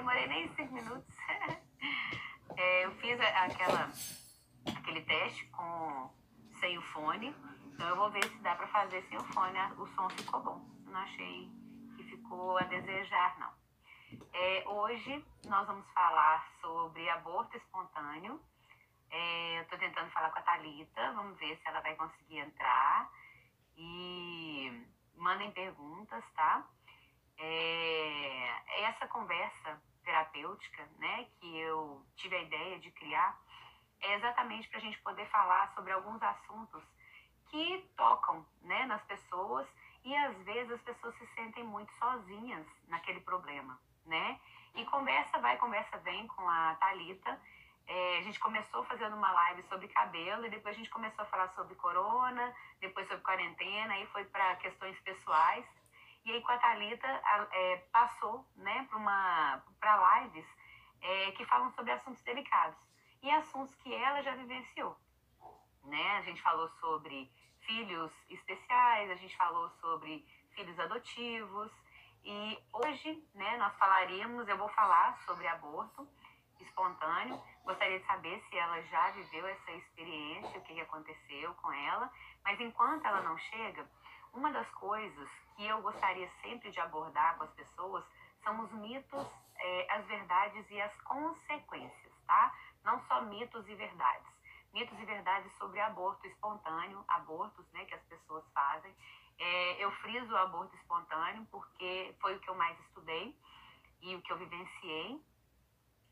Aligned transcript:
demorei 0.00 0.26
nem 0.28 0.48
cinco 0.54 0.74
minutos. 0.74 1.14
é, 2.56 2.84
eu 2.86 2.90
fiz 2.92 3.20
aquela, 3.20 3.90
aquele 4.78 5.02
teste 5.02 5.46
com, 5.48 6.10
sem 6.58 6.78
o 6.78 6.82
fone. 6.82 7.36
Então 7.66 7.86
eu 7.86 7.96
vou 7.96 8.10
ver 8.10 8.24
se 8.24 8.38
dá 8.38 8.54
para 8.54 8.66
fazer 8.68 9.02
sem 9.08 9.18
o 9.18 9.24
fone. 9.24 9.58
O 9.76 9.86
som 9.88 10.08
ficou 10.10 10.42
bom. 10.42 10.66
Não 10.86 11.00
achei 11.00 11.50
que 11.96 12.04
ficou 12.04 12.56
a 12.58 12.62
desejar, 12.62 13.38
não. 13.38 13.52
É, 14.32 14.64
hoje 14.66 15.24
nós 15.46 15.66
vamos 15.66 15.86
falar 15.92 16.50
sobre 16.60 17.08
aborto 17.10 17.56
espontâneo. 17.56 18.40
É, 19.10 19.58
eu 19.58 19.62
estou 19.62 19.78
tentando 19.78 20.10
falar 20.12 20.30
com 20.30 20.38
a 20.38 20.42
Thalita, 20.42 21.12
vamos 21.12 21.38
ver 21.38 21.58
se 21.58 21.68
ela 21.68 21.80
vai 21.80 21.94
conseguir 21.94 22.38
entrar. 22.38 23.10
E 23.76 24.86
mandem 25.16 25.50
perguntas, 25.52 26.24
tá? 26.34 26.66
É, 27.38 28.82
essa 28.84 29.06
conversa 29.08 29.80
terapêutica, 30.04 30.88
né, 30.98 31.26
que 31.38 31.58
eu 31.58 32.04
tive 32.16 32.36
a 32.36 32.42
ideia 32.42 32.78
de 32.78 32.90
criar, 32.90 33.38
é 34.00 34.14
exatamente 34.14 34.68
para 34.68 34.78
a 34.78 34.82
gente 34.82 34.98
poder 35.00 35.26
falar 35.26 35.68
sobre 35.74 35.92
alguns 35.92 36.22
assuntos 36.22 36.82
que 37.50 37.78
tocam, 37.96 38.46
né, 38.62 38.86
nas 38.86 39.02
pessoas 39.04 39.66
e 40.04 40.16
às 40.16 40.36
vezes 40.42 40.72
as 40.72 40.82
pessoas 40.82 41.14
se 41.16 41.26
sentem 41.34 41.64
muito 41.64 41.92
sozinhas 41.94 42.66
naquele 42.88 43.20
problema, 43.20 43.78
né? 44.06 44.40
E 44.74 44.84
conversa 44.86 45.38
vai, 45.38 45.56
conversa 45.58 45.98
vem 45.98 46.26
com 46.28 46.48
a 46.48 46.74
Talita. 46.76 47.40
É, 47.86 48.18
a 48.18 48.22
gente 48.22 48.38
começou 48.38 48.84
fazendo 48.84 49.16
uma 49.16 49.32
live 49.32 49.62
sobre 49.64 49.88
cabelo 49.88 50.46
e 50.46 50.50
depois 50.50 50.74
a 50.74 50.78
gente 50.78 50.90
começou 50.90 51.24
a 51.24 51.28
falar 51.28 51.48
sobre 51.48 51.74
corona, 51.74 52.54
depois 52.80 53.06
sobre 53.08 53.22
quarentena, 53.22 53.94
aí 53.94 54.06
foi 54.06 54.24
para 54.26 54.56
questões 54.56 54.98
pessoais. 55.00 55.66
E 56.24 56.32
aí 56.32 56.40
com 56.42 56.52
a 56.52 56.58
Thalita 56.58 57.06
é, 57.52 57.76
passou 57.92 58.46
né, 58.56 58.86
para 59.80 60.20
lives 60.20 60.46
é, 61.00 61.30
que 61.32 61.44
falam 61.46 61.70
sobre 61.72 61.92
assuntos 61.92 62.22
delicados 62.22 62.78
e 63.22 63.30
assuntos 63.30 63.74
que 63.76 63.92
ela 63.94 64.22
já 64.22 64.34
vivenciou. 64.34 64.96
Né? 65.84 66.18
A 66.18 66.22
gente 66.22 66.40
falou 66.42 66.68
sobre 66.80 67.30
filhos 67.60 68.12
especiais, 68.28 69.10
a 69.10 69.14
gente 69.14 69.36
falou 69.36 69.68
sobre 69.80 70.26
filhos 70.50 70.78
adotivos. 70.78 71.70
E 72.22 72.58
hoje 72.72 73.26
né, 73.34 73.56
nós 73.56 73.74
falaríamos, 73.76 74.46
eu 74.46 74.58
vou 74.58 74.68
falar 74.68 75.18
sobre 75.24 75.46
aborto 75.46 76.06
espontâneo. 76.60 77.40
Gostaria 77.64 77.98
de 77.98 78.06
saber 78.06 78.40
se 78.42 78.56
ela 78.56 78.82
já 78.82 79.10
viveu 79.12 79.46
essa 79.46 79.70
experiência, 79.72 80.58
o 80.58 80.62
que 80.62 80.80
aconteceu 80.80 81.54
com 81.54 81.72
ela. 81.72 82.10
Mas 82.44 82.60
enquanto 82.60 83.06
ela 83.06 83.22
não 83.22 83.38
chega, 83.38 83.88
uma 84.32 84.52
das 84.52 84.68
coisas 84.72 85.30
que 85.60 85.66
eu 85.66 85.82
gostaria 85.82 86.26
sempre 86.40 86.70
de 86.70 86.80
abordar 86.80 87.36
com 87.36 87.44
as 87.44 87.52
pessoas 87.52 88.02
são 88.42 88.64
os 88.64 88.72
mitos, 88.72 89.26
é, 89.58 89.92
as 89.92 90.06
verdades 90.06 90.64
e 90.70 90.80
as 90.80 91.00
consequências, 91.02 92.12
tá? 92.26 92.54
Não 92.82 92.98
só 93.06 93.20
mitos 93.20 93.68
e 93.68 93.74
verdades. 93.74 94.26
Mitos 94.72 94.98
e 94.98 95.04
verdades 95.04 95.52
sobre 95.58 95.78
aborto 95.80 96.26
espontâneo, 96.26 97.04
abortos 97.08 97.70
né, 97.72 97.84
que 97.84 97.94
as 97.94 98.02
pessoas 98.04 98.42
fazem. 98.54 98.90
É, 99.38 99.84
eu 99.84 99.90
friso 99.96 100.32
o 100.32 100.36
aborto 100.38 100.74
espontâneo 100.76 101.46
porque 101.50 102.16
foi 102.22 102.36
o 102.36 102.40
que 102.40 102.48
eu 102.48 102.54
mais 102.54 102.78
estudei 102.80 103.38
e 104.00 104.16
o 104.16 104.22
que 104.22 104.32
eu 104.32 104.38
vivenciei. 104.38 105.22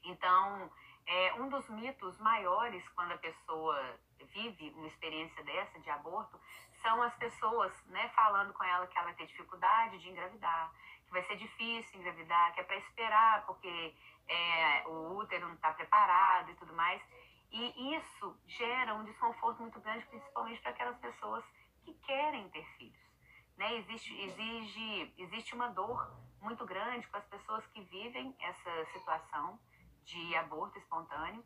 Então, 0.05 0.71
é, 1.07 1.35
um 1.41 1.49
dos 1.49 1.67
mitos 1.71 2.19
maiores 2.19 2.87
quando 2.91 3.13
a 3.13 3.19
pessoa 3.19 3.99
vive 4.35 4.75
uma 4.77 4.89
experiência 4.89 5.43
dessa 5.43 5.81
de 5.81 5.89
aborto 5.89 6.39
são 6.83 7.03
as 7.03 7.15
pessoas, 7.17 7.73
né, 7.87 8.09
falando 8.11 8.53
com 8.53 8.65
ela 8.65 8.87
que 8.87 8.97
ela 8.97 9.07
vai 9.07 9.15
ter 9.15 9.27
dificuldade 9.27 9.99
de 9.99 10.09
engravidar, 10.09 10.73
que 11.05 11.13
vai 11.13 11.23
ser 11.25 11.37
difícil 11.37 11.99
engravidar, 11.99 12.53
que 12.53 12.61
é 12.61 12.63
para 12.63 12.77
esperar 12.77 13.47
porque 13.47 13.95
é, 14.29 14.87
o 14.87 15.17
útero 15.17 15.47
não 15.47 15.55
está 15.55 15.73
preparado 15.73 16.51
e 16.51 16.55
tudo 16.55 16.75
mais. 16.75 17.01
E 17.51 17.97
isso 17.97 18.39
gera 18.47 18.95
um 18.95 19.05
desconforto 19.05 19.61
muito 19.61 19.81
grande, 19.81 20.05
principalmente 20.07 20.61
para 20.61 20.71
aquelas 20.71 20.99
pessoas 20.99 21.45
que 21.83 21.95
querem 21.95 22.49
ter 22.51 22.65
filhos. 22.77 23.09
Né? 23.57 23.75
Existe, 23.77 24.15
exige, 24.21 25.15
existe 25.17 25.55
uma 25.55 25.69
dor 25.69 26.15
muito 26.41 26.65
grande 26.67 27.07
com 27.09 27.17
as 27.17 27.25
pessoas 27.25 27.67
que 27.69 27.81
vivem 27.83 28.37
essa 28.41 28.85
situação 28.93 29.59
de 30.05 30.37
aborto 30.37 30.79
espontâneo 30.79 31.45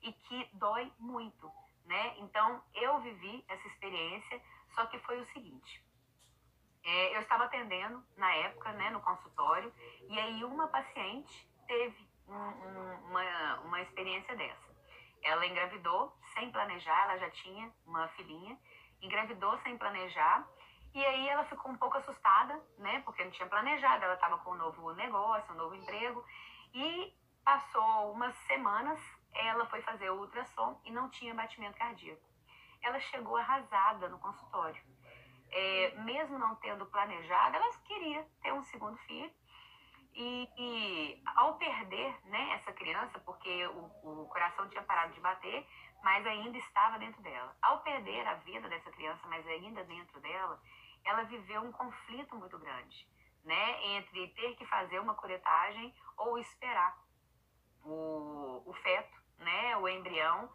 e 0.00 0.12
que 0.12 0.48
dói 0.54 0.90
muito. 0.98 1.50
Né? 1.84 2.18
Então, 2.18 2.62
eu 2.74 3.00
vivi 3.00 3.44
essa 3.48 3.66
experiência 3.66 4.40
só 4.74 4.86
que 4.86 4.98
foi 5.00 5.20
o 5.20 5.26
seguinte: 5.26 5.82
é, 6.84 7.16
eu 7.16 7.20
estava 7.20 7.44
atendendo 7.44 8.04
na 8.16 8.32
época, 8.34 8.72
né, 8.72 8.90
no 8.90 9.00
consultório, 9.00 9.72
e 10.08 10.18
aí 10.18 10.44
uma 10.44 10.68
paciente 10.68 11.48
teve 11.66 12.08
um, 12.28 12.34
um, 12.34 13.10
uma, 13.10 13.60
uma 13.60 13.80
experiência 13.80 14.34
dessa. 14.36 14.72
Ela 15.22 15.46
engravidou 15.46 16.16
sem 16.34 16.50
planejar, 16.50 17.04
ela 17.04 17.18
já 17.18 17.30
tinha 17.30 17.72
uma 17.86 18.08
filhinha, 18.08 18.58
engravidou 19.00 19.56
sem 19.58 19.78
planejar, 19.78 20.46
e 20.92 21.04
aí 21.04 21.28
ela 21.28 21.44
ficou 21.44 21.70
um 21.70 21.76
pouco 21.76 21.96
assustada, 21.98 22.60
né, 22.78 23.00
porque 23.04 23.24
não 23.24 23.30
tinha 23.30 23.48
planejado, 23.48 24.04
ela 24.04 24.14
estava 24.14 24.38
com 24.38 24.50
um 24.50 24.56
novo 24.56 24.92
negócio, 24.94 25.54
um 25.54 25.56
novo 25.56 25.74
emprego, 25.74 26.24
e 26.74 27.14
passou 27.44 28.12
umas 28.12 28.34
semanas, 28.46 29.00
ela 29.32 29.66
foi 29.66 29.80
fazer 29.82 30.10
o 30.10 30.18
ultrassom 30.18 30.80
e 30.84 30.90
não 30.90 31.08
tinha 31.08 31.34
batimento 31.34 31.78
cardíaco 31.78 32.31
ela 32.82 32.98
chegou 33.00 33.36
arrasada 33.36 34.08
no 34.08 34.18
consultório. 34.18 34.80
É, 35.50 35.94
mesmo 36.04 36.38
não 36.38 36.54
tendo 36.56 36.86
planejado, 36.86 37.56
ela 37.56 37.70
queria 37.84 38.26
ter 38.42 38.52
um 38.52 38.62
segundo 38.64 38.96
filho. 38.98 39.30
E, 40.14 40.48
e 40.58 41.22
ao 41.36 41.56
perder 41.56 42.14
né, 42.26 42.52
essa 42.54 42.72
criança, 42.72 43.18
porque 43.20 43.66
o, 43.68 44.22
o 44.22 44.28
coração 44.28 44.68
tinha 44.68 44.82
parado 44.82 45.14
de 45.14 45.20
bater, 45.20 45.66
mas 46.02 46.26
ainda 46.26 46.58
estava 46.58 46.98
dentro 46.98 47.22
dela. 47.22 47.56
Ao 47.62 47.80
perder 47.80 48.26
a 48.26 48.34
vida 48.34 48.68
dessa 48.68 48.90
criança, 48.90 49.26
mas 49.28 49.46
ainda 49.46 49.82
dentro 49.84 50.20
dela, 50.20 50.60
ela 51.04 51.22
viveu 51.24 51.62
um 51.62 51.72
conflito 51.72 52.36
muito 52.36 52.58
grande, 52.58 53.08
né, 53.44 53.84
entre 53.96 54.28
ter 54.28 54.54
que 54.56 54.66
fazer 54.66 55.00
uma 55.00 55.14
curetagem 55.14 55.94
ou 56.16 56.38
esperar 56.38 56.96
o, 57.84 58.62
o 58.66 58.72
feto, 58.74 59.22
né, 59.38 59.76
o 59.78 59.88
embrião, 59.88 60.50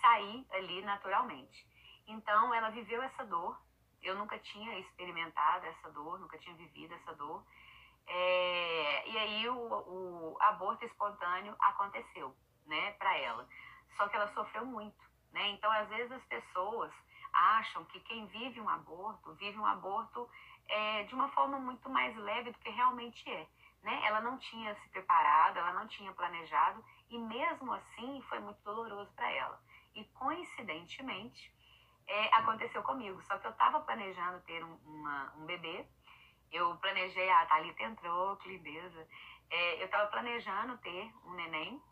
sair 0.00 0.46
ali 0.52 0.82
naturalmente. 0.82 1.66
Então, 2.06 2.52
ela 2.54 2.70
viveu 2.70 3.02
essa 3.02 3.24
dor. 3.24 3.60
Eu 4.02 4.16
nunca 4.16 4.38
tinha 4.38 4.78
experimentado 4.80 5.66
essa 5.66 5.90
dor, 5.90 6.18
nunca 6.18 6.38
tinha 6.38 6.54
vivido 6.56 6.92
essa 6.94 7.14
dor. 7.14 7.44
É, 8.06 9.08
e 9.08 9.18
aí 9.18 9.48
o, 9.48 9.54
o, 9.54 10.36
aborto 10.40 10.84
espontâneo 10.84 11.54
aconteceu, 11.60 12.34
né, 12.66 12.92
para 12.92 13.16
ela. 13.16 13.48
Só 13.96 14.08
que 14.08 14.16
ela 14.16 14.32
sofreu 14.34 14.66
muito, 14.66 14.98
né? 15.32 15.50
Então, 15.50 15.70
às 15.70 15.88
vezes 15.88 16.10
as 16.10 16.24
pessoas 16.24 16.92
acham 17.32 17.84
que 17.86 18.00
quem 18.00 18.26
vive 18.26 18.60
um 18.60 18.68
aborto 18.68 19.34
vive 19.34 19.58
um 19.58 19.64
aborto 19.64 20.28
é, 20.68 21.04
de 21.04 21.14
uma 21.14 21.28
forma 21.30 21.58
muito 21.58 21.88
mais 21.88 22.14
leve 22.16 22.50
do 22.50 22.58
que 22.58 22.70
realmente 22.70 23.28
é. 23.30 23.46
Né? 23.82 24.00
Ela 24.04 24.20
não 24.20 24.38
tinha 24.38 24.74
se 24.76 24.88
preparado, 24.90 25.58
ela 25.58 25.72
não 25.72 25.88
tinha 25.88 26.12
planejado 26.12 26.84
e 27.10 27.18
mesmo 27.18 27.72
assim 27.72 28.22
foi 28.28 28.38
muito 28.38 28.62
doloroso 28.62 29.10
para 29.14 29.30
ela. 29.30 29.60
E 29.94 30.04
coincidentemente, 30.04 31.52
é, 32.06 32.34
aconteceu 32.34 32.82
comigo. 32.82 33.20
Só 33.22 33.38
que 33.38 33.46
eu 33.46 33.50
estava 33.50 33.80
planejando 33.80 34.40
ter 34.42 34.64
um, 34.64 34.74
uma, 34.84 35.32
um 35.36 35.46
bebê. 35.46 35.86
Eu 36.50 36.76
planejei, 36.76 37.30
a 37.30 37.46
Thalita 37.46 37.82
entrou, 37.82 38.36
que 38.36 38.48
lindeza. 38.48 39.08
É, 39.50 39.80
eu 39.80 39.86
estava 39.86 40.10
planejando 40.10 40.76
ter 40.78 41.12
um 41.24 41.32
neném. 41.32 41.82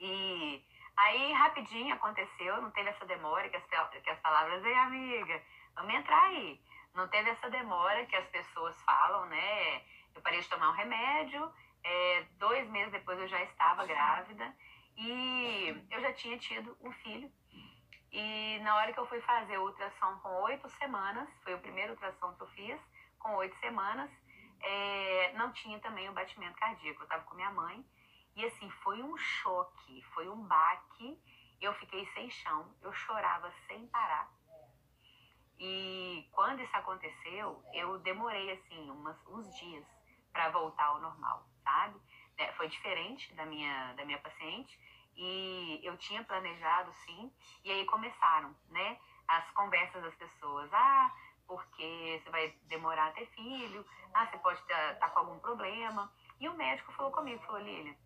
E 0.00 0.64
aí, 0.96 1.32
rapidinho 1.32 1.94
aconteceu, 1.94 2.62
não 2.62 2.70
teve 2.70 2.88
essa 2.90 3.04
demora 3.06 3.48
que 3.48 3.56
as, 3.56 3.64
que 4.02 4.10
as 4.10 4.20
palavras, 4.20 4.64
ei, 4.64 4.74
amiga, 4.74 5.42
vamos 5.74 5.94
entrar 5.94 6.22
aí. 6.24 6.60
Não 6.94 7.08
teve 7.08 7.30
essa 7.30 7.50
demora 7.50 8.06
que 8.06 8.16
as 8.16 8.26
pessoas 8.28 8.80
falam, 8.82 9.26
né? 9.26 9.82
Eu 10.14 10.22
parei 10.22 10.40
de 10.40 10.48
tomar 10.48 10.70
um 10.70 10.74
remédio, 10.74 11.52
é, 11.84 12.26
dois 12.38 12.68
meses 12.70 12.92
depois 12.92 13.18
eu 13.18 13.28
já 13.28 13.42
estava 13.42 13.86
grávida 13.86 14.54
e 14.96 15.86
eu 15.90 16.00
já 16.00 16.12
tinha 16.12 16.36
tido 16.38 16.76
um 16.80 16.92
filho 16.92 17.30
e 18.12 18.58
na 18.60 18.76
hora 18.76 18.92
que 18.92 18.98
eu 18.98 19.06
fui 19.06 19.20
fazer 19.20 19.58
o 19.58 19.64
ultrassom 19.64 20.18
com 20.18 20.42
oito 20.42 20.68
semanas, 20.70 21.28
foi 21.42 21.54
o 21.54 21.60
primeiro 21.60 21.92
ultrassom 21.92 22.32
que 22.34 22.42
eu 22.42 22.48
fiz, 22.48 22.80
com 23.18 23.34
oito 23.36 23.56
semanas, 23.56 24.10
é, 24.60 25.32
não 25.34 25.52
tinha 25.52 25.78
também 25.80 26.08
o 26.08 26.12
batimento 26.12 26.56
cardíaco. 26.56 27.00
Eu 27.00 27.04
estava 27.04 27.24
com 27.24 27.34
minha 27.34 27.50
mãe. 27.50 27.84
E 28.34 28.44
assim, 28.44 28.70
foi 28.82 29.02
um 29.02 29.16
choque, 29.16 30.02
foi 30.14 30.28
um 30.28 30.42
baque. 30.46 31.18
Eu 31.60 31.74
fiquei 31.74 32.06
sem 32.14 32.30
chão, 32.30 32.72
eu 32.82 32.92
chorava 32.92 33.52
sem 33.66 33.86
parar. 33.88 34.30
E 35.58 36.28
quando 36.32 36.62
isso 36.62 36.76
aconteceu, 36.76 37.62
eu 37.74 37.98
demorei 37.98 38.52
assim 38.52 38.90
umas, 38.90 39.16
uns 39.26 39.52
dias 39.58 39.84
para 40.32 40.50
voltar 40.50 40.84
ao 40.84 41.00
normal, 41.00 41.44
sabe? 41.64 42.00
É, 42.36 42.52
foi 42.52 42.68
diferente 42.68 43.34
da 43.34 43.44
minha, 43.44 43.92
da 43.94 44.04
minha 44.04 44.20
paciente. 44.20 44.78
E 45.20 45.80
eu 45.82 45.96
tinha 45.98 46.22
planejado, 46.22 46.92
sim. 47.04 47.32
E 47.64 47.70
aí 47.70 47.84
começaram, 47.86 48.54
né? 48.70 48.98
As 49.26 49.50
conversas 49.50 50.02
das 50.02 50.14
pessoas. 50.14 50.72
Ah, 50.72 51.12
porque 51.46 52.20
você 52.22 52.30
vai 52.30 52.50
demorar 52.68 53.08
a 53.08 53.12
ter 53.12 53.26
filho. 53.26 53.84
Ah, 54.14 54.26
você 54.26 54.38
pode 54.38 54.60
estar 54.60 54.94
tá, 54.94 55.00
tá 55.00 55.08
com 55.10 55.18
algum 55.18 55.38
problema. 55.40 56.10
E 56.38 56.48
o 56.48 56.54
médico 56.54 56.92
falou 56.92 57.10
comigo, 57.10 57.42
falou, 57.44 57.60
Lília, 57.60 57.96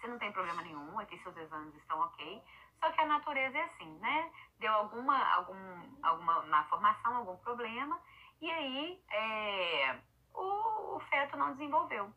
você 0.00 0.08
não 0.08 0.18
tem 0.18 0.32
problema 0.32 0.62
nenhum, 0.62 0.98
aqui 0.98 1.16
seus 1.18 1.36
exames 1.36 1.74
estão 1.76 2.00
ok, 2.00 2.42
só 2.80 2.90
que 2.90 3.00
a 3.00 3.06
natureza 3.06 3.58
é 3.58 3.62
assim, 3.62 3.98
né? 3.98 4.32
Deu 4.58 4.72
alguma, 4.72 5.16
algum, 5.34 5.98
alguma 6.02 6.42
má 6.46 6.64
formação, 6.64 7.16
algum 7.16 7.36
problema, 7.36 8.00
e 8.40 8.50
aí 8.50 9.04
é, 9.10 10.00
o, 10.34 10.96
o 10.96 11.00
feto 11.00 11.36
não 11.36 11.52
desenvolveu. 11.52 12.12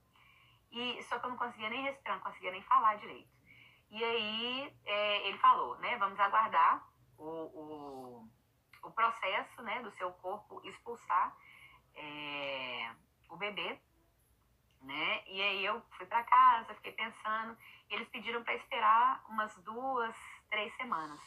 E, 0.72 1.04
só 1.04 1.20
que 1.20 1.26
eu 1.26 1.30
não 1.30 1.38
conseguia 1.38 1.70
nem 1.70 1.84
respirar, 1.84 2.18
não 2.18 2.24
conseguia 2.24 2.52
nem 2.52 2.64
falar 2.64 2.96
direito. 2.96 3.30
E 3.94 4.04
aí 4.04 4.76
é, 4.86 5.28
ele 5.28 5.38
falou, 5.38 5.78
né? 5.78 5.96
Vamos 5.98 6.20
aguardar 6.20 6.84
o, 7.16 7.30
o, 7.30 8.30
o, 8.82 8.92
processo 8.92 9.62
né, 9.62 9.84
do 9.84 9.92
seu 9.92 10.12
corpo 10.14 10.60
expulsar 10.68 11.38
é, 11.94 12.92
o 13.30 13.38
bebê. 13.38 13.80
Né? 14.82 15.24
E 15.28 15.40
aí 15.40 15.64
eu 15.64 15.80
fui 15.96 16.08
para 16.08 16.24
casa, 16.24 16.74
fiquei 16.74 16.94
pensando, 16.94 17.56
eles 17.88 18.10
pediram 18.10 18.44
para 18.44 18.56
esperar 18.56 19.24
umas 19.30 19.56
duas, 19.58 20.16
três 20.50 20.76
semanas. 20.76 21.22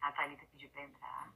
A 0.00 0.12
Thalita 0.12 0.46
pediu 0.46 0.70
para 0.70 0.82
entrar. 0.82 1.30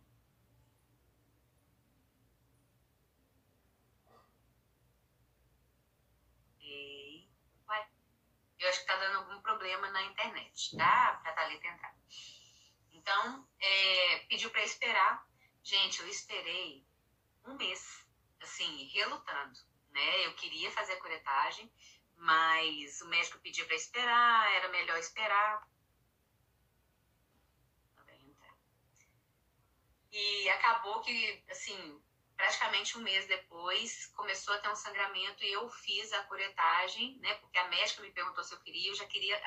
Eu 8.64 8.70
acho 8.70 8.80
que 8.80 8.86
tá 8.86 8.96
dando 8.96 9.18
algum 9.18 9.42
problema 9.42 9.90
na 9.90 10.02
internet, 10.04 10.74
tá? 10.74 11.20
Pra 11.22 11.34
Thalita 11.34 11.66
entrar. 11.66 11.94
Então, 12.92 13.46
é, 13.60 14.18
pediu 14.20 14.50
para 14.50 14.64
esperar. 14.64 15.28
Gente, 15.62 16.00
eu 16.00 16.08
esperei 16.08 16.82
um 17.44 17.56
mês, 17.56 18.06
assim, 18.40 18.84
relutando, 18.86 19.60
né? 19.90 20.26
Eu 20.26 20.34
queria 20.36 20.70
fazer 20.70 20.94
a 20.94 21.00
curetagem, 21.00 21.70
mas 22.16 23.02
o 23.02 23.08
médico 23.08 23.38
pediu 23.40 23.66
para 23.66 23.76
esperar, 23.76 24.50
era 24.54 24.68
melhor 24.70 24.98
esperar. 24.98 25.68
E 30.10 30.48
acabou 30.48 31.02
que, 31.02 31.44
assim, 31.50 32.02
praticamente 32.36 32.98
um 32.98 33.02
mês 33.02 33.26
depois, 33.26 34.06
começou 34.16 34.54
a 34.54 34.58
ter 34.58 34.68
um 34.68 34.76
sangramento 34.76 35.44
e 35.44 35.52
eu 35.52 35.68
fiz 35.68 36.12
a 36.12 36.22
curetagem, 36.24 37.18
né? 37.18 37.34
Porque 37.34 37.58
a 37.58 37.68
médica 37.68 38.02
me 38.02 38.10
perguntou 38.10 38.42
se 38.44 38.54
eu 38.54 38.60
queria, 38.60 38.90
eu 38.90 38.94
já 38.94 39.06
queria 39.06 39.38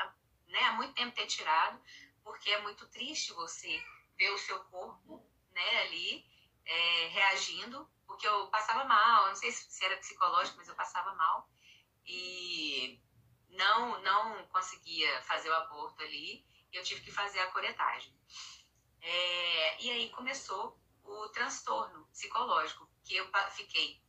né, 0.47 0.63
há 0.63 0.71
muito 0.73 0.93
tempo 0.93 1.15
ter 1.15 1.27
tirado, 1.27 1.81
porque 2.23 2.49
é 2.49 2.61
muito 2.61 2.87
triste 2.87 3.33
você 3.33 3.83
ver 4.17 4.31
o 4.31 4.37
seu 4.37 4.59
corpo, 4.65 5.23
né, 5.51 5.81
ali, 5.81 6.25
é, 6.65 7.07
reagindo, 7.07 7.89
porque 8.05 8.27
eu 8.27 8.47
passava 8.47 8.83
mal, 8.85 9.27
não 9.27 9.35
sei 9.35 9.51
se 9.51 9.85
era 9.85 9.97
psicológico, 9.97 10.57
mas 10.57 10.67
eu 10.67 10.75
passava 10.75 11.13
mal 11.15 11.49
e 12.05 12.99
não, 13.49 14.01
não 14.01 14.47
conseguia 14.47 15.21
fazer 15.23 15.49
o 15.49 15.55
aborto 15.55 16.01
ali, 16.03 16.45
eu 16.71 16.83
tive 16.83 17.01
que 17.01 17.11
fazer 17.11 17.39
a 17.39 17.51
curetagem. 17.51 18.13
É, 19.01 19.83
e 19.83 19.91
aí 19.91 20.09
começou 20.09 20.79
o 21.07 21.29
transtorno 21.29 22.05
psicológico, 22.07 22.89
que 23.03 23.15
eu 23.15 23.29
fiquei 23.51 24.01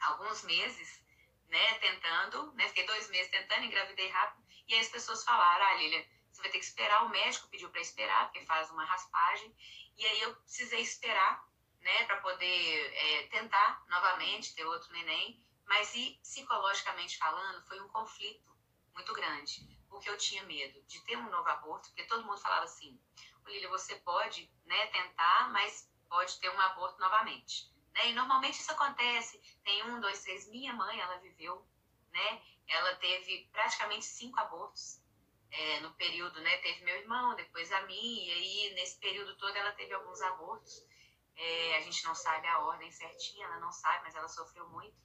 alguns 0.00 0.42
meses, 0.44 1.02
né, 1.48 1.74
tentando, 1.78 2.52
né, 2.52 2.68
fiquei 2.68 2.86
dois 2.86 3.10
meses 3.10 3.30
tentando, 3.30 3.64
engravidei 3.64 4.08
rápido, 4.08 4.42
e 4.68 4.74
aí 4.74 4.80
as 4.80 4.88
pessoas 4.88 5.24
falaram, 5.24 5.66
ah, 5.66 5.74
Lilia, 5.74 6.06
você 6.30 6.40
vai 6.42 6.50
ter 6.50 6.58
que 6.58 6.64
esperar, 6.64 7.04
o 7.04 7.10
médico 7.10 7.48
pediu 7.48 7.68
para 7.70 7.80
esperar, 7.80 8.24
porque 8.26 8.46
faz 8.46 8.70
uma 8.70 8.84
raspagem, 8.84 9.54
e 9.96 10.06
aí 10.06 10.20
eu 10.22 10.34
precisei 10.36 10.80
esperar, 10.80 11.46
né, 11.80 12.04
para 12.04 12.20
poder 12.20 12.92
é, 12.94 13.26
tentar 13.26 13.84
novamente 13.88 14.54
ter 14.54 14.64
outro 14.64 14.92
neném, 14.92 15.44
mas 15.66 15.94
e 15.94 16.18
psicologicamente 16.22 17.18
falando, 17.18 17.66
foi 17.66 17.80
um 17.80 17.88
conflito 17.88 18.56
muito 18.94 19.12
grande, 19.12 19.66
porque 19.88 20.08
eu 20.08 20.16
tinha 20.16 20.42
medo 20.44 20.80
de 20.84 21.00
ter 21.04 21.16
um 21.16 21.30
novo 21.30 21.48
aborto, 21.48 21.88
porque 21.88 22.04
todo 22.04 22.24
mundo 22.24 22.40
falava 22.40 22.64
assim, 22.64 22.98
Lilia, 23.46 23.68
você 23.68 23.96
pode, 23.96 24.50
né, 24.64 24.86
tentar, 24.86 25.50
mas 25.50 25.91
pode 26.12 26.38
ter 26.38 26.50
um 26.50 26.60
aborto 26.60 27.00
novamente. 27.00 27.72
Né? 27.94 28.10
E 28.10 28.12
normalmente 28.12 28.60
isso 28.60 28.70
acontece. 28.70 29.40
Tem 29.64 29.82
um, 29.84 29.98
dois, 29.98 30.22
três. 30.22 30.46
Minha 30.50 30.74
mãe, 30.74 31.00
ela 31.00 31.16
viveu, 31.16 31.66
né? 32.12 32.42
Ela 32.68 32.94
teve 32.96 33.48
praticamente 33.50 34.04
cinco 34.04 34.38
abortos 34.38 35.00
é, 35.50 35.80
no 35.80 35.92
período, 35.94 36.38
né? 36.42 36.58
Teve 36.58 36.84
meu 36.84 36.96
irmão, 36.96 37.34
depois 37.34 37.72
a 37.72 37.80
mim, 37.86 38.26
e 38.26 38.30
aí 38.30 38.74
nesse 38.74 38.98
período 38.98 39.34
todo 39.38 39.56
ela 39.56 39.72
teve 39.72 39.94
alguns 39.94 40.20
abortos. 40.20 40.86
É, 41.34 41.76
a 41.76 41.80
gente 41.80 42.04
não 42.04 42.14
sabe 42.14 42.46
a 42.46 42.58
ordem 42.60 42.90
certinha, 42.90 43.46
ela 43.46 43.58
não 43.58 43.72
sabe, 43.72 44.04
mas 44.04 44.14
ela 44.14 44.28
sofreu 44.28 44.68
muito. 44.68 44.96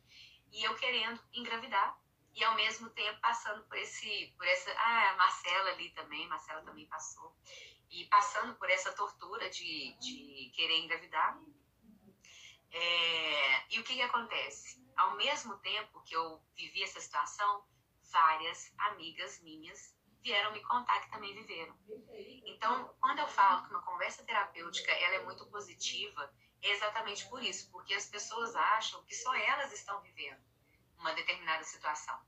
E 0.51 0.61
eu 0.63 0.75
querendo 0.75 1.21
engravidar 1.33 1.97
e 2.35 2.43
ao 2.43 2.55
mesmo 2.55 2.89
tempo 2.89 3.19
passando 3.21 3.63
por 3.63 3.77
esse, 3.77 4.33
por 4.37 4.45
essa, 4.45 4.71
ah, 4.73 5.11
a 5.11 5.15
Marcela 5.15 5.69
ali 5.71 5.89
também, 5.91 6.27
Marcela 6.27 6.61
também 6.63 6.85
passou 6.85 7.33
e 7.89 8.05
passando 8.05 8.55
por 8.55 8.69
essa 8.69 8.91
tortura 8.93 9.49
de, 9.49 9.97
de 9.99 10.51
querer 10.55 10.79
engravidar. 10.79 11.39
É, 12.71 13.73
e 13.73 13.79
o 13.79 13.83
que, 13.83 13.95
que 13.95 14.01
acontece? 14.01 14.85
Ao 14.95 15.15
mesmo 15.15 15.57
tempo 15.59 16.03
que 16.03 16.15
eu 16.15 16.41
vivi 16.55 16.83
essa 16.83 16.99
situação, 16.99 17.65
várias 18.11 18.73
amigas 18.77 19.41
minhas 19.41 19.95
vieram 20.21 20.51
me 20.51 20.61
contar 20.61 20.99
que 21.01 21.11
também 21.11 21.33
viveram. 21.33 21.75
Então, 22.45 22.93
quando 22.99 23.19
eu 23.19 23.27
falo 23.27 23.63
que 23.63 23.69
uma 23.69 23.81
conversa 23.83 24.23
terapêutica 24.23 24.91
ela 24.91 25.15
é 25.15 25.23
muito 25.23 25.45
positiva, 25.47 26.33
é 26.61 26.71
exatamente 26.71 27.27
por 27.29 27.41
isso, 27.41 27.71
porque 27.71 27.93
as 27.93 28.07
pessoas 28.07 28.55
acham 28.55 29.03
que 29.05 29.15
só 29.15 29.33
elas 29.33 29.71
estão 29.71 30.01
vivendo 30.01 30.41
uma 30.97 31.13
determinada 31.13 31.63
situação. 31.63 32.19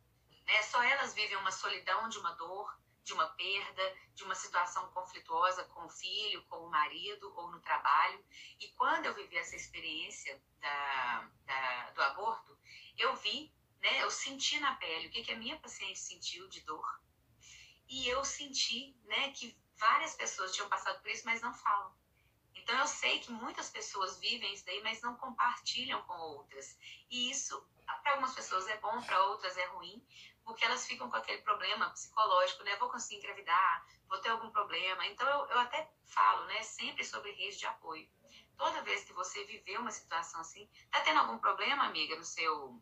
Né? 0.46 0.62
Só 0.64 0.82
elas 0.82 1.14
vivem 1.14 1.38
uma 1.38 1.52
solidão 1.52 2.08
de 2.08 2.18
uma 2.20 2.32
dor, 2.34 2.80
de 3.04 3.14
uma 3.14 3.28
perda, 3.30 3.96
de 4.14 4.24
uma 4.24 4.36
situação 4.36 4.92
conflituosa 4.92 5.64
com 5.66 5.86
o 5.86 5.90
filho, 5.90 6.44
com 6.46 6.58
o 6.58 6.70
marido 6.70 7.34
ou 7.36 7.52
no 7.52 7.60
trabalho. 7.62 8.24
E 8.60 8.68
quando 8.74 9.06
eu 9.06 9.14
vivi 9.14 9.38
essa 9.38 9.56
experiência 9.56 10.42
da, 10.60 11.30
da, 11.46 11.90
do 11.92 12.02
aborto, 12.02 12.58
eu 12.98 13.16
vi, 13.16 13.54
né, 13.82 14.04
eu 14.04 14.12
senti 14.12 14.60
na 14.60 14.76
pele 14.76 15.08
o 15.08 15.12
que, 15.12 15.24
que 15.24 15.32
a 15.32 15.38
minha 15.38 15.58
paciente 15.60 16.00
sentiu 16.00 16.48
de 16.50 16.62
dor. 16.62 17.02
E 17.88 18.08
eu 18.08 18.24
senti 18.24 18.96
né, 19.06 19.32
que 19.32 19.58
várias 19.78 20.14
pessoas 20.14 20.54
tinham 20.54 20.70
passado 20.70 21.02
por 21.02 21.10
isso, 21.10 21.26
mas 21.26 21.42
não 21.42 21.54
falam. 21.54 21.98
Então 22.54 22.78
eu 22.78 22.88
sei 22.88 23.20
que 23.20 23.32
muitas 23.32 23.70
pessoas 23.70 24.20
vivem 24.20 24.54
isso 24.54 24.66
daí, 24.66 24.82
mas 24.84 25.02
não 25.02 25.16
compartilham 25.16 26.02
com 26.04 26.14
outras. 26.14 26.78
E 27.10 27.32
isso, 27.32 27.60
para 28.04 28.12
algumas 28.12 28.36
pessoas 28.36 28.68
é 28.68 28.78
bom, 28.78 29.02
para 29.02 29.26
outras 29.28 29.58
é 29.58 29.66
ruim, 29.68 30.06
porque 30.50 30.66
elas 30.66 30.88
ficam 30.88 31.08
com 31.12 31.16
aquele 31.16 31.44
problema 31.44 31.92
psicológico, 31.92 32.64
né? 32.64 32.76
Vou 32.78 32.90
conseguir 32.90 33.18
engravidar, 33.18 33.86
vou 34.08 34.18
ter 34.18 34.30
algum 34.30 34.50
problema. 34.50 35.06
Então, 35.06 35.30
eu, 35.30 35.46
eu 35.48 35.60
até 35.60 35.88
falo, 36.08 36.44
né? 36.48 36.64
Sempre 36.64 37.06
sobre 37.06 37.32
rede 37.34 37.60
de 37.60 37.68
apoio. 37.68 38.10
Toda 38.58 38.82
vez 38.82 39.04
que 39.04 39.14
você 39.14 39.44
viveu 39.46 39.80
uma 39.80 39.92
situação 39.92 40.42
assim, 40.42 40.68
tá 40.90 41.02
tendo 41.02 41.20
algum 41.20 41.38
problema, 41.38 41.86
amiga, 41.86 42.16
no 42.16 42.26
seu, 42.26 42.82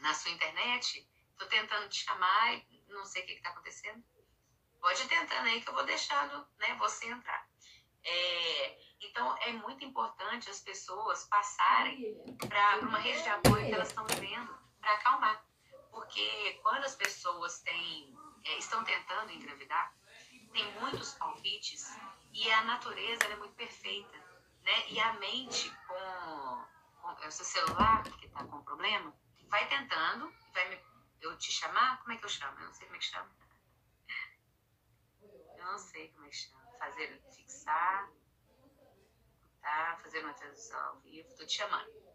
na 0.00 0.12
sua 0.12 0.32
internet? 0.32 1.08
Tô 1.38 1.46
tentando 1.46 1.88
te 1.88 2.04
chamar 2.04 2.54
e 2.54 2.84
não 2.88 3.04
sei 3.04 3.22
o 3.22 3.26
que, 3.26 3.36
que 3.36 3.42
tá 3.42 3.50
acontecendo. 3.50 4.02
Pode 4.80 5.02
ir 5.02 5.08
tentando 5.08 5.46
aí 5.46 5.62
que 5.62 5.68
eu 5.68 5.74
vou 5.74 5.84
deixando, 5.84 6.48
né? 6.58 6.74
Você 6.80 7.06
entrar. 7.06 7.48
É, 8.02 8.78
então, 9.00 9.36
é 9.42 9.52
muito 9.52 9.84
importante 9.84 10.50
as 10.50 10.60
pessoas 10.60 11.28
passarem 11.28 12.16
para 12.48 12.80
uma 12.80 12.98
rede 12.98 13.22
de 13.22 13.28
apoio 13.28 13.66
que 13.66 13.72
elas 13.72 13.88
estão 13.88 14.04
vivendo, 14.04 14.52
para 14.80 14.94
acalmar. 14.94 15.51
Porque 15.92 16.58
quando 16.62 16.84
as 16.84 16.96
pessoas 16.96 17.60
têm, 17.60 18.16
é, 18.44 18.58
estão 18.58 18.82
tentando 18.82 19.30
engravidar, 19.30 19.94
tem 20.52 20.80
muitos 20.80 21.12
palpites 21.14 21.96
e 22.32 22.50
a 22.50 22.64
natureza 22.64 23.24
é 23.24 23.36
muito 23.36 23.54
perfeita, 23.54 24.16
né? 24.62 24.88
E 24.88 24.98
a 24.98 25.12
mente 25.14 25.70
com, 25.86 26.64
com 26.98 27.26
o 27.26 27.30
seu 27.30 27.44
celular 27.44 28.02
que 28.02 28.26
está 28.26 28.42
com 28.44 28.62
problema 28.62 29.14
vai 29.48 29.68
tentando, 29.68 30.32
vai 30.54 30.68
me, 30.70 30.80
eu 31.20 31.36
te 31.36 31.52
chamar, 31.52 32.00
como 32.00 32.12
é 32.12 32.16
que 32.16 32.24
eu 32.24 32.28
chamo? 32.28 32.58
Eu 32.58 32.66
não 32.66 32.72
sei 32.72 32.86
como 32.86 32.96
é 32.96 32.98
que 32.98 33.04
chama. 33.04 33.30
Eu 35.58 35.64
não 35.64 35.78
sei 35.78 36.08
como 36.08 36.26
é 36.26 36.28
que 36.30 36.36
chama. 36.36 36.62
Fazer, 36.78 37.22
fixar, 37.34 38.10
tá? 39.60 39.98
Fazer 40.02 40.24
uma 40.24 40.32
tradução 40.32 40.80
ao 40.80 41.00
vivo, 41.00 41.36
tô 41.36 41.46
te 41.46 41.58
chamando. 41.58 42.11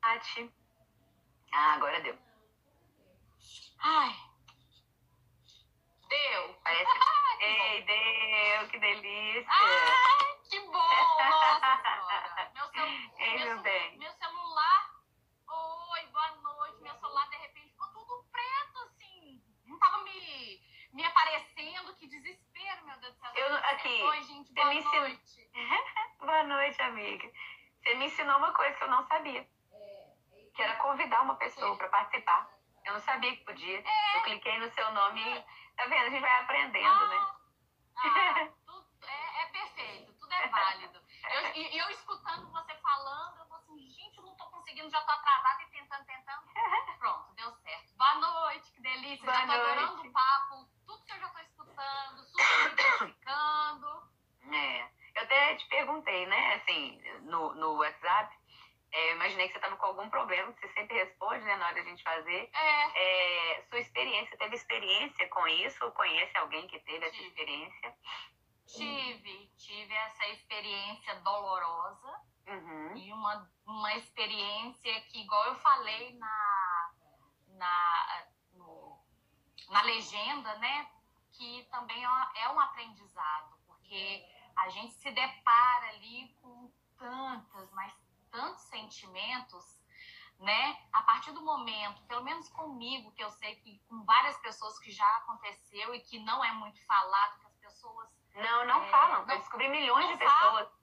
Tati. 0.00 0.50
Ah, 1.52 1.74
agora 1.74 2.00
deu. 2.00 2.16
Ai. 3.78 4.14
Deu. 6.08 6.54
Parece. 6.62 6.90
Ei, 7.40 7.82
deu, 7.82 8.68
que 8.68 8.78
delícia. 8.78 9.46
Ai, 9.48 10.36
que 10.48 10.60
bom! 10.60 10.72
Nossa 10.72 11.82
senhora. 11.82 12.50
Meu, 12.54 12.68
cel... 12.68 12.86
Ei, 13.18 13.38
meu, 13.38 13.46
meu, 13.46 13.62
bem. 13.62 13.98
meu 13.98 14.12
celular. 14.12 14.90
Oi, 15.48 16.06
boa 16.06 16.30
noite. 16.36 16.82
Meu 16.82 16.94
celular 16.94 17.28
de 17.28 17.36
repente 17.36 17.70
ficou 17.70 17.88
tudo 17.88 18.24
preto, 18.30 18.78
assim. 18.86 19.42
Não 19.66 19.78
tava 19.78 20.02
me, 20.04 20.62
me 20.92 21.04
aparecendo. 21.04 21.94
Que 21.96 22.06
desespero, 22.06 22.86
meu 22.86 22.98
Deus 23.00 23.14
do 23.14 23.20
céu. 23.20 23.32
Eu, 23.34 23.56
aqui. 23.56 24.02
Oi, 24.02 24.22
gente, 24.22 24.52
boa 24.52 24.74
noite. 24.74 25.50
boa 26.20 26.42
noite, 26.44 26.82
amiga. 26.82 27.32
Você 27.86 27.94
me 27.94 28.06
ensinou 28.06 28.38
uma 28.38 28.52
coisa 28.52 28.76
que 28.76 28.82
eu 28.82 28.90
não 28.90 29.06
sabia. 29.06 29.48
Que 30.56 30.60
era 30.60 30.74
convidar 30.74 31.22
uma 31.22 31.36
pessoa 31.36 31.76
para 31.76 31.88
participar. 31.88 32.50
Eu 32.84 32.94
não 32.94 33.00
sabia 33.00 33.30
que 33.36 33.44
podia. 33.44 33.78
Eu 34.16 34.22
cliquei 34.22 34.58
no 34.58 34.68
seu 34.70 34.90
nome 34.92 35.20
e, 35.20 35.44
tá 35.76 35.86
vendo? 35.86 36.06
A 36.06 36.10
gente 36.10 36.20
vai 36.20 36.40
aprendendo, 36.40 37.06
né? 37.06 37.26
Ah, 37.96 38.48
tudo 38.66 38.88
é, 39.06 39.42
é 39.42 39.46
perfeito, 39.50 40.12
tudo 40.14 40.32
é 40.34 40.48
válido. 40.48 41.00
Eu, 41.30 41.54
e 41.54 41.78
eu 41.78 41.88
escutando 41.90 42.50
você 42.50 42.74
falando, 42.78 43.38
eu 43.38 43.46
vou 43.46 43.56
assim, 43.58 43.78
gente, 43.88 44.18
eu 44.18 44.24
não 44.24 44.36
tô 44.36 44.46
conseguindo, 44.46 44.90
já 44.90 45.00
tô 45.02 45.12
atrasada 45.12 45.62
e 45.62 45.66
tentando, 45.70 46.04
tentando. 46.06 46.42
Pronto, 46.98 47.34
deu 47.34 47.52
certo. 47.52 47.96
Boa 47.96 48.14
noite, 48.16 48.72
que 48.72 48.80
delícia. 48.80 49.24
Boa 49.24 49.36
já 49.36 49.46
tô 49.46 49.52
noite. 49.52 49.70
adorando 49.70 50.08
o 50.08 50.12
papo, 50.12 50.68
tudo 50.84 51.04
que 51.04 51.12
eu 51.12 51.20
já 51.20 51.28
tô 51.28 51.38
escutando, 51.38 52.24
super 52.24 52.66
me 52.66 52.72
identificando. 52.72 54.10
É. 54.52 54.95
Eu 55.16 55.22
até 55.22 55.54
te 55.56 55.66
perguntei, 55.68 56.26
né, 56.26 56.54
assim, 56.54 57.00
no, 57.22 57.54
no 57.54 57.72
WhatsApp, 57.78 58.36
é, 58.92 59.12
imaginei 59.12 59.46
que 59.48 59.52
você 59.54 59.58
estava 59.58 59.76
com 59.76 59.86
algum 59.86 60.08
problema, 60.10 60.52
que 60.52 60.60
você 60.60 60.72
sempre 60.74 60.96
responde, 60.96 61.44
né, 61.44 61.56
na 61.56 61.66
hora 61.66 61.74
da 61.74 61.82
gente 61.82 62.02
fazer. 62.02 62.50
É, 62.52 63.56
É, 63.56 63.62
sua 63.68 63.78
experiência, 63.80 64.36
teve 64.38 64.54
experiência 64.56 65.28
com 65.28 65.46
isso? 65.48 65.84
Ou 65.84 65.90
conhece 65.92 66.36
alguém 66.36 66.66
que 66.68 66.78
teve 66.80 67.04
essa 67.04 67.16
Tive. 67.16 67.28
experiência? 67.28 67.94
tive, 68.66 69.46
tive 69.56 69.94
essa 69.94 70.26
experiência 70.28 71.14
dolorosa. 71.20 72.20
Uhum. 72.48 72.96
E 72.96 73.12
uma, 73.12 73.50
uma 73.66 73.94
experiência 73.94 75.00
que, 75.02 75.20
igual 75.22 75.44
eu 75.46 75.54
falei 75.56 76.12
na, 76.18 76.90
na, 77.48 78.26
no- 78.54 78.98
na 79.70 79.82
legenda, 79.82 80.54
né? 80.58 80.90
Que 81.32 81.64
também 81.70 82.04
é 82.04 82.08
é 82.42 82.48
um 82.50 82.58
aprendizado, 82.60 83.56
porque 83.66 84.24
a 84.56 84.68
gente 84.70 84.92
se 84.94 85.10
depara 85.10 85.88
ali 85.90 86.28
com 86.42 86.70
tantas, 86.98 87.70
mas 87.72 87.92
tantos 88.30 88.62
sentimentos, 88.64 89.64
né? 90.38 90.78
A 90.92 91.02
partir 91.02 91.32
do 91.32 91.42
momento, 91.42 92.02
pelo 92.06 92.22
menos 92.24 92.48
comigo, 92.50 93.12
que 93.12 93.22
eu 93.22 93.30
sei 93.30 93.56
que 93.56 93.78
com 93.88 94.04
várias 94.04 94.36
pessoas 94.38 94.78
que 94.78 94.90
já 94.90 95.08
aconteceu 95.18 95.94
e 95.94 96.00
que 96.00 96.18
não 96.18 96.44
é 96.44 96.52
muito 96.52 96.84
falado, 96.86 97.38
que 97.40 97.46
as 97.46 97.56
pessoas. 97.56 98.08
Não, 98.34 98.64
não 98.66 98.82
É, 98.82 98.90
falam. 98.90 99.24
não- 99.26 99.34
eu 99.34 99.38
descobri 99.40 99.68
milhões 99.68 100.06
de 100.08 100.24
falam. 100.24 100.52
pessoas. 100.66 100.76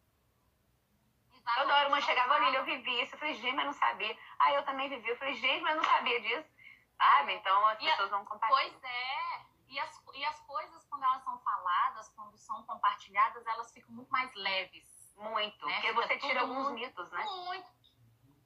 Toda 1.56 1.74
hora 1.76 1.88
uma 1.90 1.98
Exatamente, 1.98 2.06
chegava, 2.06 2.34
olha, 2.36 2.44
falam. 2.46 2.60
eu 2.60 2.66
vivi 2.66 3.02
isso. 3.02 3.16
Eu 3.16 3.20
falei, 3.20 3.34
gente, 3.36 3.56
mas 3.56 3.66
não 3.66 3.74
sabia. 3.74 4.18
Ah, 4.40 4.54
eu 4.54 4.64
também 4.64 4.88
vivi. 4.90 5.10
Eu 5.10 5.18
falei, 5.18 5.34
gente, 5.34 5.62
mas 5.62 5.76
não 5.76 5.84
sabia 5.84 6.22
disso. 6.22 6.50
Sabe? 6.98 7.34
Então 7.34 7.68
as 7.68 7.82
E 7.82 7.88
a- 7.88 7.92
pessoas 7.92 8.10
vão 8.12 8.24
compartilhar. 8.26 8.62
Pois 8.72 8.84
é. 8.84 9.33
E 9.74 9.80
as, 9.80 10.04
e 10.14 10.24
as 10.26 10.40
coisas, 10.42 10.86
quando 10.86 11.04
elas 11.04 11.24
são 11.24 11.40
faladas, 11.40 12.08
quando 12.10 12.38
são 12.38 12.62
compartilhadas, 12.64 13.44
elas 13.48 13.74
ficam 13.74 13.92
muito 13.92 14.10
mais 14.12 14.32
leves. 14.36 15.16
Muito. 15.18 15.66
né? 15.66 15.74
Porque 15.74 15.94
você 15.94 16.18
tira 16.20 16.42
alguns 16.42 16.72
mitos, 16.74 17.12
né? 17.12 17.24
Muito. 17.24 17.68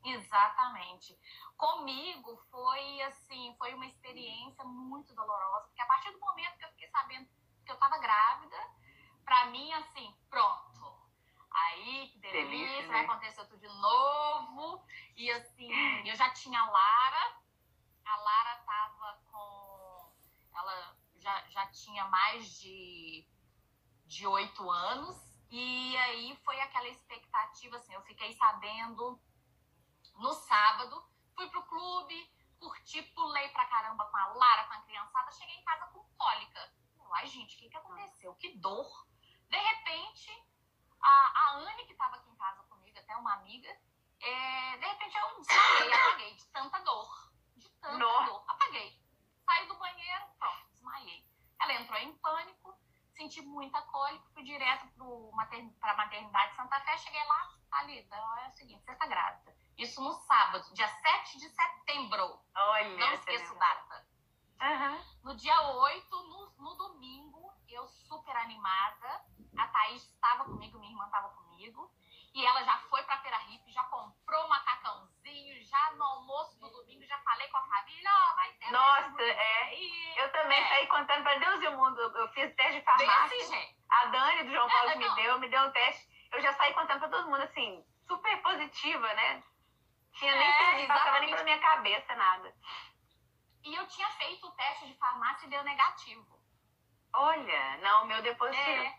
Exatamente. 0.05 1.19
Comigo 1.57 2.37
foi 2.49 3.01
assim, 3.01 3.53
foi 3.57 3.73
uma 3.73 3.85
experiência 3.85 4.63
muito 4.63 5.13
dolorosa, 5.13 5.67
porque 5.67 5.81
a 5.81 5.85
partir 5.85 6.11
do 6.11 6.19
momento 6.21 6.57
que 6.57 6.63
eu 6.63 6.69
fiquei 6.69 6.87
sabendo 6.87 7.27
que 7.65 7.71
eu 7.73 7.77
tava 7.77 7.97
grávida, 7.97 8.57
pra 9.25 9.47
mim, 9.47 9.73
assim, 9.73 10.15
pronto. 10.29 10.95
Aí, 11.51 12.09
que 12.09 12.19
delícia, 12.19 12.45
Delícia, 12.45 12.87
vai 12.87 13.01
né? 13.01 13.05
acontecer 13.05 13.45
tudo 13.47 13.59
de 13.59 13.67
novo. 13.67 14.81
E 15.17 15.29
assim, 15.31 15.69
eu 16.07 16.15
já 16.15 16.29
tinha 16.31 16.61
a 16.61 16.69
Lara, 16.69 17.35
a 18.05 18.15
Lara 18.15 18.55
tava 18.65 19.19
com. 19.29 20.13
Ela 20.55 20.96
já, 21.27 21.49
já 21.49 21.67
tinha 21.67 22.05
mais 22.05 22.59
de 22.59 23.27
de 24.05 24.25
oito 24.25 24.71
anos. 24.71 25.17
E 25.51 25.97
aí 25.97 26.35
foi 26.45 26.59
aquela 26.61 26.87
expectativa, 26.87 27.75
assim, 27.77 27.93
eu 27.93 28.01
fiquei 28.03 28.33
sabendo 28.33 29.21
no 30.15 30.33
sábado, 30.33 31.05
fui 31.35 31.49
pro 31.49 31.63
clube, 31.63 32.33
curti, 32.59 33.01
pulei 33.01 33.49
pra 33.49 33.65
caramba 33.65 34.05
com 34.05 34.17
a 34.17 34.27
Lara, 34.33 34.67
com 34.67 34.73
a 34.73 34.81
criançada, 34.81 35.31
cheguei 35.31 35.55
em 35.55 35.63
casa 35.63 35.87
com 35.87 36.03
cólica. 36.17 36.73
Ai, 37.13 37.27
gente, 37.27 37.55
o 37.55 37.59
que, 37.59 37.69
que 37.69 37.77
aconteceu? 37.77 38.35
Que 38.35 38.57
dor. 38.57 39.07
De 39.49 39.57
repente, 39.57 40.31
a, 41.01 41.09
a 41.09 41.51
Anne, 41.57 41.85
que 41.85 41.95
tava 41.95 42.17
aqui 42.17 42.29
em 42.29 42.35
casa 42.35 42.63
comigo, 42.63 42.99
até 42.99 43.15
uma 43.15 43.33
amiga, 43.33 43.69
é, 44.19 44.77
de 44.77 44.85
repente 44.85 45.17
eu 45.17 45.39
desmaiei, 45.39 45.93
apaguei 45.93 46.33
de 46.35 46.45
tanta 46.47 46.79
dor. 46.79 47.31
De 47.55 47.69
tanta 47.69 48.25
dor. 48.25 48.43
Apaguei. 48.47 49.01
Saí 49.45 49.67
do 49.67 49.75
banheiro, 49.75 50.25
pronto, 50.37 50.67
desmaiei. 50.87 51.25
Ela 51.61 51.73
entrou 51.73 51.99
em 51.99 52.13
pânico, 52.17 52.73
senti 53.15 53.41
muita 53.41 53.81
cólica, 53.83 54.25
fui 54.33 54.43
direto 54.43 54.87
pro 54.95 55.31
matern 55.33 55.69
pra 55.79 55.95
maternidade 55.95 56.55
Santa 56.55 56.79
Fé, 56.81 56.97
cheguei 56.97 57.23
lá, 57.25 57.53
ali, 57.71 58.07
é 58.09 58.47
o 58.47 58.51
seguinte, 58.51 58.83
você 58.83 58.95
tá 58.95 59.05
grávida. 59.05 59.55
Isso 59.77 60.01
no 60.01 60.13
sábado, 60.13 60.73
dia 60.73 60.87
7 60.87 61.37
de 61.37 61.49
setembro. 61.49 62.39
Olha. 62.55 62.97
Não 62.97 63.13
esqueço 63.13 63.53
lembra? 63.53 63.59
data. 63.59 64.07
Aham. 64.59 65.03
No 65.23 65.35
dia 65.35 65.61
8, 65.71 66.23
no, 66.23 66.51
no 66.57 66.75
domingo, 66.75 67.53
eu 67.69 67.87
super 67.87 68.35
animada. 68.37 69.25
A 69.55 69.67
Thaís 69.67 70.03
estava 70.03 70.45
comigo, 70.45 70.79
minha 70.79 70.91
irmã 70.91 71.05
estava 71.05 71.29
comigo. 71.29 71.91
E 72.33 72.43
ela 72.43 72.63
já 72.63 72.79
foi 72.89 73.03
pra 73.03 73.19
Feira 73.21 73.39
Hip, 73.49 73.71
já 73.71 73.83
comprou 73.85 74.47
um 74.47 74.53
já 75.63 75.91
no 75.93 76.03
almoço 76.03 76.59
do 76.59 76.69
domingo, 76.69 77.05
já 77.05 77.17
falei 77.19 77.47
com 77.49 77.57
a 77.57 77.67
família, 77.67 78.09
ó, 78.11 78.35
vai 78.35 78.51
ter 78.53 78.71
Nossa, 78.71 79.23
é. 79.23 79.73
Eu 80.23 80.31
também 80.31 80.59
É. 80.59 80.67
saí 80.69 80.87
contando 80.87 81.23
pra 81.23 81.35
Deus 81.35 81.61
e 81.63 81.67
o 81.67 81.77
mundo. 81.77 81.99
Eu 82.01 82.27
fiz 82.33 82.55
teste 82.55 82.79
de 82.79 82.85
farmácia. 82.85 83.37
Desse 83.37 83.51
jeito. 83.53 83.77
A 83.89 84.05
Dani 84.05 84.43
do 84.43 84.51
João 84.51 84.69
Paulo 84.69 84.89
É, 84.89 84.95
me 84.97 85.15
deu, 85.15 85.39
me 85.39 85.49
deu 85.49 85.61
um 85.63 85.71
teste. 85.71 86.07
Eu 86.31 86.41
já 86.41 86.53
saí 86.53 86.73
contando 86.73 86.99
pra 86.99 87.09
todo 87.09 87.29
mundo, 87.29 87.41
assim, 87.43 87.83
super 88.07 88.41
positiva, 88.41 89.13
né? 89.13 89.43
Tinha 90.13 90.35
nem 90.35 90.47
É, 90.49 90.79
não 90.81 90.87
passava 90.87 91.19
nem 91.19 91.29
pela 91.29 91.43
minha 91.43 91.59
cabeça 91.59 92.15
nada. 92.15 92.53
E 93.63 93.75
eu 93.75 93.87
tinha 93.87 94.09
feito 94.11 94.47
o 94.47 94.51
teste 94.51 94.87
de 94.87 94.97
farmácia 94.97 95.45
e 95.45 95.49
deu 95.49 95.63
negativo. 95.63 96.37
Olha, 97.13 97.77
não, 97.77 98.05
meu 98.05 98.21
depois 98.21 98.55
É, 98.55 98.93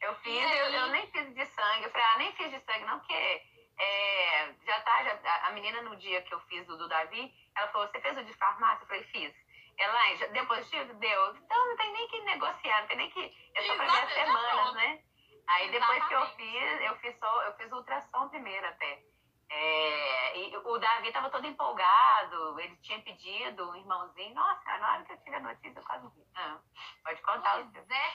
eu 0.00 0.14
fiz, 0.16 0.50
eu, 0.50 0.66
eu 0.72 0.86
nem 0.88 1.06
fiz 1.10 1.34
de 1.34 1.46
sangue. 1.46 1.84
Eu 1.84 1.90
falei, 1.90 2.06
ah, 2.06 2.18
nem 2.18 2.32
fiz 2.36 2.50
de 2.50 2.60
sangue, 2.60 2.84
não, 2.84 2.98
porque 2.98 3.42
é, 3.82 4.54
já 4.66 4.80
tá, 4.80 5.02
já, 5.04 5.46
a- 5.46 5.50
menina 5.52 5.82
no 5.82 5.96
dia 5.96 6.22
que 6.22 6.32
eu 6.34 6.40
fiz 6.40 6.68
o 6.68 6.76
do 6.76 6.88
Davi, 6.88 7.32
ela 7.56 7.68
falou, 7.68 7.88
você 7.88 8.00
fez 8.00 8.16
o 8.16 8.24
de 8.24 8.32
farmácia? 8.34 8.82
Eu 8.84 8.88
falei, 8.88 9.04
fiz. 9.04 9.34
Ela, 9.78 9.98
"Ai, 10.00 10.16
já 10.18 10.26
deu 10.26 10.46
positivo? 10.46 10.94
Deu. 10.94 11.36
Então 11.36 11.66
não 11.68 11.76
tem 11.76 11.92
nem 11.92 12.06
que 12.08 12.20
negociar, 12.20 12.80
não 12.82 12.88
tem 12.88 12.96
nem 12.98 13.10
que. 13.10 13.34
É 13.56 13.62
só 13.62 13.74
pra 13.76 13.86
ver 13.86 14.02
as 14.02 14.12
semanas, 14.14 14.74
né? 14.74 15.02
Aí 15.48 15.70
depois 15.70 16.04
que 16.06 16.14
eu 16.14 16.20
Exatamente. 16.20 16.52
fiz, 16.52 16.80
eu 16.88 16.96
fiz 16.98 17.18
só, 17.18 17.42
eu 17.42 17.52
fiz 17.56 17.72
ultrassom 17.72 18.28
primeiro 18.28 18.66
até. 18.66 19.02
É, 19.50 20.38
e 20.38 20.56
o 20.56 20.78
Davi 20.78 21.12
tava 21.12 21.28
todo 21.30 21.46
empolgado, 21.46 22.60
ele 22.60 22.76
tinha 22.76 23.00
pedido 23.02 23.68
um 23.70 23.74
irmãozinho. 23.76 24.34
Nossa, 24.34 24.78
na 24.78 24.92
hora 24.92 25.04
que 25.04 25.12
eu 25.12 25.22
tive 25.22 25.36
a 25.36 25.40
notícia, 25.40 25.78
eu 25.78 25.84
quase 25.84 26.04
morri. 26.04 26.24
Ah, 26.36 26.58
pode 27.04 27.20
contar. 27.22 27.68
Pois 27.72 27.90
é. 27.90 28.10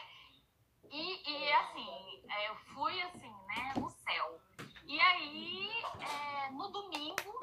E, 0.89 1.31
e 1.31 1.53
assim, 1.53 2.23
é, 2.31 2.47
eu 2.49 2.55
fui 2.73 3.01
assim, 3.03 3.33
né, 3.47 3.73
no 3.77 3.89
céu. 3.89 4.39
E 4.87 4.99
aí, 5.01 5.69
é, 5.99 6.49
no 6.51 6.69
domingo, 6.69 7.41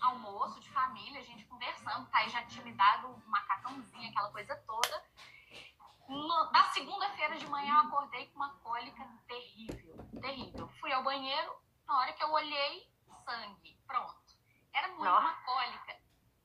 almoço 0.00 0.58
de 0.60 0.70
família, 0.70 1.20
a 1.20 1.24
gente 1.24 1.44
conversando, 1.44 2.08
Thaí 2.10 2.28
já 2.30 2.42
tinha 2.46 2.64
me 2.64 2.72
dado 2.72 3.08
um 3.08 3.22
macacãozinho, 3.28 4.08
aquela 4.10 4.30
coisa 4.32 4.56
toda. 4.66 5.04
No- 6.08 6.50
na 6.50 6.64
segunda-feira 6.70 7.36
de 7.36 7.46
manhã 7.46 7.74
eu 7.74 7.80
acordei 7.88 8.26
com 8.28 8.36
uma 8.36 8.54
cólica 8.60 9.06
terrível, 9.28 9.96
terrível. 10.20 10.68
Fui 10.80 10.92
ao 10.92 11.02
banheiro, 11.04 11.54
na 11.86 11.98
hora 11.98 12.12
que 12.14 12.22
eu 12.22 12.32
olhei, 12.32 12.90
sangue, 13.24 13.78
pronto. 13.86 14.18
Era 14.72 14.88
muito 14.88 15.04
Nossa. 15.04 15.20
uma 15.20 15.34
cólica. 15.44 16.00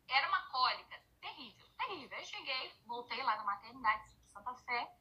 Era 0.09 0.27
uma 0.27 0.41
cólica 0.49 1.01
terrível, 1.21 1.65
terrível. 1.77 2.17
Eu 2.19 2.25
cheguei, 2.25 2.73
voltei 2.85 3.23
lá 3.23 3.37
na 3.37 3.43
maternidade 3.45 4.03
de 4.03 4.31
Santa 4.31 4.53
Fé, 4.55 4.91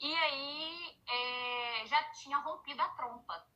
e 0.00 0.14
aí 0.14 1.02
é, 1.06 1.86
já 1.86 2.02
tinha 2.12 2.38
rompido 2.38 2.80
a 2.80 2.88
trompa. 2.90 3.46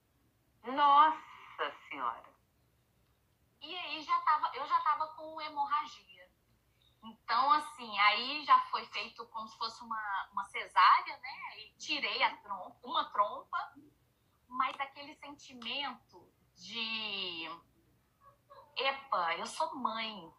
Nossa 0.63 1.73
senhora. 1.89 2.33
E 3.61 3.77
aí 3.77 4.03
já 4.03 4.21
tava, 4.21 4.51
eu 4.55 4.67
já 4.67 4.81
tava 4.81 5.07
com 5.15 5.41
hemorragia. 5.41 6.31
Então, 7.05 7.51
assim, 7.53 7.99
aí 7.99 8.45
já 8.45 8.59
foi 8.71 8.85
feito 8.87 9.27
como 9.27 9.49
se 9.49 9.59
fosse 9.59 9.83
uma, 9.83 10.29
uma 10.33 10.45
cesárea, 10.45 11.17
né? 11.19 11.59
E 11.59 11.75
tirei 11.77 12.23
a 12.23 12.37
trompa, 12.37 12.79
uma 12.85 13.05
trompa, 13.11 13.75
mas 14.49 14.79
aquele 14.79 15.15
sentimento 15.17 16.33
de 16.55 17.49
epa, 18.77 19.37
eu 19.37 19.47
sou 19.47 19.75
mãe. 19.75 20.33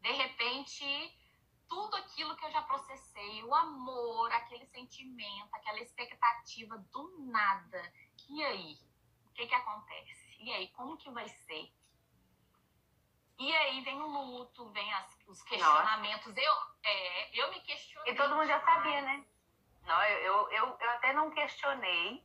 De 0.00 0.12
repente, 0.12 0.84
tudo 1.68 1.96
aquilo 1.96 2.34
que 2.36 2.44
eu 2.44 2.50
já 2.50 2.62
processei, 2.62 3.44
o 3.44 3.54
amor, 3.54 4.32
aquele 4.32 4.66
sentimento, 4.66 5.54
aquela 5.54 5.78
expectativa 5.78 6.76
do 6.90 7.26
nada. 7.30 7.92
E 8.30 8.44
aí? 8.44 8.78
O 9.26 9.32
que 9.34 9.46
que 9.46 9.54
acontece? 9.54 10.36
E 10.38 10.52
aí, 10.52 10.68
como 10.68 10.96
que 10.96 11.10
vai 11.10 11.28
ser? 11.28 11.70
E 13.38 13.56
aí 13.56 13.80
vem 13.82 14.00
o 14.00 14.06
luto, 14.06 14.68
vem 14.70 14.92
as- 14.94 15.18
os 15.26 15.42
questionamentos. 15.42 16.36
Eu, 16.36 16.52
é, 16.84 17.40
eu 17.40 17.50
me 17.50 17.60
questionei. 17.60 18.12
E 18.12 18.16
todo 18.16 18.34
mundo 18.34 18.46
já 18.46 18.60
sabia, 18.60 19.00
né? 19.02 19.24
Não, 19.86 20.02
eu, 20.04 20.18
eu, 20.18 20.50
eu, 20.50 20.78
eu 20.80 20.90
até 20.90 21.12
não 21.12 21.30
questionei, 21.30 22.22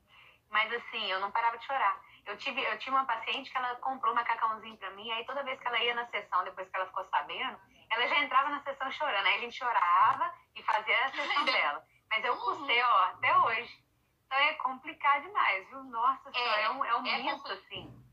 Mas 0.50 0.71
assim, 0.71 1.03
eu 1.12 1.19
não 1.19 1.31
parava 1.31 1.57
de 1.57 1.65
chorar. 1.65 2.00
Eu 2.25 2.38
tive, 2.38 2.62
eu 2.62 2.77
tive 2.77 2.91
uma 2.91 3.05
paciente 3.05 3.50
que 3.51 3.57
ela 3.57 3.75
comprou 3.77 4.12
um 4.13 4.15
macacãozinho 4.15 4.77
pra 4.77 4.91
mim, 4.91 5.09
aí 5.12 5.25
toda 5.25 5.43
vez 5.43 5.59
que 5.59 5.67
ela 5.67 5.79
ia 5.83 5.95
na 5.95 6.05
sessão, 6.07 6.43
depois 6.43 6.69
que 6.69 6.75
ela 6.75 6.85
ficou 6.85 7.03
sabendo, 7.09 7.59
ela 7.89 8.07
já 8.07 8.19
entrava 8.19 8.50
na 8.50 8.62
sessão 8.62 8.89
chorando. 8.91 9.25
Aí 9.25 9.35
a 9.38 9.39
gente 9.39 9.57
chorava 9.57 10.33
e 10.55 10.62
fazia 10.63 11.05
a 11.05 11.12
sessão 11.12 11.45
dela. 11.45 11.85
Mas 12.09 12.24
eu 12.24 12.38
custei, 12.38 12.81
ó, 12.81 13.03
até 13.05 13.38
hoje. 13.39 13.84
Então 14.25 14.38
é 14.38 14.53
complicado 14.55 15.24
demais, 15.24 15.67
viu? 15.70 15.84
Nossa 15.84 16.32
senhora, 16.32 16.62
é, 16.62 16.63
é 16.63 16.72
um, 16.72 16.86
é 16.86 16.98
um 16.98 17.05
é 17.05 17.24
misto, 17.24 17.51
assim. 17.51 18.05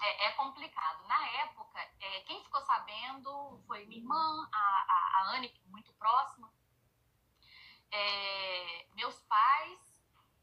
É, 0.00 0.26
é, 0.26 0.32
complicado. 0.32 1.06
Na 1.06 1.26
época, 1.42 1.78
é, 2.00 2.20
quem 2.22 2.42
ficou 2.42 2.60
sabendo 2.62 3.62
foi 3.66 3.84
minha 3.86 4.00
irmã, 4.00 4.48
a, 4.52 4.58
a, 4.58 5.18
a 5.18 5.36
Anne, 5.36 5.48
é 5.48 5.68
muito 5.68 5.92
próxima, 5.94 6.50
é, 7.92 8.86
meus 8.94 9.20
pais 9.22 10.02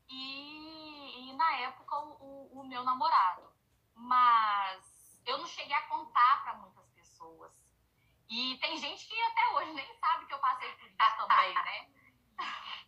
e, 0.09 1.29
e 1.29 1.33
na 1.33 1.51
época 1.57 1.97
o, 1.99 2.59
o, 2.59 2.67
meu 2.67 2.83
namorado. 2.83 3.51
Mas 3.95 5.19
eu 5.25 5.37
não 5.39 5.47
cheguei 5.47 5.75
a 5.75 5.87
contar 5.87 6.43
para 6.43 6.53
muitas 6.55 6.87
pessoas. 6.91 7.51
E 8.29 8.57
tem 8.59 8.77
gente 8.77 9.07
que 9.07 9.21
até 9.21 9.47
hoje 9.49 9.73
nem 9.73 9.99
sabe 9.99 10.25
que 10.27 10.33
eu 10.33 10.39
passei 10.39 10.71
por 10.75 10.87
isso 10.87 10.97
também, 11.17 11.53
né? 11.53 11.89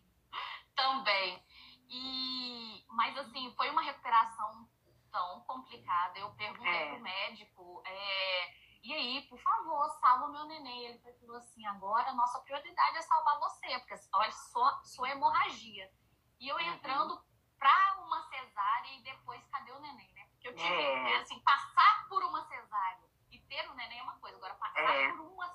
também. 0.76 1.42
E, 1.90 2.86
mas 2.88 3.18
assim, 3.18 3.52
foi 3.56 3.68
uma 3.68 3.82
recuperação 3.82 4.68
tão 5.10 5.40
complicada. 5.40 6.18
Eu 6.18 6.30
perguntei 6.34 6.72
é. 6.72 6.90
pro 6.90 7.00
médico, 7.00 7.82
é, 7.84 8.54
e 8.82 8.94
aí, 8.94 9.22
por 9.28 9.38
favor, 9.40 9.88
salva 10.00 10.28
meu 10.28 10.44
neném. 10.46 10.86
Ele 10.86 10.98
falou 11.20 11.36
assim: 11.36 11.66
agora 11.66 12.10
a 12.10 12.14
nossa 12.14 12.40
prioridade 12.40 12.96
é 12.96 13.02
salvar 13.02 13.38
você, 13.40 13.78
porque 13.80 13.94
olha, 14.14 14.30
sua, 14.30 14.82
sua 14.84 15.10
hemorragia. 15.10 15.90
E 16.38 16.48
eu 16.48 16.56
uhum. 16.56 16.62
entrando 16.62 17.22
para 17.58 18.00
uma 18.00 18.22
cesárea 18.22 18.94
e 18.94 19.02
depois, 19.02 19.44
cadê 19.48 19.70
o 19.72 19.80
neném, 19.80 20.10
né? 20.14 20.26
Porque 20.30 20.48
eu 20.48 20.56
tive, 20.56 20.72
é. 20.72 21.16
assim, 21.18 21.38
passar 21.40 22.08
por 22.08 22.22
uma 22.24 22.42
cesárea 22.46 23.10
e 23.30 23.38
ter 23.40 23.68
o 23.68 23.74
neném 23.74 23.98
é 23.98 24.02
uma 24.02 24.18
coisa, 24.18 24.36
agora 24.38 24.54
passar 24.54 24.80
é. 24.80 25.10
por 25.10 25.20
uma, 25.20 25.52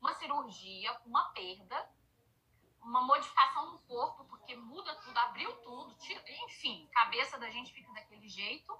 uma 0.00 0.14
cirurgia, 0.14 1.00
uma 1.06 1.32
perda, 1.32 1.88
uma 2.86 3.02
modificação 3.02 3.72
no 3.72 3.78
corpo, 3.80 4.24
porque 4.26 4.54
muda 4.54 4.94
tudo, 4.96 5.18
abriu 5.18 5.52
tudo, 5.56 5.94
tira, 5.96 6.22
enfim, 6.44 6.88
cabeça 6.92 7.36
da 7.36 7.50
gente 7.50 7.72
fica 7.72 7.92
daquele 7.92 8.28
jeito. 8.28 8.78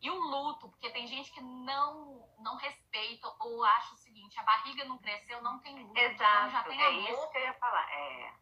E 0.00 0.10
o 0.10 0.14
luto, 0.14 0.68
porque 0.68 0.90
tem 0.90 1.06
gente 1.06 1.30
que 1.30 1.40
não 1.40 2.28
não 2.38 2.56
respeita 2.56 3.26
ou 3.40 3.64
acha 3.64 3.94
o 3.94 3.98
seguinte, 3.98 4.38
a 4.38 4.42
barriga 4.42 4.84
não 4.84 4.98
cresceu, 4.98 5.40
não 5.42 5.58
tem 5.60 5.82
luto. 5.82 5.98
Exato, 5.98 6.48
então 6.48 6.50
já 6.50 6.62
tem 6.64 6.80
é 6.80 6.86
amor, 6.86 7.10
isso 7.10 7.30
que 7.30 7.38
eu 7.38 7.42
ia 7.42 7.54
falar. 7.54 7.90
É. 7.90 8.34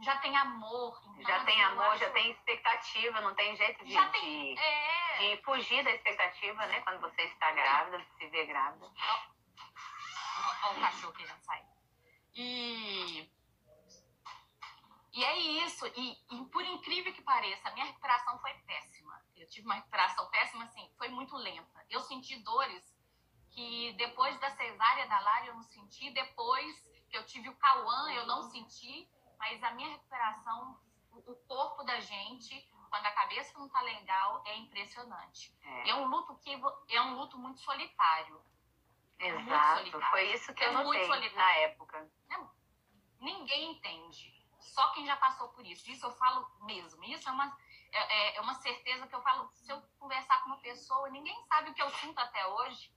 Já 0.00 0.16
tem 0.18 0.36
amor. 0.36 1.00
Então, 1.16 1.24
já 1.24 1.44
tem 1.44 1.64
amor, 1.64 1.86
acho... 1.86 1.98
já 1.98 2.10
tem 2.10 2.30
expectativa, 2.30 3.20
não 3.20 3.34
tem 3.34 3.56
jeito 3.56 3.84
de, 3.84 4.10
tem, 4.10 4.54
de, 4.54 4.60
é... 4.60 5.18
de 5.36 5.42
fugir 5.42 5.82
da 5.82 5.90
expectativa, 5.90 6.66
né? 6.66 6.80
Quando 6.82 7.00
você 7.00 7.22
está 7.22 7.50
grávida, 7.50 8.04
se 8.16 8.26
vê 8.28 8.46
grávida. 8.46 8.88
Olha 10.64 10.78
o 10.78 10.80
cachorro 10.80 11.12
querendo 11.14 11.42
sair. 11.42 11.66
E 12.36 13.28
e 15.18 15.24
é 15.24 15.36
isso. 15.64 15.84
E, 15.96 16.16
e, 16.30 16.44
por 16.44 16.64
incrível 16.64 17.12
que 17.12 17.22
pareça, 17.22 17.68
a 17.68 17.72
minha 17.72 17.86
recuperação 17.86 18.38
foi 18.38 18.54
péssima. 18.54 19.20
Eu 19.34 19.48
tive 19.48 19.66
uma 19.66 19.74
recuperação 19.74 20.30
péssima, 20.30 20.62
assim, 20.62 20.88
foi 20.96 21.08
muito 21.08 21.36
lenta. 21.36 21.84
Eu 21.90 22.00
senti 22.02 22.36
dores 22.36 22.96
que 23.50 23.92
depois 23.94 24.38
da 24.38 24.48
cesárea 24.50 25.08
da 25.08 25.18
Lara 25.18 25.46
eu 25.46 25.54
não 25.54 25.64
senti, 25.64 26.10
depois 26.10 26.88
que 27.10 27.16
eu 27.16 27.26
tive 27.26 27.48
o 27.48 27.56
Cauã 27.56 28.12
eu 28.12 28.26
não 28.26 28.44
senti, 28.44 29.10
mas 29.40 29.60
a 29.64 29.72
minha 29.72 29.88
recuperação, 29.88 30.78
o 31.10 31.34
corpo 31.48 31.82
da 31.82 31.98
gente, 31.98 32.70
quando 32.88 33.06
a 33.06 33.10
cabeça 33.10 33.58
não 33.58 33.68
tá 33.68 33.80
legal, 33.80 34.44
é 34.46 34.56
impressionante. 34.56 35.52
É, 35.64 35.90
é 35.90 35.94
um 35.96 36.06
luto 36.06 36.36
que 36.36 36.52
é 36.94 37.02
um 37.02 37.16
luto 37.16 37.36
muito 37.36 37.58
solitário. 37.58 38.40
Exato, 39.18 39.80
muito 39.80 39.90
solitário. 39.90 40.10
foi 40.10 40.32
isso 40.32 40.54
que 40.54 40.62
é 40.62 40.68
eu 40.68 40.72
notei 40.74 41.30
na 41.30 41.52
época. 41.56 42.08
É, 42.30 42.36
ninguém 43.20 43.72
entende 43.72 44.37
só 44.68 44.92
quem 44.92 45.06
já 45.06 45.16
passou 45.16 45.48
por 45.48 45.66
isso. 45.66 45.90
Isso 45.90 46.06
eu 46.06 46.12
falo 46.12 46.48
mesmo. 46.60 47.02
Isso 47.04 47.28
é 47.28 47.32
uma, 47.32 47.56
é, 47.92 47.98
é, 47.98 48.36
é 48.36 48.40
uma 48.40 48.54
certeza 48.54 49.06
que 49.06 49.14
eu 49.14 49.22
falo. 49.22 49.50
Se 49.54 49.72
eu 49.72 49.80
conversar 49.98 50.42
com 50.42 50.50
uma 50.50 50.60
pessoa, 50.60 51.08
ninguém 51.10 51.36
sabe 51.46 51.70
o 51.70 51.74
que 51.74 51.82
eu 51.82 51.90
sinto 51.90 52.18
até 52.18 52.46
hoje. 52.46 52.92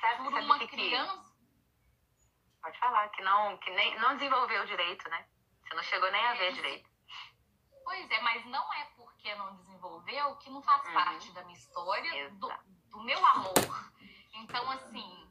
Sabe, 0.00 0.24
por 0.24 0.32
sabe 0.32 0.44
uma 0.44 0.58
que 0.58 0.66
criança. 0.68 1.16
Que... 1.16 2.60
Pode 2.62 2.78
falar, 2.78 3.08
que 3.10 3.22
não, 3.22 3.58
que 3.58 3.70
nem, 3.70 3.98
não 4.00 4.16
desenvolveu 4.16 4.64
direito, 4.66 5.08
né? 5.10 5.26
Você 5.62 5.74
não 5.74 5.82
chegou 5.82 6.10
nem 6.10 6.24
a 6.26 6.34
ver 6.34 6.52
direito. 6.52 6.88
Pois 7.84 8.10
é, 8.10 8.20
mas 8.22 8.44
não 8.46 8.72
é 8.72 8.84
porque 8.96 9.34
não 9.34 9.54
desenvolveu 9.56 10.36
que 10.36 10.50
não 10.50 10.62
faz 10.62 10.86
uhum. 10.86 10.94
parte 10.94 11.32
da 11.32 11.42
minha 11.42 11.58
história, 11.58 12.30
do, 12.30 12.50
do 12.90 13.02
meu 13.02 13.24
amor. 13.26 13.92
Então, 14.32 14.70
assim, 14.70 15.23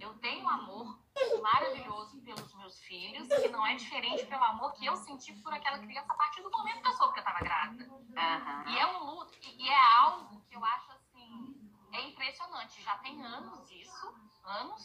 eu 0.00 0.14
tenho 0.18 0.44
um 0.44 0.48
amor 0.48 0.98
maravilhoso 1.42 2.20
pelos 2.22 2.54
meus 2.54 2.80
filhos, 2.82 3.28
que 3.28 3.48
não 3.48 3.66
é 3.66 3.74
diferente 3.74 4.26
pelo 4.26 4.44
amor 4.44 4.72
que 4.72 4.86
eu 4.86 4.96
senti 4.96 5.32
por 5.34 5.52
aquela 5.52 5.78
criança 5.78 6.12
a 6.12 6.16
partir 6.16 6.42
do 6.42 6.50
momento 6.50 6.80
que 6.80 6.88
eu 6.88 6.92
soube 6.92 7.12
que 7.14 7.18
eu 7.18 7.24
estava 7.24 7.40
grávida. 7.40 7.92
Uhum. 7.92 8.68
E 8.68 8.78
é 8.78 8.86
um 8.86 9.04
luto, 9.04 9.38
e 9.42 9.68
é 9.68 9.96
algo 9.98 10.40
que 10.42 10.56
eu 10.56 10.64
acho 10.64 10.92
assim, 10.92 11.70
é 11.92 12.02
impressionante. 12.02 12.82
Já 12.82 12.96
tem 12.98 13.22
anos 13.24 13.70
isso, 13.70 14.14
anos, 14.44 14.84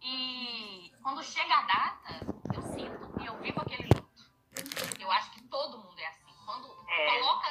e 0.00 0.92
quando 1.02 1.22
chega 1.22 1.54
a 1.54 1.62
data, 1.62 2.26
eu 2.54 2.62
sinto 2.62 3.20
e 3.20 3.26
eu 3.26 3.36
vivo 3.38 3.60
aquele 3.60 3.88
luto. 3.94 4.06
Eu 4.98 5.10
acho 5.12 5.30
que 5.32 5.42
todo 5.48 5.78
mundo 5.78 5.98
é 5.98 6.06
assim. 6.06 6.34
Quando 6.44 6.66
é. 6.88 7.18
coloca, 7.18 7.48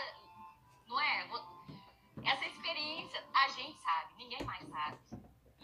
não 0.87 0.99
é? 0.99 1.29
Essa 2.23 2.45
experiência, 2.45 3.23
a 3.33 3.47
gente 3.49 3.77
sabe, 3.79 4.15
ninguém 4.17 4.43
mais 4.43 4.67
sabe. 4.67 4.97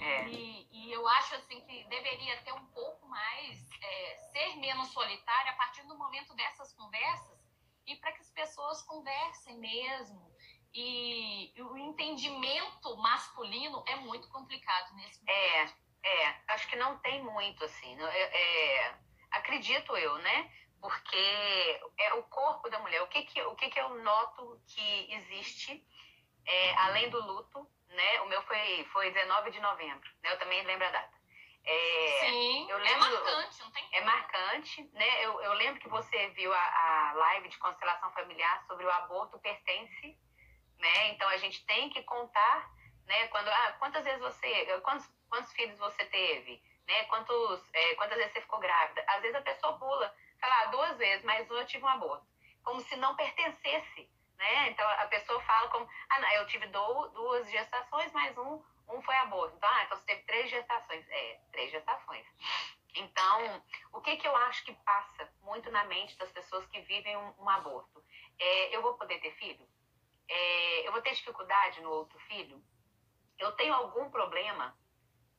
É. 0.01 0.27
E, 0.29 0.67
e, 0.71 0.91
eu 0.91 1.07
acho 1.07 1.35
assim 1.35 1.61
que 1.61 1.83
deveria 1.83 2.41
ter 2.41 2.51
um 2.53 2.65
pouco 2.67 3.07
mais, 3.07 3.69
é, 3.81 4.15
ser 4.31 4.55
menos 4.57 4.89
solitário 4.89 5.51
a 5.51 5.55
partir 5.55 5.83
do 5.83 5.95
momento 5.95 6.33
dessas 6.33 6.73
conversas 6.73 7.39
e 7.85 7.95
para 7.97 8.11
que 8.11 8.21
as 8.21 8.31
pessoas 8.31 8.81
conversem 8.83 9.59
mesmo. 9.59 10.31
E, 10.73 11.53
e, 11.55 11.61
o 11.61 11.77
entendimento 11.77 12.97
masculino 12.97 13.83
é 13.87 13.95
muito 13.97 14.27
complicado 14.29 14.95
nesse 14.95 15.19
momento. 15.19 15.77
É, 16.03 16.23
é. 16.23 16.41
Acho 16.47 16.67
que 16.67 16.75
não 16.77 16.97
tem 16.99 17.21
muito, 17.23 17.63
assim. 17.63 17.95
É, 18.01 18.77
é, 18.87 18.95
acredito 19.31 19.95
eu, 19.95 20.17
né? 20.17 20.51
Porque 20.81 21.79
é 21.99 22.13
o 22.15 22.23
corpo 22.23 22.69
da 22.69 22.79
mulher. 22.79 23.03
O 23.03 23.07
que 23.07 23.21
que, 23.23 23.39
o 23.43 23.55
que, 23.55 23.69
que 23.69 23.79
eu 23.79 24.01
noto 24.01 24.59
que 24.65 25.13
existe, 25.13 25.85
é, 26.43 26.73
além 26.77 27.07
do 27.11 27.23
luto, 27.23 27.69
né? 27.91 28.21
O 28.21 28.25
meu 28.27 28.41
foi, 28.43 28.87
foi 28.91 29.11
19 29.11 29.51
de 29.51 29.59
novembro, 29.59 30.09
né? 30.23 30.31
Eu 30.31 30.39
também 30.39 30.63
lembro 30.63 30.87
a 30.87 30.91
data. 30.91 31.21
É, 31.63 32.19
Sim, 32.21 32.69
eu 32.69 32.77
é 32.77 32.81
lembro, 32.81 33.05
é 33.05 33.11
marcante, 33.11 33.59
não 33.61 33.71
tem 33.71 33.87
É 33.91 34.01
marcante, 34.01 34.89
né? 34.93 35.25
Eu, 35.25 35.39
eu 35.41 35.53
lembro 35.53 35.79
que 35.79 35.89
você 35.89 36.29
viu 36.29 36.51
a, 36.51 36.57
a 36.57 37.13
live 37.13 37.49
de 37.49 37.57
constelação 37.59 38.11
familiar 38.13 38.63
sobre 38.65 38.85
o 38.85 38.89
aborto 38.89 39.37
pertence, 39.39 40.17
né? 40.79 41.09
Então 41.09 41.29
a 41.29 41.37
gente 41.37 41.63
tem 41.65 41.89
que 41.89 42.01
contar, 42.03 42.69
né? 43.05 43.27
Quando, 43.27 43.47
ah, 43.49 43.75
quantas 43.77 44.03
vezes 44.03 44.19
você, 44.19 44.79
quantos, 44.79 45.07
quantos 45.29 45.51
filhos 45.53 45.77
você 45.77 46.03
teve, 46.05 46.63
né? 46.87 47.03
Quantos, 47.05 47.69
é, 47.73 47.95
quantas 47.95 48.17
vezes 48.17 48.33
você 48.33 48.41
ficou 48.41 48.59
grávida? 48.59 49.03
Às 49.07 49.21
vezes 49.21 49.35
a 49.35 49.41
pessoa 49.41 49.77
pula, 49.77 50.15
fala, 50.39 50.61
ah, 50.61 50.65
duas 50.67 50.97
vezes, 50.97 51.23
mas 51.23 51.47
eu 51.49 51.65
tive 51.67 51.83
um 51.83 51.89
aborto, 51.89 52.25
como 52.63 52.81
se 52.81 52.95
não 52.95 53.15
pertencesse 53.15 54.09
né? 54.41 54.69
Então 54.71 54.87
a 54.89 55.05
pessoa 55.05 55.39
fala 55.43 55.69
como, 55.69 55.87
ah, 56.09 56.19
não, 56.19 56.31
eu 56.31 56.47
tive 56.47 56.65
duas 56.67 57.49
gestações, 57.49 58.11
mas 58.11 58.35
um, 58.37 58.61
um 58.89 59.01
foi 59.03 59.15
aborto. 59.17 59.55
Então, 59.55 59.69
ah, 59.69 59.83
então 59.83 59.97
você 59.97 60.05
teve 60.05 60.23
três 60.23 60.49
gestações. 60.49 61.07
É, 61.09 61.39
três 61.51 61.71
gestações. 61.71 62.25
Então, 62.95 63.63
o 63.93 64.01
que, 64.01 64.17
que 64.17 64.27
eu 64.27 64.35
acho 64.35 64.65
que 64.65 64.73
passa 64.73 65.31
muito 65.43 65.71
na 65.71 65.85
mente 65.85 66.17
das 66.17 66.31
pessoas 66.31 66.65
que 66.65 66.81
vivem 66.81 67.15
um, 67.15 67.33
um 67.39 67.49
aborto? 67.49 68.03
É, 68.39 68.75
eu 68.75 68.81
vou 68.81 68.95
poder 68.95 69.19
ter 69.21 69.31
filho? 69.35 69.65
É, 70.27 70.87
eu 70.87 70.91
vou 70.91 71.01
ter 71.01 71.13
dificuldade 71.13 71.79
no 71.81 71.91
outro 71.91 72.19
filho? 72.21 72.61
Eu 73.37 73.51
tenho 73.53 73.73
algum 73.73 74.09
problema? 74.09 74.75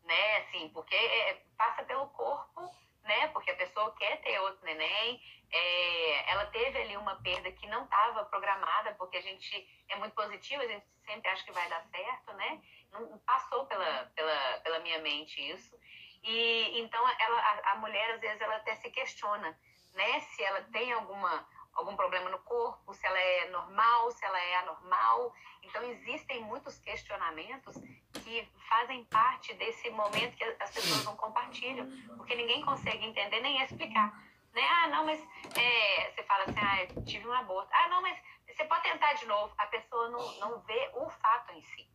Né, 0.04 0.36
assim, 0.38 0.68
porque 0.70 0.96
é, 0.96 1.44
passa 1.56 1.84
pelo 1.84 2.08
corpo 2.08 2.68
né? 3.04 3.28
Porque 3.28 3.50
a 3.50 3.56
pessoa 3.56 3.94
quer 3.96 4.20
ter 4.22 4.38
outro 4.40 4.64
neném, 4.64 5.20
é, 5.52 6.30
ela 6.32 6.46
teve 6.46 6.78
ali 6.80 6.96
uma 6.96 7.16
perda 7.16 7.52
que 7.52 7.66
não 7.66 7.84
estava 7.84 8.24
programada, 8.24 8.94
porque 8.94 9.18
a 9.18 9.22
gente 9.22 9.84
é 9.88 9.96
muito 9.96 10.14
positiva, 10.14 10.62
a 10.62 10.66
gente 10.66 10.86
sempre 11.04 11.28
acha 11.28 11.44
que 11.44 11.52
vai 11.52 11.68
dar 11.68 11.84
certo, 11.90 12.32
né? 12.34 12.62
Não 12.90 13.18
passou 13.18 13.66
pela, 13.66 14.10
pela, 14.14 14.60
pela 14.60 14.78
minha 14.80 14.98
mente 15.00 15.40
isso. 15.50 15.78
E 16.22 16.80
então 16.80 17.06
ela, 17.18 17.40
a, 17.40 17.72
a 17.72 17.76
mulher 17.76 18.14
às 18.14 18.20
vezes 18.20 18.40
ela 18.40 18.56
até 18.56 18.74
se 18.76 18.90
questiona, 18.90 19.58
né? 19.92 20.20
Se 20.20 20.42
ela 20.42 20.62
tem 20.72 20.92
alguma 20.92 21.46
algum 21.74 21.96
problema 21.96 22.28
no 22.30 22.38
corpo, 22.40 22.92
se 22.92 23.06
ela 23.06 23.18
é 23.18 23.48
normal, 23.50 24.10
se 24.10 24.24
ela 24.24 24.38
é 24.38 24.56
anormal. 24.56 25.34
Então, 25.62 25.82
existem 25.84 26.42
muitos 26.42 26.78
questionamentos 26.78 27.76
que 28.22 28.46
fazem 28.68 29.04
parte 29.06 29.54
desse 29.54 29.88
momento 29.90 30.36
que 30.36 30.44
as 30.44 30.70
pessoas 30.70 31.04
não 31.04 31.16
compartilham, 31.16 31.88
porque 32.16 32.34
ninguém 32.34 32.62
consegue 32.62 33.04
entender 33.04 33.40
nem 33.40 33.62
explicar. 33.62 34.12
Né? 34.52 34.62
Ah, 34.62 34.88
não, 34.88 35.06
mas 35.06 35.20
é, 35.56 36.10
você 36.10 36.22
fala 36.24 36.44
assim, 36.44 36.58
ah, 36.58 37.02
tive 37.04 37.26
um 37.26 37.32
aborto. 37.32 37.70
Ah, 37.72 37.88
não, 37.88 38.02
mas 38.02 38.18
você 38.46 38.64
pode 38.64 38.82
tentar 38.82 39.14
de 39.14 39.26
novo, 39.26 39.54
a 39.56 39.66
pessoa 39.66 40.10
não, 40.10 40.38
não 40.38 40.60
vê 40.60 40.90
o 40.94 41.08
fato 41.08 41.52
em 41.52 41.62
si. 41.62 41.88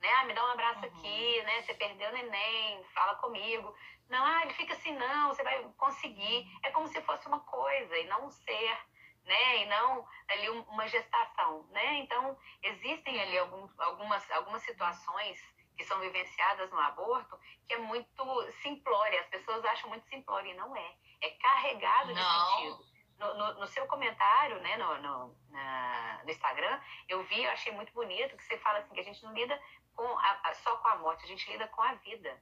Né? 0.00 0.08
Ah, 0.12 0.24
me 0.24 0.32
dá 0.32 0.44
um 0.44 0.52
abraço 0.52 0.86
uhum. 0.86 0.86
aqui, 0.86 1.42
né? 1.42 1.62
Você 1.62 1.74
perdeu 1.74 2.08
o 2.08 2.12
neném, 2.12 2.84
fala 2.94 3.16
comigo. 3.16 3.74
Não, 4.08 4.24
ah, 4.24 4.42
ele 4.42 4.54
fica 4.54 4.74
assim, 4.74 4.92
não, 4.92 5.28
você 5.28 5.42
vai 5.42 5.62
conseguir. 5.76 6.46
É 6.62 6.70
como 6.70 6.86
se 6.86 7.00
fosse 7.02 7.26
uma 7.26 7.40
coisa 7.40 7.98
e 7.98 8.06
não 8.06 8.26
um 8.26 8.30
ser, 8.30 8.78
né? 9.24 9.62
E 9.62 9.66
não 9.66 10.06
ali 10.28 10.48
uma 10.50 10.86
gestação, 10.86 11.66
né? 11.70 11.94
Então, 11.98 12.38
existem 12.62 13.20
ali 13.20 13.38
algum, 13.38 13.68
algumas, 13.78 14.30
algumas 14.30 14.62
situações 14.62 15.42
que 15.76 15.84
são 15.84 15.98
vivenciadas 16.00 16.70
no 16.70 16.78
aborto 16.78 17.38
que 17.66 17.74
é 17.74 17.78
muito 17.78 18.52
simplória. 18.62 19.20
As 19.20 19.28
pessoas 19.28 19.64
acham 19.64 19.88
muito 19.90 20.08
simplória 20.08 20.50
e 20.50 20.54
não 20.54 20.76
é. 20.76 20.94
É 21.20 21.30
carregado 21.30 22.08
de 22.08 22.20
não. 22.20 22.46
sentido 22.46 22.88
no, 23.18 23.34
no, 23.34 23.60
no, 23.60 23.66
seu 23.66 23.86
comentário, 23.86 24.60
né, 24.60 24.76
no, 24.76 25.02
no, 25.02 25.36
na, 25.50 26.20
no 26.22 26.30
Instagram, 26.30 26.80
eu 27.08 27.22
vi, 27.24 27.42
eu 27.42 27.50
achei 27.50 27.72
muito 27.72 27.92
bonito 27.92 28.36
que 28.36 28.44
você 28.44 28.56
fala 28.58 28.78
assim 28.78 28.94
que 28.94 29.00
a 29.00 29.04
gente 29.04 29.22
não 29.24 29.34
lida 29.34 29.60
com 29.94 30.06
a, 30.06 30.40
a, 30.44 30.54
só 30.54 30.76
com 30.76 30.88
a 30.88 30.96
morte, 30.98 31.24
a 31.24 31.28
gente 31.28 31.50
lida 31.50 31.66
com 31.68 31.82
a 31.82 31.94
vida, 31.94 32.40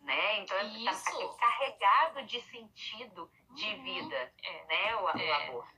né? 0.00 0.40
Então 0.40 0.58
está 0.60 0.92
tá, 0.92 1.36
carregado 1.38 2.24
de 2.24 2.40
sentido 2.40 3.30
de 3.50 3.66
uhum. 3.66 3.82
vida, 3.82 4.32
é. 4.42 4.64
né, 4.64 4.96
o, 4.96 5.08
é. 5.10 5.12
o 5.12 5.34
aborto. 5.34 5.74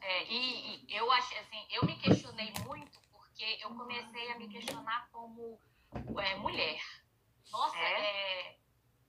É, 0.00 0.24
e, 0.24 0.84
e, 0.84 0.96
eu 0.96 1.10
acho 1.12 1.38
assim, 1.38 1.66
eu 1.70 1.84
me 1.84 1.96
questionei 1.96 2.52
muito 2.64 3.00
porque 3.12 3.58
eu 3.60 3.70
comecei 3.74 4.32
a 4.32 4.38
me 4.38 4.48
questionar 4.48 5.08
como 5.12 5.60
é, 6.20 6.34
mulher. 6.36 6.80
Nossa, 7.50 7.78
é. 7.78 8.48
é 8.48 8.56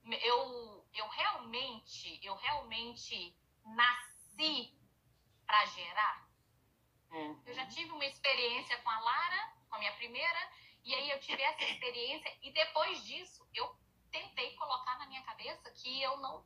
eu, 0.04 0.83
eu 0.94 1.06
realmente, 1.08 2.20
eu 2.22 2.34
realmente 2.36 3.36
nasci 3.64 4.72
para 5.46 5.66
gerar. 5.66 6.28
Uhum. 7.10 7.42
Eu 7.46 7.54
já 7.54 7.66
tive 7.66 7.90
uma 7.92 8.04
experiência 8.04 8.76
com 8.78 8.90
a 8.90 9.00
Lara, 9.00 9.52
com 9.68 9.76
a 9.76 9.78
minha 9.78 9.92
primeira, 9.94 10.50
e 10.84 10.94
aí 10.94 11.10
eu 11.10 11.20
tive 11.20 11.42
essa 11.42 11.64
experiência 11.64 12.30
e 12.42 12.52
depois 12.52 13.04
disso 13.04 13.46
eu 13.54 13.74
tentei 14.10 14.54
colocar 14.56 14.98
na 14.98 15.06
minha 15.06 15.22
cabeça 15.22 15.70
que 15.72 16.02
eu 16.02 16.16
não 16.18 16.44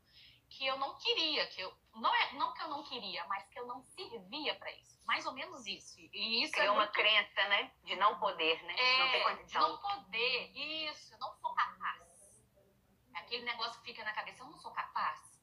que 0.50 0.66
eu 0.66 0.78
não 0.78 0.96
queria, 0.96 1.46
que 1.48 1.60
eu 1.60 1.70
não 1.94 2.14
é 2.14 2.32
não 2.32 2.54
que 2.54 2.62
eu 2.62 2.68
não 2.68 2.82
queria, 2.82 3.24
mas 3.26 3.46
que 3.48 3.58
eu 3.58 3.66
não 3.66 3.82
servia 3.82 4.54
para 4.54 4.72
isso. 4.72 4.98
Mais 5.04 5.26
ou 5.26 5.32
menos 5.32 5.66
isso. 5.66 6.00
E 6.00 6.42
isso 6.42 6.58
é 6.58 6.70
uma 6.70 6.84
muito... 6.84 6.92
crença, 6.92 7.48
né, 7.48 7.70
de 7.84 7.96
não 7.96 8.18
poder, 8.18 8.62
né? 8.62 8.74
É, 8.78 8.98
não 8.98 9.10
ter 9.10 9.22
condição. 9.24 9.68
Não 9.68 9.78
poder. 9.78 10.50
Isso, 10.54 11.14
eu 11.14 11.18
não 11.18 11.34
sou 11.34 11.52
capaz. 11.54 12.07
Aquele 13.28 13.44
negócio 13.44 13.78
que 13.80 13.88
fica 13.88 14.02
na 14.04 14.14
cabeça, 14.14 14.42
eu 14.42 14.46
não 14.46 14.56
sou 14.56 14.70
capaz. 14.70 15.38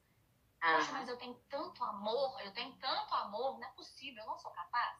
Poxa, 0.60 0.90
mas 0.90 1.08
eu 1.08 1.16
tenho 1.16 1.34
tanto 1.48 1.84
amor, 1.84 2.40
eu 2.40 2.52
tenho 2.52 2.76
tanto 2.78 3.14
amor, 3.14 3.60
não 3.60 3.68
é 3.68 3.70
possível, 3.74 4.24
eu 4.24 4.26
não 4.26 4.36
sou 4.40 4.50
capaz. 4.50 4.98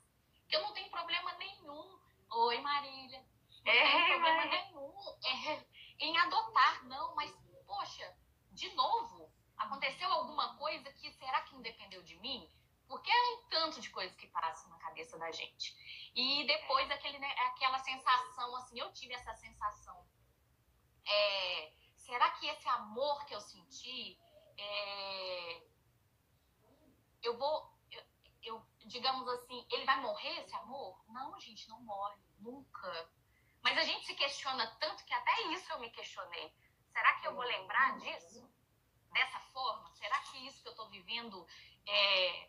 Que 0.49 0.55
eu 0.55 0.63
não 0.63 0.73
tenho 0.73 0.89
problema 0.89 1.33
nenhum. 1.33 1.99
Oi, 2.31 2.61
Marília. 2.61 3.27
Não 3.65 3.73
é, 3.73 3.93
tenho 3.93 4.07
problema 4.07 4.45
nenhum 4.45 5.19
é, 5.25 5.67
em 5.99 6.17
adotar, 6.17 6.85
não, 6.85 7.17
mas, 7.17 7.37
poxa, 7.67 8.17
de 8.53 8.73
novo, 8.75 9.33
aconteceu 9.57 10.09
alguma 10.13 10.57
coisa 10.57 10.89
que 10.93 11.11
será 11.11 11.41
que 11.41 11.55
não 11.55 11.63
dependeu 11.63 12.05
de 12.05 12.17
mim? 12.21 12.49
Porque 12.87 13.11
é 13.11 13.37
tanto 13.51 13.81
de 13.81 13.91
coisas 13.91 14.17
que 14.17 14.29
passam 14.29 14.71
na 14.71 14.79
cabeça 14.79 15.19
da 15.19 15.33
gente. 15.33 15.77
E 16.15 16.47
depois 16.47 16.89
aquele, 16.93 17.19
né, 17.19 17.35
aquela 17.49 17.81
sensação, 17.81 18.55
assim, 18.55 18.79
eu 18.79 18.93
tive 18.93 19.13
essa 19.13 19.35
sensação. 19.35 20.07
É, 21.05 21.73
será 22.07 22.31
que 22.31 22.47
esse 22.47 22.69
amor 22.69 23.25
que 23.27 23.35
eu 23.35 23.41
senti 23.41 24.19
é, 24.57 25.63
eu 27.23 27.37
vou, 27.37 27.69
eu, 27.91 28.03
eu, 28.43 28.67
digamos 28.87 29.29
assim, 29.29 29.67
ele 29.73 29.85
vai 29.85 30.01
morrer 30.01 30.41
esse 30.41 30.55
amor? 30.55 31.05
Não, 31.09 31.39
gente, 31.41 31.69
não 31.69 31.81
morre, 31.81 32.17
nunca. 32.39 33.11
Mas 33.63 33.77
a 33.77 33.83
gente 33.83 34.07
se 34.07 34.15
questiona 34.15 34.67
tanto 34.77 35.05
que 35.05 35.13
até 35.13 35.43
isso 35.53 35.71
eu 35.73 35.81
me 35.81 35.91
questionei. 35.91 36.55
Será 36.93 37.15
que 37.19 37.27
eu 37.27 37.35
vou 37.35 37.45
lembrar 37.45 37.99
disso? 37.99 38.49
Dessa 39.13 39.41
forma? 39.53 39.93
Será 39.95 40.21
que 40.21 40.47
isso 40.47 40.63
que 40.63 40.69
eu 40.69 40.73
estou 40.73 40.89
vivendo 40.89 41.47
é... 41.87 42.49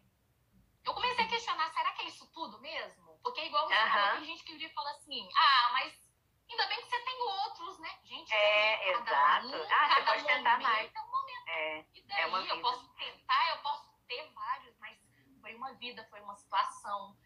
Eu 0.86 0.94
comecei 0.94 1.26
a 1.26 1.28
questionar, 1.28 1.70
será 1.74 1.92
que 1.94 2.04
é 2.04 2.08
isso 2.08 2.32
tudo 2.32 2.62
mesmo? 2.62 3.20
Porque 3.22 3.44
igual 3.44 3.68
você 3.68 3.76
uhum. 3.76 4.18
tem 4.18 4.26
gente 4.26 4.44
que 4.44 4.54
viria 4.54 4.68
e 4.68 4.74
fala 4.74 4.92
assim, 4.92 5.30
ah, 5.36 5.70
mas 5.74 6.07
ainda 6.50 6.68
bem 6.68 6.82
que 6.82 6.90
você 6.90 7.00
tem 7.00 7.22
outros, 7.22 7.80
né? 7.80 8.00
Gente, 8.04 8.34
é, 8.34 8.92
exato. 8.92 9.48
Um, 9.48 9.74
ah, 9.74 9.90
você 9.90 10.02
pode 10.04 10.26
tentar 10.26 10.60
mais. 10.60 10.94
É 10.94 11.02
um 11.02 11.12
momento. 11.12 11.48
É, 11.48 11.86
e 11.94 12.02
daí 12.04 12.22
é 12.22 12.26
uma 12.28 12.40
eu 12.40 12.62
posso 12.62 12.88
tentar, 12.96 13.50
eu 13.50 13.58
posso 13.60 13.92
ter 14.08 14.32
vários, 14.34 14.78
mas 14.80 14.98
foi 15.42 15.56
uma 15.56 15.74
vida, 15.74 16.06
foi 16.10 16.22
uma 16.22 16.36
situação, 16.36 17.18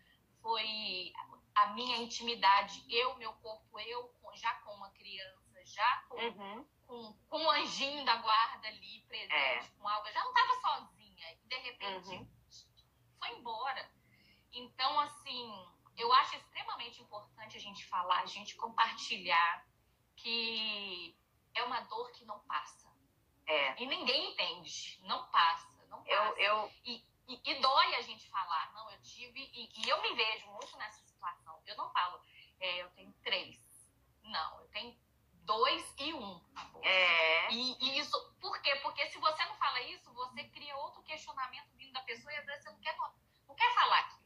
foi 0.41 1.13
a 1.55 1.67
minha 1.67 1.97
intimidade, 1.97 2.83
eu, 2.89 3.15
meu 3.15 3.33
corpo, 3.33 3.79
eu 3.79 4.11
já 4.33 4.53
com 4.55 4.73
uma 4.73 4.89
criança, 4.91 5.65
já 5.65 6.03
com, 6.07 6.15
uhum. 6.15 6.65
com, 6.87 7.13
com 7.29 7.37
um 7.37 7.51
anjinho 7.51 8.05
da 8.05 8.15
guarda 8.17 8.67
ali 8.67 9.01
presente, 9.07 9.33
é. 9.33 9.63
com 9.77 9.87
algo, 9.87 10.07
eu 10.07 10.13
já 10.13 10.23
não 10.23 10.31
estava 10.31 10.61
sozinha, 10.61 11.33
e 11.33 11.47
de 11.47 11.55
repente 11.57 12.09
uhum. 12.09 12.27
foi 13.19 13.29
embora. 13.37 13.91
Então, 14.53 14.99
assim, 14.99 15.67
eu 15.97 16.11
acho 16.13 16.35
extremamente 16.35 17.01
importante 17.01 17.57
a 17.57 17.59
gente 17.59 17.80
falar, 17.91 18.21
a 18.21 18.25
gente 18.25 18.55
compartilhar 18.55 19.67
que 20.15 21.15
é 21.53 21.63
uma 21.63 21.81
dor 21.81 22.11
que 22.13 22.25
não 22.25 22.39
passa. 22.39 22.89
É. 23.45 23.83
E 23.83 23.85
ninguém 23.85 24.31
entende. 24.31 24.99
Não 25.03 25.29
passa, 25.29 25.85
não 25.89 26.01
passa. 26.03 26.11
Eu, 26.11 26.37
eu... 26.37 26.71
E, 26.85 27.05
e, 27.27 27.41
e 27.43 27.59
dói 27.59 27.95
a 27.95 28.01
gente 28.01 28.29
falar. 28.29 28.73
Não, 28.73 28.89
eu 28.91 29.01
tive. 29.01 29.41
E, 29.53 29.69
e, 29.75 29.89
eu 29.89 30.01
me 30.01 30.15
vejo 30.15 30.47
muito 30.47 30.75
nessa 30.77 31.03
situação. 31.03 31.61
Eu 31.65 31.75
não 31.75 31.91
falo, 31.91 32.21
é, 32.59 32.81
eu 32.81 32.89
tenho 32.91 33.13
três. 33.23 33.59
Não, 34.23 34.61
eu 34.61 34.67
tenho 34.69 34.97
dois 35.43 35.93
e 35.97 36.13
um. 36.13 36.41
É. 36.81 37.51
E, 37.51 37.77
e, 37.79 37.99
isso, 37.99 38.17
por 38.39 38.61
quê? 38.61 38.75
Porque 38.77 39.05
se 39.07 39.17
você 39.17 39.45
não 39.45 39.55
fala 39.55 39.81
isso, 39.81 40.13
você 40.13 40.43
cria 40.45 40.75
outro 40.77 41.03
questionamento 41.03 41.69
vindo 41.75 41.93
da 41.93 42.01
pessoa 42.01 42.31
e 42.33 42.37
às 42.37 42.45
vezes 42.45 42.63
você 42.63 42.69
não 42.71 42.79
quer, 42.79 42.97
não 43.47 43.55
quer 43.55 43.73
falar 43.73 43.99
aquilo. 43.99 44.21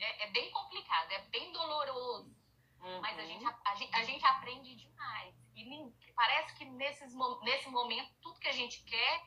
É, 0.00 0.24
é 0.24 0.30
bem 0.30 0.50
complicado, 0.52 1.10
é 1.10 1.18
bem 1.26 1.52
doloroso. 1.52 2.38
Uhum. 2.80 3.00
Mas 3.00 3.18
a 3.18 3.24
gente, 3.24 3.44
a, 3.44 3.58
a, 3.66 3.74
gente, 3.74 3.94
a 3.94 4.02
gente 4.04 4.24
aprende 4.24 4.74
demais. 4.74 5.34
E 5.54 5.92
parece 6.14 6.54
que 6.56 6.64
nesses, 6.64 7.12
nesse 7.42 7.68
momento, 7.68 8.12
tudo 8.22 8.38
que 8.38 8.48
a 8.48 8.52
gente 8.52 8.84
quer, 8.84 9.22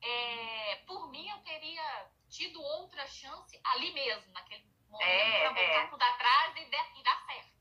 é, 0.00 0.76
por 0.86 1.10
mim, 1.10 1.28
eu 1.28 1.38
teria 1.38 2.10
tido 2.28 2.60
outra 2.60 3.06
chance 3.06 3.60
ali 3.64 3.92
mesmo, 3.92 4.32
naquele 4.32 4.64
momento, 4.88 5.08
é, 5.08 5.40
para 5.40 5.50
botar 5.50 5.62
é. 5.62 5.86
tudo 5.88 6.02
atrás 6.02 6.56
e, 6.56 6.64
de, 6.64 7.00
e 7.00 7.02
dar 7.02 7.24
certo. 7.26 7.52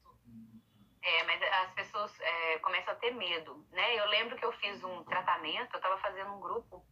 É, 1.04 1.23
mas 1.23 1.41
as 1.41 1.73
pessoas 1.73 2.19
é, 2.19 2.60
começam 2.60 2.93
a 2.93 2.97
ter 2.97 3.12
medo, 3.12 3.65
né? 3.71 3.99
Eu 3.99 4.06
lembro 4.06 4.38
que 4.38 4.45
eu 4.45 4.54
fiz 4.54 4.84
um 4.84 5.04
tratamento, 5.06 5.73
eu 5.73 5.77
estava 5.77 5.97
fazendo 5.99 6.32
um 6.34 6.39
grupo 6.39 6.86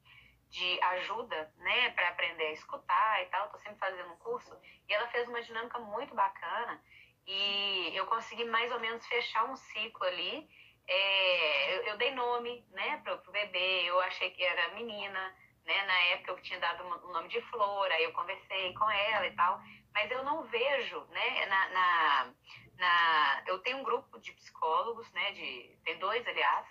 de 0.49 0.81
ajuda, 0.81 1.53
né, 1.57 1.91
para 1.91 2.09
aprender 2.09 2.47
a 2.47 2.53
escutar 2.53 3.21
e 3.21 3.27
tal. 3.27 3.45
Estou 3.45 3.59
sempre 3.59 3.77
fazendo 3.77 4.11
um 4.11 4.17
curso 4.17 4.59
e 4.87 4.93
ela 4.93 5.07
fez 5.09 5.27
uma 5.29 5.41
dinâmica 5.43 5.77
muito 5.79 6.15
bacana 6.15 6.83
e 7.27 7.91
eu 7.95 8.05
consegui 8.07 8.45
mais 8.45 8.71
ou 8.71 8.79
menos 8.79 9.05
fechar 9.07 9.45
um 9.45 9.55
ciclo 9.55 10.05
ali. 10.05 10.49
É, 10.87 11.77
eu, 11.77 11.83
eu, 11.83 11.97
dei 11.97 12.11
nome, 12.11 12.65
né, 12.71 12.97
pro, 13.03 13.17
pro 13.19 13.31
bebê. 13.31 13.83
Eu 13.85 13.99
achei 14.01 14.31
que 14.31 14.43
era 14.43 14.73
menina, 14.73 15.35
né? 15.65 15.85
Na 15.85 15.99
época 16.13 16.31
eu 16.31 16.41
tinha 16.41 16.59
dado 16.59 16.83
o 16.83 17.13
nome 17.13 17.27
de 17.29 17.39
Flor, 17.41 17.91
aí 17.91 18.03
eu 18.03 18.13
conversei 18.13 18.73
com 18.73 18.89
ela 18.89 19.27
e 19.27 19.35
tal. 19.35 19.61
Mas 19.93 20.09
eu 20.09 20.23
não 20.23 20.43
vejo, 20.43 21.05
né, 21.11 21.45
na, 21.45 21.69
na, 21.69 22.33
na 22.77 23.43
eu 23.47 23.59
tenho 23.59 23.77
um 23.77 23.83
grupo 23.83 24.19
de 24.19 24.31
psicólogos, 24.33 25.11
né, 25.11 25.31
de 25.33 25.77
tem 25.83 25.97
dois, 25.99 26.25
aliás, 26.27 26.65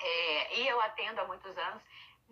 é, 0.00 0.56
e 0.56 0.68
eu 0.68 0.80
atendo 0.80 1.20
há 1.20 1.24
muitos 1.24 1.56
anos 1.56 1.82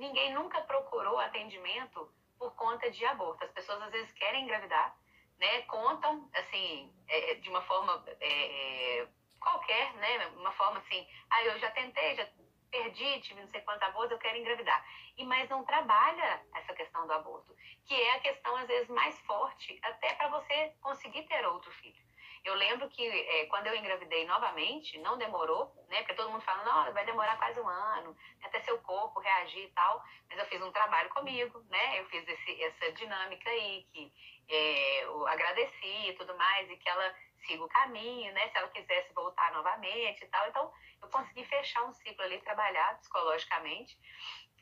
ninguém 0.01 0.33
nunca 0.33 0.63
procurou 0.63 1.19
atendimento 1.19 2.11
por 2.39 2.55
conta 2.55 2.91
de 2.91 3.05
aborto. 3.05 3.45
As 3.45 3.51
pessoas 3.51 3.83
às 3.83 3.93
vezes 3.93 4.11
querem 4.15 4.45
engravidar, 4.45 4.97
né? 5.41 5.63
Contam, 5.63 6.31
assim, 6.35 6.93
é, 7.09 7.35
de 7.35 7.49
uma 7.49 7.63
forma 7.63 8.05
é, 8.21 9.09
qualquer, 9.41 9.93
né? 9.95 10.27
Uma 10.37 10.53
forma 10.53 10.79
assim, 10.79 11.07
ah, 11.31 11.45
eu 11.45 11.59
já 11.59 11.71
tentei, 11.71 12.15
já 12.15 12.29
perdi, 12.71 13.21
tive 13.21 13.41
não 13.41 13.49
sei 13.49 13.61
quantos 13.63 13.83
abortos, 13.83 14.13
eu 14.13 14.19
quero 14.19 14.37
engravidar. 14.37 14.85
E 15.17 15.25
mas 15.25 15.49
não 15.49 15.65
trabalha 15.65 16.45
essa 16.55 16.73
questão 16.75 17.07
do 17.07 17.13
aborto, 17.13 17.57
que 17.87 17.95
é 17.95 18.15
a 18.15 18.21
questão 18.21 18.55
às 18.57 18.69
vezes 18.69 18.89
mais 18.89 19.19
forte 19.21 19.79
até 19.83 20.15
para 20.15 20.29
você 20.29 20.75
conseguir 20.81 21.23
ter 21.25 21.45
outro 21.47 21.71
filho. 21.73 22.11
Eu 22.43 22.55
lembro 22.55 22.89
que 22.89 23.07
é, 23.07 23.47
quando 23.47 23.67
eu 23.67 23.77
engravidei 23.77 24.25
novamente, 24.27 24.99
não 24.99 25.19
demorou, 25.19 25.75
né? 25.89 25.99
Porque 25.99 26.15
todo 26.15 26.31
mundo 26.31 26.43
fala, 26.43 26.65
não, 26.65 26.93
vai 26.95 27.05
demorar 27.05 27.37
quase 27.37 27.61
um 27.61 27.69
ano, 27.69 28.17
até 28.43 28.61
seu 28.61 28.79
corpo 28.79 29.21
reagir 29.21 29.65
e 29.65 29.73
tal. 29.73 30.03
Mas 30.29 30.39
eu 30.39 30.47
fiz 30.47 30.63
um 30.63 30.73
trabalho 30.73 31.11
comigo, 31.11 31.63
né? 31.69 32.01
Eu 32.01 32.07
fiz 32.07 32.27
esse, 32.27 32.63
essa 32.63 32.93
dinâmica 32.93 33.51
aí, 33.51 33.87
que 33.93 34.11
é, 34.51 35.05
agradeci 35.29 36.09
e 36.09 36.13
tudo 36.15 36.37
mais, 36.37 36.69
e 36.71 36.77
que 36.77 36.89
ela 36.89 37.15
siga 37.47 37.65
o 37.65 37.69
caminho, 37.69 38.33
né? 38.33 38.49
Se 38.49 38.59
ela 38.59 38.69
quisesse 38.69 39.13
voltar 39.13 39.53
novamente 39.53 40.25
e 40.25 40.29
tal. 40.29 40.49
Então, 40.49 40.73
eu 41.03 41.09
consegui 41.09 41.45
fechar 41.45 41.85
um 41.85 41.93
ciclo 41.93 42.23
ali, 42.23 42.41
trabalhar 42.43 42.99
psicologicamente. 42.99 43.99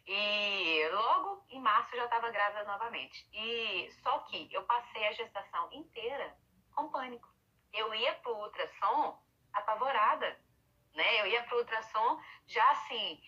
E 0.07 0.89
logo 0.91 1.45
em 1.51 1.61
março 1.61 1.95
eu 1.95 1.99
já 1.99 2.05
estava 2.07 2.31
grávida 2.31 2.65
novamente. 2.65 3.29
E 3.33 3.91
só 4.03 4.21
que 4.21 4.49
eu 4.53 4.63
passei 4.65 5.07
a 5.07 5.13
gestação 5.13 5.69
inteira 5.73 6.35
com 6.75 6.89
pânico. 6.89 7.29
Eu 7.73 7.95
ia 7.95 8.15
pro 8.15 8.35
ultrassom 8.35 9.23
apavorada, 9.53 10.41
né? 10.95 11.21
Eu 11.21 11.27
ia 11.27 11.43
pro 11.43 11.59
ultrassom 11.59 12.21
já 12.47 12.71
assim. 12.71 13.21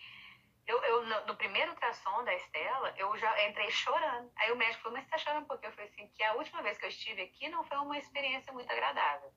Eu, 0.71 0.81
eu, 0.83 1.25
no, 1.27 1.35
primeiro 1.35 1.71
ultrassom 1.71 2.23
da 2.23 2.33
Estela, 2.33 2.93
eu 2.95 3.17
já 3.17 3.45
entrei 3.45 3.69
chorando. 3.71 4.31
Aí 4.37 4.53
o 4.53 4.55
médico 4.55 4.83
falou, 4.83 4.97
mas 4.97 5.03
você 5.03 5.11
tá 5.11 5.17
chorando 5.17 5.45
porque 5.45 5.67
eu 5.67 5.71
falei 5.73 5.89
assim, 5.89 6.07
que 6.07 6.23
a 6.23 6.33
última 6.35 6.61
vez 6.61 6.77
que 6.77 6.85
eu 6.85 6.89
estive 6.89 7.23
aqui 7.23 7.49
não 7.49 7.65
foi 7.65 7.77
uma 7.77 7.97
experiência 7.97 8.53
muito 8.53 8.71
agradável. 8.71 9.29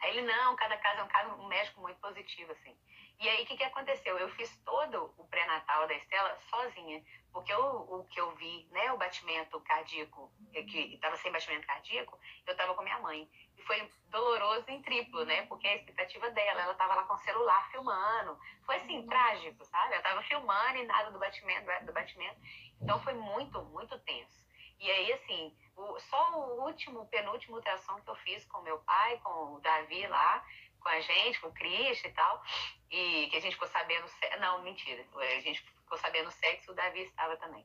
Aí 0.00 0.10
ele, 0.10 0.22
não, 0.22 0.56
cada 0.56 0.76
caso 0.78 1.00
é 1.00 1.04
um 1.04 1.08
caso, 1.08 1.34
um 1.36 1.46
médico 1.46 1.80
muito 1.80 2.00
positivo, 2.00 2.50
assim. 2.50 2.76
E 3.20 3.28
aí, 3.28 3.44
o 3.44 3.46
que, 3.46 3.56
que 3.56 3.62
aconteceu? 3.62 4.18
Eu 4.18 4.28
fiz 4.30 4.54
todo 4.64 5.14
o 5.16 5.28
pré-natal 5.28 5.86
da 5.86 5.94
Estela 5.94 6.36
sozinha, 6.50 7.02
porque 7.32 7.54
o, 7.54 8.00
o 8.00 8.04
que 8.08 8.20
eu 8.20 8.34
vi, 8.34 8.68
né, 8.72 8.92
o 8.92 8.98
batimento 8.98 9.60
cardíaco, 9.60 10.30
que 10.52 10.94
estava 10.94 11.16
sem 11.16 11.30
batimento 11.30 11.66
cardíaco, 11.68 12.18
eu 12.46 12.52
estava 12.52 12.74
com 12.74 12.82
minha 12.82 12.98
mãe. 12.98 13.30
Foi 13.66 13.92
doloroso 14.10 14.64
em 14.70 14.80
triplo, 14.82 15.24
né, 15.24 15.42
porque 15.46 15.66
a 15.66 15.76
expectativa 15.76 16.30
dela, 16.30 16.62
ela 16.62 16.72
estava 16.72 16.94
lá 16.94 17.02
com 17.02 17.14
o 17.14 17.18
celular 17.18 17.70
filmando. 17.70 18.38
Foi 18.64 18.76
assim, 18.76 18.98
uhum. 18.98 19.06
trágico, 19.06 19.64
sabe? 19.64 19.88
Ela 19.88 19.96
estava 19.96 20.22
filmando 20.22 20.78
e 20.78 20.86
nada 20.86 21.10
do 21.10 21.18
batimento, 21.18 21.66
do 21.84 21.92
batimento. 21.92 22.36
Então 22.80 23.00
foi 23.02 23.14
muito, 23.14 23.62
muito 23.66 23.98
tenso. 24.00 24.46
E 24.78 24.90
aí, 24.90 25.12
assim, 25.12 25.56
o, 25.76 25.98
só 26.00 26.38
o 26.38 26.64
último, 26.64 27.06
penúltimo 27.08 27.56
ultrassom 27.56 28.00
que 28.00 28.10
eu 28.10 28.16
fiz 28.16 28.44
com 28.46 28.60
meu 28.62 28.78
pai, 28.80 29.18
com 29.18 29.54
o 29.54 29.60
Davi 29.60 30.06
lá, 30.06 30.44
com 30.80 30.88
a 30.88 31.00
gente, 31.00 31.40
com 31.40 31.48
o 31.48 31.52
Cris 31.52 32.04
e 32.04 32.10
tal, 32.10 32.42
e 32.90 33.28
que 33.28 33.36
a 33.36 33.40
gente 33.40 33.54
ficou 33.54 33.68
sabendo. 33.68 34.06
Não, 34.40 34.62
mentira. 34.62 35.04
A 35.14 35.40
gente 35.40 35.60
ficou 35.60 35.98
sabendo 35.98 36.30
sexo, 36.30 36.72
o 36.72 36.74
Davi 36.74 37.00
estava 37.02 37.36
também. 37.36 37.64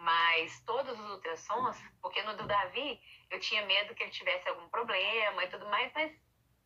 Mas 0.00 0.58
todos 0.64 0.98
os 0.98 1.10
ultrassons, 1.10 1.76
porque 2.00 2.22
no 2.22 2.34
do 2.34 2.46
Davi 2.46 3.00
eu 3.30 3.38
tinha 3.38 3.64
medo 3.66 3.94
que 3.94 4.02
ele 4.02 4.10
tivesse 4.10 4.48
algum 4.48 4.66
problema 4.70 5.44
e 5.44 5.48
tudo 5.48 5.66
mais, 5.66 5.92
mas 5.92 6.10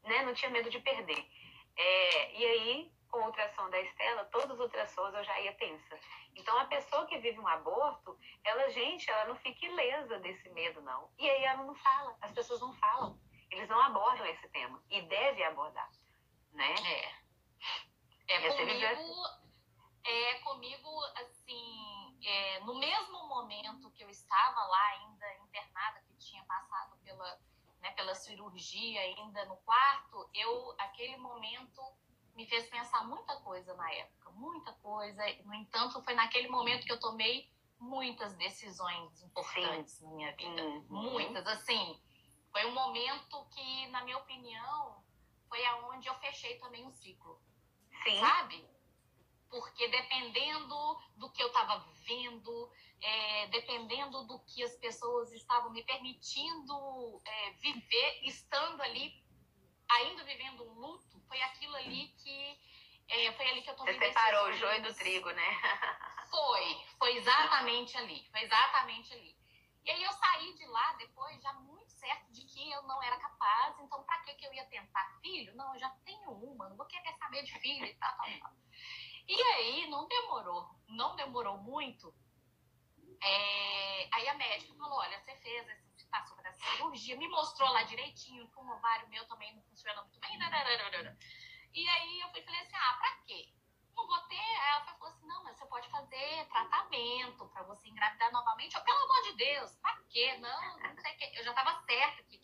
né, 0.05 0.23
não 0.23 0.33
tinha 0.35 0.51
medo 0.51 0.71
de 0.71 0.79
perder. 0.79 1.29
É, 1.77 2.33
e 2.39 2.45
aí, 2.45 2.93
com 3.11 3.19
o 3.19 3.27
ultrassom 3.27 3.69
da 3.71 3.81
Estela, 3.81 4.25
todos 4.27 4.53
os 4.53 4.61
ultrassons 4.61 5.15
eu 5.15 5.25
já 5.25 5.41
ia 5.41 5.53
tensa. 5.55 5.99
Então, 6.37 6.57
a 6.59 6.67
pessoa 6.67 7.07
que 7.07 7.19
vive 7.19 7.41
um 7.41 7.49
aborto, 7.49 8.17
ela, 8.45 8.71
gente, 8.71 9.11
ela 9.11 9.25
não 9.25 9.37
fica 9.37 9.67
ilesa 9.67 10.21
desse 10.21 10.49
medo, 10.51 10.81
não. 10.83 11.11
E 11.19 11.29
aí 11.29 11.45
ela 11.45 11.65
não 11.65 11.75
fala, 11.75 12.17
as 12.21 12.31
pessoas 12.31 12.61
não 12.61 12.73
falam. 12.75 13.19
Eles 13.51 13.69
não 13.69 13.81
abordam 13.81 14.27
esse 14.27 14.49
tema. 14.51 14.81
E 14.91 15.03
deve 15.03 15.43
abordar, 15.43 15.91
né? 16.53 16.75
É. 16.87 17.25
É 18.27 18.51
comigo, 18.51 19.27
é 20.05 20.35
comigo, 20.41 21.05
assim, 21.17 21.94
é, 22.25 22.61
no 22.61 22.75
mesmo 22.75 23.29
momento 23.29 23.91
que 23.91 24.03
eu 24.03 24.09
estava 24.09 24.65
lá 24.65 24.87
ainda 24.93 25.35
internada, 25.45 26.01
que 26.01 26.17
tinha 26.17 26.43
passado 26.45 26.97
pela, 27.05 27.41
né, 27.81 27.91
pela 27.93 28.15
cirurgia 28.15 29.01
ainda 29.01 29.45
no 29.45 29.57
quarto, 29.59 30.29
eu, 30.33 30.75
aquele 30.79 31.17
momento 31.19 31.83
me 32.35 32.47
fez 32.47 32.69
pensar 32.69 33.07
muita 33.07 33.37
coisa 33.41 33.75
na 33.75 33.93
época, 33.93 34.31
muita 34.33 34.73
coisa. 34.75 35.23
No 35.45 35.55
entanto, 35.55 36.03
foi 36.03 36.15
naquele 36.15 36.49
momento 36.49 36.85
que 36.85 36.93
eu 36.93 37.01
tomei 37.01 37.49
muitas 37.79 38.35
decisões 38.37 39.23
importantes 39.23 39.95
Sim. 39.95 40.05
na 40.05 40.11
minha 40.13 40.37
vida. 40.37 40.63
Uhum. 40.63 40.87
Muitas, 40.89 41.47
assim. 41.47 42.01
Foi 42.51 42.65
um 42.67 42.73
momento 42.73 43.45
que, 43.51 43.87
na 43.89 44.03
minha 44.05 44.19
opinião, 44.19 45.05
foi 45.49 45.65
aonde 45.67 46.09
eu 46.09 46.15
fechei 46.17 46.59
também 46.59 46.85
um 46.85 46.91
ciclo. 46.91 47.41
Sim. 48.03 48.19
Sabe? 48.21 48.74
Porque 49.55 49.87
dependendo 49.87 50.99
do 51.15 51.31
que 51.31 51.41
eu 51.41 51.47
estava 51.47 51.79
vivendo, 51.79 52.73
é, 53.01 53.47
dependendo 53.47 54.25
do 54.25 54.41
que 54.41 54.65
as 54.65 54.75
pessoas 54.79 55.31
estavam 55.33 55.71
me 55.71 55.85
permitindo 55.85 57.23
é, 57.25 57.51
viver, 57.53 58.21
estando 58.25 58.83
ali, 58.83 59.15
ainda 59.89 60.25
vivendo 60.25 60.65
um 60.65 60.75
luto, 60.75 61.21
foi 61.29 61.41
aquilo 61.43 61.77
ali 61.77 62.09
que 62.19 62.59
é, 63.09 63.33
foi 63.35 63.47
ali 63.47 63.63
que 63.63 63.71
eu 63.71 63.77
tomei 63.77 63.95
Você 63.95 64.07
separou 64.07 64.49
o 64.49 64.53
joio 64.55 64.83
do 64.83 64.93
trigo, 64.93 65.31
né? 65.31 65.61
foi, 66.29 66.85
foi 66.99 67.17
exatamente 67.19 67.97
ali, 67.97 68.27
foi 68.33 68.41
exatamente 68.43 69.13
ali. 69.13 69.37
E 69.85 69.91
aí 69.93 70.03
eu 70.03 70.13
saí 70.15 70.53
de 70.55 70.67
lá 70.67 70.95
depois 70.95 71.41
já 71.41 71.53
muito 71.53 71.93
certo 71.93 72.33
de 72.33 72.45
que 72.45 72.73
eu 72.73 72.83
não 72.83 73.01
era 73.05 73.17
capaz, 73.19 73.79
então 73.79 74.03
para 74.03 74.19
que 74.23 74.35
que 74.35 74.47
eu 74.47 74.53
ia 74.53 74.65
tentar 74.65 75.17
filho? 75.21 75.55
Não, 75.55 75.75
eu 75.75 75.79
já 75.79 75.91
tenho 76.05 76.33
uma, 76.33 76.69
não 76.71 76.77
vou 76.77 76.87
querer 76.87 77.15
saber 77.19 77.45
de 77.45 77.57
filho 77.61 77.87
e 77.87 77.95
tal, 77.95 78.17
tal, 78.17 78.27
tal. 78.41 78.53
E 79.27 79.43
aí 79.43 79.87
não 79.89 80.07
demorou, 80.07 80.69
não 80.89 81.17
demorou 81.17 81.59
muito. 81.59 82.15
É, 83.23 84.09
aí 84.13 84.29
a 84.29 84.35
médica 84.35 84.75
falou, 84.75 84.99
olha, 84.99 85.19
você 85.21 85.35
fez 85.37 85.69
esse 85.69 86.07
passou 86.15 86.37
por 86.37 86.47
essa 86.47 86.65
cirurgia, 86.77 87.17
me 87.17 87.29
mostrou 87.29 87.69
lá 87.71 87.83
direitinho 87.83 88.49
que 88.49 88.59
o 88.59 88.71
ovário 88.71 89.09
meu 89.09 89.27
também 89.27 89.53
não 89.55 89.63
funciona 89.65 90.01
muito 90.03 90.21
bem. 90.21 90.39
E 91.73 91.89
aí 91.89 92.21
eu 92.21 92.29
falei 92.29 92.61
assim, 92.61 92.77
ah, 92.77 92.95
pra 92.99 93.17
quê? 93.27 93.53
Não 93.97 94.07
vou 94.07 94.19
ter. 94.29 94.37
Aí 94.37 94.71
ela 94.75 94.85
falou 94.85 95.09
assim, 95.09 95.27
não, 95.27 95.43
mas 95.43 95.57
você 95.57 95.67
pode 95.67 95.89
fazer 95.91 96.47
tratamento 96.49 97.49
pra 97.49 97.63
você 97.65 97.89
engravidar 97.89 98.31
novamente. 98.33 98.77
Eu, 98.77 98.85
pelo 98.85 98.99
amor 98.99 99.23
de 99.23 99.33
Deus, 99.33 99.77
pra 99.77 99.97
quê? 100.09 100.37
Não, 100.39 100.79
não 100.79 100.97
sei 100.99 101.15
o 101.15 101.17
quê. 101.17 101.33
Eu 101.35 101.45
já 101.45 101.53
tava 101.53 101.83
certa 101.85 102.23
que. 102.23 102.41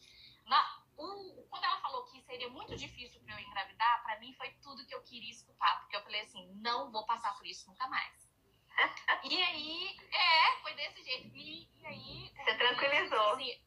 Na, 0.47 0.80
o, 1.01 1.43
quando 1.49 1.65
ela 1.65 1.81
falou 1.81 2.05
que 2.05 2.21
seria 2.23 2.49
muito 2.51 2.77
difícil 2.77 3.21
para 3.23 3.35
eu 3.35 3.47
engravidar, 3.47 4.03
para 4.03 4.21
mim 4.21 4.35
foi 4.35 4.51
tudo 4.63 4.87
que 4.87 4.95
eu 4.95 5.03
queria 5.03 5.31
escutar. 5.31 5.81
Porque 5.81 5.97
eu 5.97 6.03
falei 6.03 6.21
assim, 6.21 6.47
não 6.57 6.93
vou 6.93 7.07
passar 7.07 7.35
por 7.37 7.47
isso 7.47 7.69
nunca 7.69 7.89
mais. 7.89 8.29
E 9.25 9.43
aí, 9.43 9.97
é, 10.13 10.63
foi 10.63 10.75
desse 10.75 11.03
jeito. 11.03 11.37
E, 11.37 11.69
e 11.77 11.87
aí. 11.87 12.33
Você 12.35 12.55
tranquilizou. 12.57 13.33
Assim, 13.33 13.63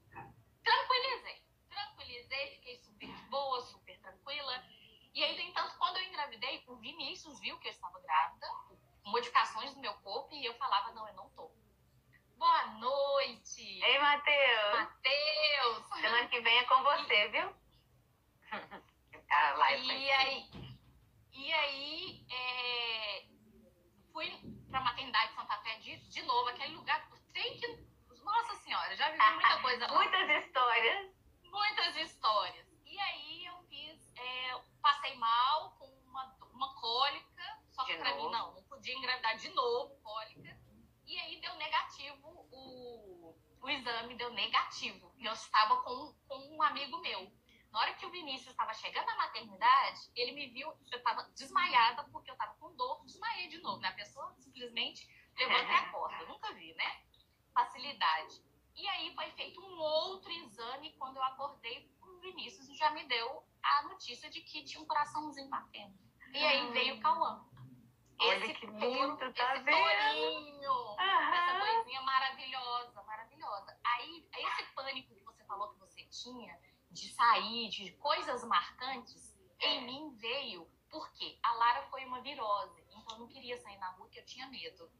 tranquilizei. 0.63 1.43
Tranquilizei, 1.69 2.47
fiquei 2.55 2.77
super 2.77 3.07
de 3.07 3.23
boa, 3.25 3.61
super 3.61 3.99
tranquila. 3.99 4.63
E 5.13 5.23
aí, 5.23 5.35
no 5.35 5.41
entanto, 5.41 5.77
quando 5.77 5.97
eu 5.97 6.03
engravidei, 6.03 6.63
o 6.67 6.75
Vinícius 6.77 7.39
viu 7.39 7.59
que 7.59 7.67
eu 7.67 7.71
estava 7.71 7.99
grávida, 7.99 8.47
modificações 9.05 9.75
no 9.75 9.81
meu 9.81 9.93
corpo, 9.95 10.33
e 10.33 10.43
eu 10.43 10.55
falava, 10.55 10.91
não, 10.93 11.07
eu 11.07 11.13
não 11.13 11.29
tô. 11.31 11.51
Boa 12.43 12.65
noite! 12.73 13.61
Ei, 13.61 13.99
Matheus! 13.99 14.73
Matheus! 14.73 16.01
Semana 16.01 16.27
que 16.27 16.41
vem 16.41 16.57
é 16.57 16.63
com 16.65 16.83
você, 16.83 17.27
viu? 17.29 17.55
ah, 19.31 19.71
e 19.71 20.11
aí, 20.11 20.49
e 21.31 21.53
aí 21.53 22.27
é, 22.29 23.25
fui 24.11 24.29
para 24.69 24.79
a 24.79 24.83
maternidade 24.83 25.33
Santa 25.33 25.57
Fé 25.59 25.77
de, 25.77 25.95
de 25.95 26.21
novo, 26.23 26.49
aquele 26.49 26.75
lugar 26.75 27.07
tem 27.31 27.57
que. 27.57 27.65
Nossa 28.21 28.55
Senhora, 28.55 28.93
já 28.93 29.09
vivi 29.09 29.23
muita 29.23 29.61
coisa 29.63 29.87
lá. 29.87 29.93
Muitas 29.93 30.43
histórias. 30.43 31.15
Muitas 31.45 31.95
histórias. 31.95 32.67
E 32.85 32.99
aí 32.99 33.45
eu 33.45 33.57
fiz, 33.69 34.13
é, 34.17 34.61
passei 34.81 35.15
mal 35.15 35.77
com 35.79 35.85
uma, 36.09 36.35
uma 36.51 36.75
cólica, 36.75 37.61
só 37.69 37.85
que 37.85 37.95
para 37.95 38.13
mim 38.17 38.29
não, 38.29 38.53
não 38.53 38.63
podia 38.63 38.93
engravidar 38.93 39.37
de 39.37 39.47
novo, 39.51 39.95
cólica. 40.03 40.61
E 41.13 41.19
aí 41.19 41.39
deu 41.39 41.53
negativo 41.57 42.47
o, 42.51 43.35
o 43.61 43.69
exame, 43.69 44.15
deu 44.15 44.33
negativo. 44.33 45.13
E 45.15 45.25
eu 45.25 45.33
estava 45.33 45.77
com, 45.83 46.11
com 46.27 46.55
um 46.55 46.63
amigo 46.63 46.97
meu. 47.01 47.31
Na 47.71 47.81
hora 47.81 47.93
que 47.93 48.05
o 48.07 48.09
Vinícius 48.09 48.49
estava 48.49 48.73
chegando 48.73 49.07
à 49.09 49.15
maternidade, 49.17 50.09
ele 50.15 50.31
me 50.31 50.47
viu, 50.47 50.67
eu 50.91 50.97
estava 50.97 51.21
desmaiada 51.35 52.03
porque 52.05 52.31
eu 52.31 52.33
estava 52.33 52.55
com 52.55 52.75
dor, 52.75 53.05
desmaiei 53.05 53.47
de 53.47 53.59
novo, 53.59 53.79
né? 53.79 53.89
A 53.89 53.93
pessoa 53.93 54.33
simplesmente 54.39 55.07
levanta 55.37 55.71
e 55.71 55.75
acorda. 55.75 56.25
Nunca 56.25 56.51
vi, 56.55 56.73
né? 56.73 57.03
Facilidade. 57.53 58.43
E 58.75 58.87
aí 58.87 59.13
foi 59.13 59.29
feito 59.33 59.61
um 59.61 59.77
outro 59.77 60.31
exame 60.31 60.93
quando 60.93 61.17
eu 61.17 61.23
acordei, 61.23 61.91
o 62.01 62.19
Vinícius 62.21 62.75
já 62.75 62.89
me 62.89 63.05
deu 63.05 63.43
a 63.61 63.83
notícia 63.83 64.31
de 64.31 64.41
que 64.41 64.63
tinha 64.63 64.81
um 64.81 64.87
coraçãozinho 64.87 65.47
batendo. 65.47 65.95
E 66.33 66.43
aí 66.43 66.71
veio 66.71 66.95
o 66.95 67.01
Cauã. 67.01 67.45
Esse 68.19 68.29
Olha 68.29 68.53
que 68.53 68.65
lindo, 68.67 69.17
tá 69.33 69.55
esse 69.55 69.71
uhum. 70.99 71.33
essa 71.33 71.59
coisinha 71.59 72.01
maravilhosa, 72.01 73.03
maravilhosa. 73.03 73.77
Aí, 73.83 74.27
esse 74.37 74.63
pânico 74.73 75.15
que 75.15 75.23
você 75.23 75.43
falou 75.45 75.69
que 75.73 75.79
você 75.79 76.05
tinha, 76.05 76.57
de 76.91 77.09
sair, 77.13 77.69
de 77.69 77.91
coisas 77.93 78.43
marcantes, 78.43 79.35
em 79.59 79.85
mim 79.85 80.15
veio 80.17 80.69
porque 80.89 81.39
a 81.41 81.53
Lara 81.55 81.87
foi 81.89 82.05
uma 82.05 82.21
virose, 82.21 82.79
então 82.81 83.03
eu 83.09 83.19
não 83.19 83.27
queria 83.27 83.57
sair 83.57 83.77
na 83.77 83.89
rua 83.89 84.05
porque 84.05 84.19
eu 84.19 84.25
tinha 84.25 84.47
medo. 84.47 84.91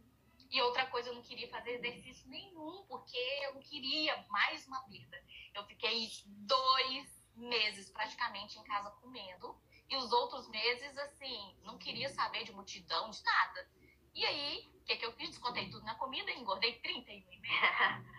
E 0.49 0.62
outra 0.62 0.86
coisa, 0.88 1.10
eu 1.10 1.15
não 1.15 1.21
queria 1.21 1.49
fazer 1.49 1.71
exercício 1.71 2.30
nenhum, 2.30 2.84
porque 2.88 3.17
eu 3.43 3.56
não 3.56 3.62
queria 3.62 4.26
mais 4.30 4.67
uma 4.67 4.82
perda. 4.84 5.23
Eu 5.54 5.65
fiquei 5.65 6.10
dois 6.26 7.23
meses 7.36 7.89
praticamente 7.89 8.60
em 8.60 8.63
casa 8.63 8.91
comendo, 9.02 9.60
e 9.93 9.95
os 9.95 10.12
outros 10.12 10.49
meses, 10.49 10.97
assim, 10.97 11.56
não 11.62 11.77
queria 11.77 12.10
saber 12.10 12.43
de 12.43 12.51
multidão, 12.51 13.12
de 13.12 13.23
nada. 13.23 13.69
E 14.15 14.25
aí, 14.25 14.67
o 14.82 14.86
que, 14.86 14.95
que 14.95 15.06
eu 15.06 15.13
fiz? 15.13 15.29
Descontei 15.29 15.69
tudo 15.69 15.86
na 15.86 15.93
comida 15.95 16.32
e 16.32 16.39
engordei 16.39 16.82
31,5. 16.82 17.43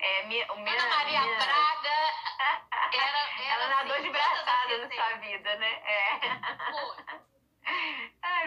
É, 0.00 0.26
minha, 0.26 0.46
minha, 0.56 0.74
Ana 0.74 0.88
Maria 0.94 1.22
minha... 1.22 1.38
Braga 1.38 1.88
era, 2.92 3.18
era 3.40 3.54
Ela 3.54 3.68
nadou 3.68 3.94
assim, 3.94 4.02
de 4.02 4.10
braçada 4.10 4.78
na 4.78 4.90
sua 4.94 5.16
vida, 5.16 5.56
né? 5.56 5.72
É. 5.72 6.20
Foi. 6.70 6.96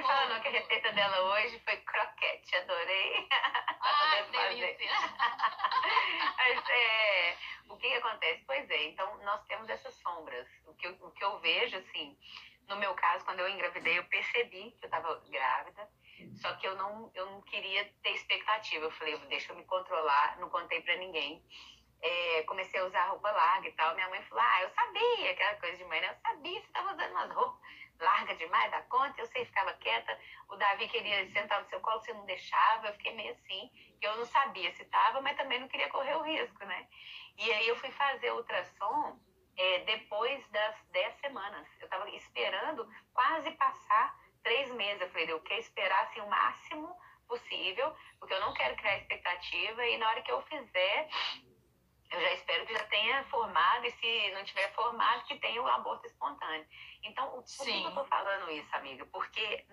Ai, 0.02 0.08
falando 0.08 0.42
receita 0.42 0.92
dela 0.94 1.22
hoje 1.32 1.60
foi 1.60 1.78
croquete, 1.78 2.56
adorei. 2.56 3.28
Ah, 3.84 4.22
delícia. 4.32 4.92
Mas, 6.38 6.70
é, 6.70 7.38
o 7.68 7.78
que, 7.78 7.90
que 7.90 7.96
acontece? 7.96 8.44
Pois 8.46 8.70
é, 8.70 8.84
então 8.84 9.18
nós 9.24 9.44
temos 9.46 9.68
essas 9.70 9.96
sombras. 9.96 10.48
O 10.68 10.76
que, 10.76 10.86
eu, 10.86 10.92
o 11.02 11.12
que 11.12 11.24
eu 11.24 11.40
vejo, 11.40 11.78
assim, 11.78 12.16
no 12.68 12.78
meu 12.78 12.94
caso, 12.94 13.26
quando 13.26 13.40
eu 13.40 13.50
engravidei, 13.50 13.98
eu 13.98 14.04
percebi 14.06 14.72
que 14.72 14.86
eu 14.86 14.88
estava 14.88 15.20
grávida, 15.30 15.90
só 16.42 16.54
que 16.58 16.68
eu 16.68 16.76
não, 16.76 17.12
eu 17.16 17.26
não 17.26 17.42
queria 17.42 17.92
ter 18.04 18.12
expectativa. 18.12 18.86
Eu 18.86 18.92
falei, 18.92 19.18
deixa 19.28 19.52
eu 19.52 19.56
me 19.56 19.66
controlar, 19.66 20.38
não 20.40 20.50
contei 20.50 20.80
para 20.82 20.96
ninguém. 20.98 21.44
É, 22.04 22.44
comecei 22.44 22.80
a 22.80 22.86
usar 22.86 23.10
roupa 23.10 23.32
larga 23.32 23.68
e 23.68 23.74
tal. 23.74 23.96
Minha 23.96 24.10
mãe 24.10 24.22
falou, 24.24 24.44
ah, 24.44 24.62
eu 24.62 24.70
sabia, 24.70 25.32
aquela 25.32 25.56
coisa 25.56 25.78
de 25.78 25.86
mãe, 25.86 26.02
né? 26.02 26.10
Eu 26.10 26.22
sabia, 26.22 26.60
você 26.60 26.68
estava 26.68 26.94
usando 26.94 27.12
umas 27.12 27.32
roupas 27.32 27.62
larga 28.02 28.36
demais 28.36 28.72
da 28.72 28.82
conta, 28.84 29.22
eu 29.22 29.26
sei, 29.28 29.46
ficava 29.46 29.74
quieta. 29.74 30.18
O 30.50 30.51
Davi 30.62 30.88
queria 30.88 31.28
sentar 31.32 31.60
no 31.60 31.70
seu 31.70 31.80
colo, 31.82 32.00
você 32.00 32.14
não 32.14 32.26
deixava. 32.26 32.88
Eu 32.88 32.94
fiquei 32.94 33.16
meio 33.16 33.32
assim, 33.32 33.72
eu 34.00 34.16
não 34.16 34.26
sabia 34.26 34.72
se 34.74 34.84
estava, 34.84 35.20
mas 35.20 35.36
também 35.36 35.60
não 35.60 35.68
queria 35.68 35.90
correr 35.90 36.16
o 36.16 36.22
risco, 36.22 36.64
né? 36.66 36.88
E 37.38 37.52
aí 37.52 37.68
eu 37.68 37.76
fui 37.78 37.90
fazer 37.92 38.32
ultrassom 38.32 39.20
é, 39.58 39.80
depois 39.80 40.48
das 40.50 40.76
10 40.92 41.16
semanas. 41.20 41.68
Eu 41.80 41.86
estava 41.86 42.08
esperando 42.12 42.88
quase 43.12 43.50
passar 43.52 44.16
três 44.44 44.72
meses. 44.74 45.02
Eu 45.02 45.10
falei, 45.10 45.32
eu 45.32 45.42
quero 45.42 45.62
esperar 45.62 46.04
assim, 46.04 46.22
o 46.22 46.30
máximo 46.30 46.96
possível, 47.28 47.96
porque 48.20 48.34
eu 48.34 48.42
não 48.42 48.54
quero 48.54 48.76
criar 48.76 48.98
expectativa. 48.98 49.84
E 49.88 49.98
na 49.98 50.10
hora 50.10 50.22
que 50.22 50.32
eu 50.32 50.42
fizer, 50.44 51.10
eu 52.12 52.20
já 52.20 52.34
espero 52.34 52.66
que 52.66 52.74
já 52.74 52.84
tenha 52.88 53.24
formado, 53.26 53.86
e 53.86 53.92
se 53.92 54.32
não 54.32 54.44
tiver 54.44 54.72
formado, 54.74 55.24
que 55.26 55.40
tenha 55.40 55.62
o 55.62 55.68
aborto 55.68 56.06
espontâneo. 56.06 56.68
Então, 57.04 57.32
por 57.32 57.44
que 57.44 57.84
eu 57.84 57.88
estou 57.88 58.06
falando 58.06 58.52
isso, 58.52 58.76
amiga? 58.76 59.06
Porque 59.06 59.66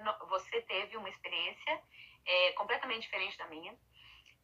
teve 0.79 0.97
uma 0.97 1.09
experiência 1.09 1.83
é, 2.25 2.53
completamente 2.53 3.03
diferente 3.03 3.37
da 3.37 3.47
minha. 3.47 3.77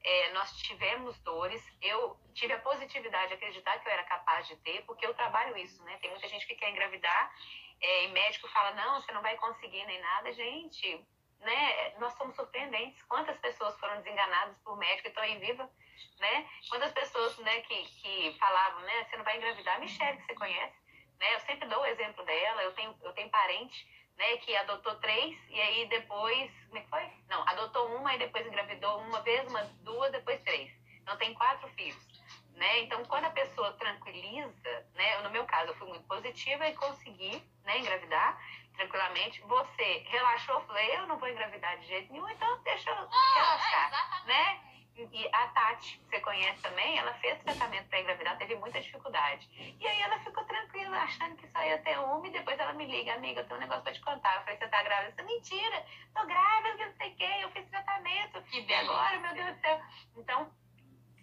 É, 0.03 0.33
nós 0.33 0.51
tivemos 0.59 1.18
dores. 1.20 1.62
Eu 1.81 2.18
tive 2.35 2.53
a 2.53 2.59
positividade 2.59 3.29
de 3.29 3.35
acreditar 3.35 3.79
que 3.79 3.88
eu 3.88 3.92
era 3.92 4.05
capaz 4.05 4.47
de 4.49 4.57
ter, 4.57 4.83
porque 4.85 5.07
eu 5.07 5.14
trabalho 5.14 5.57
isso, 5.57 5.83
né? 5.85 5.97
Tem 6.01 6.11
muita 6.11 6.29
gente 6.29 6.47
que 6.47 6.57
quer 6.57 6.70
engravidar 6.70 7.33
é, 7.81 8.05
e 8.05 8.09
médico 8.09 8.49
fala: 8.49 8.73
não, 8.73 9.01
você 9.01 9.12
não 9.12 9.23
vai 9.23 9.37
conseguir 9.37 9.85
nem 9.87 10.01
nada. 10.01 10.33
Gente, 10.33 11.07
né? 11.40 11.94
Nós 11.99 12.12
somos 12.14 12.35
surpreendentes. 12.35 13.03
Quantas 13.05 13.38
pessoas 13.38 13.79
foram 13.79 13.97
desenganadas 13.99 14.59
por 14.59 14.77
médico 14.77 15.09
e 15.09 15.11
estão 15.11 15.23
aí 15.23 15.38
viva? 15.38 15.70
né? 16.18 16.49
Quantas 16.68 16.92
pessoas, 16.92 17.37
né, 17.38 17.61
que, 17.62 17.85
que 18.01 18.37
falavam, 18.38 18.81
né, 18.83 19.05
você 19.05 19.16
não 19.16 19.25
vai 19.25 19.37
engravidar, 19.37 19.81
Michelle, 19.81 20.16
que 20.18 20.27
você 20.27 20.35
conhece, 20.35 20.77
né? 21.18 21.35
Eu 21.35 21.40
sempre 21.40 21.68
dou 21.68 21.81
o 21.81 21.87
exemplo 21.87 22.25
dela, 22.25 22.62
eu 22.62 22.73
tenho, 22.73 22.97
eu 23.03 23.12
tenho 23.12 23.31
parente, 23.31 23.87
né, 24.16 24.37
que 24.38 24.55
adotou 24.57 24.94
três 24.96 25.37
e 25.48 25.61
aí 25.61 25.87
depois, 25.88 26.50
como 26.66 26.79
é 26.79 26.81
que 26.81 26.88
foi? 26.88 27.12
Não, 27.29 27.42
adotou 27.48 27.96
uma 27.96 28.14
e 28.14 28.18
depois 28.18 28.46
engravidou 28.46 28.98
uma 29.00 29.20
vez, 29.22 29.48
uma, 29.48 29.62
duas, 29.83 30.12
depois 30.12 30.40
três. 30.42 30.70
Então 31.03 31.16
tem 31.16 31.35
quatro 31.35 31.68
filhos, 31.70 32.22
né? 32.55 32.81
Então 32.81 33.05
quando 33.05 33.27
a 33.27 33.31
pessoa 33.31 33.72
tranquiliza, 33.72 34.87
né, 34.94 35.18
no 35.22 35.31
meu 35.31 35.44
caso 35.44 35.70
eu 35.70 35.77
fui 35.77 35.88
muito 35.88 36.07
positiva 36.07 36.66
e 36.68 36.74
consegui, 36.74 37.42
né, 37.64 37.79
engravidar 37.79 38.40
tranquilamente. 38.77 39.40
Você 39.42 40.05
relaxou, 40.09 40.61
falei, 40.62 40.96
eu 40.96 41.07
não 41.07 41.18
vou 41.18 41.29
engravidar 41.29 41.79
de 41.79 41.87
jeito 41.87 42.12
nenhum, 42.12 42.29
então 42.29 42.62
deixa 42.62 42.90
eu 42.90 42.96
ah, 42.96 43.35
relaxar, 43.35 44.22
é, 44.22 44.27
né? 44.27 44.74
E 44.96 45.28
a 45.33 45.48
Tati, 45.48 45.98
que 45.98 46.04
você 46.09 46.20
conhece 46.20 46.62
também, 46.62 46.98
ela 46.98 47.12
fez 47.14 47.37
tratamento 47.42 47.88
para 47.88 48.00
engravidar, 48.00 48.38
teve 48.38 48.54
muita 48.54 48.80
dificuldade. 48.80 49.48
E 49.80 49.87
aí 49.87 50.00
ela 50.02 50.20
ficou 50.20 50.44
tranquila, 50.44 50.96
achando 50.98 51.37
que 51.37 51.48
só 51.48 51.62
ia 51.62 51.78
ter 51.78 51.98
uma, 51.98 52.26
e 52.26 52.30
depois 52.30 52.59
ela 52.59 52.72
me 52.74 52.87
liga, 52.87 53.12
amiga, 53.14 53.40
eu 53.40 53.44
tenho 53.44 53.59
um 53.59 53.62
negócio 53.62 53.83
para 53.83 53.92
te 53.92 54.00
contar. 54.00 54.37
Eu 54.37 54.42
falei, 54.42 54.57
você 54.57 54.68
tá 54.68 54.83
grávida? 54.83 55.11
Isso 55.11 55.20
é 55.20 55.24
mentira, 55.24 55.87
tô 56.14 56.24
grávida, 56.26 56.87
não 56.87 56.96
sei 56.96 57.12
o 57.12 57.16
quê, 57.16 57.30
eu 57.40 57.50
fiz 57.50 57.68
tratamento. 57.68 58.42
Que 58.42 58.61
e 58.61 58.74
agora, 58.74 59.18
meu 59.18 59.35
Deus 59.35 59.57
do 59.57 59.61
céu. 59.61 59.80
Então, 60.16 60.52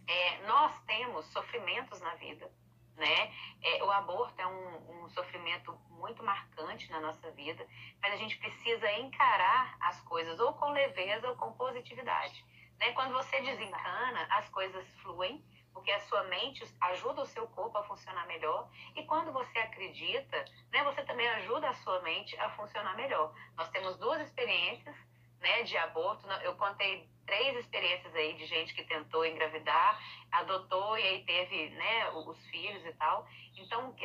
é, 0.08 0.38
nós 0.48 0.78
temos 0.86 1.26
sofrimentos 1.28 2.02
na 2.02 2.14
vida, 2.16 2.52
né? 2.98 3.34
É, 3.62 3.84
o 3.84 3.92
aborto 3.92 4.42
é 4.42 4.48
um, 4.48 5.06
um, 5.06 5.10
sofrimento 5.10 5.74
muito 5.90 6.22
marcante 6.24 6.92
na 6.92 7.00
nossa 7.00 7.32
vida, 7.32 7.66
mas 8.02 8.14
a 8.14 8.18
gente 8.18 8.38
precisa 8.38 8.92
encarar 8.94 9.78
as 9.80 10.02
coisas 10.02 10.40
ou 10.42 10.54
com 10.54 10.72
leveza 10.72 11.30
ou 11.30 11.36
com 11.38 11.54
positividade. 11.54 12.44
Né? 12.82 12.92
Quando 12.94 13.14
você 13.14 13.40
desencana, 13.42 14.28
as 14.32 14.50
coisas 14.50 14.84
fluem, 15.04 15.46
porque 15.72 15.92
a 15.92 16.00
sua 16.02 16.24
mente 16.24 16.64
ajuda 16.82 17.22
o 17.22 17.26
seu 17.28 17.48
corpo 17.48 17.78
a 17.78 17.84
funcionar 17.84 18.26
melhor. 18.26 18.68
E 18.96 19.06
quando 19.06 19.32
você 19.32 19.60
acredita, 19.60 20.44
né, 20.72 20.84
você 20.84 21.04
também 21.04 21.30
ajuda 21.30 21.70
a 21.70 21.74
sua 21.76 22.02
mente 22.02 22.36
a 22.40 22.50
funcionar 22.50 22.96
melhor. 22.96 23.34
Nós 23.56 23.70
temos 23.70 23.98
duas 23.98 24.20
experiências 24.22 24.96
né, 25.40 25.62
de 25.62 25.78
aborto. 25.78 26.28
Eu 26.42 26.56
contei 26.56 27.08
três 27.26 27.56
experiências 27.56 28.14
aí 28.16 28.34
de 28.34 28.48
gente 28.48 28.74
que 28.74 28.84
tentou 28.84 29.24
engravidar, 29.26 30.02
adotou 30.32 30.98
e 30.98 31.04
aí 31.04 31.24
teve 31.24 31.70
né, 31.70 32.10
os 32.10 32.44
filhos 32.48 32.84
e 32.84 32.94
tal. 32.94 33.28
Então, 33.56 33.96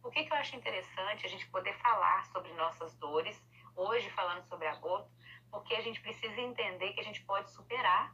por 0.00 0.10
que, 0.10 0.24
que 0.24 0.32
eu 0.32 0.36
acho 0.38 0.56
interessante 0.56 1.26
a 1.26 1.28
gente 1.28 1.46
poder 1.48 1.74
falar 1.80 2.24
sobre 2.26 2.50
nossas 2.54 2.96
dores, 2.96 3.40
hoje 3.76 4.08
falando 4.10 4.42
sobre 4.48 4.66
aborto? 4.66 5.10
Porque 5.50 5.74
a 5.74 5.82
gente 5.82 6.00
precisa 6.00 6.40
entender 6.40 6.94
que 6.94 7.00
a 7.00 7.04
gente 7.04 7.22
pode 7.24 7.50
superar 7.50 8.10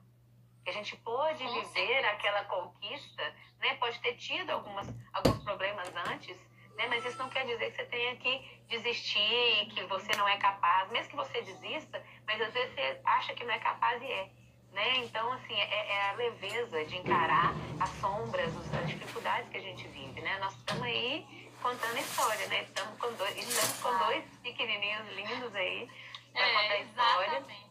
que 0.69 0.71
a 0.71 0.73
gente 0.73 0.97
pôde 0.97 1.47
viver 1.47 2.05
aquela 2.05 2.45
conquista, 2.45 3.35
né? 3.59 3.75
Pode 3.77 3.99
ter 4.01 4.15
tido 4.17 4.51
algumas, 4.51 4.87
alguns 5.15 5.43
problemas 5.43 5.91
antes, 6.11 6.37
né? 6.77 6.87
Mas 6.89 7.05
isso 7.07 7.17
não 7.17 7.31
quer 7.31 7.47
dizer 7.47 7.71
que 7.71 7.77
você 7.77 7.85
tenha 7.87 8.17
que 8.17 8.63
desistir, 8.69 9.67
que 9.75 9.83
você 9.85 10.15
não 10.17 10.29
é 10.29 10.37
capaz, 10.37 10.91
mesmo 10.91 11.09
que 11.09 11.17
você 11.17 11.41
desista, 11.41 12.05
mas 12.27 12.41
às 12.41 12.53
vezes 12.53 12.75
você 12.75 13.01
acha 13.03 13.35
que 13.35 13.45
não 13.45 13.55
é 13.55 13.59
capaz 13.59 14.03
e 14.03 14.13
é. 14.13 14.31
Né? 14.73 14.97
Então, 14.99 15.33
assim, 15.33 15.55
é, 15.55 15.89
é 15.89 16.11
a 16.11 16.13
leveza 16.13 16.85
de 16.85 16.99
encarar 16.99 17.55
as 17.81 17.89
sombras, 18.01 18.55
as 18.75 18.87
dificuldades 18.87 19.49
que 19.49 19.57
a 19.57 19.63
gente 19.63 19.89
vive, 19.89 20.21
né? 20.21 20.39
Nós 20.39 20.53
estamos 20.53 20.83
aí 20.83 21.51
contando 21.63 21.97
história, 21.99 22.47
né? 22.49 22.65
Estamos 22.65 22.99
com 22.99 23.11
dois, 23.15 23.35
estamos 23.39 23.81
com 23.81 24.05
dois 24.05 24.25
pequenininhos 24.43 25.09
lindos 25.15 25.55
aí 25.55 25.89
para 26.35 26.47
é, 26.47 26.53
contar 26.53 26.79
história. 26.81 27.39
Exatamente 27.39 27.68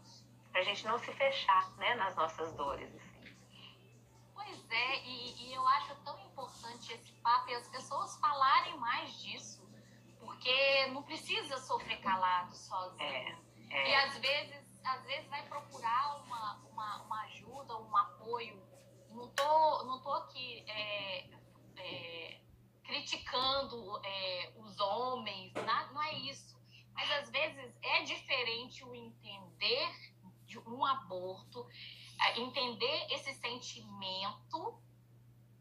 para 0.57 0.63
a 0.63 0.65
gente 0.65 0.87
não 0.87 0.97
se 0.97 1.13
fechar 1.13 1.69
né, 1.77 1.93
nas 1.93 2.15
nossas 2.15 2.51
dores. 2.53 2.89
Assim. 2.95 3.35
Pois 4.33 4.71
é, 4.71 5.05
e, 5.05 5.43
e, 5.43 5.53
eu 5.53 5.67
acho 5.67 5.95
tão 5.97 6.19
importante 6.25 6.93
esse 6.93 7.11
papo 7.21 7.47
e 7.51 7.53
as 7.53 7.67
pessoas 7.67 8.17
falarem 8.17 8.75
mais 8.79 9.21
disso, 9.21 9.69
porque 10.19 10.87
não 10.87 11.03
precisa 11.03 11.59
sofrer 11.59 12.01
calado 12.01 12.55
sozinho. 12.55 13.03
É, 13.03 13.37
é. 13.69 13.89
E 13.91 13.95
às 13.97 14.17
vezes, 14.17 14.81
às 14.83 15.05
vezes 15.05 15.27
vai 15.29 15.43
procurar 15.43 16.23
uma, 16.23 16.55
uma, 16.71 17.03
uma 17.03 17.21
ajuda, 17.25 17.77
um 17.77 17.95
apoio. 17.95 18.59
Não 19.11 19.29
tô, 19.29 19.83
não 19.83 20.01
tô 20.01 20.11
aqui 20.11 20.65
é, 20.67 21.29
é, 21.77 22.41
criticando 22.83 24.01
é, 24.03 24.53
os 24.57 24.79
homens, 24.79 25.53
não 25.93 26.01
é 26.01 26.13
isso. 26.13 26.57
Mas 26.95 27.11
às 27.11 27.29
vezes 27.29 27.75
é 27.83 28.01
diferente 28.01 28.83
o 28.83 28.95
entender 28.95 30.16
de 30.47 30.57
um 30.59 30.85
aborto, 30.85 31.67
entender 32.37 33.07
esse 33.11 33.33
sentimento 33.35 34.81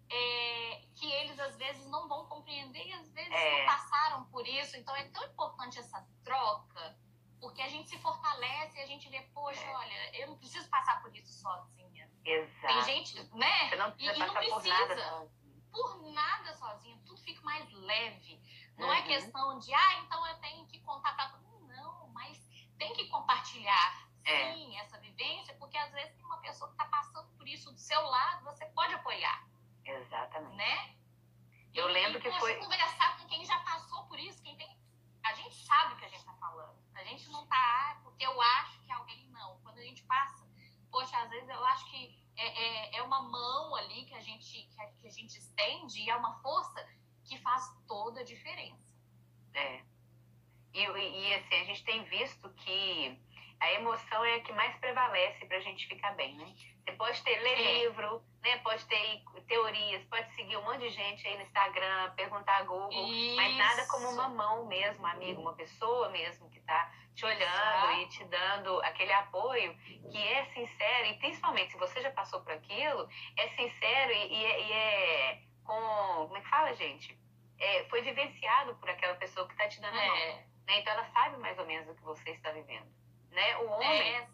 é, 0.08 0.82
que 0.94 1.10
eles 1.12 1.38
às 1.38 1.56
vezes 1.56 1.86
não 1.88 2.08
vão 2.08 2.26
compreender 2.26 2.86
e 2.86 2.92
às 2.92 3.10
vezes 3.12 3.32
é. 3.32 3.58
não 3.58 3.66
passaram 3.66 4.24
por 4.26 4.46
isso. 4.46 4.76
Então 4.76 4.94
é 4.96 5.04
tão 5.08 5.24
importante 5.24 5.78
essa 5.78 6.06
troca, 6.24 6.98
porque 7.40 7.60
a 7.60 7.68
gente 7.68 7.90
se 7.90 7.98
fortalece 7.98 8.78
e 8.78 8.82
a 8.82 8.86
gente 8.86 9.08
vê, 9.08 9.20
poxa, 9.34 9.60
é. 9.60 9.76
olha, 9.76 10.16
eu 10.20 10.28
não 10.28 10.38
preciso 10.38 10.68
passar 10.70 11.02
por 11.02 11.14
isso 11.14 11.32
sozinha. 11.32 12.10
Exato. 12.24 12.66
Tem 12.66 12.82
gente, 12.84 13.34
né? 13.34 13.68
Você 13.68 13.76
não 13.76 13.90
precisa 13.92 14.12
e, 14.12 14.16
e 14.16 14.26
não 14.26 14.34
precisa. 14.34 14.60
Por 14.60 14.66
nada. 14.66 15.30
por 15.70 16.12
nada 16.12 16.54
sozinha, 16.54 16.98
tudo 17.04 17.20
fica 17.20 17.42
mais 17.42 17.70
leve. 17.72 18.40
Não 18.78 18.92
é 18.92 18.98
uhum. 18.98 19.04
é 19.04 19.06
questão 19.06 19.58
de, 19.58 19.74
ah, 19.74 19.98
então 20.02 20.26
eu 20.26 20.38
tenho 20.38 20.66
que 20.66 20.80
contar 20.80 21.14
para 21.14 21.30
todo 21.30 21.42
mundo. 21.42 21.66
Não, 21.68 22.08
mas 22.08 22.38
tem 22.78 22.92
que 22.94 23.08
compartilhar 23.08 24.05
é. 24.26 24.52
sim 24.54 24.76
essa 24.78 24.98
vivência, 24.98 25.54
porque 25.54 25.78
às 25.78 25.92
vezes 25.92 26.14
tem 26.16 26.24
uma 26.24 26.38
pessoa 26.38 26.68
que 26.68 26.74
está 26.74 26.86
passando 26.86 27.28
por 27.36 27.46
isso 27.48 27.72
do 27.72 27.78
seu 27.78 28.00
lado, 28.02 28.44
você 28.44 28.66
pode 28.66 28.94
apoiar. 28.94 29.48
Exatamente. 29.84 30.56
Né? 30.56 30.96
Eu 31.72 31.88
e, 31.88 31.92
lembro 31.92 32.18
e, 32.18 32.22
que 32.22 32.30
foi. 32.38 32.56
conversar 32.56 33.18
com 33.18 33.26
quem 33.26 33.44
já 33.44 33.58
passou 33.60 34.04
por 34.04 34.18
isso, 34.18 34.42
quem 34.42 34.56
tem. 34.56 34.76
A 35.24 35.32
gente 35.34 35.54
sabe 35.64 35.94
o 35.94 35.96
que 35.96 36.04
a 36.04 36.08
gente 36.08 36.20
está 36.20 36.34
falando. 36.34 36.76
A 36.94 37.04
gente 37.04 37.28
não 37.30 37.44
está, 37.44 37.56
ah, 37.56 38.00
porque 38.02 38.24
eu 38.24 38.40
acho 38.40 38.80
que 38.82 38.92
alguém 38.92 39.28
não. 39.30 39.58
Quando 39.60 39.78
a 39.78 39.82
gente 39.82 40.02
passa, 40.04 40.46
poxa, 40.90 41.16
às 41.18 41.30
vezes 41.30 41.48
eu 41.48 41.64
acho 41.64 41.90
que 41.90 42.26
é, 42.36 42.46
é, 42.46 42.96
é 42.98 43.02
uma 43.02 43.22
mão 43.22 43.74
ali 43.74 44.04
que 44.06 44.14
a, 44.14 44.20
gente, 44.20 44.62
que 44.66 44.80
a, 44.80 44.86
que 44.92 45.06
a 45.06 45.10
gente 45.10 45.38
estende 45.38 46.00
e 46.00 46.10
é 46.10 46.16
uma 46.16 46.40
força 46.40 46.86
que 47.24 47.38
faz 47.38 47.68
toda 47.86 48.20
a 48.20 48.24
diferença. 48.24 48.94
É. 49.54 49.82
E, 50.72 50.80
e 50.80 51.34
assim, 51.34 51.54
a 51.54 51.64
gente 51.64 51.84
tem 51.84 52.04
visto 52.04 52.48
que 52.54 53.18
a 53.60 53.72
emoção 53.72 54.24
é 54.24 54.34
a 54.34 54.40
que 54.40 54.52
mais 54.52 54.76
prevalece 54.78 55.44
para 55.46 55.56
a 55.56 55.60
gente 55.60 55.86
ficar 55.88 56.12
bem, 56.14 56.36
né? 56.36 56.46
Você 56.84 56.92
pode 56.92 57.22
ter 57.22 57.38
ler 57.40 57.58
é. 57.58 57.84
livro, 57.84 58.22
né? 58.42 58.58
Pode 58.58 58.84
ter 58.86 59.22
teorias, 59.48 60.04
pode 60.04 60.32
seguir 60.34 60.56
um 60.56 60.62
monte 60.62 60.80
de 60.80 60.90
gente 60.90 61.26
aí 61.26 61.36
no 61.36 61.42
Instagram, 61.42 62.12
perguntar 62.14 62.58
a 62.58 62.62
Google, 62.64 63.08
Isso. 63.08 63.36
mas 63.36 63.56
nada 63.56 63.86
como 63.86 64.08
uma 64.10 64.28
mão 64.28 64.66
mesmo, 64.66 65.06
amigo, 65.06 65.40
uma 65.40 65.54
pessoa 65.54 66.08
mesmo 66.10 66.48
que 66.50 66.58
está 66.58 66.92
te 67.14 67.24
olhando 67.24 67.92
e 68.00 68.08
te 68.08 68.24
dando 68.24 68.80
aquele 68.82 69.12
apoio 69.12 69.74
que 70.10 70.18
é 70.18 70.44
sincero, 70.52 71.06
e 71.06 71.18
principalmente 71.18 71.72
se 71.72 71.78
você 71.78 72.00
já 72.02 72.10
passou 72.10 72.42
por 72.42 72.52
aquilo, 72.52 73.08
é 73.38 73.48
sincero 73.48 74.12
e, 74.12 74.34
e, 74.34 74.44
é, 74.44 74.62
e 74.62 74.72
é 74.72 75.42
com. 75.64 76.26
Como 76.26 76.36
é 76.36 76.40
que 76.40 76.48
fala, 76.48 76.74
gente? 76.74 77.18
É, 77.58 77.84
foi 77.88 78.02
vivenciado 78.02 78.74
por 78.76 78.90
aquela 78.90 79.14
pessoa 79.14 79.46
que 79.46 79.54
está 79.54 79.66
te 79.66 79.80
dando 79.80 79.96
é. 79.96 80.04
a 80.04 80.06
mão. 80.06 80.16
Né? 80.66 80.78
Então 80.78 80.92
ela 80.92 81.04
sabe 81.12 81.38
mais 81.38 81.58
ou 81.58 81.66
menos 81.66 81.88
o 81.88 81.94
que 81.94 82.02
você 82.02 82.30
está 82.30 82.50
vivendo. 82.52 82.95
Né? 83.36 83.56
O 83.58 83.70
homem. 83.70 84.16
É. 84.16 84.28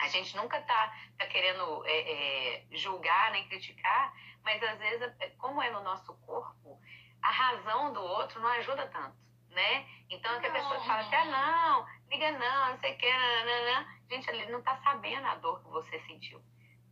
A 0.00 0.08
gente 0.08 0.36
nunca 0.36 0.58
está 0.58 0.92
tá 1.18 1.26
querendo 1.26 1.84
é, 1.86 2.12
é, 2.12 2.64
julgar 2.72 3.30
nem 3.30 3.46
criticar, 3.48 4.12
mas 4.42 4.62
às 4.62 4.78
vezes, 4.78 5.02
é, 5.20 5.28
como 5.38 5.62
é 5.62 5.70
no 5.70 5.82
nosso 5.82 6.12
corpo, 6.26 6.80
a 7.22 7.30
razão 7.30 7.92
do 7.92 8.02
outro 8.02 8.40
não 8.40 8.48
ajuda 8.48 8.86
tanto 8.88 9.24
né? 9.54 9.86
Então, 10.10 10.38
que 10.40 10.46
a 10.46 10.52
pessoa 10.52 10.80
fala 10.80 11.00
assim, 11.00 11.14
ah, 11.14 11.24
não, 11.24 11.86
liga 12.10 12.30
não, 12.32 12.70
não 12.70 12.78
sei 12.78 12.92
o 12.92 12.98
que, 12.98 13.10
nanana. 13.10 13.86
gente, 14.10 14.28
ele 14.28 14.46
não 14.46 14.62
tá 14.62 14.76
sabendo 14.84 15.26
a 15.26 15.36
dor 15.36 15.62
que 15.62 15.70
você 15.70 15.98
sentiu, 16.00 16.42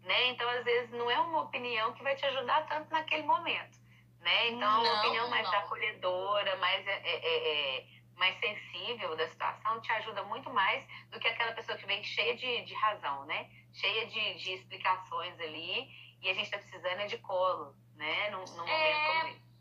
né? 0.03 0.29
Então, 0.29 0.49
às 0.49 0.65
vezes, 0.65 0.91
não 0.93 1.11
é 1.11 1.19
uma 1.19 1.43
opinião 1.43 1.93
que 1.93 2.03
vai 2.03 2.17
te 2.17 2.25
ajudar 2.27 2.67
tanto 2.67 2.91
naquele 2.91 3.25
momento, 3.25 3.79
né? 4.21 4.49
Então, 4.49 4.61
não, 4.61 4.83
uma 4.83 5.01
opinião 5.01 5.29
mais 5.29 5.47
não. 5.51 5.59
acolhedora, 5.59 6.57
mais, 6.57 6.87
é, 6.87 6.93
é, 6.93 7.15
é, 7.15 7.79
é, 7.79 7.87
mais 8.17 8.39
sensível 8.39 9.17
da 9.17 9.29
situação 9.29 9.81
te 9.81 9.91
ajuda 9.93 10.23
muito 10.25 10.51
mais 10.51 10.87
do 11.11 11.19
que 11.19 11.29
aquela 11.29 11.53
pessoa 11.53 11.77
que 11.77 11.87
vem 11.87 12.03
cheia 12.05 12.37
de, 12.37 12.65
de 12.65 12.75
razão, 12.75 13.25
né? 13.25 13.51
Cheia 13.73 14.07
de, 14.07 14.35
de 14.35 14.53
explicações 14.53 15.39
ali 15.41 15.89
e 16.21 16.29
a 16.29 16.35
gente 16.35 16.51
tá 16.51 16.59
precisando 16.59 17.01
é 17.01 17.07
de 17.07 17.19
colo, 17.19 17.75
né? 17.97 18.31
Num, 18.31 18.45
num 18.45 18.57
momento 18.57 18.71
é, 18.71 19.07
como 19.07 19.29
esse. 19.29 19.53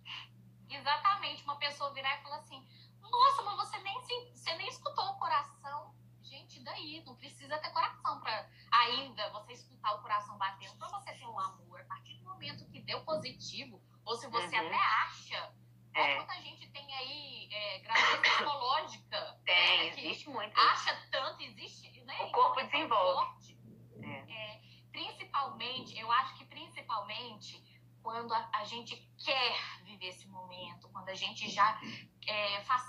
Exatamente, 0.69 1.43
uma 1.43 1.57
pessoa 1.57 1.93
virar 1.93 2.19
e 2.19 2.23
falar 2.23 2.37
assim, 2.37 2.65
nossa, 3.01 3.41
mas 3.43 3.55
você 3.55 3.77
nem, 3.79 3.99
você 4.33 4.53
nem 4.55 4.67
escutou 4.67 5.05
o 5.05 5.19
coração. 5.19 5.93
Gente, 6.21 6.63
daí, 6.63 7.03
não 7.05 7.15
precisa 7.15 7.57
ter 7.57 7.71
coração 7.71 8.21
para 8.21 8.49
ainda 8.71 9.29
você 9.31 9.53
escutar 9.53 9.93
o 9.95 10.01
coração 10.01 10.37
batendo, 10.37 10.77
para 10.77 10.87
você 10.87 11.11
ter 11.13 11.25
um 11.25 11.37
amor. 11.37 11.81
A 11.81 11.85
partir 11.85 12.15
do 12.15 12.23
momento 12.23 12.69
que 12.69 12.79
deu 12.79 13.03
positivo, 13.03 13.81
ou 14.05 14.15
se 14.15 14.27
você 14.27 14.57
uhum. 14.57 14.67
até 14.67 14.77
acha, 14.77 15.53
é. 15.93 16.15
quanta 16.15 16.41
gente 16.41 16.67
tem 16.71 16.93
aí 16.93 17.49
é, 17.51 17.79
gravidez 17.79 18.19
psicológica. 18.21 19.39
Tem, 19.45 19.55
é, 19.55 19.87
existe 19.87 20.29
muito. 20.29 20.57
Acha 20.57 20.95
tanto, 21.11 21.41
existe. 21.41 21.89
Né? 22.01 22.17
O 22.23 22.31
corpo 22.31 22.59
então, 22.59 22.71
desenvolve. 22.71 23.57
É. 24.03 24.07
é. 24.07 24.61
principalmente, 24.91 25.97
eu 25.99 26.11
acho 26.11 26.37
que 26.37 26.45
principalmente 26.45 27.61
quando 28.01 28.33
a, 28.33 28.49
a, 28.53 28.63
gente 28.63 28.95
quer 29.23 29.55
viver 29.83 30.07
esse 30.07 30.27
momento, 30.27 30.89
quando 30.89 31.09
a 31.09 31.13
gente 31.13 31.49
já 31.49 31.79
é, 32.27 32.61
faz, 32.63 32.83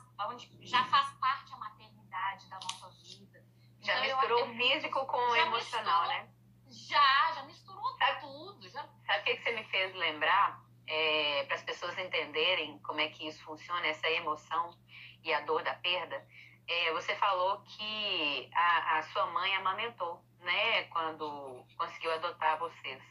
já 0.62 0.84
faz 0.86 1.12
parte 1.18 1.52
a 1.52 1.56
maternidade 1.56 2.48
da 2.48 2.56
nossa 2.56 2.90
vida. 2.90 3.44
Já 3.80 4.06
então, 4.06 4.20
misturou 4.20 4.44
o 4.44 4.56
físico 4.56 5.06
com 5.06 5.16
o 5.16 5.36
emocional, 5.36 6.02
misturou, 6.02 6.06
né? 6.06 6.32
Já, 6.68 7.32
já 7.34 7.42
misturou 7.44 7.96
sabe, 7.98 8.20
tudo. 8.20 8.68
Já... 8.68 8.88
Sabe 9.06 9.20
o 9.20 9.24
que, 9.24 9.36
que 9.36 9.42
você 9.42 9.52
me 9.52 9.64
fez 9.64 9.94
lembrar? 9.94 10.62
É, 10.92 11.44
Para 11.44 11.56
as 11.56 11.62
pessoas 11.62 11.96
entenderem 11.96 12.78
como 12.80 13.00
é 13.00 13.08
que 13.08 13.26
isso 13.26 13.42
funciona, 13.44 13.86
essa 13.86 14.10
emoção 14.10 14.76
e 15.24 15.32
a 15.32 15.40
dor 15.40 15.62
da 15.62 15.74
perda. 15.74 16.22
É, 16.68 16.92
você 16.92 17.14
falou 17.16 17.62
que 17.62 18.50
a, 18.52 18.98
a 18.98 19.02
sua 19.04 19.26
mãe 19.26 19.54
amamentou, 19.54 20.22
né? 20.40 20.84
Quando 20.84 21.64
conseguiu 21.78 22.12
adotar 22.12 22.58
vocês. 22.58 23.02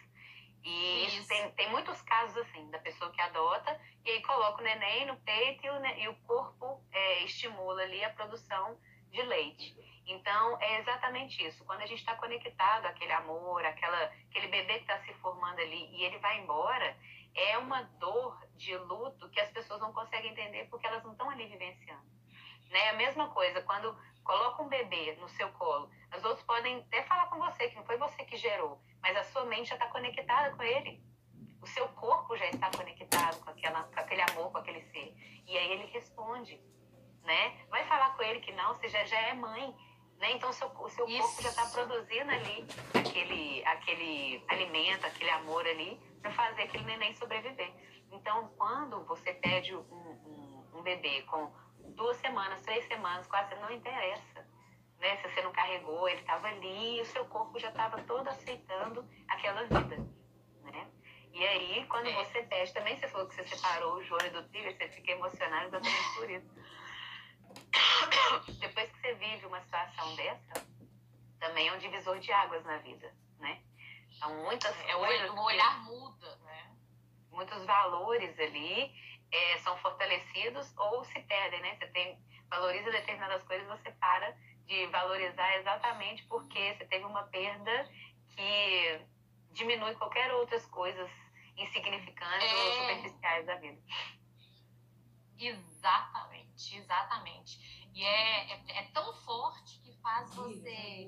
E 0.63 1.05
isso. 1.07 1.27
Tem, 1.27 1.51
tem 1.53 1.69
muitos 1.69 1.99
casos 2.03 2.37
assim, 2.37 2.69
da 2.69 2.77
pessoa 2.77 3.11
que 3.11 3.19
adota 3.19 3.79
e 4.05 4.11
aí 4.11 4.21
coloca 4.21 4.61
o 4.61 4.63
neném 4.63 5.07
no 5.07 5.17
peito 5.17 5.65
e 5.65 5.69
o, 5.69 5.85
e 5.85 6.07
o 6.07 6.15
corpo 6.27 6.83
é, 6.91 7.23
estimula 7.23 7.81
ali 7.81 8.03
a 8.03 8.11
produção 8.11 8.77
de 9.09 9.21
leite. 9.23 9.75
Então, 10.05 10.57
é 10.61 10.79
exatamente 10.79 11.45
isso. 11.45 11.63
Quando 11.65 11.81
a 11.81 11.85
gente 11.85 11.99
está 11.99 12.15
conectado 12.15 12.85
àquele 12.85 13.11
amor, 13.13 13.65
àquela, 13.65 14.03
aquele 14.29 14.47
bebê 14.47 14.75
que 14.75 14.81
está 14.81 14.99
se 14.99 15.13
formando 15.15 15.59
ali 15.59 15.89
e 15.95 16.03
ele 16.03 16.17
vai 16.19 16.39
embora, 16.39 16.97
é 17.35 17.57
uma 17.57 17.83
dor 17.99 18.37
de 18.55 18.75
luto 18.77 19.29
que 19.29 19.39
as 19.39 19.49
pessoas 19.51 19.79
não 19.79 19.93
conseguem 19.93 20.31
entender 20.31 20.67
porque 20.69 20.85
elas 20.85 21.03
não 21.03 21.11
estão 21.11 21.29
ali 21.29 21.47
vivenciando. 21.47 22.03
Né? 22.69 22.89
A 22.89 22.93
mesma 22.93 23.29
coisa, 23.29 23.61
quando 23.61 23.97
coloca 24.23 24.63
um 24.63 24.69
bebê 24.69 25.17
no 25.19 25.27
seu 25.29 25.49
colo, 25.53 25.89
os 26.15 26.23
outros 26.23 26.45
podem 26.45 26.79
até 26.79 27.03
falar 27.03 27.27
com 27.27 27.39
você 27.39 27.69
que 27.69 27.75
não 27.75 27.85
foi 27.85 27.97
você 27.97 28.23
que 28.23 28.37
gerou, 28.37 28.81
mas 29.01 29.15
a 29.17 29.23
sua 29.25 29.45
mente 29.45 29.69
já 29.69 29.75
está 29.75 29.87
conectada 29.87 30.55
com 30.55 30.63
ele. 30.63 31.03
O 31.61 31.67
seu 31.67 31.87
corpo 31.89 32.35
já 32.37 32.45
está 32.47 32.71
conectado 32.71 33.43
com, 33.43 33.51
aquela, 33.51 33.83
com 33.83 33.99
aquele 33.99 34.21
amor, 34.21 34.51
com 34.51 34.57
aquele 34.57 34.81
ser. 34.81 35.13
E 35.45 35.57
aí 35.57 35.71
ele 35.73 35.85
responde, 35.91 36.59
né? 37.23 37.65
Vai 37.69 37.85
falar 37.85 38.15
com 38.15 38.23
ele 38.23 38.39
que 38.39 38.51
não, 38.53 38.73
você 38.73 38.89
já, 38.89 39.03
já 39.05 39.19
é 39.19 39.33
mãe, 39.33 39.75
né? 40.17 40.31
Então 40.31 40.51
seu, 40.53 40.67
o 40.67 40.89
seu 40.89 41.05
corpo 41.05 41.41
já 41.41 41.49
está 41.49 41.65
produzindo 41.67 42.31
ali 42.31 42.65
aquele, 42.93 43.63
aquele 43.65 44.43
alimento, 44.47 45.05
aquele 45.05 45.29
amor 45.29 45.67
ali 45.67 45.99
para 46.21 46.31
fazer 46.31 46.63
aquele 46.63 46.85
neném 46.85 47.13
sobreviver. 47.15 47.73
Então, 48.11 48.49
quando 48.57 49.03
você 49.05 49.33
pede 49.33 49.75
um, 49.75 49.79
um, 49.79 50.67
um 50.75 50.81
bebê 50.81 51.21
com 51.23 51.51
duas 51.95 52.17
semanas, 52.17 52.61
três 52.61 52.85
semanas, 52.85 53.27
quase 53.27 53.55
não 53.55 53.71
interessa 53.71 54.45
né? 55.01 55.17
Se 55.17 55.27
você 55.27 55.41
não 55.41 55.51
carregou, 55.51 56.07
ele 56.07 56.21
estava 56.21 56.47
ali 56.47 57.01
o 57.01 57.05
seu 57.05 57.25
corpo 57.25 57.59
já 57.59 57.69
estava 57.69 58.01
todo 58.03 58.27
aceitando 58.29 59.03
aquela 59.27 59.63
vida, 59.63 59.97
né? 60.61 60.87
E 61.33 61.45
aí, 61.45 61.85
quando 61.87 62.07
é. 62.07 62.13
você 62.13 62.43
pede, 62.43 62.73
também 62.73 62.95
você 62.95 63.07
falou 63.07 63.27
que 63.27 63.35
você 63.35 63.47
separou 63.47 63.95
o 63.95 64.03
joelho 64.03 64.31
do 64.33 64.49
trigo, 64.49 64.71
você 64.71 64.87
fica 64.89 65.11
emocionado 65.11 65.67
exatamente 65.67 66.15
por 66.15 66.29
isso. 66.29 66.51
Depois 68.59 68.91
que 68.91 68.99
você 68.99 69.13
vive 69.15 69.45
uma 69.47 69.61
situação 69.61 70.15
dessa, 70.15 70.67
também 71.39 71.67
é 71.67 71.73
um 71.73 71.79
divisor 71.79 72.19
de 72.19 72.31
águas 72.31 72.63
na 72.63 72.77
vida, 72.77 73.11
né? 73.39 73.61
Então, 74.15 74.35
muitas 74.43 74.75
é, 74.81 74.93
coisas... 74.93 75.29
O 75.31 75.41
olhar 75.41 75.83
muda, 75.83 76.35
né? 76.37 76.71
Muitos 77.31 77.65
valores 77.65 78.37
ali 78.39 78.93
é, 79.31 79.57
são 79.59 79.77
fortalecidos 79.77 80.73
ou 80.77 81.03
se 81.05 81.19
perdem, 81.21 81.61
né? 81.61 81.75
Você 81.75 81.87
tem, 81.87 82.19
valoriza 82.49 82.91
determinadas 82.91 83.43
coisas, 83.43 83.67
você 83.67 83.91
para 83.91 84.35
de 84.65 84.85
valorizar 84.87 85.57
exatamente 85.57 86.23
porque 86.27 86.75
você 86.75 86.85
teve 86.85 87.05
uma 87.05 87.23
perda 87.23 87.89
que 88.29 89.01
diminui 89.51 89.93
qualquer 89.95 90.31
outras 90.33 90.65
coisas 90.67 91.09
insignificantes 91.57 92.51
é... 92.51 92.55
ou 92.55 92.71
superficiais 92.73 93.45
da 93.45 93.55
vida. 93.55 93.81
Exatamente, 95.41 96.77
exatamente. 96.77 97.89
E 97.93 98.03
é, 98.03 98.53
é, 98.53 98.79
é 98.79 98.83
tão 98.93 99.13
forte 99.21 99.79
que 99.81 99.91
faz 100.01 100.33
você 100.35 101.07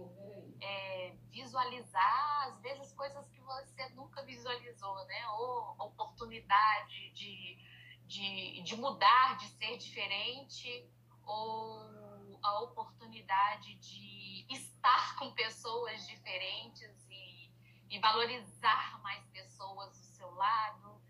é, 0.59 1.15
visualizar, 1.29 2.47
às 2.47 2.59
vezes, 2.61 2.91
coisas 2.93 3.29
que 3.29 3.39
você 3.39 3.89
nunca 3.89 4.23
visualizou, 4.23 4.95
né? 5.05 5.27
Ou 5.29 5.75
oportunidade 5.79 7.11
de, 7.11 7.57
de, 8.05 8.61
de 8.63 8.75
mudar, 8.75 9.37
de 9.37 9.47
ser 9.49 9.77
diferente, 9.77 10.89
ou 11.25 12.39
a 12.43 12.59
oportunidade 12.61 13.75
de 13.75 14.45
estar 14.49 15.15
com 15.17 15.31
pessoas 15.31 16.05
diferentes 16.07 17.07
e, 17.09 17.51
e 17.89 17.99
valorizar 17.99 19.01
mais 19.01 19.25
pessoas 19.27 19.97
do 19.97 20.05
seu 20.07 20.29
lado, 20.33 21.01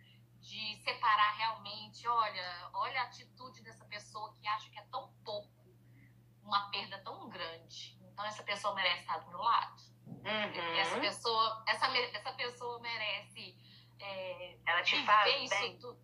de 0.64 0.78
separar 0.78 1.36
realmente, 1.36 2.08
olha, 2.08 2.70
olha 2.74 3.02
a 3.02 3.04
atitude 3.04 3.62
dessa 3.62 3.84
pessoa 3.86 4.34
que 4.34 4.48
acha 4.48 4.70
que 4.70 4.80
é 4.80 4.84
tão 4.84 5.12
pouco, 5.26 5.50
uma 6.44 6.70
perda 6.70 6.98
tão 7.00 7.30
grande. 7.30 7.98
Então 8.12 8.26
essa 8.26 8.44
pessoa 8.44 8.74
merece 8.74 9.02
estar 9.02 9.18
do 9.20 9.30
meu 9.30 9.40
lado. 9.40 9.82
Uhum. 10.08 10.76
Essa 10.78 11.00
pessoa, 11.00 11.64
essa, 11.68 11.88
essa 11.98 12.34
pessoa 12.34 12.80
merece 12.80 13.58
é, 14.00 14.58
ela 14.66 14.82
te 14.84 15.06
faz 15.06 15.50
bem. 15.50 15.78
Tudo. 15.78 16.00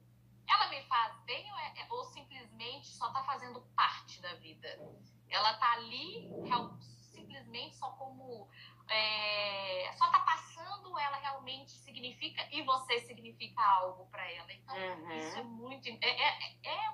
Ela 0.48 0.68
me 0.70 0.82
faz 0.84 1.16
bem 1.24 1.52
ou, 1.52 1.60
é, 1.60 1.88
ou 1.90 2.04
simplesmente 2.06 2.88
só 2.88 3.08
está 3.08 3.24
fazendo 3.24 3.62
parte 3.76 4.22
da 4.22 4.34
vida? 4.36 4.68
Ela 5.30 5.54
tá 5.56 5.74
ali 5.74 6.28
simplesmente 7.02 7.76
só 7.76 7.92
como. 7.92 8.50
É, 8.90 9.92
só 9.94 10.10
tá 10.10 10.20
passando, 10.20 10.98
ela 10.98 11.18
realmente 11.18 11.72
significa 11.72 12.48
e 12.52 12.62
você 12.64 13.00
significa 13.00 13.62
algo 13.62 14.06
para 14.08 14.30
ela. 14.32 14.52
Então, 14.52 14.76
uhum. 14.76 15.12
isso 15.18 15.38
é 15.38 15.44
muito. 15.44 15.88
É, 15.88 16.08
é, 16.08 16.56
é, 16.64 16.90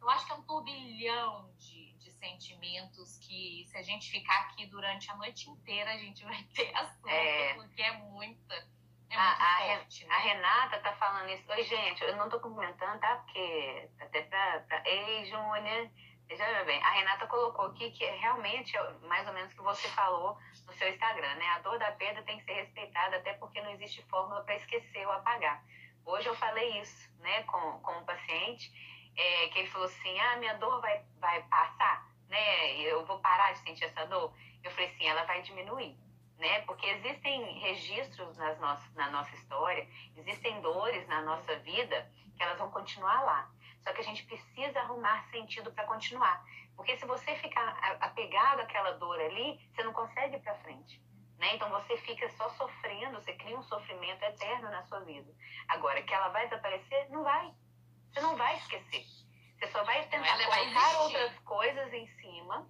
eu 0.00 0.10
acho 0.10 0.26
que 0.26 0.32
é 0.32 0.34
um 0.34 0.42
turbilhão 0.42 1.50
de, 1.56 1.92
de 1.94 2.10
sentimentos 2.12 3.18
que, 3.18 3.64
se 3.66 3.76
a 3.76 3.82
gente 3.82 4.10
ficar 4.10 4.40
aqui 4.42 4.66
durante 4.66 5.10
a 5.10 5.16
noite 5.16 5.48
inteira, 5.50 5.92
a 5.92 5.98
gente 5.98 6.24
vai 6.24 6.42
ter 6.54 6.74
assunto, 6.76 7.08
é. 7.08 7.54
porque 7.54 7.82
é 7.82 7.92
muita. 7.98 8.78
É 9.10 9.16
a, 9.16 9.32
a, 9.32 9.78
forte, 9.78 10.04
né? 10.04 10.14
a, 10.14 10.18
Renata 10.18 10.78
tá 10.80 10.92
falando 10.96 11.30
isso. 11.30 11.50
Oi, 11.50 11.62
gente, 11.62 12.04
eu 12.04 12.16
não 12.16 12.28
tô 12.28 12.38
cumprimentando, 12.40 13.00
tá? 13.00 13.16
Porque 13.16 13.88
até 14.00 14.22
pra. 14.22 14.60
pra... 14.60 14.82
Ei, 14.86 15.24
Júnior. 15.24 15.90
Veja 16.28 16.64
bem, 16.64 16.82
a 16.82 16.90
Renata 16.90 17.26
colocou 17.26 17.66
aqui 17.66 17.90
que 17.90 18.04
é 18.04 18.16
realmente 18.16 18.72
mais 19.02 19.26
ou 19.26 19.32
menos 19.32 19.52
o 19.52 19.56
que 19.56 19.62
você 19.62 19.88
falou 19.88 20.38
no 20.66 20.72
seu 20.74 20.88
Instagram, 20.88 21.34
né? 21.36 21.46
A 21.50 21.58
dor 21.60 21.78
da 21.78 21.90
perda 21.92 22.22
tem 22.22 22.38
que 22.38 22.44
ser 22.44 22.52
respeitada, 22.52 23.16
até 23.16 23.32
porque 23.34 23.60
não 23.62 23.70
existe 23.70 24.02
fórmula 24.04 24.44
para 24.44 24.56
esquecer 24.56 25.06
ou 25.06 25.12
apagar. 25.12 25.64
Hoje 26.04 26.26
eu 26.26 26.36
falei 26.36 26.80
isso, 26.80 27.10
né, 27.20 27.42
com, 27.44 27.80
com 27.80 27.92
um 27.92 28.04
paciente, 28.04 28.70
é, 29.16 29.48
que 29.48 29.58
ele 29.60 29.70
falou 29.70 29.86
assim: 29.86 30.20
ah, 30.20 30.36
minha 30.36 30.54
dor 30.54 30.80
vai, 30.80 31.02
vai 31.18 31.42
passar? 31.44 32.08
né, 32.28 32.76
eu 32.82 33.04
vou 33.06 33.18
parar 33.18 33.52
de 33.52 33.58
sentir 33.60 33.84
essa 33.84 34.06
dor? 34.06 34.32
Eu 34.62 34.70
falei 34.70 34.88
assim, 34.88 35.06
ela 35.06 35.24
vai 35.24 35.42
diminuir, 35.42 35.96
né? 36.38 36.60
Porque 36.62 36.86
existem 36.86 37.58
registros 37.60 38.36
nas 38.36 38.58
nossas, 38.60 38.94
na 38.94 39.10
nossa 39.10 39.34
história, 39.34 39.88
existem 40.16 40.60
dores 40.60 41.06
na 41.08 41.22
nossa 41.22 41.56
vida 41.60 42.10
que 42.36 42.42
elas 42.42 42.58
vão 42.58 42.70
continuar 42.70 43.22
lá. 43.22 43.50
Só 43.82 43.92
que 43.92 44.00
a 44.00 44.04
gente 44.04 44.24
precisa 44.24 44.80
arrumar 44.80 45.28
sentido 45.30 45.72
para 45.72 45.84
continuar. 45.84 46.44
Porque 46.76 46.96
se 46.96 47.06
você 47.06 47.34
ficar 47.36 47.76
apegado 48.00 48.60
àquela 48.60 48.92
dor 48.92 49.20
ali, 49.20 49.58
você 49.72 49.82
não 49.82 49.92
consegue 49.92 50.36
ir 50.36 50.40
para 50.40 50.54
frente. 50.56 51.02
Né? 51.38 51.54
Então 51.54 51.68
você 51.70 51.96
fica 51.98 52.28
só 52.30 52.48
sofrendo, 52.50 53.20
você 53.20 53.32
cria 53.34 53.58
um 53.58 53.62
sofrimento 53.62 54.22
eterno 54.22 54.70
na 54.70 54.82
sua 54.84 55.00
vida. 55.00 55.32
Agora, 55.68 56.02
que 56.02 56.12
ela 56.12 56.28
vai 56.28 56.44
desaparecer? 56.48 57.10
Não 57.10 57.22
vai. 57.22 57.52
Você 58.12 58.20
não 58.20 58.36
vai 58.36 58.56
esquecer. 58.56 59.04
Você 59.58 59.66
só 59.68 59.82
vai 59.84 60.04
tentar 60.06 60.38
colocar 60.38 61.00
outras 61.02 61.38
coisas 61.40 61.92
em 61.92 62.06
cima, 62.20 62.68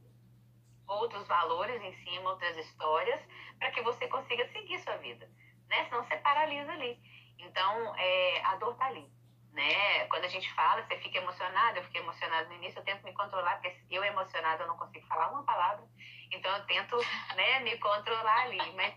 outros 0.87 1.27
valores 1.27 1.83
em 1.83 1.93
cima, 2.05 2.31
outras 2.31 2.57
histórias, 2.57 3.21
para 3.59 3.71
que 3.71 3.83
você 3.83 4.09
consiga 4.09 4.47
seguir 4.53 4.79
sua 4.81 4.97
vida. 4.97 5.31
Né? 5.69 5.85
Senão 5.85 6.03
você 6.05 6.17
paralisa 6.17 6.73
ali. 6.73 6.99
Então, 7.39 7.95
é, 7.97 8.43
a 8.45 8.57
dor 8.57 8.75
tá 8.77 8.87
ali 8.87 9.18
né? 9.59 10.07
Quando 10.07 10.25
a 10.25 10.29
gente 10.29 10.49
fala, 10.55 10.83
você 10.83 10.97
fica 10.99 11.19
emocionado, 11.19 11.79
eu 11.79 11.85
fiquei 11.85 12.01
emocionada 12.01 12.49
no 12.49 12.55
início, 12.55 12.79
eu 12.79 12.85
tento 12.85 13.03
me 13.03 13.13
controlar, 13.13 13.57
porque 13.57 13.77
eu 13.91 14.05
emocionada 14.05 14.63
eu 14.63 14.69
não 14.69 14.77
consigo 14.77 15.05
falar 15.09 15.33
uma 15.33 15.43
palavra, 15.43 15.85
então 16.31 16.57
eu 16.57 16.65
tento, 16.67 16.97
né, 17.35 17.59
me 17.61 17.77
controlar 17.79 18.43
ali, 18.43 18.73
mas 18.77 18.95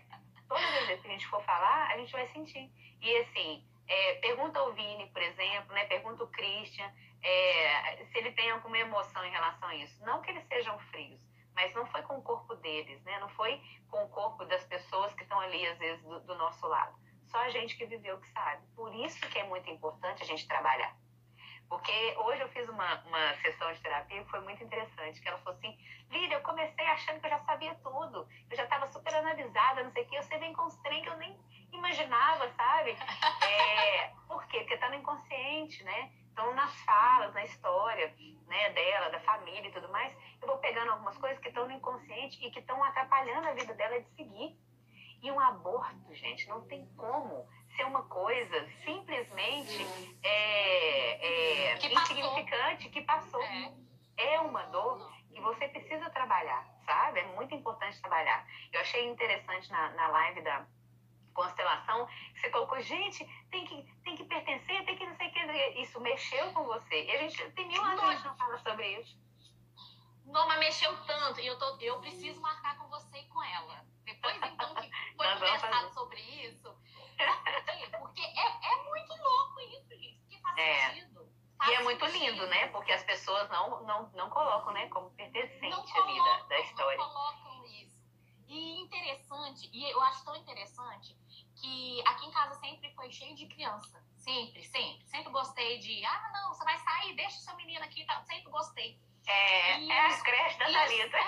todas 0.48 0.64
as 0.64 0.86
vezes 0.86 1.02
que 1.02 1.08
a 1.08 1.10
gente 1.10 1.26
for 1.26 1.42
falar, 1.44 1.90
a 1.90 1.96
gente 1.96 2.12
vai 2.12 2.28
sentir. 2.28 2.70
E 3.00 3.16
assim, 3.16 3.66
é, 3.88 4.14
pergunta 4.20 4.60
ao 4.60 4.72
Vini, 4.72 5.08
por 5.08 5.20
exemplo, 5.20 5.74
né, 5.74 5.84
pergunta 5.86 6.22
o 6.22 6.28
Christian, 6.28 6.88
é, 7.24 8.04
se 8.04 8.18
ele 8.18 8.30
tem 8.30 8.52
alguma 8.52 8.78
emoção 8.78 9.24
em 9.24 9.30
relação 9.32 9.68
a 9.68 9.74
isso. 9.74 10.00
Não 10.04 10.22
que 10.22 10.30
eles 10.30 10.46
sejam 10.46 10.78
frios, 10.90 11.20
mas 11.56 11.74
não 11.74 11.86
foi 11.86 12.02
com 12.02 12.18
o 12.18 12.22
corpo 12.22 12.54
deles, 12.56 13.02
né? 13.02 13.18
Não 13.18 13.28
foi 13.30 13.60
com 13.90 14.04
o 14.04 14.08
corpo 14.08 14.44
das 14.44 14.64
pessoas 14.64 15.12
que 15.14 15.22
estão 15.22 15.38
ali, 15.38 15.66
às 15.66 15.78
vezes, 15.78 16.02
do, 16.02 16.20
do 16.20 16.34
nosso 16.36 16.66
lado 16.66 17.01
só 17.32 17.38
a 17.38 17.48
gente 17.48 17.76
que 17.76 17.86
viveu 17.86 18.20
que 18.20 18.30
sabe. 18.30 18.62
Por 18.76 18.94
isso 18.94 19.18
que 19.28 19.38
é 19.38 19.44
muito 19.44 19.68
importante 19.70 20.22
a 20.22 20.26
gente 20.26 20.46
trabalhar. 20.46 20.94
Porque 21.68 22.14
hoje 22.18 22.42
eu 22.42 22.48
fiz 22.50 22.68
uma, 22.68 23.02
uma 23.06 23.34
sessão 23.36 23.72
de 23.72 23.80
terapia 23.80 24.22
que 24.22 24.30
foi 24.30 24.40
muito 24.40 24.62
interessante, 24.62 25.20
que 25.20 25.26
ela 25.26 25.38
falou 25.38 25.58
assim, 25.58 25.74
Lídia, 26.10 26.34
eu 26.34 26.42
comecei 26.42 26.84
achando 26.84 27.18
que 27.18 27.26
eu 27.26 27.30
já 27.30 27.40
sabia 27.40 27.74
tudo, 27.76 28.28
eu 28.50 28.56
já 28.56 28.64
estava 28.64 28.86
super 28.92 29.14
analisada, 29.14 29.82
não 29.82 29.90
sei 29.92 30.04
o 30.04 30.08
quê, 30.08 30.22
você 30.22 30.36
vem 30.36 30.52
com 30.52 30.66
os 30.66 30.76
trem 30.82 31.02
que 31.02 31.08
eu 31.08 31.16
nem 31.16 31.34
imaginava, 31.72 32.52
sabe? 32.52 32.94
É, 33.42 34.12
por 34.28 34.46
quê? 34.46 34.58
Porque 34.58 34.74
está 34.74 34.88
no 34.88 34.96
inconsciente, 34.96 35.82
né? 35.82 36.12
Então, 36.32 36.54
nas 36.54 36.74
falas, 36.82 37.34
na 37.34 37.44
história 37.44 38.14
né, 38.46 38.70
dela, 38.70 39.10
da 39.10 39.20
família 39.20 39.68
e 39.68 39.72
tudo 39.72 39.88
mais, 39.90 40.14
eu 40.40 40.48
vou 40.48 40.58
pegando 40.58 40.92
algumas 40.92 41.16
coisas 41.18 41.38
que 41.38 41.48
estão 41.48 41.66
no 41.66 41.72
inconsciente 41.72 42.44
e 42.44 42.50
que 42.50 42.60
estão 42.60 42.82
atrapalhando 42.84 43.48
a 43.48 43.52
vida 43.52 43.74
dela 43.74 44.00
de 44.00 44.08
seguir. 44.10 44.56
E 45.22 45.30
um 45.30 45.38
aborto, 45.38 46.14
gente, 46.14 46.48
não 46.48 46.62
tem 46.62 46.86
como 46.96 47.46
ser 47.76 47.84
uma 47.84 48.02
coisa 48.02 48.68
simplesmente 48.84 49.86
é, 50.22 51.70
é, 51.72 51.76
que 51.78 51.94
insignificante 51.94 52.88
que 52.88 53.02
passou. 53.02 53.42
É. 53.42 54.34
é 54.34 54.40
uma 54.40 54.64
dor 54.64 55.10
que 55.32 55.40
você 55.40 55.68
precisa 55.68 56.10
trabalhar, 56.10 56.66
sabe? 56.84 57.20
É 57.20 57.24
muito 57.34 57.54
importante 57.54 58.00
trabalhar. 58.00 58.46
Eu 58.72 58.80
achei 58.80 59.08
interessante 59.08 59.70
na, 59.70 59.90
na 59.90 60.08
live 60.08 60.42
da 60.42 60.66
constelação, 61.32 62.06
você 62.34 62.50
colocou, 62.50 62.80
gente, 62.80 63.24
tem 63.50 63.64
que, 63.64 63.82
tem 64.04 64.16
que 64.16 64.24
pertencer, 64.24 64.84
tem 64.84 64.96
que 64.96 65.06
não 65.06 65.16
sei 65.16 65.28
o 65.28 65.32
que. 65.32 65.80
Isso 65.80 66.00
mexeu 66.00 66.52
com 66.52 66.64
você. 66.64 67.04
E 67.04 67.10
a 67.10 67.18
gente 67.18 67.50
tem 67.52 67.66
mil 67.68 67.82
anos 67.82 68.00
que 68.00 68.06
a 68.06 68.12
gente 68.12 68.24
não 68.26 68.36
fala 68.36 68.58
sobre 68.58 68.86
isso. 68.98 69.16
Noma 70.26 70.56
mexeu 70.58 70.94
tanto 71.04 71.40
e 71.40 71.46
eu, 71.46 71.58
tô, 71.58 71.76
eu 71.80 72.00
preciso 72.00 72.40
marcar 72.40 72.76
com 72.78 72.88
você 72.88 73.18
e 73.18 73.28
com 73.28 73.42
ela. 73.42 73.84
Depois, 74.04 74.36
então, 74.36 74.50
foi 75.22 75.34
conversado 75.34 75.94
sobre 75.94 76.20
isso. 76.20 76.74
Por? 77.92 77.98
Porque 77.98 78.22
é, 78.22 78.72
é 78.72 78.84
muito 78.84 79.14
louco 79.14 79.60
isso, 79.60 79.88
gente. 79.90 80.18
Porque 80.20 80.40
faz 80.40 80.58
é. 80.58 80.90
sentido. 80.90 81.32
Faz 81.58 81.70
e 81.70 81.74
é 81.74 81.82
muito 81.82 82.06
sentido. 82.06 82.24
lindo, 82.24 82.46
né? 82.48 82.66
Porque 82.68 82.92
as 82.92 83.02
pessoas 83.04 83.48
não, 83.50 83.82
não, 83.84 84.10
não 84.10 84.30
colocam, 84.30 84.72
né, 84.72 84.88
como 84.88 85.10
pertencente 85.10 85.70
não 85.70 85.80
a 85.80 86.06
vida 86.06 86.46
da 86.48 86.60
história. 86.60 86.98
Não 86.98 87.08
colocam 87.08 87.64
isso. 87.66 88.02
E 88.48 88.82
interessante, 88.82 89.70
e 89.72 89.90
eu 89.90 90.02
acho 90.02 90.24
tão 90.24 90.36
interessante, 90.36 91.16
que 91.56 92.02
aqui 92.06 92.26
em 92.26 92.30
casa 92.32 92.54
sempre 92.60 92.92
foi 92.94 93.10
cheio 93.10 93.34
de 93.34 93.46
criança. 93.46 94.04
Sempre, 94.18 94.62
sempre. 94.64 95.06
Sempre 95.06 95.32
gostei 95.32 95.78
de, 95.78 96.04
ah, 96.04 96.30
não, 96.32 96.52
você 96.52 96.62
vai 96.64 96.78
sair, 96.78 97.14
deixa 97.16 97.38
o 97.38 97.40
seu 97.40 97.56
menino 97.56 97.84
aqui, 97.84 98.04
tá? 98.04 98.22
sempre 98.24 98.50
gostei. 98.50 99.00
É, 99.26 99.78
e, 99.78 99.90
é 99.90 100.06
as 100.06 100.22
creches 100.22 100.58
da 100.58 100.66
Thalita. 100.66 101.16
É, 101.16 101.22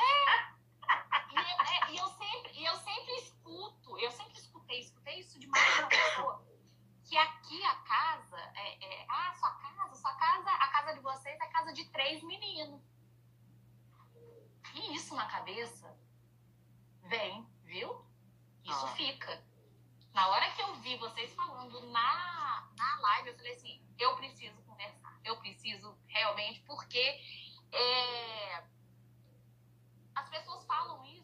e, 1.31 1.37
é, 1.89 1.93
e, 1.93 1.97
eu 1.97 2.09
sempre, 2.09 2.53
e 2.53 2.65
eu 2.65 2.77
sempre 2.77 3.34
escuto, 3.55 3.99
eu 3.99 4.11
sempre 4.11 4.39
escutei, 4.39 4.81
escutei 4.81 5.21
isso 5.21 5.39
de 5.39 5.47
mais 5.47 5.79
uma 5.79 5.89
pessoa, 5.89 6.47
que 7.05 7.17
aqui 7.17 7.65
a 7.65 7.75
casa, 7.77 8.39
é, 8.57 8.85
é, 8.85 9.07
ah, 9.09 9.33
sua 9.35 9.51
casa, 9.55 9.95
sua 9.95 10.15
casa, 10.15 10.51
a 10.51 10.69
casa 10.69 10.95
de 10.95 11.01
vocês 11.01 11.41
é 11.41 11.47
casa 11.47 11.73
de 11.73 11.85
três 11.91 12.23
meninos. 12.23 12.83
E 14.75 14.95
isso 14.95 15.15
na 15.15 15.27
cabeça 15.27 15.97
vem, 17.05 17.47
viu? 17.63 18.05
Isso 18.65 18.87
ah. 18.87 18.95
fica. 18.97 19.45
Na 20.13 20.29
hora 20.29 20.51
que 20.53 20.63
eu 20.63 20.75
vi 20.77 20.97
vocês 20.97 21.33
falando 21.35 21.81
na, 21.91 22.69
na 22.77 23.01
live, 23.01 23.29
eu 23.29 23.37
falei 23.37 23.53
assim, 23.53 23.81
eu 23.99 24.17
preciso 24.17 24.61
conversar, 24.63 25.21
eu 25.25 25.37
preciso 25.39 25.97
realmente, 26.07 26.61
porque 26.63 27.21
é, 27.71 28.65
as 30.15 30.29
pessoas 30.29 30.65
falam 30.67 31.05
isso 31.07 31.24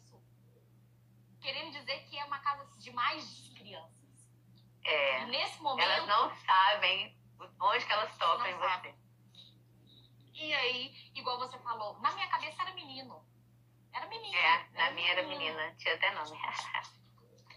querendo 1.40 1.72
dizer 1.72 2.04
que 2.08 2.18
é 2.18 2.24
uma 2.24 2.38
casa 2.40 2.64
de 2.78 2.90
mais 2.92 3.50
crianças. 3.56 4.00
É. 4.84 5.22
E 5.22 5.26
nesse 5.26 5.60
momento. 5.60 5.88
Elas 5.88 6.06
não 6.06 6.34
sabem 6.36 7.16
onde 7.60 7.84
que 7.84 7.92
elas 7.92 8.16
tocam 8.16 8.46
em 8.46 8.56
você. 8.56 8.94
E 10.34 10.54
aí, 10.54 11.10
igual 11.14 11.38
você 11.38 11.58
falou, 11.58 11.98
na 12.00 12.12
minha 12.12 12.28
cabeça 12.28 12.62
era 12.62 12.72
menino. 12.72 13.22
Era 13.92 14.06
menino. 14.06 14.34
É, 14.34 14.68
na 14.70 14.86
era 14.86 14.94
minha 14.94 15.08
menino. 15.08 15.10
era 15.10 15.28
menina. 15.28 15.74
Tinha 15.76 15.94
até 15.94 16.10
nome. 16.12 16.38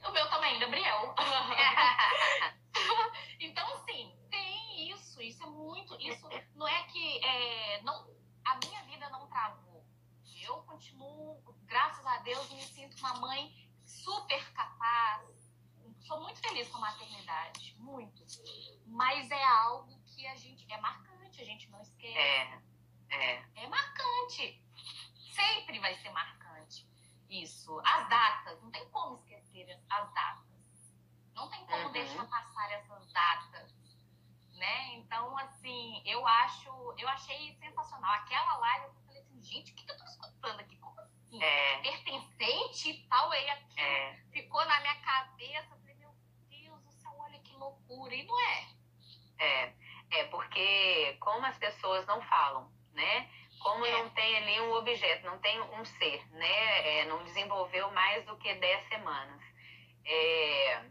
o 0.05 0.11
meu 0.11 0.29
também, 0.29 0.59
Gabriel. 0.59 1.15
então, 3.39 3.73
assim, 3.75 4.13
tem 4.29 4.91
isso. 4.91 5.21
Isso 5.21 5.43
é 5.43 5.47
muito. 5.47 5.95
Isso 6.01 6.27
não 6.55 6.67
é 6.67 6.83
que. 6.83 7.23
É, 7.23 7.81
não, 7.83 8.05
a 8.43 8.57
minha 8.57 8.83
vida 8.83 9.09
não 9.09 9.27
travou 9.27 9.73
eu 10.43 10.57
continuo, 10.63 11.41
graças 11.63 12.05
a 12.05 12.17
Deus, 12.17 12.51
me 12.51 12.61
sinto 12.61 12.97
uma 12.97 13.13
mãe 13.15 13.62
super 14.03 14.53
capaz. 14.53 15.51
Sou 16.01 16.21
muito 16.21 16.39
feliz 16.41 16.67
com 16.69 16.77
a 16.77 16.81
maternidade, 16.81 17.75
muito. 17.79 18.23
Mas 18.85 19.31
é 19.31 19.43
algo 19.43 19.97
que 20.05 20.27
a 20.27 20.35
gente 20.35 20.69
é 20.71 20.77
marcante, 20.81 21.41
a 21.41 21.45
gente 21.45 21.69
não 21.69 21.81
esquece. 21.81 22.17
É, 22.17 22.61
é. 23.09 23.45
É 23.55 23.67
marcante. 23.67 24.61
Sempre 25.31 25.79
vai 25.79 25.95
ser 25.95 26.09
marcante 26.11 26.43
isso. 27.33 27.79
As 27.83 28.07
datas, 28.09 28.61
não 28.61 28.69
tem 28.71 28.87
como 28.89 29.15
esquecer 29.15 29.81
as 29.89 30.13
datas. 30.13 30.93
Não 31.33 31.49
tem 31.49 31.65
como 31.65 31.85
uhum. 31.85 31.91
deixar 31.91 32.25
passar 32.27 32.71
essas 32.71 33.11
datas. 33.11 33.73
Né? 34.53 34.95
Então, 34.95 35.37
assim, 35.39 36.01
eu 36.05 36.25
acho, 36.27 36.69
eu 36.97 37.07
achei 37.09 37.55
sensacional. 37.55 38.13
Aquela 38.13 38.57
live, 38.57 38.85
eu 38.85 38.93
falei 39.05 39.21
assim, 39.21 39.41
gente, 39.41 39.71
o 39.71 39.75
que, 39.75 39.83
que 39.83 39.91
eu 39.91 39.97
tô 39.97 40.05
escutando 40.05 40.59
aqui? 40.59 40.77
Como 40.77 40.99
assim? 40.99 41.12
É. 41.41 41.77
Pertencente 41.77 42.89
e 42.89 43.07
tal, 43.07 43.31
aí 43.31 43.49
aqui 43.49 43.81
é. 43.81 44.19
ficou 44.31 44.63
na 44.65 44.79
minha 44.81 44.95
cabeça. 44.95 45.67
Eu 45.71 45.77
falei, 45.79 45.95
meu 45.95 46.13
Deus 46.49 46.83
do 46.83 46.91
céu, 46.91 47.11
olha 47.17 47.39
que 47.39 47.55
loucura. 47.55 48.13
E 48.13 48.23
não 48.23 48.39
é. 48.39 48.67
É, 49.39 49.73
é 50.11 50.23
porque 50.25 51.17
como 51.19 51.45
as 51.45 51.57
pessoas 51.57 52.05
não 52.05 52.21
falam, 52.21 52.71
né? 52.93 53.29
Como 53.59 53.85
é. 53.85 53.91
não 53.91 54.09
tem 54.09 54.37
ali 54.37 54.61
um 54.61 54.73
objeto, 54.73 55.25
não 55.25 55.39
tem 55.39 55.59
um 55.59 55.85
ser, 55.85 56.27
né? 56.31 56.99
É, 56.99 57.05
não 57.05 57.23
desenvolveu 57.23 57.89
mais 57.91 58.25
do 58.25 58.37
que 58.37 58.53
10 58.53 58.87
semanas. 58.87 59.41
É, 60.05 60.83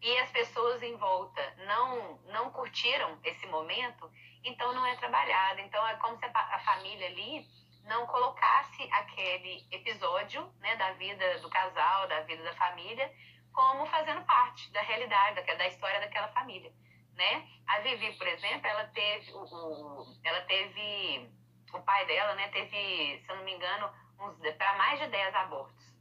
e 0.00 0.18
as 0.18 0.30
pessoas 0.30 0.82
em 0.82 0.96
volta 0.96 1.54
não, 1.66 2.18
não 2.26 2.50
curtiram 2.50 3.18
esse 3.24 3.46
momento, 3.46 4.10
então 4.44 4.72
não 4.72 4.86
é 4.86 4.96
trabalhado. 4.96 5.60
Então 5.60 5.86
é 5.86 5.96
como 5.96 6.16
se 6.16 6.24
a, 6.24 6.30
a 6.30 6.58
família 6.60 7.06
ali 7.08 7.46
não 7.84 8.06
colocasse 8.06 8.82
aquele 8.92 9.66
episódio 9.70 10.52
né, 10.60 10.76
da 10.76 10.92
vida 10.92 11.38
do 11.40 11.48
casal, 11.50 12.08
da 12.08 12.20
vida 12.20 12.42
da 12.42 12.54
família, 12.54 13.12
como 13.52 13.86
fazendo 13.86 14.24
parte 14.24 14.70
da 14.70 14.80
realidade, 14.82 15.42
da, 15.42 15.54
da 15.54 15.66
história 15.66 16.00
daquela 16.00 16.28
família. 16.28 16.72
Né? 17.14 17.48
A 17.66 17.80
Vivi, 17.80 18.12
por 18.14 18.26
exemplo, 18.26 18.66
ela 18.66 18.84
teve 18.88 19.32
o, 19.32 19.42
o 19.42 20.20
ela 20.24 20.40
teve 20.42 21.30
o 21.72 21.82
pai 21.82 22.06
dela, 22.06 22.34
né, 22.34 22.48
teve, 22.48 23.20
se 23.20 23.24
eu 23.28 23.36
não 23.36 23.44
me 23.44 23.54
engano, 23.54 23.90
para 24.56 24.76
mais 24.76 25.00
de 25.00 25.06
10 25.08 25.34
abortos. 25.34 25.92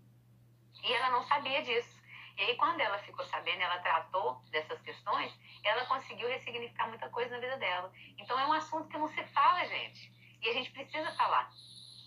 E 0.83 0.93
ela 0.93 1.09
não 1.09 1.23
sabia 1.23 1.61
disso. 1.63 2.01
E 2.37 2.41
aí, 2.43 2.55
quando 2.55 2.79
ela 2.79 2.97
ficou 2.99 3.25
sabendo, 3.25 3.61
ela 3.61 3.79
tratou 3.79 4.41
dessas 4.49 4.81
questões, 4.81 5.31
ela 5.63 5.85
conseguiu 5.85 6.27
ressignificar 6.27 6.87
muita 6.87 7.09
coisa 7.09 7.31
na 7.31 7.39
vida 7.39 7.57
dela. 7.57 7.91
Então, 8.17 8.39
é 8.39 8.47
um 8.47 8.53
assunto 8.53 8.87
que 8.89 8.97
não 8.97 9.07
se 9.07 9.23
fala, 9.27 9.65
gente. 9.65 10.11
E 10.41 10.49
a 10.49 10.53
gente 10.53 10.71
precisa 10.71 11.11
falar 11.13 11.51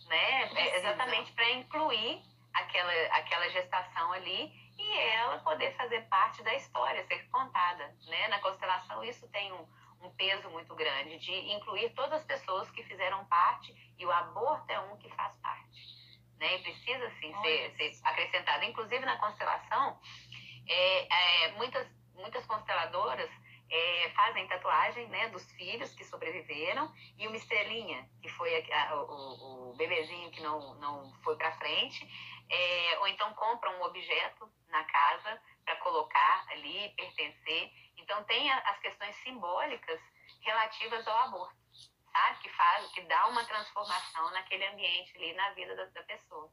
né? 0.06 0.50
É 0.54 0.76
exatamente 0.76 1.32
para 1.32 1.50
incluir 1.52 2.22
aquela, 2.52 2.92
aquela 3.16 3.48
gestação 3.50 4.12
ali 4.12 4.52
e 4.78 4.98
ela 4.98 5.38
poder 5.38 5.74
fazer 5.76 6.02
parte 6.08 6.42
da 6.42 6.54
história, 6.54 7.06
ser 7.06 7.28
contada, 7.30 7.94
né? 8.06 8.28
Na 8.28 8.40
constelação 8.40 9.02
isso 9.04 9.28
tem 9.28 9.52
um, 9.52 9.66
um 10.02 10.10
peso 10.10 10.48
muito 10.50 10.74
grande 10.74 11.18
de 11.18 11.32
incluir 11.52 11.90
todas 11.90 12.20
as 12.20 12.24
pessoas 12.24 12.70
que 12.70 12.82
fizeram 12.84 13.24
parte 13.26 13.74
e 13.98 14.04
o 14.04 14.10
aborto 14.10 14.70
é 14.70 14.80
um 14.80 14.96
que 14.98 15.08
faz 15.10 15.34
parte, 15.38 15.80
né? 16.38 16.56
E 16.56 16.62
precisa 16.62 17.10
sim 17.20 17.34
ser, 17.42 17.74
ser 17.76 17.92
acrescentado. 18.04 18.64
Inclusive 18.64 19.04
na 19.04 19.16
constelação, 19.18 19.98
é, 20.66 21.46
é, 21.46 21.52
muitas 21.52 21.86
muitas 22.14 22.46
consteladoras 22.46 23.28
é, 23.70 24.10
fazem 24.10 24.46
tatuagem 24.46 25.08
né, 25.08 25.28
dos 25.28 25.50
filhos 25.52 25.94
que 25.94 26.04
sobreviveram 26.04 26.92
e 27.18 27.26
uma 27.26 27.36
estrelinha, 27.36 28.08
que 28.22 28.28
foi 28.30 28.54
a, 28.70 28.90
a, 28.90 29.02
o, 29.02 29.70
o, 29.70 29.74
bebezinho 29.76 30.30
que 30.30 30.42
não, 30.42 30.74
não 30.76 31.12
foi 31.22 31.36
para 31.36 31.56
frente, 31.56 32.06
é, 32.50 32.98
ou 33.00 33.08
então 33.08 33.32
compram 33.34 33.74
um 33.78 33.84
objeto 33.84 34.50
na 34.68 34.84
casa 34.84 35.42
para 35.64 35.76
colocar 35.76 36.46
ali, 36.50 36.90
pertencer. 36.96 37.72
Então 37.96 38.22
tem 38.24 38.50
a, 38.50 38.58
as 38.58 38.78
questões 38.80 39.16
simbólicas 39.16 40.00
relativas 40.40 41.06
ao 41.08 41.18
aborto, 41.22 41.56
sabe? 42.12 42.38
Que 42.40 42.48
faz, 42.50 42.92
que 42.92 43.00
dá 43.02 43.26
uma 43.28 43.44
transformação 43.44 44.30
naquele 44.32 44.66
ambiente 44.66 45.16
ali, 45.16 45.32
na 45.32 45.50
vida 45.50 45.74
da, 45.74 45.84
da 45.86 46.02
pessoa. 46.02 46.50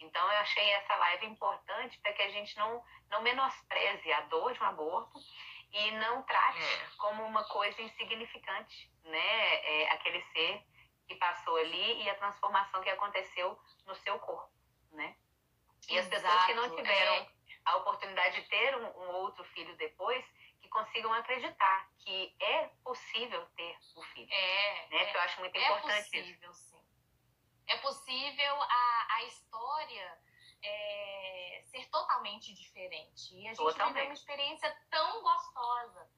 Então 0.00 0.22
eu 0.22 0.38
achei 0.38 0.70
essa 0.74 0.94
live 0.94 1.26
importante 1.26 1.98
para 2.00 2.12
que 2.12 2.22
a 2.22 2.30
gente 2.30 2.56
não, 2.56 2.82
não 3.10 3.22
menospreze 3.22 4.12
a 4.12 4.20
dor 4.22 4.52
de 4.52 4.62
um 4.62 4.66
aborto 4.66 5.18
e 5.72 5.90
não 5.92 6.22
trate 6.22 6.62
é. 6.62 6.88
como 6.96 7.24
uma 7.24 7.44
coisa 7.44 7.80
insignificante, 7.82 8.90
né? 9.04 9.54
É, 9.64 9.90
aquele 9.92 10.22
ser 10.32 10.62
que 11.06 11.14
passou 11.16 11.56
ali 11.56 12.02
e 12.02 12.10
a 12.10 12.14
transformação 12.16 12.82
que 12.82 12.90
aconteceu 12.90 13.58
no 13.86 13.94
seu 13.96 14.18
corpo, 14.18 14.52
né? 14.92 15.16
E 15.88 15.96
Exato, 15.96 16.16
as 16.16 16.22
pessoas 16.22 16.46
que 16.46 16.54
não 16.54 16.76
tiveram 16.76 17.14
é. 17.14 17.28
a 17.64 17.76
oportunidade 17.76 18.40
de 18.40 18.48
ter 18.48 18.76
um, 18.76 18.86
um, 18.86 19.10
outro 19.16 19.44
filho 19.44 19.74
depois, 19.76 20.24
que 20.60 20.68
consigam 20.68 21.12
acreditar 21.14 21.88
que 22.00 22.34
é 22.40 22.66
possível 22.84 23.46
ter 23.56 23.78
o 23.96 24.02
filho. 24.02 24.32
É, 24.32 24.88
né? 24.90 25.02
É, 25.02 25.04
que 25.06 25.16
eu 25.16 25.20
acho 25.22 25.40
muito 25.40 25.56
é 25.56 25.62
importante 25.62 26.10
possível, 26.10 26.50
isso. 26.50 26.70
Sim. 26.70 26.84
É 27.68 27.76
possível 27.78 28.62
a, 28.62 29.06
a 29.10 29.22
história 29.24 30.18
é, 30.62 31.62
ser 31.66 31.88
totalmente 31.90 32.52
diferente. 32.54 33.34
E 33.34 33.46
a 33.46 33.50
gente 33.50 33.56
totalmente. 33.56 33.94
viveu 33.94 34.08
uma 34.08 34.14
experiência 34.14 34.76
tão 34.90 35.22
gostosa. 35.22 36.10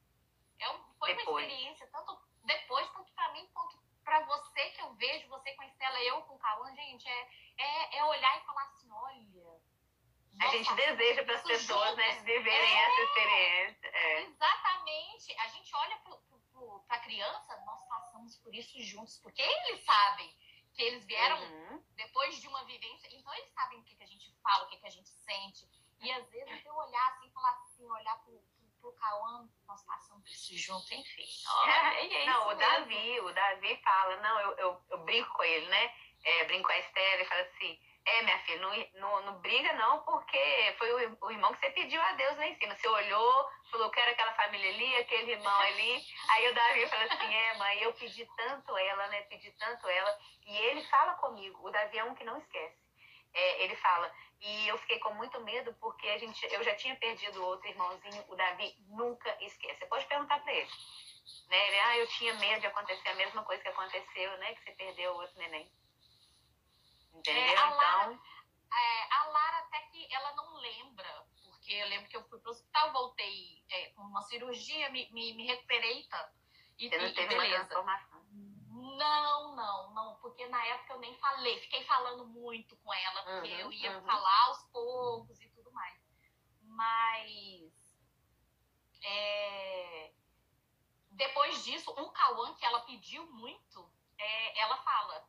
É 0.59 0.71
um, 0.71 0.79
foi 0.99 1.15
depois. 1.15 1.29
uma 1.29 1.41
experiência, 1.41 1.87
tanto 1.89 2.19
depois, 2.45 2.89
tanto 2.93 3.13
para 3.13 3.33
mim, 3.33 3.47
quanto 3.53 3.79
para 4.05 4.21
você 4.25 4.71
que 4.71 4.83
eu 4.83 4.93
vejo, 4.95 5.29
você 5.29 5.53
com 5.53 5.63
a 5.63 5.67
Estela, 5.67 6.03
eu 6.03 6.23
com 6.23 6.35
o 6.35 6.39
Cauã, 6.39 6.75
gente, 6.75 7.09
é, 7.09 7.29
é, 7.59 7.99
é 7.99 8.05
olhar 8.05 8.39
e 8.39 8.45
falar 8.45 8.63
assim, 8.63 8.91
olha. 8.91 9.61
a 10.41 10.49
gente 10.49 10.75
deseja 10.75 11.25
para 11.25 11.35
as 11.35 11.43
pessoas 11.43 11.97
né, 11.97 12.13
viverem 12.23 12.79
é, 12.79 12.85
essa 12.85 13.01
experiência. 13.03 13.89
É. 13.89 14.23
Exatamente. 14.23 15.35
A 15.39 15.49
gente 15.49 15.75
olha 15.77 15.97
para 15.99 16.97
a 16.97 17.01
criança, 17.01 17.57
nós 17.65 17.87
passamos 17.89 18.37
por 18.39 18.55
isso 18.55 18.81
juntos, 18.83 19.19
porque 19.19 19.43
eles 19.43 19.85
sabem 19.85 20.35
eles 20.83 21.05
vieram 21.05 21.39
uhum. 21.39 21.83
depois 21.95 22.41
de 22.41 22.49
uma 22.49 22.65
vivência, 22.65 23.09
então 23.13 23.33
eles 23.35 23.53
sabem 23.53 23.81
o 23.81 23.85
que, 23.85 23.95
que 23.95 24.03
a 24.03 24.07
gente 24.07 24.33
fala, 24.43 24.65
o 24.65 24.69
que, 24.69 24.77
que 24.79 24.87
a 24.87 24.91
gente 24.91 25.09
sente. 25.09 25.69
E 26.01 26.11
às 26.13 26.29
vezes 26.31 26.65
eu 26.65 26.75
olhar 26.75 27.09
assim, 27.09 27.31
falar 27.31 27.51
assim, 27.51 27.89
olhar 27.91 28.17
pro, 28.25 28.33
pro, 28.33 28.71
pro 28.81 28.93
Cauã, 28.95 29.49
nós 29.67 29.85
passamos 29.85 30.23
por 30.23 30.31
isso 30.31 30.57
junto, 30.57 30.95
enfim. 30.95 31.27
Olha, 31.47 31.95
é, 31.95 32.23
é 32.23 32.27
não, 32.27 32.49
o 32.49 32.55
Davi, 32.55 33.21
o 33.21 33.33
Davi 33.33 33.77
fala, 33.83 34.17
não, 34.17 34.41
eu, 34.41 34.57
eu, 34.57 34.83
eu 34.91 34.99
brinco 35.05 35.31
com 35.35 35.43
ele, 35.45 35.67
né? 35.69 35.95
É, 36.25 36.45
brinco 36.45 36.67
com 36.67 36.73
a 36.73 36.79
Estela 36.79 37.23
e 37.23 37.27
fala 37.27 37.43
assim, 37.43 37.79
é, 38.07 38.23
minha 38.23 38.39
filha, 38.41 38.61
não, 38.61 39.01
não, 39.01 39.23
não 39.27 39.41
briga 39.41 39.73
não, 39.75 40.03
porque 40.03 40.75
foi 40.79 41.07
o, 41.07 41.19
o, 41.21 41.31
irmão 41.31 41.53
que 41.53 41.61
você 41.61 41.71
pediu 41.71 42.01
a 42.01 42.13
Deus 42.13 42.37
lá 42.37 42.47
em 42.47 42.55
cima. 42.57 42.75
Você 42.75 42.89
olhou, 42.89 43.49
falou, 43.71 43.91
quero 43.91 44.11
aquela 44.11 44.33
família 44.35 44.71
ali, 44.71 44.97
aquele 44.97 45.33
irmão 45.33 45.61
ali. 45.61 46.05
Aí 46.31 46.49
o 46.49 46.55
Davi 46.55 46.87
fala 46.89 47.05
assim, 47.05 47.35
é, 47.35 47.55
mãe, 47.59 47.83
eu 47.83 47.93
pedi 47.95 48.27
tanto 48.37 48.77
ela, 48.77 49.07
né? 49.09 49.23
Pedi 49.23 49.51
tanto 49.53 49.89
ela. 49.89 50.19
E 50.47 50.57
ele 50.57 50.83
fala 50.85 51.15
comigo, 51.15 51.67
o 51.67 51.71
Davi 51.71 51.99
é 51.99 52.05
um 52.05 52.15
que 52.15 52.25
não 52.25 52.39
esquece. 52.39 52.79
É, 53.33 53.65
ele 53.65 53.77
fala, 53.77 54.13
e 54.41 54.69
eu 54.69 54.79
fiquei 54.79 54.99
com 54.99 55.15
muito 55.15 55.39
medo 55.43 55.73
porque 55.75 56.09
a 56.09 56.19
gente, 56.19 56.45
eu 56.53 56.65
já 56.65 56.75
tinha 56.75 56.97
perdido 56.97 57.45
outro 57.45 57.69
irmãozinho, 57.69 58.25
o 58.29 58.35
Davi 58.35 58.75
nunca 58.89 59.37
esquece. 59.41 59.79
Você 59.79 59.87
pode 59.87 60.07
perguntar 60.07 60.41
para 60.41 60.53
ele. 60.53 60.71
Né? 61.49 61.69
Ele, 61.69 61.79
ah, 61.81 61.99
eu 61.99 62.07
tinha 62.09 62.35
medo 62.35 62.61
de 62.61 62.67
acontecer 62.67 63.09
a 63.09 63.15
mesma 63.15 63.45
coisa 63.45 63.63
que 63.63 63.69
aconteceu, 63.69 64.37
né? 64.39 64.55
Que 64.55 64.63
você 64.65 64.73
perdeu 64.73 65.13
o 65.13 65.17
outro 65.17 65.39
neném. 65.39 65.71
Entendeu? 67.21 67.43
É, 67.43 67.57
a 67.57 67.71
Lara, 67.71 68.13
então. 68.13 68.25
É, 68.73 69.15
a 69.15 69.25
Lara 69.27 69.59
até 69.59 69.81
que 69.93 70.15
ela 70.15 70.33
não 70.35 70.57
lembra, 70.57 71.27
porque 71.45 71.73
eu 71.73 71.89
lembro 71.89 72.09
que 72.09 72.17
eu 72.17 72.25
fui 72.29 72.39
pro 72.41 72.51
hospital, 72.51 72.93
voltei 72.93 73.63
é, 73.71 73.91
com 73.91 74.03
uma 74.03 74.23
cirurgia, 74.23 74.91
me, 74.91 75.11
me, 75.13 75.35
me 75.35 75.47
recuperei 75.47 76.05
tanto. 76.09 76.41
E, 76.79 76.89
Você 76.89 76.99
não 76.99 77.13
teve 77.13 77.29
beleza. 77.29 77.57
uma 77.57 77.67
transformação? 77.67 78.21
Não, 78.71 79.55
não, 79.55 79.95
não, 79.95 80.19
porque 80.21 80.47
na 80.47 80.65
época 80.67 80.95
eu 80.95 81.01
nem 81.01 81.15
falei, 81.19 81.61
fiquei 81.61 81.85
falando 81.85 82.27
muito 82.27 82.77
com 82.79 82.93
ela, 82.93 83.23
porque 83.23 83.53
uhum, 83.53 83.61
eu 83.61 83.73
ia 83.73 83.99
uhum. 83.99 84.07
falar 84.07 84.47
aos 84.47 84.63
poucos 84.71 85.41
e 85.41 85.49
tudo 85.51 85.71
mais. 85.73 86.01
Mas 86.63 87.73
é, 89.03 90.13
depois 91.11 91.63
disso, 91.65 91.95
um 91.99 92.11
Cauã 92.13 92.55
que 92.55 92.65
ela 92.65 92.81
pediu 92.81 93.27
muito, 93.27 93.93
é, 94.19 94.61
ela 94.61 94.79
fala, 94.79 95.29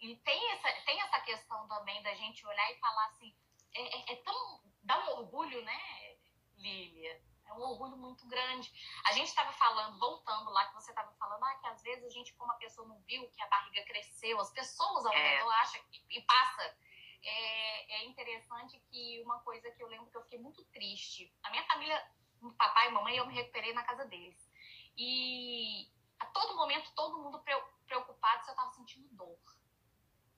e, 0.00 0.12
e, 0.12 0.16
tem, 0.16 0.52
essa, 0.52 0.72
tem 0.84 1.00
essa 1.00 1.20
questão 1.20 1.68
também 1.68 2.02
da 2.02 2.14
gente 2.14 2.46
olhar 2.46 2.72
e 2.72 2.78
falar 2.78 3.06
assim, 3.06 3.34
é, 3.74 3.82
é, 3.82 4.12
é 4.12 4.16
tão. 4.16 4.60
dá 4.82 4.98
um 5.04 5.20
orgulho, 5.20 5.62
né, 5.62 6.16
Lília? 6.56 7.22
É 7.46 7.52
um 7.52 7.62
orgulho 7.62 7.96
muito 7.96 8.26
grande. 8.28 8.72
A 9.06 9.12
gente 9.12 9.26
estava 9.26 9.52
falando, 9.52 9.98
voltando 9.98 10.50
lá, 10.50 10.66
que 10.66 10.74
você 10.74 10.90
estava 10.90 11.12
falando, 11.14 11.42
ah, 11.44 11.54
que 11.56 11.66
às 11.66 11.82
vezes 11.82 12.04
a 12.04 12.08
gente, 12.08 12.32
como 12.34 12.52
a 12.52 12.56
pessoa 12.56 12.86
não 12.86 13.00
viu 13.02 13.28
que 13.30 13.42
a 13.42 13.48
barriga 13.48 13.84
cresceu, 13.84 14.40
as 14.40 14.52
pessoas 14.52 15.04
ao 15.04 15.12
é. 15.12 15.36
redor 15.36 15.50
acham 15.54 15.82
e 16.10 16.20
passa. 16.22 16.76
É, 17.22 17.96
é 17.96 18.04
interessante 18.06 18.78
que 18.88 19.20
uma 19.24 19.40
coisa 19.40 19.70
que 19.72 19.82
eu 19.82 19.88
lembro 19.88 20.10
que 20.10 20.16
eu 20.16 20.22
fiquei 20.22 20.38
muito 20.38 20.64
triste. 20.66 21.34
A 21.42 21.50
minha 21.50 21.64
família, 21.64 22.10
papai 22.56 22.88
e 22.88 22.92
mamãe, 22.92 23.16
eu 23.16 23.26
me 23.26 23.34
recuperei 23.34 23.74
na 23.74 23.82
casa 23.82 24.04
deles. 24.06 24.48
E 24.96 25.90
a 26.20 26.26
todo 26.26 26.56
momento, 26.56 26.92
todo 26.94 27.18
mundo 27.18 27.42
preocupado 27.86 28.44
se 28.44 28.50
eu 28.50 28.52
estava 28.52 28.70
sentindo 28.72 29.08
dor 29.10 29.38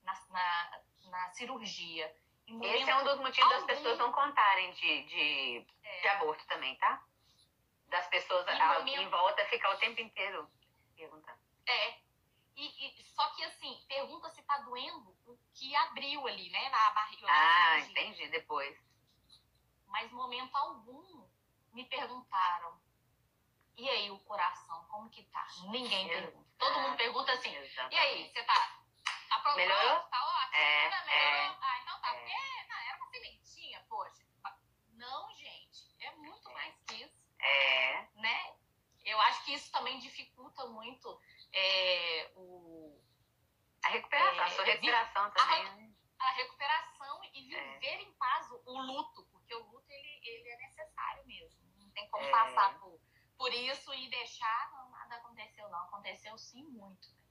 na, 0.03 0.13
na, 0.29 0.81
na 1.09 1.29
cirurgia. 1.31 2.13
Esse 2.45 2.89
é 2.89 2.95
um 2.97 3.03
dos 3.03 3.19
motivos 3.19 3.51
algum... 3.51 3.65
das 3.67 3.77
pessoas 3.77 3.97
não 3.97 4.11
contarem 4.11 4.71
de, 4.73 5.03
de, 5.03 5.67
é. 5.83 6.01
de 6.01 6.07
aborto 6.09 6.45
também, 6.47 6.75
tá? 6.77 7.01
Das 7.87 8.07
pessoas 8.07 8.47
em, 8.47 8.59
momento... 8.59 9.01
em 9.01 9.09
volta 9.09 9.45
ficar 9.45 9.71
o 9.73 9.77
tempo 9.77 10.01
inteiro 10.01 10.49
perguntando. 10.95 11.39
É. 11.65 12.03
E, 12.55 12.87
e, 12.87 13.05
só 13.15 13.27
que 13.31 13.43
assim, 13.45 13.83
pergunta 13.87 14.29
se 14.29 14.43
tá 14.43 14.57
doendo 14.59 15.09
o 15.25 15.37
que 15.53 15.75
abriu 15.75 16.27
ali, 16.27 16.49
né? 16.49 16.69
Na 16.69 16.91
barriga. 16.91 17.27
Ah, 17.27 17.79
entendi, 17.79 18.27
depois. 18.27 18.77
Mas 19.87 20.11
momento 20.11 20.55
algum 20.55 21.27
me 21.71 21.85
perguntaram. 21.85 22.81
E 23.75 23.89
aí, 23.89 24.11
o 24.11 24.19
coração, 24.19 24.85
como 24.85 25.09
que 25.09 25.23
tá? 25.23 25.47
Ninguém 25.71 26.07
pergunta. 26.07 26.47
Todo 26.59 26.79
mundo 26.79 26.95
pergunta 26.95 27.31
assim, 27.33 27.55
Exatamente. 27.55 27.95
e 27.95 27.97
aí, 27.97 28.29
você 28.29 28.43
tá 28.43 28.82
Aprovou? 29.33 29.57
Melhorou? 29.57 29.99
Tá 30.09 30.25
ótimo. 30.25 30.55
É, 30.55 30.89
melhorou? 30.89 31.09
É, 31.09 31.57
ah, 31.61 31.79
então 31.81 32.01
tá. 32.01 32.09
É. 32.09 32.19
Porque 32.19 32.67
não, 32.69 32.79
era 32.79 32.97
uma 32.97 33.07
sementinha, 33.07 33.85
poxa. 33.89 34.23
Não, 34.93 35.33
gente. 35.33 35.95
É 35.99 36.11
muito 36.11 36.49
é. 36.49 36.53
mais 36.53 36.75
que 36.87 37.03
isso. 37.03 37.23
É. 37.39 38.07
Né? 38.15 38.55
Eu 39.03 39.19
acho 39.21 39.43
que 39.45 39.53
isso 39.53 39.71
também 39.71 39.99
dificulta 39.99 40.65
muito 40.67 41.19
é, 41.51 42.31
o... 42.35 43.01
A 43.83 43.89
recuperação, 43.89 44.43
a 44.43 44.49
sua 44.49 44.63
recuperação 44.63 45.31
também. 45.31 45.67
A, 45.67 45.75
né? 45.75 45.93
a 46.19 46.31
recuperação 46.31 47.23
e 47.33 47.41
viver 47.41 47.99
em 47.99 48.13
paz 48.13 48.49
o, 48.49 48.79
luto, 48.79 49.27
porque 49.33 49.53
o 49.53 49.63
luto 49.65 49.85
ele, 49.89 50.21
ele 50.23 50.49
é 50.49 50.57
necessário 50.57 51.25
mesmo. 51.25 51.59
Não 51.79 51.91
tem 51.91 52.09
como 52.09 52.31
passar 52.31 52.79
por, 52.79 52.97
por 53.37 53.53
isso 53.53 53.93
e 53.93 54.09
deixar, 54.09 54.71
não, 54.71 54.89
nada 54.89 55.15
aconteceu, 55.15 55.67
não. 55.69 55.79
Aconteceu 55.79 56.37
sim 56.37 56.63
muito. 56.69 57.09
Né? 57.09 57.23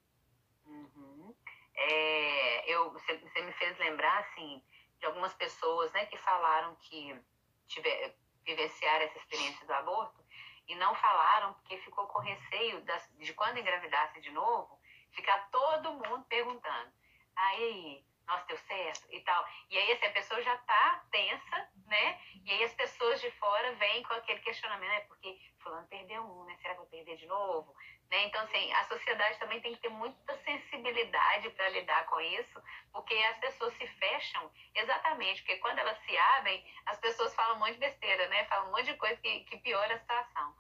Uhum 0.67 1.35
é, 1.75 2.73
eu, 2.73 2.91
você, 2.93 3.17
você, 3.19 3.42
me 3.53 3.59
fez 3.59 3.79
lembrar, 3.79 4.19
assim, 4.21 4.63
de 4.99 5.07
algumas 5.07 5.35
pessoas, 5.35 5.93
né, 5.93 6.07
que 6.07 6.17
falaram 6.17 6.75
que 6.77 7.21
tiver, 7.67 8.17
vivenciaram 8.45 9.05
essa 9.05 9.19
experiência 9.19 9.67
do 9.67 9.73
aborto 9.75 10.25
e 10.67 10.75
não 10.77 10.95
falaram 10.95 11.53
porque 11.55 11.77
ficou 11.79 12.07
com 12.07 12.21
receio 12.21 12.81
das, 12.83 13.11
de 13.19 13.35
quando 13.35 13.59
engravidasse 13.59 14.21
de 14.21 14.31
novo, 14.31 14.81
ficar 15.13 15.51
todo 15.51 15.93
mundo 15.93 16.25
perguntando, 16.29 16.93
aí, 17.37 18.05
nossa, 18.27 18.47
deu 18.47 18.57
certo 18.57 19.07
e 19.11 19.21
tal. 19.21 19.47
E 19.69 19.77
aí, 19.77 19.93
assim, 19.93 20.07
a 20.07 20.13
pessoa 20.13 20.41
já 20.41 20.57
tá 20.59 21.05
tensa, 21.11 21.69
né? 21.87 22.21
E 22.45 22.51
aí 22.51 22.65
as 22.65 22.73
pessoas 22.73 23.21
de 23.21 23.31
fora 23.33 23.75
vêm 23.75 24.03
com 24.05 24.15
aquele 24.15 24.41
questionamento, 24.41 24.89
né? 24.89 25.01
Porque 25.01 25.39
fulano 25.59 25.87
perdeu 25.89 26.23
um, 26.23 26.45
né? 26.45 26.57
Será 26.63 26.75
que 26.75 26.81
eu 26.81 26.87
perder 26.87 27.17
de 27.17 27.27
novo? 27.27 27.75
Né? 28.13 28.25
Então, 28.25 28.43
assim, 28.43 28.71
a 28.75 28.85
sociedade 28.85 29.39
também 29.39 29.59
tem 29.63 29.75
que 29.75 29.81
ter 29.81 29.89
muita 29.89 30.37
sensibilidade 30.45 31.49
para 31.49 31.71
lidar 31.71 32.05
com 32.05 32.21
isso, 32.21 32.63
porque 32.93 33.15
as 33.15 33.39
pessoas 33.39 33.73
se 33.79 33.87
fecham 33.87 34.53
exatamente, 34.75 35.41
porque 35.41 35.57
quando 35.57 35.79
elas 35.79 35.99
se 36.05 36.15
abrem, 36.19 36.63
as 36.85 37.01
pessoas 37.01 37.35
falam 37.35 37.57
um 37.57 37.61
monte 37.61 37.73
de 37.73 37.79
besteira, 37.79 38.29
né? 38.29 38.45
Falam 38.45 38.69
um 38.69 38.73
monte 38.73 38.85
de 38.85 38.99
coisa 38.99 39.17
que, 39.17 39.45
que 39.45 39.57
piora 39.61 39.95
a 39.95 39.99
situação. 39.99 40.55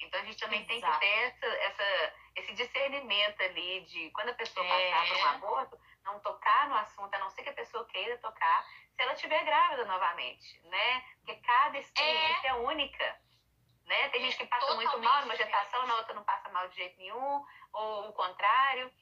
Então, 0.00 0.20
a 0.20 0.24
gente 0.24 0.38
também 0.38 0.60
Exato. 0.60 0.68
tem 0.68 0.82
que 0.82 0.98
ter 1.00 1.18
essa, 1.22 1.46
essa, 1.46 2.14
esse 2.36 2.52
discernimento 2.52 3.40
ali 3.42 3.80
de 3.86 4.10
quando 4.10 4.28
a 4.28 4.34
pessoa 4.34 4.66
é. 4.66 4.90
passar 4.90 5.08
por 5.08 5.16
um 5.16 5.26
aborto, 5.28 5.80
não 6.04 6.20
tocar 6.20 6.68
no 6.68 6.74
assunto, 6.74 7.14
a 7.14 7.18
não 7.20 7.30
ser 7.30 7.42
que 7.42 7.48
a 7.48 7.54
pessoa 7.54 7.86
queira 7.86 8.18
tocar, 8.18 8.66
se 8.94 9.00
ela 9.00 9.14
estiver 9.14 9.42
grávida 9.46 9.86
novamente, 9.86 10.60
né? 10.64 11.04
Porque 11.24 11.36
cada 11.36 11.78
experiência 11.78 12.48
é, 12.48 12.50
é 12.50 12.54
única. 12.54 13.27
Né? 13.88 14.08
Tem 14.10 14.20
gente 14.20 14.36
que 14.36 14.46
passa 14.46 14.66
Totalmente 14.66 14.92
muito 14.92 15.04
mal 15.04 15.22
numa 15.22 15.34
gestação, 15.34 15.86
na 15.86 15.96
outra 15.96 16.12
não 16.12 16.22
passa 16.22 16.50
mal 16.50 16.68
de 16.68 16.76
jeito 16.76 16.98
nenhum, 16.98 17.44
ou 17.72 18.08
o 18.10 18.12
contrário. 18.12 18.92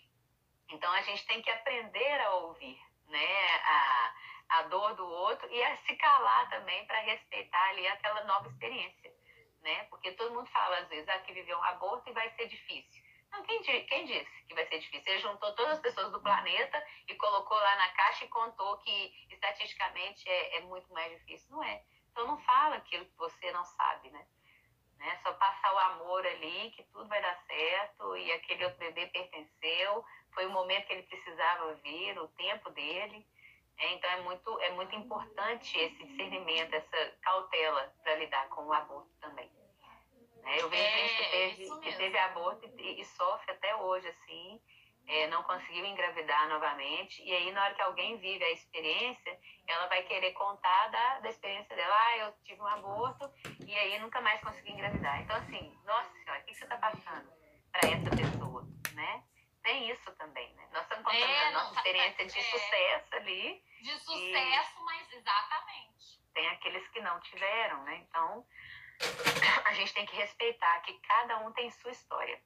Então 0.70 0.91
a 0.93 1.03
gente 1.03 1.26
tem 1.26 1.43
que 1.43 1.51
aprender 1.51 2.20
a 2.20 2.34
ouvir 2.37 2.80
né? 3.09 3.55
a, 3.64 4.14
a 4.49 4.62
dor 4.62 4.95
do 4.95 5.05
outro 5.05 5.53
e 5.53 5.61
a 5.61 5.76
se 5.78 5.97
calar 5.97 6.49
também 6.51 6.87
para 6.87 7.01
respeitar 7.01 7.68
ali 7.70 7.87
aquela 7.89 8.22
nova 8.24 8.49
experiência. 8.49 9.12
Né? 9.61 9.84
Porque 9.91 10.12
todo 10.12 10.32
mundo 10.32 10.49
fala 10.51 10.78
às 10.78 10.89
vezes 10.89 11.09
ah, 11.09 11.18
que 11.18 11.32
viveu 11.32 11.59
um 11.59 11.64
aborto 11.64 12.09
e 12.09 12.12
vai 12.12 12.30
ser 12.37 12.47
difícil. 12.47 13.05
Não, 13.32 13.43
quem, 13.43 13.61
quem 13.62 14.07
disse 14.07 14.45
que 14.47 14.55
vai 14.55 14.64
ser 14.66 14.78
difícil? 14.78 15.12
Ele 15.12 15.20
juntou 15.20 15.53
todas 15.57 15.72
as 15.72 15.80
pessoas 15.80 16.12
do 16.12 16.22
planeta 16.22 16.80
e 17.09 17.14
colocou 17.16 17.59
lá 17.59 17.74
na 17.74 17.89
caixa 17.89 18.24
e 18.24 18.28
contou 18.28 18.78
que 18.78 19.12
estatisticamente 19.30 20.28
é, 20.28 20.59
é 20.59 20.61
muito 20.61 20.93
mais 20.93 21.11
difícil. 21.18 21.51
Não 21.51 21.64
é. 21.64 21.82
Então 22.12 22.24
não 22.28 22.39
fala 22.45 22.76
aquilo 22.76 23.05
que 23.05 23.16
você 23.16 23.51
não 23.51 23.64
sabe, 23.64 24.11
né? 24.11 24.24
Né? 24.99 25.18
Só 25.22 25.32
passar 25.34 25.74
o 25.74 25.78
amor 25.78 26.26
ali, 26.26 26.70
que 26.70 26.82
tudo 26.84 27.09
vai 27.09 27.20
dar 27.20 27.38
certo, 27.47 28.16
e 28.16 28.32
aquele 28.32 28.64
outro 28.64 28.78
bebê 28.78 29.07
pertenceu, 29.07 30.05
foi 30.32 30.47
o 30.47 30.51
momento 30.51 30.86
que 30.86 30.92
ele 30.92 31.03
precisava 31.05 31.74
vir, 31.76 32.18
o 32.18 32.28
tempo 32.28 32.70
dele. 32.70 33.26
É, 33.78 33.92
então 33.92 34.11
é 34.11 34.20
muito, 34.22 34.61
é 34.61 34.70
muito 34.70 34.94
importante 34.97 35.78
esse 35.78 36.05
discernimento, 36.05 36.74
essa 36.74 37.12
cautela 37.22 37.92
para 38.03 38.14
lidar 38.16 38.49
com 38.49 38.66
o 38.66 38.72
aborto 38.72 39.11
também. 39.20 39.51
É, 40.44 40.62
eu 40.62 40.68
vejo 40.68 40.82
é, 40.82 40.97
gente 40.99 41.16
que 41.16 41.30
teve, 41.30 41.80
que 41.80 41.97
teve 41.97 42.18
aborto 42.18 42.70
e, 42.78 43.01
e, 43.01 43.05
sofre 43.05 43.51
até 43.53 43.74
hoje, 43.76 44.09
assim, 44.09 44.61
é, 45.09 45.26
não 45.28 45.42
conseguiu 45.44 45.84
engravidar 45.84 46.48
novamente. 46.48 47.22
E 47.22 47.32
aí, 47.32 47.52
na 47.52 47.64
hora 47.64 47.74
que 47.74 47.82
alguém 47.82 48.16
vive 48.18 48.44
a 48.44 48.50
experiência, 48.50 49.38
ela 49.66 49.86
vai 49.86 50.02
querer 50.02 50.32
contar 50.32 50.88
da, 50.88 51.20
da 51.20 51.28
experiência 51.28 51.74
dela. 51.76 51.94
Ah, 51.94 52.18
eu 52.18 52.32
tive 52.44 52.61
um 52.61 52.66
aborto 52.66 53.30
e 53.66 53.74
aí 53.74 53.98
nunca 53.98 54.20
mais 54.20 54.40
consegui 54.40 54.72
engravidar. 54.72 55.20
Então, 55.22 55.36
assim, 55.36 55.78
nossa 55.84 56.11
senhora, 56.12 56.40
o 56.40 56.44
que 56.44 56.54
você 56.54 56.64
está 56.64 56.76
passando 56.76 57.32
para 57.72 57.90
essa 57.90 58.11
pessoa, 58.11 58.66
né? 58.94 59.22
Tem 59.62 59.90
isso 59.90 60.12
também, 60.16 60.52
né? 60.54 60.68
Nós 60.72 60.82
estamos 60.82 61.04
contando 61.04 61.22
é, 61.22 61.46
a 61.46 61.50
nossa 61.52 61.74
tá, 61.74 61.76
experiência 61.80 62.26
de 62.26 62.38
é, 62.38 62.42
sucesso 62.42 63.14
ali. 63.16 63.62
De 63.82 63.98
sucesso, 63.98 64.84
mas 64.84 65.12
exatamente. 65.12 66.20
Tem 66.34 66.48
aqueles 66.48 66.86
que 66.88 67.00
não 67.00 67.20
tiveram, 67.20 67.82
né? 67.84 67.96
Então, 68.09 68.46
a 69.64 69.72
gente 69.74 69.92
tem 69.92 70.07
que 70.07 70.16
respeitar 70.16 70.80
que 70.80 70.92
cada 71.00 71.38
um 71.38 71.52
tem 71.52 71.70
sua 71.70 71.90
história. 71.90 72.40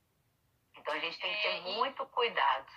Então 0.81 0.95
a 0.95 0.99
gente 0.99 1.19
tem 1.19 1.35
que 1.35 1.43
ter 1.43 1.57
é, 1.57 1.61
muito 1.77 2.07
cuidado. 2.07 2.73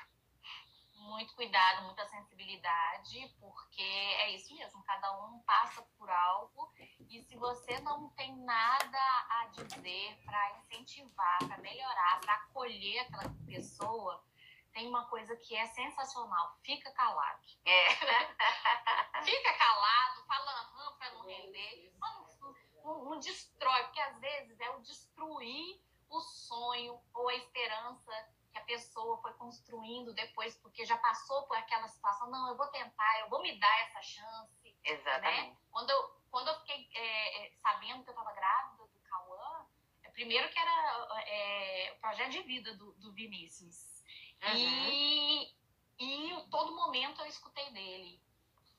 Muito 0.96 1.36
cuidado, 1.36 1.84
muita 1.84 2.06
sensibilidade, 2.08 3.28
porque 3.40 3.82
é 3.82 4.32
isso 4.32 4.56
mesmo, 4.56 4.84
cada 4.84 5.12
um 5.26 5.40
passa 5.44 5.82
por 5.98 6.10
algo 6.10 6.74
e 7.10 7.22
se 7.24 7.36
você 7.36 7.78
não 7.82 8.10
tem 8.12 8.34
nada 8.38 9.00
a 9.30 9.46
dizer 9.52 10.18
para 10.24 10.58
incentivar, 10.60 11.40
para 11.46 11.58
melhorar, 11.58 12.22
para 12.22 12.34
acolher 12.36 13.00
aquela 13.00 13.36
pessoa, 13.46 14.24
tem 14.72 14.88
uma 14.88 15.06
coisa 15.10 15.36
que 15.36 15.56
é 15.56 15.66
sensacional, 15.68 16.58
fica 16.64 16.90
calado. 16.94 17.42
É. 17.66 17.90
fica 19.26 19.54
calado, 19.58 20.26
fala 20.26 20.52
aham 20.52 20.98
para 20.98 21.12
não 21.12 21.26
render, 21.26 21.94
não, 22.00 22.56
não, 22.84 23.06
não 23.06 23.20
destrói, 23.20 23.84
porque 23.84 24.00
às 24.00 24.18
vezes 24.20 24.60
é 24.60 24.70
o 24.70 24.82
destruir 24.82 25.84
o 26.18 26.22
sonho 26.22 27.00
ou 27.14 27.28
a 27.30 27.36
esperança 27.36 28.12
que 28.52 28.60
a 28.60 28.64
pessoa 28.64 29.18
foi 29.18 29.34
construindo 29.34 30.14
depois, 30.14 30.56
porque 30.58 30.86
já 30.86 30.96
passou 30.98 31.48
por 31.48 31.58
aquela 31.58 31.88
situação. 31.88 32.30
Não, 32.30 32.50
eu 32.50 32.56
vou 32.56 32.68
tentar, 32.68 33.20
eu 33.22 33.30
vou 33.30 33.42
me 33.42 33.58
dar 33.60 33.80
essa 33.82 34.02
chance. 34.02 34.64
Né? 34.64 34.74
Exatamente. 34.84 35.50
Né? 35.50 35.58
Quando, 35.72 35.90
eu, 35.90 36.22
quando 36.30 36.48
eu 36.50 36.60
fiquei 36.60 36.88
é, 36.94 37.46
é 37.46 37.52
sabendo 37.62 38.04
que 38.04 38.10
eu 38.10 38.14
estava 38.14 38.32
grávida 38.32 38.86
do 38.86 39.00
Cauã, 39.00 39.66
é, 40.04 40.10
primeiro 40.12 40.50
que 40.50 40.60
era 40.60 41.24
é, 41.26 41.94
o 41.98 42.00
projeto 42.00 42.32
de 42.32 42.44
vida 42.44 42.76
do, 42.76 42.94
do 42.94 43.12
Vinícius. 43.14 44.04
Uhum. 44.44 44.56
E, 44.56 45.56
e 46.00 46.48
todo 46.52 46.76
momento 46.76 47.22
eu 47.22 47.28
escutei 47.28 47.72
dele. 47.72 48.22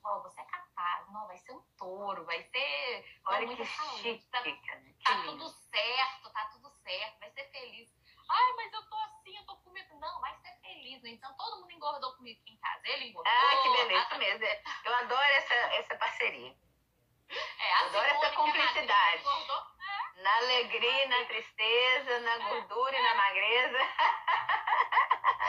Oh, 0.05 0.21
você 0.21 0.39
é 0.39 0.45
capaz, 0.45 1.11
não, 1.11 1.25
vai 1.25 1.37
ser 1.39 1.51
um 1.51 1.61
touro, 1.77 2.25
vai 2.25 2.43
ser. 2.43 3.19
Olha 3.25 3.55
que 3.55 3.65
chique, 3.65 4.27
tá, 4.29 4.43
tá 4.43 5.23
tudo 5.23 5.49
certo, 5.49 6.31
tá 6.31 6.49
tudo 6.53 6.69
certo, 6.85 7.19
vai 7.19 7.31
ser 7.31 7.45
feliz. 7.51 7.89
Ai, 8.29 8.53
mas 8.53 8.73
eu 8.73 8.89
tô 8.89 8.95
assim, 8.95 9.35
eu 9.35 9.45
tô 9.45 9.55
com 9.57 9.71
medo. 9.71 9.99
Não, 9.99 10.21
vai 10.21 10.35
ser 10.37 10.53
feliz. 10.61 11.01
Né? 11.01 11.09
Então 11.11 11.35
todo 11.35 11.61
mundo 11.61 11.71
engordou 11.71 12.15
comigo 12.15 12.39
aqui 12.41 12.53
em 12.53 12.57
casa. 12.57 12.81
Ele 12.85 13.09
engordou. 13.09 13.33
Ah, 13.33 13.61
que 13.61 13.69
beleza, 13.69 14.07
a... 14.09 14.17
mesmo. 14.17 14.45
Eu 14.85 14.95
adoro 14.95 15.21
essa, 15.21 15.53
essa 15.53 15.95
parceria. 15.95 16.55
É, 17.59 17.73
adoro 17.85 18.05
essa 18.05 18.29
cumplicidade. 18.31 19.23
É. 19.25 20.21
Na 20.21 20.37
alegria, 20.37 21.07
na 21.07 21.25
tristeza, 21.25 22.19
na 22.19 22.33
é. 22.33 22.39
gordura 22.39 22.95
é. 22.95 22.99
e 22.99 23.03
na 23.03 23.15
magreza. 23.15 23.77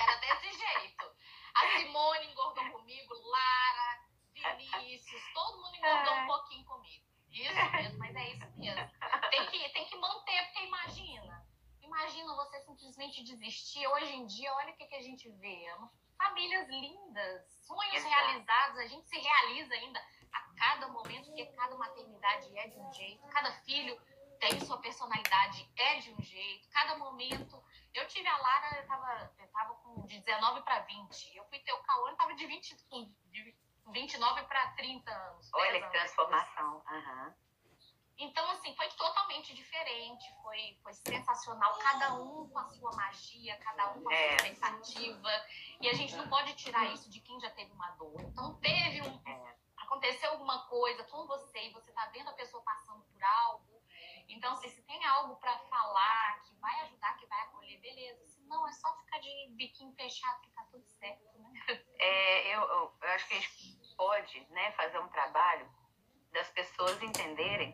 Era 0.02 0.16
desse 0.16 0.52
jeito. 0.52 1.16
A 1.54 1.78
Simone 1.78 2.26
engordou 2.26 2.70
comigo, 2.70 3.14
Lara, 3.14 4.00
Vinícius, 4.34 5.22
todo 5.32 5.62
mundo 5.62 5.76
engordou 5.76 6.14
um 6.14 6.26
pouquinho 6.26 6.64
comigo. 6.66 7.05
Isso 7.42 7.70
mesmo, 7.72 7.98
mas 7.98 8.16
é 8.16 8.28
isso 8.32 8.46
mesmo. 8.56 8.90
Tem 9.30 9.46
que, 9.46 9.68
tem 9.70 9.84
que 9.86 9.96
manter, 9.96 10.44
porque 10.46 10.64
imagina. 10.64 11.46
Imagina 11.82 12.34
você 12.34 12.60
simplesmente 12.60 13.22
desistir. 13.22 13.86
Hoje 13.88 14.12
em 14.14 14.26
dia, 14.26 14.52
olha 14.54 14.72
o 14.72 14.76
que, 14.76 14.86
que 14.86 14.94
a 14.94 15.02
gente 15.02 15.28
vê. 15.28 15.66
Famílias 16.16 16.66
lindas, 16.68 17.46
sonhos 17.66 17.94
Exato. 17.94 18.14
realizados. 18.14 18.78
A 18.78 18.86
gente 18.86 19.06
se 19.06 19.18
realiza 19.18 19.74
ainda 19.74 20.02
a 20.32 20.40
cada 20.56 20.88
momento, 20.88 21.26
porque 21.26 21.46
cada 21.46 21.76
maternidade 21.76 22.58
é 22.58 22.68
de 22.68 22.78
um 22.78 22.92
jeito, 22.92 23.26
cada 23.28 23.52
filho 23.64 24.00
tem 24.40 24.58
sua 24.60 24.78
personalidade, 24.78 25.70
é 25.76 25.98
de 26.00 26.12
um 26.12 26.22
jeito, 26.22 26.68
cada 26.70 26.96
momento. 26.96 27.62
Eu 27.94 28.06
tive 28.08 28.26
a 28.28 28.36
Lara, 28.36 28.78
eu 28.78 28.86
tava, 28.86 29.34
eu 29.38 29.48
tava 29.48 29.74
com 29.76 30.06
de 30.06 30.20
19 30.20 30.62
para 30.62 30.80
20. 30.80 31.36
Eu 31.36 31.44
fui 31.44 31.58
ter 31.60 31.72
o 31.72 31.82
Cauã, 31.82 32.10
eu 32.10 32.16
tava 32.16 32.34
de 32.34 32.46
20, 32.46 32.76
de 33.30 33.56
29 33.92 34.42
para 34.44 34.70
30 34.72 35.10
anos. 35.10 35.50
Olha 35.54 35.82
que 35.82 35.90
transformação. 35.90 36.82
Uhum. 36.90 37.34
Então, 38.18 38.50
assim, 38.50 38.74
foi 38.74 38.88
totalmente 38.90 39.54
diferente, 39.54 40.24
foi, 40.42 40.78
foi 40.82 40.94
sensacional, 40.94 41.78
cada 41.78 42.14
um 42.14 42.48
com 42.48 42.58
a 42.58 42.64
sua 42.70 42.90
magia, 42.92 43.56
cada 43.58 43.90
um 43.90 44.02
com 44.02 44.08
a 44.08 44.12
sua 44.12 44.22
é. 44.22 44.36
expectativa. 44.36 45.28
E 45.80 45.88
a 45.88 45.92
gente 45.92 46.16
não 46.16 46.26
pode 46.28 46.54
tirar 46.54 46.86
isso 46.92 47.10
de 47.10 47.20
quem 47.20 47.38
já 47.40 47.50
teve 47.50 47.70
uma 47.72 47.90
dor. 47.92 48.18
Então, 48.22 48.54
teve 48.54 49.02
um. 49.02 49.22
É. 49.28 49.56
Aconteceu 49.76 50.30
alguma 50.30 50.66
coisa 50.66 51.04
com 51.04 51.26
você 51.26 51.66
e 51.66 51.72
você 51.72 51.92
tá 51.92 52.06
vendo 52.06 52.30
a 52.30 52.32
pessoa 52.32 52.62
passando 52.62 53.04
por 53.04 53.22
algo. 53.22 53.82
Então, 54.28 54.54
assim, 54.54 54.70
se 54.70 54.82
tem 54.82 55.04
algo 55.04 55.36
para 55.36 55.56
falar 55.58 56.42
que 56.42 56.54
vai 56.56 56.80
ajudar, 56.80 57.16
que 57.18 57.26
vai 57.26 57.40
acolher, 57.42 57.78
beleza. 57.80 58.26
Se 58.26 58.40
não, 58.42 58.66
é 58.66 58.72
só 58.72 58.96
ficar 58.96 59.18
de 59.18 59.48
biquinho 59.50 59.92
fechado 59.92 60.40
que 60.40 60.50
tá 60.50 60.64
tudo 60.70 60.84
certo, 60.88 61.38
né? 61.38 61.52
É, 61.98 62.54
eu, 62.56 62.60
eu, 62.60 62.94
eu 63.02 63.08
acho 63.10 63.28
que 63.28 63.34
a 63.34 63.40
gente 63.40 63.75
pode 63.96 64.46
né, 64.50 64.72
fazer 64.72 64.98
um 64.98 65.08
trabalho 65.08 65.66
das 66.32 66.48
pessoas 66.50 67.02
entenderem 67.02 67.72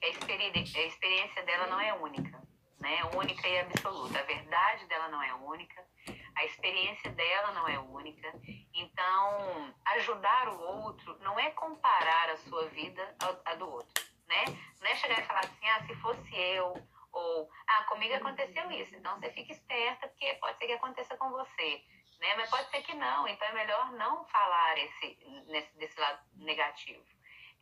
que 0.00 0.06
a 0.06 0.08
experiência, 0.08 0.80
a 0.80 0.86
experiência 0.86 1.42
dela 1.44 1.66
não 1.68 1.80
é 1.80 1.94
única, 1.94 2.42
né? 2.80 3.04
Única 3.14 3.46
e 3.46 3.58
absoluta. 3.60 4.18
A 4.18 4.22
verdade 4.22 4.86
dela 4.86 5.08
não 5.08 5.22
é 5.22 5.34
única, 5.34 5.84
a 6.34 6.44
experiência 6.44 7.10
dela 7.10 7.52
não 7.52 7.68
é 7.68 7.78
única. 7.78 8.32
Então, 8.74 9.74
ajudar 9.96 10.48
o 10.48 10.60
outro 10.84 11.16
não 11.20 11.38
é 11.38 11.50
comparar 11.50 12.30
a 12.30 12.36
sua 12.38 12.68
vida 12.68 13.16
à 13.44 13.54
do 13.54 13.70
outro, 13.70 14.04
né? 14.26 14.44
Não 14.80 14.88
é 14.88 14.94
chegar 14.96 15.20
e 15.20 15.26
falar 15.26 15.40
assim, 15.40 15.68
ah, 15.68 15.86
se 15.86 15.94
fosse 15.96 16.34
eu, 16.34 16.74
ou, 17.12 17.50
ah, 17.68 17.84
comigo 17.84 18.14
aconteceu 18.14 18.70
isso, 18.70 18.94
então 18.94 19.18
você 19.18 19.30
fica 19.32 19.52
esperta, 19.52 20.08
porque 20.08 20.34
pode 20.34 20.58
ser 20.58 20.66
que 20.66 20.72
aconteça 20.72 21.16
com 21.16 21.30
você. 21.30 21.84
Né? 22.20 22.34
Mas 22.36 22.50
pode 22.50 22.70
ser 22.70 22.82
que 22.82 22.94
não, 22.94 23.26
então 23.26 23.48
é 23.48 23.52
melhor 23.52 23.92
não 23.92 24.24
falar 24.26 24.78
esse, 24.78 25.18
nesse, 25.48 25.76
desse 25.78 25.98
lado 25.98 26.20
negativo. 26.34 27.02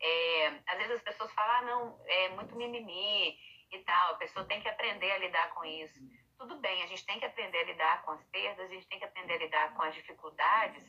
É, 0.01 0.47
às 0.67 0.79
vezes 0.79 0.93
as 0.93 1.03
pessoas 1.03 1.33
falam, 1.33 1.57
ah, 1.57 1.63
não, 1.63 2.05
é 2.07 2.29
muito 2.31 2.57
mimimi 2.57 3.39
e 3.71 3.79
tal, 3.85 4.15
a 4.15 4.19
pessoa 4.19 4.47
tem 4.47 4.61
que 4.61 4.69
aprender 4.69 5.11
a 5.13 5.19
lidar 5.19 5.51
com 5.55 5.65
isso. 5.65 5.99
Tudo 6.39 6.57
bem, 6.57 6.83
a 6.83 6.87
gente 6.87 7.05
tem 7.05 7.19
que 7.19 7.25
aprender 7.25 7.59
a 7.59 7.65
lidar 7.65 8.03
com 8.03 8.13
as 8.13 8.25
perdas, 8.27 8.71
a 8.71 8.75
gente 8.75 8.87
tem 8.87 8.99
que 8.99 9.05
aprender 9.05 9.35
a 9.35 9.39
lidar 9.39 9.75
com 9.75 9.83
as 9.83 9.95
dificuldades, 9.95 10.85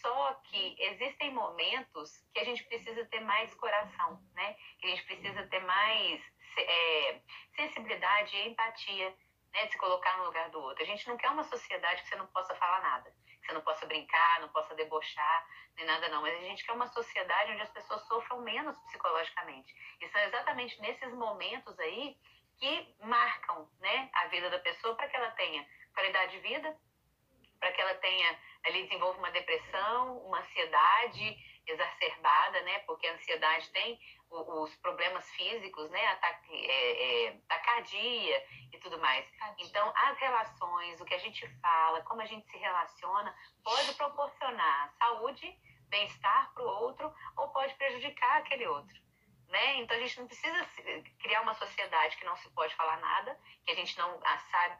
só 0.00 0.34
que 0.44 0.76
existem 0.78 1.32
momentos 1.32 2.10
que 2.32 2.40
a 2.40 2.44
gente 2.44 2.64
precisa 2.64 3.04
ter 3.06 3.20
mais 3.20 3.54
coração, 3.54 4.22
né? 4.34 4.54
Que 4.78 4.86
a 4.86 4.90
gente 4.90 5.04
precisa 5.04 5.46
ter 5.48 5.60
mais 5.60 6.22
é, 6.58 7.20
sensibilidade 7.56 8.36
e 8.36 8.48
empatia 8.48 9.14
né, 9.52 9.66
de 9.66 9.72
se 9.72 9.78
colocar 9.78 10.16
no 10.18 10.24
lugar 10.24 10.50
do 10.50 10.60
outro. 10.60 10.82
A 10.82 10.86
gente 10.86 11.06
não 11.06 11.16
quer 11.16 11.30
uma 11.30 11.44
sociedade 11.44 12.02
que 12.02 12.08
você 12.08 12.16
não 12.16 12.26
possa 12.28 12.54
falar 12.56 12.80
nada, 12.82 13.10
que 13.10 13.46
você 13.46 13.52
não 13.52 13.60
possa 13.60 13.86
brincar, 13.86 14.40
não 14.40 14.48
possa 14.48 14.74
debochar, 14.74 15.46
nem 15.76 15.86
nada 15.86 16.08
não. 16.08 16.22
Mas 16.22 16.34
a 16.34 16.42
gente 16.42 16.64
quer 16.64 16.72
uma 16.72 16.86
sociedade 16.88 17.52
onde 17.52 17.62
as 17.62 17.70
pessoas 17.70 18.06
sofram 18.06 18.40
menos 18.40 18.76
psicologicamente. 18.78 19.74
E 20.00 20.08
são 20.08 20.20
exatamente 20.22 20.80
nesses 20.80 21.12
momentos 21.14 21.78
aí 21.78 22.16
que 22.58 22.94
marcam 23.00 23.68
né, 23.80 24.08
a 24.12 24.26
vida 24.28 24.48
da 24.50 24.58
pessoa 24.60 24.94
para 24.94 25.08
que 25.08 25.16
ela 25.16 25.30
tenha 25.32 25.66
qualidade 25.94 26.32
de 26.32 26.38
vida, 26.38 26.76
para 27.58 27.72
que 27.72 27.80
ela 27.80 27.94
tenha 27.96 28.38
ali 28.64 28.84
desenvolva 28.84 29.18
uma 29.18 29.30
depressão, 29.30 30.18
uma 30.18 30.40
ansiedade 30.40 31.36
exacerbada, 31.66 32.60
né? 32.62 32.80
Porque 32.80 33.06
a 33.06 33.14
ansiedade 33.14 33.70
tem 33.70 33.98
os 34.32 34.74
problemas 34.76 35.28
físicos, 35.30 35.90
né? 35.90 36.06
Ataque, 36.08 36.54
é, 36.54 37.26
é, 37.26 37.32
tacardia 37.48 38.46
e 38.72 38.78
tudo 38.78 38.98
mais. 38.98 39.26
Então, 39.58 39.92
as 39.94 40.18
relações, 40.18 41.00
o 41.00 41.04
que 41.04 41.14
a 41.14 41.18
gente 41.18 41.46
fala, 41.60 42.02
como 42.02 42.22
a 42.22 42.26
gente 42.26 42.50
se 42.50 42.56
relaciona, 42.56 43.34
pode 43.62 43.94
proporcionar 43.94 44.92
saúde, 44.98 45.56
bem-estar 45.88 46.52
para 46.54 46.62
o 46.62 46.66
outro 46.66 47.14
ou 47.36 47.48
pode 47.48 47.74
prejudicar 47.74 48.38
aquele 48.38 48.66
outro. 48.66 49.02
Né? 49.52 49.76
Então 49.80 49.94
a 49.94 50.00
gente 50.00 50.18
não 50.18 50.26
precisa 50.26 50.66
criar 51.20 51.42
uma 51.42 51.52
sociedade 51.52 52.16
que 52.16 52.24
não 52.24 52.34
se 52.36 52.48
pode 52.52 52.74
falar 52.74 52.96
nada, 52.98 53.38
que 53.66 53.70
a 53.70 53.74
gente 53.74 53.98
não 53.98 54.18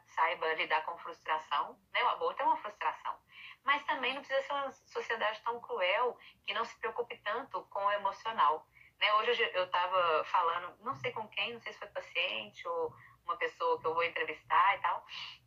saiba 0.07 0.51
lidar 0.55 0.83
com 0.83 0.97
frustração. 0.97 1.79
Né? 1.93 2.03
O 2.03 2.07
aborto 2.07 2.41
é 2.41 2.45
uma 2.45 2.57
frustração. 2.57 3.15
Mas 3.63 3.85
também 3.85 4.15
não 4.15 4.21
precisa 4.21 4.41
ser 4.41 4.51
uma 4.51 4.71
sociedade 4.71 5.39
tão 5.41 5.61
cruel 5.61 6.17
que 6.47 6.55
não 6.55 6.65
se 6.65 6.75
preocupe 6.79 7.15
tanto 7.17 7.63
com 7.65 7.85
o 7.85 7.91
emocional. 7.91 8.67
Né? 8.99 9.13
Hoje 9.15 9.43
eu 9.53 9.65
estava 9.65 10.23
falando, 10.25 10.77
não 10.81 10.95
sei 10.95 11.11
com 11.11 11.27
quem, 11.27 11.53
não 11.53 11.61
sei 11.61 11.73
se 11.73 11.79
foi 11.79 11.87
paciente 11.89 12.67
ou 12.67 12.93
uma 13.25 13.37
pessoa 13.37 13.79
que 13.79 13.87
eu 13.87 13.93
vou 13.93 14.03
entrevistar 14.03 14.77
e 14.77 14.81
tal, 14.81 15.05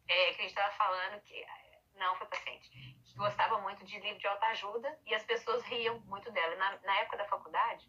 é, 0.09 0.32
que 0.32 0.40
a 0.40 0.42
gente 0.42 0.47
estava 0.47 0.72
falando 0.74 1.20
que 1.22 1.44
não 1.94 2.14
foi 2.16 2.26
paciente, 2.26 2.70
que 2.70 3.14
gostava 3.16 3.59
muito 3.61 3.84
de 3.84 3.99
livro 3.99 4.18
de 4.18 4.26
autoajuda 4.26 4.99
e 5.07 5.14
as 5.14 5.24
pessoas 5.24 5.62
riam 5.64 6.01
muito 6.01 6.30
dela. 6.30 6.57
Na, 6.57 6.78
na 6.78 6.97
época 6.99 7.16
da 7.16 7.26
faculdade, 7.26 7.86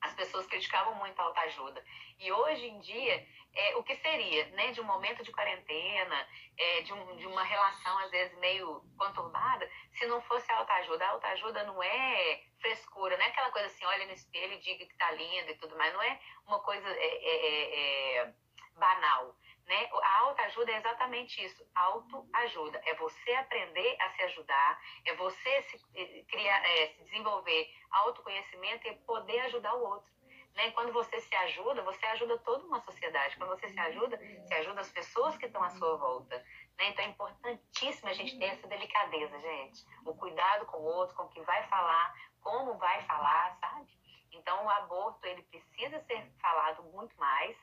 as 0.00 0.14
pessoas 0.14 0.46
criticavam 0.46 0.94
muito 0.96 1.18
a 1.20 1.24
autoajuda. 1.24 1.82
E 2.18 2.30
hoje 2.32 2.66
em 2.66 2.80
dia, 2.80 3.26
é, 3.54 3.76
o 3.76 3.82
que 3.82 3.94
seria, 3.96 4.46
né, 4.50 4.72
de 4.72 4.80
um 4.80 4.84
momento 4.84 5.22
de 5.22 5.30
quarentena, 5.30 6.28
é, 6.58 6.82
de, 6.82 6.92
um, 6.92 7.16
de 7.16 7.26
uma 7.26 7.44
relação 7.44 7.98
às 7.98 8.10
vezes 8.10 8.36
meio 8.38 8.84
conturbada, 8.96 9.68
se 9.92 10.06
não 10.06 10.20
fosse 10.22 10.50
a 10.50 10.58
autoajuda? 10.58 11.04
A 11.04 11.10
autoajuda 11.10 11.64
não 11.64 11.82
é 11.82 12.42
frescura, 12.62 13.16
não 13.18 13.24
é 13.24 13.28
aquela 13.28 13.50
coisa 13.50 13.66
assim, 13.66 13.84
olha 13.84 14.06
no 14.06 14.12
espelho 14.12 14.54
e 14.54 14.60
diga 14.60 14.86
que 14.86 14.96
tá 14.96 15.10
lindo 15.10 15.50
e 15.50 15.58
tudo 15.58 15.76
mais, 15.76 15.92
não 15.92 16.02
é 16.02 16.18
uma 16.46 16.60
coisa 16.60 16.88
é, 16.88 16.94
é, 16.94 17.46
é, 17.46 18.16
é 18.16 18.34
banal. 18.76 19.36
Né? 19.66 19.88
A 20.02 20.18
autoajuda 20.20 20.72
é 20.72 20.76
exatamente 20.76 21.44
isso, 21.44 21.64
autoajuda. 21.74 22.80
É 22.84 22.94
você 22.94 23.32
aprender 23.34 23.96
a 24.00 24.10
se 24.10 24.22
ajudar, 24.22 24.80
é 25.04 25.14
você 25.14 25.62
se, 25.62 25.80
eh, 25.94 26.24
criar, 26.28 26.64
é, 26.64 26.88
se 26.88 27.04
desenvolver 27.04 27.70
autoconhecimento 27.90 28.88
e 28.88 28.94
poder 28.96 29.40
ajudar 29.40 29.74
o 29.74 29.84
outro. 29.84 30.12
Né? 30.54 30.70
Quando 30.72 30.92
você 30.92 31.20
se 31.20 31.34
ajuda, 31.34 31.82
você 31.82 32.04
ajuda 32.06 32.38
toda 32.38 32.66
uma 32.66 32.80
sociedade. 32.80 33.36
Quando 33.36 33.50
você 33.50 33.68
se 33.68 33.78
ajuda, 33.78 34.18
você 34.18 34.54
ajuda 34.54 34.80
as 34.80 34.90
pessoas 34.90 35.36
que 35.36 35.46
estão 35.46 35.62
à 35.62 35.70
sua 35.70 35.96
volta. 35.96 36.36
Né? 36.78 36.88
Então 36.88 37.04
é 37.04 37.08
importantíssimo 37.08 38.08
a 38.08 38.12
gente 38.12 38.38
ter 38.38 38.46
essa 38.46 38.66
delicadeza, 38.66 39.38
gente. 39.38 39.86
O 40.04 40.14
cuidado 40.14 40.66
com 40.66 40.78
o 40.78 40.84
outro, 40.84 41.16
com 41.16 41.22
o 41.22 41.28
que 41.28 41.40
vai 41.42 41.62
falar, 41.68 42.14
como 42.42 42.76
vai 42.78 43.02
falar, 43.02 43.56
sabe? 43.60 43.88
Então 44.32 44.64
o 44.64 44.70
aborto 44.70 45.24
ele 45.26 45.42
precisa 45.44 46.00
ser 46.04 46.30
falado 46.40 46.82
muito 46.84 47.16
mais 47.18 47.56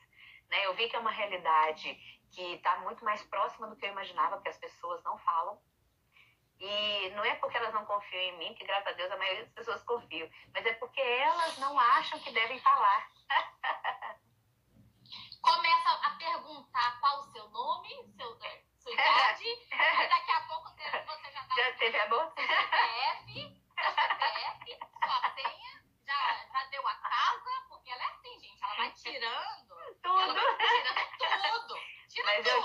né? 0.50 0.66
Eu 0.66 0.74
vi 0.74 0.88
que 0.88 0.96
é 0.96 0.98
uma 0.98 1.12
realidade 1.12 1.94
que 2.32 2.42
está 2.54 2.78
muito 2.80 3.04
mais 3.04 3.22
próxima 3.24 3.68
do 3.68 3.76
que 3.76 3.86
eu 3.86 3.90
imaginava, 3.90 4.36
porque 4.36 4.50
as 4.50 4.58
pessoas 4.58 5.02
não 5.04 5.16
falam. 5.18 5.58
E 6.58 7.10
não 7.10 7.24
é 7.24 7.36
porque 7.36 7.56
elas 7.56 7.72
não 7.72 7.86
confiam 7.86 8.20
em 8.20 8.36
mim, 8.38 8.54
que 8.54 8.66
graças 8.66 8.88
a 8.88 8.92
Deus 8.92 9.10
a 9.10 9.16
maioria 9.16 9.44
das 9.44 9.54
pessoas 9.54 9.82
confiam, 9.84 10.28
mas 10.52 10.66
é 10.66 10.74
porque 10.74 11.00
elas 11.00 11.56
não 11.58 11.78
acham 11.78 12.18
que 12.18 12.30
devem 12.32 12.60
falar. 12.60 13.10
Começa 15.40 15.90
a 15.90 16.10
perguntar 16.18 17.00
qual 17.00 17.20
o 17.20 17.32
seu 17.32 17.48
nome, 17.48 17.88
seu, 18.14 18.38
é, 18.42 18.62
sua 18.78 18.92
idade, 18.92 19.44
e 19.72 20.08
daqui 20.08 20.32
a 20.32 20.40
pouco 20.42 20.68
você, 20.68 21.32
já 21.32 21.40
está. 21.40 21.54
Já 21.56 21.72
teve 21.76 21.98
aborto? 21.98 22.42
CPF, 22.42 23.58
sua 25.02 25.30
senha, 25.34 25.84
já, 26.06 26.46
já 26.52 26.64
deu 26.64 26.86
a 26.86 26.94
casa, 26.94 27.64
porque 27.70 27.90
ela 27.90 28.02
é 28.02 28.06
assim, 28.06 28.38
gente, 28.38 28.62
ela 28.62 28.74
vai 28.76 28.92
tirando 28.92 29.60
tudo. 30.02 30.34
Tira 31.18 31.50
tudo. 31.50 31.74
Tira 32.08 32.26
mas 32.26 32.48
tudo, 32.48 32.56
eu, 32.56 32.62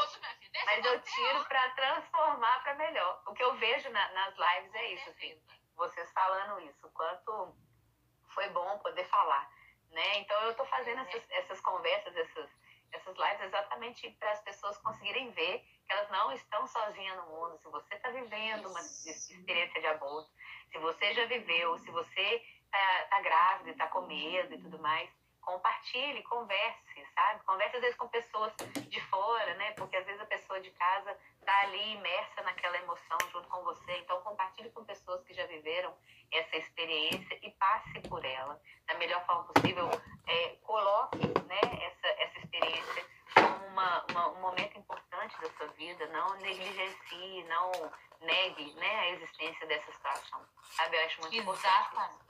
mas 0.85 0.93
eu 0.93 1.01
tiro 1.01 1.45
para 1.45 1.69
transformar 1.71 2.61
para 2.61 2.75
melhor. 2.75 3.21
O 3.25 3.33
que 3.33 3.43
eu 3.43 3.55
vejo 3.55 3.89
na, 3.89 4.11
nas 4.11 4.35
lives 4.35 4.75
é 4.75 4.93
isso, 4.93 5.09
assim. 5.09 5.41
Vocês 5.75 6.11
falando 6.13 6.61
isso, 6.61 6.89
quanto 6.93 7.55
foi 8.29 8.47
bom 8.49 8.77
poder 8.79 9.05
falar, 9.05 9.49
né? 9.89 10.19
Então 10.19 10.39
eu 10.43 10.51
estou 10.51 10.65
fazendo 10.67 11.01
essas, 11.01 11.23
essas 11.31 11.59
conversas, 11.61 12.15
essas, 12.15 12.49
essas 12.93 13.17
lives 13.17 13.41
exatamente 13.41 14.09
para 14.11 14.31
as 14.31 14.41
pessoas 14.41 14.77
conseguirem 14.77 15.31
ver 15.31 15.59
que 15.85 15.93
elas 15.93 16.09
não 16.11 16.31
estão 16.31 16.67
sozinhas 16.67 17.17
no 17.17 17.27
mundo. 17.27 17.57
Se 17.57 17.67
você 17.69 17.95
está 17.95 18.09
vivendo 18.09 18.69
uma 18.69 18.79
experiência 18.79 19.81
de 19.81 19.87
aborto, 19.87 20.29
se 20.71 20.77
você 20.77 21.13
já 21.13 21.25
viveu, 21.25 21.77
se 21.79 21.91
você 21.91 22.21
está 22.65 23.05
tá 23.09 23.21
grávida, 23.21 23.71
está 23.71 23.87
com 23.87 24.01
medo 24.01 24.53
e 24.53 24.61
tudo 24.61 24.79
mais, 24.79 25.09
compartilhe, 25.45 26.23
converse, 26.23 27.07
sabe? 27.13 27.43
Converse 27.43 27.75
às 27.75 27.81
vezes 27.81 27.97
com 27.97 28.07
pessoas 28.07 28.51
de 28.89 28.99
fora, 29.01 29.53
né? 29.53 29.71
Porque 29.73 29.95
às 29.95 30.05
vezes 30.05 30.21
a 30.21 30.25
pessoa 30.55 30.61
de 30.61 30.71
casa 30.71 31.17
tá 31.45 31.61
ali 31.61 31.93
imersa 31.93 32.41
naquela 32.43 32.77
emoção 32.77 33.17
junto 33.31 33.47
com 33.47 33.63
você. 33.63 33.97
Então 33.99 34.21
compartilhe 34.21 34.69
com 34.71 34.83
pessoas 34.85 35.23
que 35.23 35.33
já 35.33 35.45
viveram 35.45 35.95
essa 36.31 36.57
experiência 36.57 37.39
e 37.41 37.51
passe 37.51 37.99
por 38.01 38.23
ela 38.23 38.59
da 38.87 38.93
melhor 38.95 39.25
forma 39.25 39.43
possível. 39.45 39.89
É, 40.27 40.49
coloque, 40.63 41.17
né? 41.17 41.59
Essa 41.85 42.07
essa 42.21 42.39
experiência 42.39 43.05
como 43.33 43.67
uma, 43.67 44.05
uma, 44.09 44.27
um 44.29 44.41
momento 44.41 44.77
importante 44.77 45.39
da 45.41 45.49
sua 45.51 45.67
vida. 45.73 46.07
Não 46.07 46.35
negligencie, 46.37 47.43
não 47.43 47.71
negue, 48.21 48.73
né? 48.75 48.99
A 48.99 49.09
existência 49.09 49.67
dessa 49.67 49.91
situação. 49.91 50.45
Sabe? 50.63 50.97
Eu 50.97 51.05
acho 51.05 51.21
muito 51.21 51.35
Exatamente. 51.35 52.15
importante. 52.15 52.25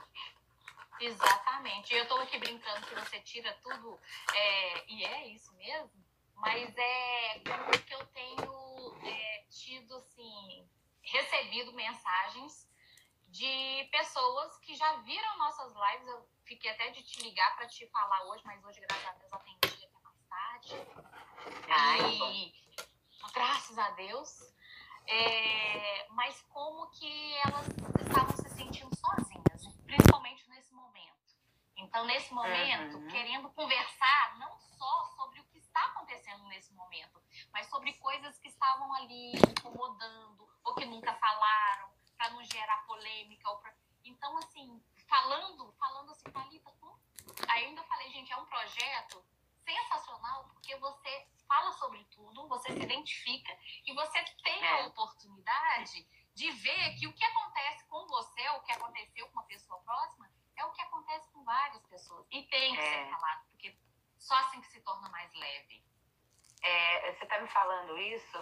Exatamente. 0.98 1.94
Eu 1.94 2.02
estou 2.02 2.20
aqui 2.20 2.38
brincando 2.38 2.86
que 2.86 2.94
você 2.94 3.20
tira 3.20 3.52
tudo, 3.62 3.98
é, 4.34 4.84
e 4.88 5.04
é 5.04 5.26
isso 5.28 5.54
mesmo, 5.56 6.05
mas 6.36 6.76
é 6.76 7.40
como 7.40 7.70
que 7.70 7.94
eu 7.94 8.06
tenho 8.06 8.96
é, 9.06 9.44
tido, 9.50 9.96
assim, 9.96 10.68
recebido 11.02 11.72
mensagens 11.72 12.70
de 13.28 13.88
pessoas 13.90 14.58
que 14.58 14.74
já 14.74 14.96
viram 14.98 15.38
nossas 15.38 15.72
lives. 15.74 16.08
Eu 16.08 16.28
fiquei 16.44 16.70
até 16.70 16.90
de 16.90 17.02
te 17.02 17.22
ligar 17.22 17.56
para 17.56 17.66
te 17.66 17.86
falar 17.88 18.24
hoje, 18.26 18.42
mas 18.44 18.64
hoje, 18.64 18.80
graças 18.80 19.06
a 19.06 19.12
Deus, 19.12 19.32
atendi 19.32 19.84
até 19.84 19.98
mais 20.00 20.22
tarde. 20.28 20.74
E, 22.14 22.54
graças 23.32 23.78
a 23.78 23.90
Deus. 23.90 24.54
É, 25.08 26.06
mas 26.10 26.42
como 26.48 26.90
que 26.90 27.34
elas 27.36 27.68
estavam 27.68 28.36
se 28.36 28.48
sentindo 28.50 28.90
sozinhas, 28.96 29.76
principalmente 29.84 30.48
nesse 30.48 30.74
momento. 30.74 31.36
Então, 31.76 32.04
nesse 32.06 32.34
momento, 32.34 32.96
uhum. 32.96 33.08
querendo 33.08 33.48
conversar 33.50 34.36
não 34.38 34.58
só 34.58 35.04
sobre 35.14 35.40
o 35.40 35.44
que 35.44 35.55
está 35.76 35.86
acontecendo 35.88 36.42
nesse 36.44 36.72
momento, 36.72 37.22
mas 37.52 37.68
sobre 37.68 37.92
coisas 37.94 38.38
que 38.38 38.48
estavam 38.48 38.92
ali 38.94 39.32
incomodando 39.50 40.48
ou 40.64 40.74
que 40.74 40.86
nunca 40.86 41.14
falaram, 41.14 41.90
para 42.16 42.30
não 42.30 42.42
gerar 42.44 42.78
polêmica. 42.86 43.50
Ou 43.50 43.58
pra... 43.58 43.74
Então, 44.04 44.36
assim, 44.38 44.82
falando, 45.06 45.70
falando 45.74 46.10
assim, 46.10 46.30
Thalita, 46.30 46.72
ainda 47.48 47.82
falei, 47.84 48.10
gente, 48.10 48.32
é 48.32 48.36
um 48.36 48.46
projeto 48.46 49.22
sensacional 49.64 50.44
porque 50.48 50.76
você 50.76 51.28
fala 51.46 51.70
sobre 51.72 52.02
tudo, 52.04 52.48
você 52.48 52.72
se 52.72 52.82
identifica 52.82 53.56
e 53.84 53.92
você 53.92 54.24
tem 54.42 54.66
a 54.66 54.80
é. 54.80 54.86
oportunidade 54.86 56.08
de 56.34 56.50
ver 56.50 56.94
que 56.98 57.06
o 57.06 57.12
que 57.12 57.24
acontece 57.24 57.86
com 57.86 58.06
você, 58.06 58.48
o 58.50 58.62
que 58.62 58.72
aconteceu 58.72 59.26
com 59.28 59.32
uma 59.34 59.44
pessoa 59.44 59.80
próxima, 59.82 60.30
é 60.56 60.64
o 60.64 60.72
que 60.72 60.82
acontece 60.82 61.30
com 61.32 61.44
várias 61.44 61.84
pessoas. 61.86 62.26
E 62.30 62.42
tem 62.44 62.74
que 62.74 62.80
é. 62.80 63.04
ser 63.04 63.10
falado, 63.10 63.46
porque 63.50 63.76
só 64.26 64.34
assim 64.40 64.60
que 64.60 64.68
se 64.68 64.80
torna 64.80 65.08
mais 65.10 65.32
leve. 65.32 65.84
É, 66.62 67.12
você 67.12 67.24
está 67.24 67.38
me 67.38 67.48
falando 67.48 67.96
isso, 67.98 68.36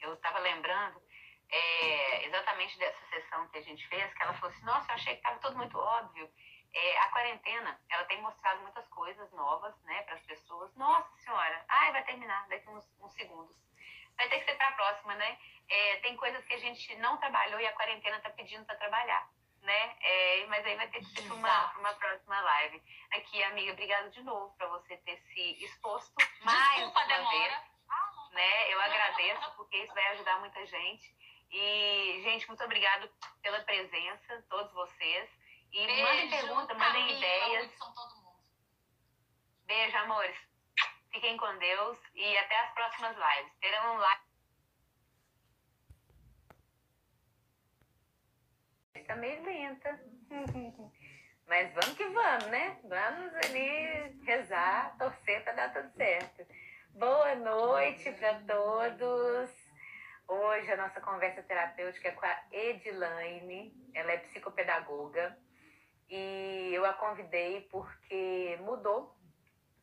eu 0.00 0.14
estava 0.14 0.38
lembrando 0.38 1.02
é, 1.50 2.24
exatamente 2.26 2.78
dessa 2.78 3.04
sessão 3.10 3.48
que 3.48 3.58
a 3.58 3.62
gente 3.62 3.86
fez, 3.88 4.14
que 4.14 4.22
ela 4.22 4.32
falou 4.34 4.50
assim, 4.50 4.64
nossa, 4.64 4.90
eu 4.90 4.94
achei 4.94 5.12
que 5.14 5.20
estava 5.20 5.38
tudo 5.40 5.56
muito 5.56 5.78
óbvio. 5.78 6.30
É, 6.72 6.98
a 7.00 7.08
quarentena, 7.10 7.80
ela 7.90 8.04
tem 8.04 8.20
mostrado 8.20 8.60
muitas 8.62 8.86
coisas 8.88 9.30
novas, 9.32 9.74
né, 9.82 10.02
para 10.02 10.14
as 10.14 10.22
pessoas. 10.22 10.74
Nossa 10.74 11.10
senhora, 11.18 11.64
ai, 11.68 11.92
vai 11.92 12.04
terminar 12.04 12.46
daqui 12.48 12.68
uns, 12.68 12.86
uns 13.00 13.12
segundos. 13.14 13.56
Vai 14.16 14.28
ter 14.28 14.40
que 14.40 14.44
ser 14.46 14.56
para 14.56 14.68
a 14.68 14.72
próxima, 14.72 15.14
né? 15.14 15.38
É, 15.68 15.96
tem 16.00 16.16
coisas 16.16 16.44
que 16.44 16.54
a 16.54 16.58
gente 16.58 16.94
não 16.96 17.16
trabalhou 17.18 17.60
e 17.60 17.66
a 17.66 17.72
quarentena 17.72 18.16
está 18.16 18.30
pedindo 18.30 18.64
para 18.64 18.76
trabalhar, 18.76 19.28
né? 19.62 19.96
É, 20.00 20.46
mas 20.46 20.64
aí 20.64 20.76
vai 20.76 20.88
ter 20.88 21.00
que 21.00 21.06
ser 21.06 21.22
para 21.22 21.34
uma, 21.34 21.72
uma 21.78 21.94
próxima 21.94 22.40
live. 22.40 22.82
Aqui, 23.12 23.42
amiga, 23.44 23.72
obrigada 23.72 24.10
de 24.10 24.22
novo 24.22 24.54
para 24.56 24.68
você 24.68 24.96
ter 24.98 25.18
se 25.18 25.64
exposto 25.64 26.14
mais 26.42 26.76
Desculpa 26.76 27.00
uma 27.00 27.06
demora. 27.06 27.38
vez. 27.38 27.54
Ah, 27.90 28.12
não 28.14 28.30
né? 28.32 28.72
Eu 28.72 28.80
agradeço, 28.80 29.50
porque 29.56 29.76
isso 29.78 29.94
vai 29.94 30.06
ajudar 30.08 30.38
muita 30.40 30.64
gente. 30.66 31.16
E, 31.50 32.20
gente, 32.22 32.46
muito 32.46 32.62
obrigado 32.64 33.10
pela 33.42 33.60
presença, 33.60 34.44
todos 34.50 34.72
vocês. 34.72 35.30
E 35.72 35.86
Beijo, 35.86 36.02
mandem 36.02 36.30
perguntas, 36.30 36.76
mandem 36.76 37.16
ideias. 37.16 37.70
Beijo, 39.64 39.96
amores. 39.98 40.36
Fiquem 41.10 41.36
com 41.36 41.58
Deus 41.58 41.98
e 42.14 42.38
até 42.38 42.58
as 42.60 42.72
próximas 42.74 43.16
lives. 43.16 43.52
Terão 43.60 43.96
live. 43.96 44.27
Está 49.08 49.18
meio 49.18 49.42
lenta. 49.42 49.98
Mas 51.48 51.72
vamos 51.72 51.96
que 51.96 52.04
vamos, 52.04 52.46
né? 52.48 52.76
Vamos 52.84 53.34
ali 53.36 54.20
rezar, 54.22 54.94
torcer 54.98 55.42
para 55.44 55.54
dar 55.54 55.72
tudo 55.72 55.90
certo. 55.96 56.46
Boa 56.90 57.34
noite 57.36 58.12
para 58.12 58.34
todos. 58.40 59.50
Hoje 60.28 60.70
a 60.70 60.76
nossa 60.76 61.00
conversa 61.00 61.42
terapêutica 61.42 62.08
é 62.08 62.12
com 62.12 62.26
a 62.26 62.38
Edilaine. 62.52 63.72
Ela 63.94 64.12
é 64.12 64.18
psicopedagoga 64.18 65.38
e 66.10 66.70
eu 66.74 66.84
a 66.84 66.92
convidei 66.92 67.62
porque 67.70 68.58
mudou 68.60 69.16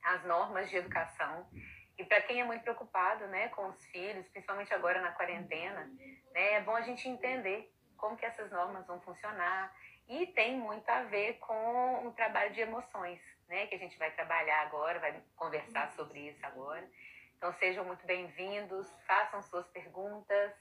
as 0.03 0.23
normas 0.26 0.69
de 0.69 0.76
educação. 0.76 1.49
E 1.97 2.05
para 2.05 2.21
quem 2.21 2.41
é 2.41 2.43
muito 2.43 2.61
preocupado, 2.61 3.26
né, 3.26 3.47
com 3.47 3.69
os 3.69 3.86
filhos, 3.88 4.28
principalmente 4.28 4.71
agora 4.71 5.01
na 5.01 5.13
quarentena, 5.13 5.89
né, 6.32 6.53
é 6.53 6.61
bom 6.61 6.76
a 6.76 6.82
gente 6.82 7.09
entender 7.09 7.74
como 8.06 8.18
que 8.18 8.26
essas 8.26 8.51
normas 8.51 8.86
vão 8.86 9.01
funcionar 9.01 9.76
e 10.08 10.28
tem 10.28 10.56
muito 10.60 10.88
a 10.88 11.01
ver 11.06 11.39
com 11.39 12.06
o 12.06 12.12
trabalho 12.12 12.53
de 12.53 12.62
emoções, 12.62 13.20
né, 13.47 13.66
que 13.66 13.74
a 13.74 13.80
gente 13.80 13.97
vai 13.97 14.12
trabalhar 14.12 14.62
agora, 14.62 14.99
vai 14.99 15.20
conversar 15.36 15.91
sobre 15.93 16.20
isso 16.20 16.45
agora. 16.45 16.88
Então 17.36 17.51
sejam 17.53 17.84
muito 17.84 18.06
bem-vindos, 18.06 18.88
façam 19.08 19.41
suas 19.41 19.68
perguntas, 19.70 20.53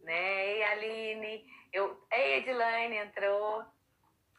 né? 0.00 0.46
Ei, 0.46 0.64
Aline, 0.64 1.46
eu, 1.74 2.02
ei, 2.10 2.38
Edilane 2.38 2.96
entrou. 2.96 3.66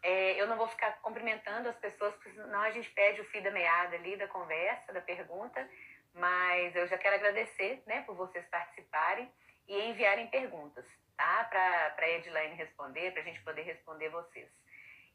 É, 0.02 0.41
eu 0.41 0.47
não 0.47 0.58
vou 0.58 0.68
ficar 0.68 0.93
cumprimentando 1.04 1.70
as 1.70 1.78
pessoas, 1.78 2.16
porque 2.16 2.32
senão 2.32 2.62
a 2.62 2.72
gente 2.72 2.89
perde 2.91 3.22
o 3.22 3.26
fio 3.26 3.43
da 3.43 3.52
meada 3.52 3.95
ali 3.95 4.18
da 4.18 4.28
conversa, 4.28 4.91
da 4.91 5.02
pergunta. 5.02 5.70
Mas 6.16 6.76
eu 6.76 6.88
já 6.88 6.97
quero 6.97 7.16
agradecer, 7.16 7.84
né, 7.86 8.02
por 8.02 8.16
vocês 8.16 8.43
participarem 8.47 9.32
e 9.70 9.89
enviarem 9.89 10.28
perguntas, 10.28 10.86
tá? 11.15 11.45
Para 11.45 12.05
a 12.05 12.09
Edilane 12.09 12.55
responder, 12.55 13.11
para 13.11 13.22
a 13.22 13.26
gente 13.26 13.41
poder 13.41 13.61
responder 13.61 14.09
vocês. 14.09 14.49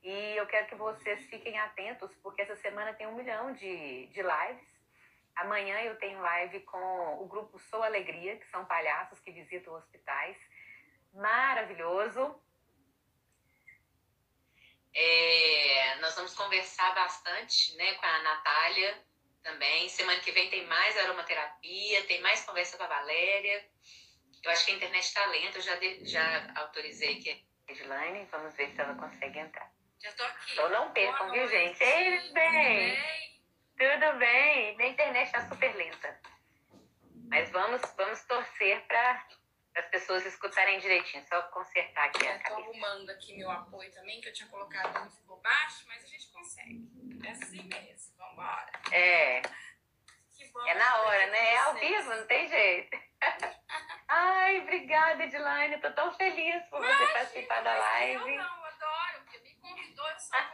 E 0.03 0.37
eu 0.37 0.47
quero 0.47 0.67
que 0.67 0.75
vocês 0.75 1.27
fiquem 1.27 1.59
atentos, 1.59 2.15
porque 2.23 2.41
essa 2.41 2.57
semana 2.57 2.95
tem 2.95 3.07
um 3.07 3.17
milhão 3.17 3.53
de, 3.53 4.07
de 4.07 4.23
lives 4.23 4.75
Amanhã 5.37 5.81
eu 5.83 5.97
tenho 5.97 6.21
live 6.21 6.61
com 6.61 7.23
o 7.23 7.27
grupo 7.27 7.59
Sou 7.59 7.83
Alegria, 7.83 8.37
que 8.37 8.47
são 8.47 8.65
palhaços 8.67 9.19
que 9.21 9.33
visitam 9.33 9.75
hospitais. 9.75 10.37
Maravilhoso. 11.13 12.41
É, 14.95 15.97
nós 15.97 16.15
vamos 16.15 16.35
conversar 16.35 16.95
bastante 16.95 17.77
né, 17.77 17.95
com 17.95 18.07
a 18.07 18.23
Natália 18.23 19.05
também. 19.43 19.89
Semana 19.89 20.21
que 20.21 20.31
vem 20.31 20.49
tem 20.51 20.65
mais 20.67 20.97
aromaterapia, 20.99 22.07
tem 22.07 22.21
mais 22.21 22.45
conversa 22.45 22.77
com 22.77 22.85
a 22.85 22.89
Valéria. 22.89 23.69
Eu 24.45 24.51
acho 24.51 24.67
que 24.67 24.73
a 24.73 24.75
internet 24.75 25.05
está 25.05 25.25
lenta, 25.27 25.59
eu 25.59 25.63
já, 25.63 25.75
de, 25.77 26.05
já 26.05 26.53
autorizei 26.57 27.19
aqui 27.19 27.47
a 27.67 27.73
Edilane. 27.73 28.29
Vamos 28.31 28.55
ver 28.55 28.71
se 28.71 28.81
ela 28.81 28.95
consegue 28.95 29.39
entrar. 29.39 29.73
Já 29.99 30.13
tô 30.13 30.23
aqui. 30.25 30.53
Então 30.53 30.69
não 30.69 30.93
percam, 30.93 31.31
viu, 31.33 31.49
gente? 31.49 31.83
Ei, 31.83 32.33
bem! 32.33 33.15
Tudo 33.79 34.19
bem. 34.19 34.77
Minha 34.77 34.91
internet 34.91 35.27
está 35.27 35.49
super 35.49 35.75
lenta. 35.75 36.21
Mas 37.29 37.51
vamos, 37.51 37.81
vamos 37.97 38.23
torcer 38.25 38.87
para 38.87 39.27
as 39.77 39.87
pessoas 39.87 40.27
escutarem 40.27 40.79
direitinho. 40.79 41.25
Só 41.27 41.41
consertar 41.45 42.05
aqui 42.05 42.25
eu 42.25 42.33
a 42.33 42.39
cabeça. 42.39 42.61
Estou 42.61 42.65
arrumando 42.65 43.11
aqui 43.11 43.37
meu 43.37 43.51
apoio 43.51 43.91
também, 43.93 44.21
que 44.21 44.29
eu 44.29 44.33
tinha 44.33 44.49
colocado 44.51 45.05
no 45.05 45.11
ficou 45.11 45.41
baixo, 45.41 45.85
mas 45.89 46.05
a 46.05 46.07
gente 46.07 46.31
consegue. 46.31 46.87
É 47.25 47.31
assim 47.31 47.63
mesmo. 47.63 48.15
Vambora. 48.19 48.73
É. 48.93 49.41
é 50.67 50.75
na 50.75 50.97
hora, 51.03 51.27
né? 51.27 51.55
É 51.55 51.59
ao 51.59 51.75
vivo, 51.75 52.15
não 52.15 52.27
tem 52.27 52.49
jeito. 52.49 52.99
Ai, 54.09 54.61
obrigada, 54.61 55.25
Edilane. 55.25 55.81
Tô 55.81 55.91
tão 55.93 56.15
feliz 56.15 56.65
por 56.67 56.81
você 56.81 57.07
participar 57.13 57.63
da 57.63 57.75
live. 57.75 58.15
Eu 58.15 58.39
não, 58.39 58.65
adoro, 58.65 59.25
porque 59.25 59.39
me 59.39 59.55
convidou, 59.57 60.09
eu 60.09 60.21
só 60.21 60.37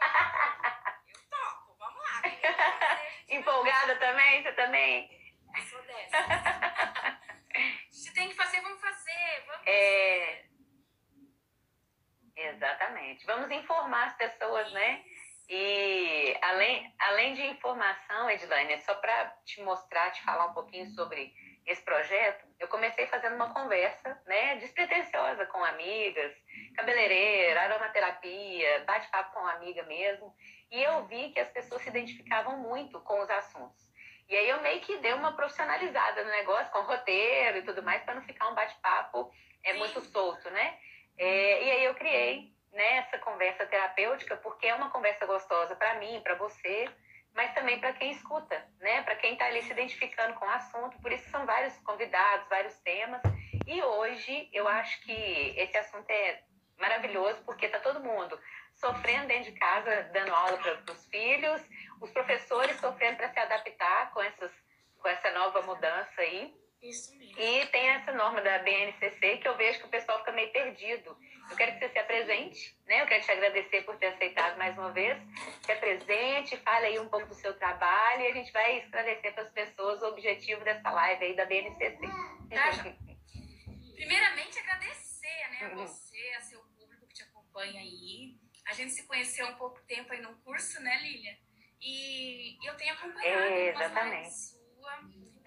Empolgada 3.29 3.95
também? 3.95 4.43
Você 4.43 4.51
também? 4.53 5.09
Eu 5.55 5.61
sou 5.63 5.81
dessa. 5.83 6.17
Se 7.91 8.13
tem 8.13 8.29
que 8.29 8.35
fazer, 8.35 8.61
vamos 8.61 8.81
fazer. 8.81 9.45
Vamos 9.47 9.67
é... 9.67 10.45
Exatamente. 12.35 13.25
Vamos 13.25 13.49
informar 13.51 14.07
as 14.07 14.17
pessoas, 14.17 14.71
né? 14.73 15.03
E 15.53 16.37
além, 16.41 16.95
além 16.97 17.33
de 17.33 17.45
informação, 17.45 18.29
Edilane, 18.29 18.79
só 18.83 18.95
para 18.95 19.35
te 19.43 19.61
mostrar, 19.61 20.09
te 20.11 20.23
falar 20.23 20.45
um 20.45 20.53
pouquinho 20.53 20.87
sobre 20.91 21.33
esse 21.65 21.83
projeto, 21.83 22.47
eu 22.57 22.69
comecei 22.69 23.05
fazendo 23.07 23.35
uma 23.35 23.53
conversa, 23.53 24.17
né, 24.25 24.55
despretensiosa 24.55 25.45
com 25.47 25.61
amigas, 25.61 26.33
cabeleireira, 26.73 27.63
aromaterapia, 27.63 28.85
bate-papo 28.85 29.33
com 29.33 29.45
amiga 29.45 29.83
mesmo. 29.83 30.33
E 30.71 30.81
eu 30.81 31.05
vi 31.07 31.31
que 31.31 31.39
as 31.41 31.49
pessoas 31.49 31.81
se 31.81 31.89
identificavam 31.89 32.55
muito 32.59 33.01
com 33.01 33.19
os 33.19 33.29
assuntos. 33.29 33.91
E 34.29 34.35
aí 34.37 34.47
eu 34.47 34.61
meio 34.61 34.79
que 34.79 34.99
dei 34.99 35.11
uma 35.11 35.35
profissionalizada 35.35 36.23
no 36.23 36.31
negócio, 36.31 36.71
com 36.71 36.79
roteiro 36.83 37.57
e 37.57 37.63
tudo 37.63 37.83
mais, 37.83 38.01
para 38.03 38.15
não 38.15 38.21
ficar 38.21 38.47
um 38.47 38.55
bate-papo 38.55 39.29
é, 39.65 39.73
muito 39.73 39.99
solto, 39.99 40.49
né? 40.49 40.79
É, 41.17 41.65
e 41.65 41.71
aí 41.71 41.83
eu 41.83 41.93
criei 41.93 42.53
né, 42.71 42.97
essa 42.97 43.17
conversa 43.19 43.65
terapêutica, 43.65 44.37
porque 44.37 44.67
é 44.67 44.75
uma 44.75 44.89
conversa 44.89 45.25
gostosa 45.25 45.75
para 45.75 45.95
mim, 45.95 46.21
para 46.23 46.35
você, 46.35 46.89
mas 47.33 47.53
também 47.53 47.79
para 47.79 47.93
quem 47.93 48.11
escuta, 48.11 48.65
né? 48.79 49.03
Para 49.03 49.15
quem 49.15 49.33
está 49.33 49.45
ali 49.45 49.61
se 49.63 49.71
identificando 49.71 50.33
com 50.35 50.45
o 50.45 50.49
assunto. 50.49 51.01
Por 51.01 51.11
isso 51.11 51.29
são 51.29 51.45
vários 51.45 51.77
convidados, 51.79 52.47
vários 52.49 52.77
temas. 52.79 53.21
E 53.65 53.81
hoje 53.81 54.49
eu 54.51 54.67
acho 54.67 55.01
que 55.01 55.53
esse 55.57 55.77
assunto 55.77 56.09
é 56.09 56.43
maravilhoso, 56.77 57.41
porque 57.45 57.67
está 57.67 57.79
todo 57.79 58.03
mundo 58.03 58.37
sofrendo 58.73 59.27
dentro 59.27 59.51
de 59.51 59.59
casa, 59.59 60.09
dando 60.11 60.33
aula 60.33 60.57
para 60.57 60.93
os 60.93 61.05
filhos, 61.07 61.61
os 62.01 62.09
professores 62.11 62.75
sofrendo 62.77 63.17
para 63.17 63.29
se 63.29 63.39
adaptar 63.39 64.11
com, 64.11 64.21
essas, 64.21 64.51
com 64.97 65.07
essa 65.07 65.31
nova 65.31 65.61
mudança 65.61 66.21
aí. 66.21 66.53
Isso 66.81 67.15
mesmo. 67.17 67.39
E 67.39 67.65
tem 67.67 67.89
essa 67.89 68.11
norma 68.11 68.41
da 68.41 68.59
BNCC 68.59 69.37
que 69.37 69.47
eu 69.47 69.55
vejo 69.55 69.79
que 69.79 69.85
o 69.85 69.89
pessoal 69.89 70.19
fica 70.19 70.31
meio 70.31 70.51
perdido. 70.51 71.17
Eu 71.49 71.55
quero 71.55 71.73
que 71.73 71.79
você 71.79 71.89
se 71.89 71.99
apresente, 71.99 72.77
né? 72.85 73.01
Eu 73.01 73.07
quero 73.07 73.23
te 73.23 73.31
agradecer 73.31 73.81
por 73.83 73.97
ter 73.97 74.07
aceitado 74.07 74.57
mais 74.57 74.77
uma 74.77 74.91
vez. 74.91 75.17
Se 75.63 75.71
apresente, 75.71 76.57
fale 76.57 76.87
aí 76.87 76.99
um 76.99 77.09
pouco 77.09 77.27
do 77.27 77.35
seu 77.35 77.53
trabalho 77.57 78.21
e 78.21 78.27
a 78.27 78.33
gente 78.33 78.51
vai 78.51 78.79
esclarecer 78.79 79.33
para 79.33 79.43
as 79.43 79.51
pessoas 79.51 80.01
o 80.01 80.07
objetivo 80.07 80.63
dessa 80.63 80.89
live 80.89 81.25
aí 81.25 81.35
da 81.35 81.45
BNCC. 81.45 81.99
Tá, 82.49 82.95
Primeiramente, 83.95 84.59
agradecer 84.59 85.49
né, 85.51 85.59
a 85.61 85.69
uhum. 85.69 85.85
você, 85.85 86.33
a 86.37 86.41
seu 86.41 86.59
público 86.77 87.07
que 87.07 87.13
te 87.13 87.23
acompanha 87.23 87.79
aí 87.81 88.39
a 88.71 88.73
gente 88.73 88.93
se 88.93 89.03
conheceu 89.03 89.45
há 89.45 89.49
um 89.49 89.55
pouco 89.55 89.81
tempo 89.81 90.13
aí 90.13 90.21
no 90.21 90.33
curso, 90.37 90.81
né, 90.81 90.97
Lilia? 91.01 91.37
E 91.81 92.57
eu 92.65 92.75
tenho 92.77 92.93
acompanhado 92.93 93.53
é, 93.53 93.69
exatamente. 93.69 94.31
sua. 94.31 94.99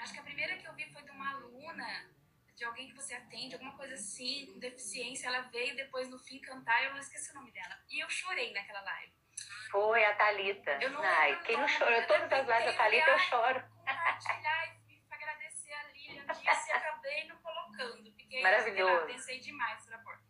Acho 0.05 0.13
que 0.13 0.21
a 0.21 0.23
primeira 0.23 0.55
que 0.59 0.69
eu 0.69 0.75
vi 0.75 0.85
foi 0.93 1.03
de 1.03 1.11
uma 1.13 1.31
aluna, 1.31 2.11
de 2.55 2.63
alguém 2.63 2.89
que 2.89 2.95
você 2.95 3.15
atende, 3.15 3.55
alguma 3.55 3.75
coisa 3.75 3.95
assim, 3.95 4.53
com 4.53 4.59
deficiência. 4.59 5.29
Ela 5.29 5.41
veio 5.49 5.75
depois 5.77 6.11
no 6.11 6.19
fim 6.19 6.39
cantar, 6.41 6.85
eu 6.85 6.93
não 6.93 6.99
esqueci 6.99 7.31
o 7.31 7.35
nome 7.37 7.51
dela. 7.53 7.75
E 7.89 8.05
eu 8.05 8.11
chorei 8.11 8.53
naquela 8.53 8.83
live. 8.83 9.15
Foi 9.71 10.05
a 10.05 10.15
Thalita. 10.15 10.73
Eu 10.73 10.91
não 10.91 11.03
Ai, 11.03 11.41
quem 11.45 11.57
não 11.57 11.67
chorou? 11.67 12.07
Todas 12.07 12.31
as 12.31 12.47
lives 12.47 12.65
da 12.67 12.73
Thalita 12.75 13.11
eu 13.11 13.19
choro. 13.19 13.65
Compartilhar 13.79 14.77
e 14.91 15.03
agradecer 15.11 15.73
a 15.73 15.83
Lilia 15.85 16.27
disse 16.27 16.69
e 16.69 16.73
acabei 16.73 17.27
não 17.27 17.39
colocando. 17.39 18.13
Fiquei, 18.13 18.43
Maravilhoso. 18.43 19.07
pensei 19.07 19.41
demais 19.41 19.87
pra 19.87 19.97
pôr. 20.01 20.21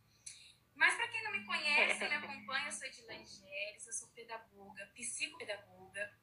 Mas 0.77 0.95
para 0.95 1.09
quem 1.09 1.21
não 1.25 1.33
me 1.33 1.45
conhece, 1.45 1.99
me 2.07 2.15
acompanha, 2.15 2.67
eu 2.67 2.73
sou 2.73 2.87
Edilane 2.87 3.27
Geres, 3.27 3.87
eu 3.89 3.93
sou 3.93 4.09
pedagoga, 4.11 4.87
psicopedagoga, 4.95 6.17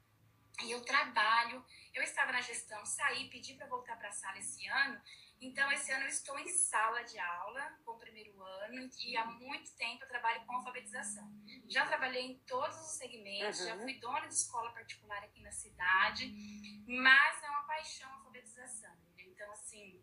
e 0.63 0.71
eu 0.71 0.81
trabalho. 0.81 1.63
Eu 1.93 2.03
estava 2.03 2.31
na 2.31 2.41
gestão, 2.41 2.85
saí, 2.85 3.29
pedi 3.29 3.53
para 3.55 3.67
voltar 3.67 3.97
para 3.97 4.09
a 4.09 4.11
sala 4.11 4.37
esse 4.37 4.65
ano, 4.67 5.01
então 5.41 5.71
esse 5.71 5.91
ano 5.91 6.03
eu 6.03 6.09
estou 6.09 6.37
em 6.37 6.47
sala 6.47 7.01
de 7.03 7.17
aula 7.17 7.77
com 7.83 7.93
o 7.93 7.97
primeiro 7.97 8.41
ano 8.43 8.89
e 9.03 9.17
há 9.17 9.25
muito 9.25 9.75
tempo 9.75 10.03
eu 10.03 10.07
trabalho 10.07 10.45
com 10.45 10.55
alfabetização. 10.55 11.29
Já 11.67 11.85
trabalhei 11.87 12.21
em 12.21 12.39
todos 12.39 12.77
os 12.77 12.91
segmentos, 12.91 13.59
uhum. 13.61 13.65
já 13.65 13.79
fui 13.79 13.99
dona 13.99 14.27
de 14.27 14.35
escola 14.35 14.71
particular 14.71 15.23
aqui 15.23 15.41
na 15.41 15.51
cidade, 15.51 16.31
mas 16.87 17.43
é 17.43 17.49
uma 17.49 17.63
paixão 17.63 18.07
a 18.07 18.13
alfabetização. 18.13 18.95
Então, 19.17 19.51
assim, 19.51 19.99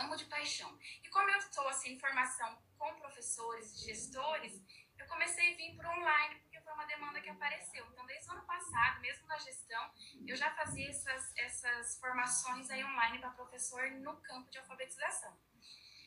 amo 0.00 0.16
de 0.16 0.24
paixão. 0.24 0.78
E 1.04 1.08
como 1.10 1.28
eu 1.28 1.38
estou 1.38 1.68
assim, 1.68 1.92
em 1.92 2.00
formação 2.00 2.58
com 2.78 2.94
professores 2.94 3.74
e 3.74 3.84
gestores, 3.84 4.58
eu 4.98 5.06
comecei 5.06 5.52
a 5.52 5.56
vir 5.56 5.76
por 5.76 5.84
online, 5.84 6.40
uma 6.86 6.94
demanda 6.94 7.20
que 7.20 7.28
apareceu. 7.28 7.84
Então, 7.90 8.06
desde 8.06 8.28
o 8.28 8.32
ano 8.32 8.46
passado, 8.46 9.00
mesmo 9.00 9.26
na 9.26 9.36
gestão, 9.38 9.92
eu 10.26 10.36
já 10.36 10.50
fazia 10.52 10.88
essas, 10.88 11.36
essas 11.36 11.98
formações 11.98 12.70
aí 12.70 12.84
online 12.84 13.18
para 13.18 13.30
professor 13.30 13.90
no 13.90 14.16
campo 14.22 14.48
de 14.50 14.58
alfabetização. 14.58 15.36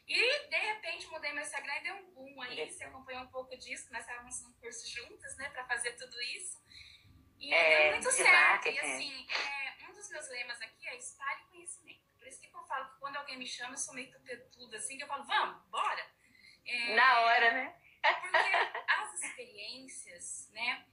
E, 0.07 0.47
de 0.47 0.57
repente, 0.57 1.07
mudei 1.07 1.34
meu 1.34 1.43
Instagram 1.43 1.75
e 1.75 1.84
deu 1.84 1.95
um 1.95 2.11
boom 2.11 2.41
aí. 2.41 2.71
Você 2.71 2.84
acompanhou 2.86 3.23
um 3.23 3.27
pouco 3.27 3.55
disso, 3.57 3.91
nós 3.91 4.01
estávamos 4.01 4.41
num 4.41 4.53
curso 4.53 4.89
juntas, 4.89 5.36
né, 5.38 5.49
para 5.49 5.65
fazer 5.65 5.91
tudo 5.93 6.19
isso. 6.21 6.57
E 7.39 7.53
é, 7.53 7.84
deu 7.84 7.91
muito 7.91 8.11
certo. 8.11 8.67
E, 8.67 8.80
assim, 8.80 9.27
é, 9.30 9.88
um 9.88 9.93
dos 9.93 10.09
meus 10.09 10.27
lemas 10.30 10.61
aqui 10.61 10.88
é 10.88 10.97
espalhe 10.97 11.43
conhecimento. 11.49 12.09
Por 12.17 12.27
isso 12.27 12.41
que 12.41 12.47
eu 12.47 12.65
falo 12.65 12.89
que 12.89 12.99
quando 12.99 13.17
alguém 13.17 13.38
me 13.38 13.45
chama, 13.45 13.73
eu 13.73 13.77
sou 13.77 13.93
meio 13.93 14.11
tudo 14.51 14.75
assim, 14.75 14.97
que 14.97 15.03
eu 15.03 15.07
falo, 15.07 15.25
vamos, 15.25 15.61
bora. 15.67 16.05
É, 16.65 16.95
Na 16.95 17.21
hora, 17.21 17.51
né? 17.51 17.75
Porque 18.01 18.68
as 19.04 19.14
experiências, 19.24 20.50
né, 20.52 20.86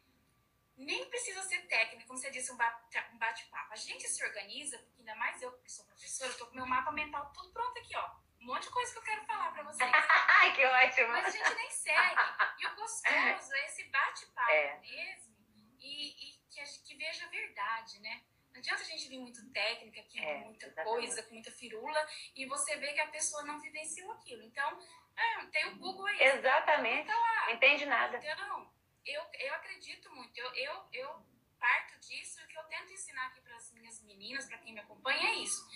nem 0.77 1.09
precisa 1.09 1.43
ser 1.43 1.67
técnica, 1.67 2.07
como 2.07 2.19
você 2.19 2.31
disse, 2.31 2.53
um 2.53 2.57
bate-papo. 2.57 3.73
A 3.73 3.77
gente 3.77 4.07
se 4.09 4.23
organiza, 4.23 4.79
porque 4.79 5.01
ainda 5.01 5.15
mais 5.15 5.41
eu 5.41 5.53
que 5.59 5.73
sou 5.73 5.85
professora, 5.87 6.31
eu 6.31 6.39
tô 6.39 6.47
com 6.47 6.55
meu 6.55 6.67
mapa 6.67 6.93
mental 6.93 7.33
tudo 7.33 7.51
pronto 7.51 7.79
aqui, 7.79 7.97
ó 7.97 8.27
um 8.41 8.47
monte 8.47 8.65
de 8.65 8.71
coisa 8.71 8.93
que 8.93 8.99
eu 8.99 9.03
quero 9.03 9.25
falar 9.25 9.51
pra 9.53 9.63
vocês. 9.65 9.91
Ai, 10.41 10.55
que 10.55 10.65
ótimo! 10.65 11.09
Mas 11.09 11.27
a 11.27 11.31
gente 11.31 11.55
nem 11.55 11.71
segue. 11.71 12.21
E 12.61 12.67
o 12.67 12.77
gostoso 12.77 13.55
é 13.55 13.67
esse 13.67 13.85
bate-papo 13.85 14.53
é. 14.53 14.79
mesmo 14.79 15.37
e, 15.81 16.29
e 16.29 16.39
que, 16.51 16.61
a, 16.61 16.65
que 16.65 16.95
veja 16.97 17.27
a 17.27 17.29
verdade, 17.29 17.99
né? 18.01 18.23
Não 18.53 18.61
adianta 18.61 18.83
a 18.83 18.87
gente 18.87 19.09
vir 19.09 19.19
muito 19.19 19.45
técnica, 19.51 20.01
aqui, 20.01 20.19
é, 20.19 20.35
com 20.35 20.47
muita 20.47 20.67
exatamente. 20.67 20.91
coisa, 20.91 21.23
com 21.25 21.35
muita 21.35 21.51
firula, 21.51 22.09
e 22.35 22.47
você 22.47 22.77
vê 22.77 22.93
que 22.93 23.01
a 23.01 23.09
pessoa 23.09 23.43
não 23.45 23.61
vivenciou 23.61 24.11
aquilo. 24.13 24.43
Então, 24.43 24.79
é, 25.17 25.47
tem 25.47 25.67
o 25.69 25.79
Google 25.79 26.07
aí. 26.07 26.23
Exatamente. 26.23 27.07
Tá 27.07 27.53
Entende 27.53 27.87
nada. 27.87 28.17
Então, 28.19 28.73
eu, 29.05 29.23
eu 29.41 29.55
acredito 29.55 30.11
muito. 30.15 30.39
Eu, 30.39 30.55
eu, 30.55 30.89
eu 30.93 31.27
parto 31.59 31.99
disso 32.01 32.41
e 32.41 32.45
o 32.45 32.49
que 32.49 32.59
eu 32.59 32.65
tento 32.65 32.93
ensinar 32.93 33.27
aqui 33.27 33.41
para 33.41 33.57
as 33.57 33.73
minhas 33.73 34.03
meninas, 34.03 34.47
para 34.47 34.59
quem 34.59 34.75
me 34.75 34.81
acompanha, 34.81 35.31
é 35.31 35.35
isso 35.37 35.67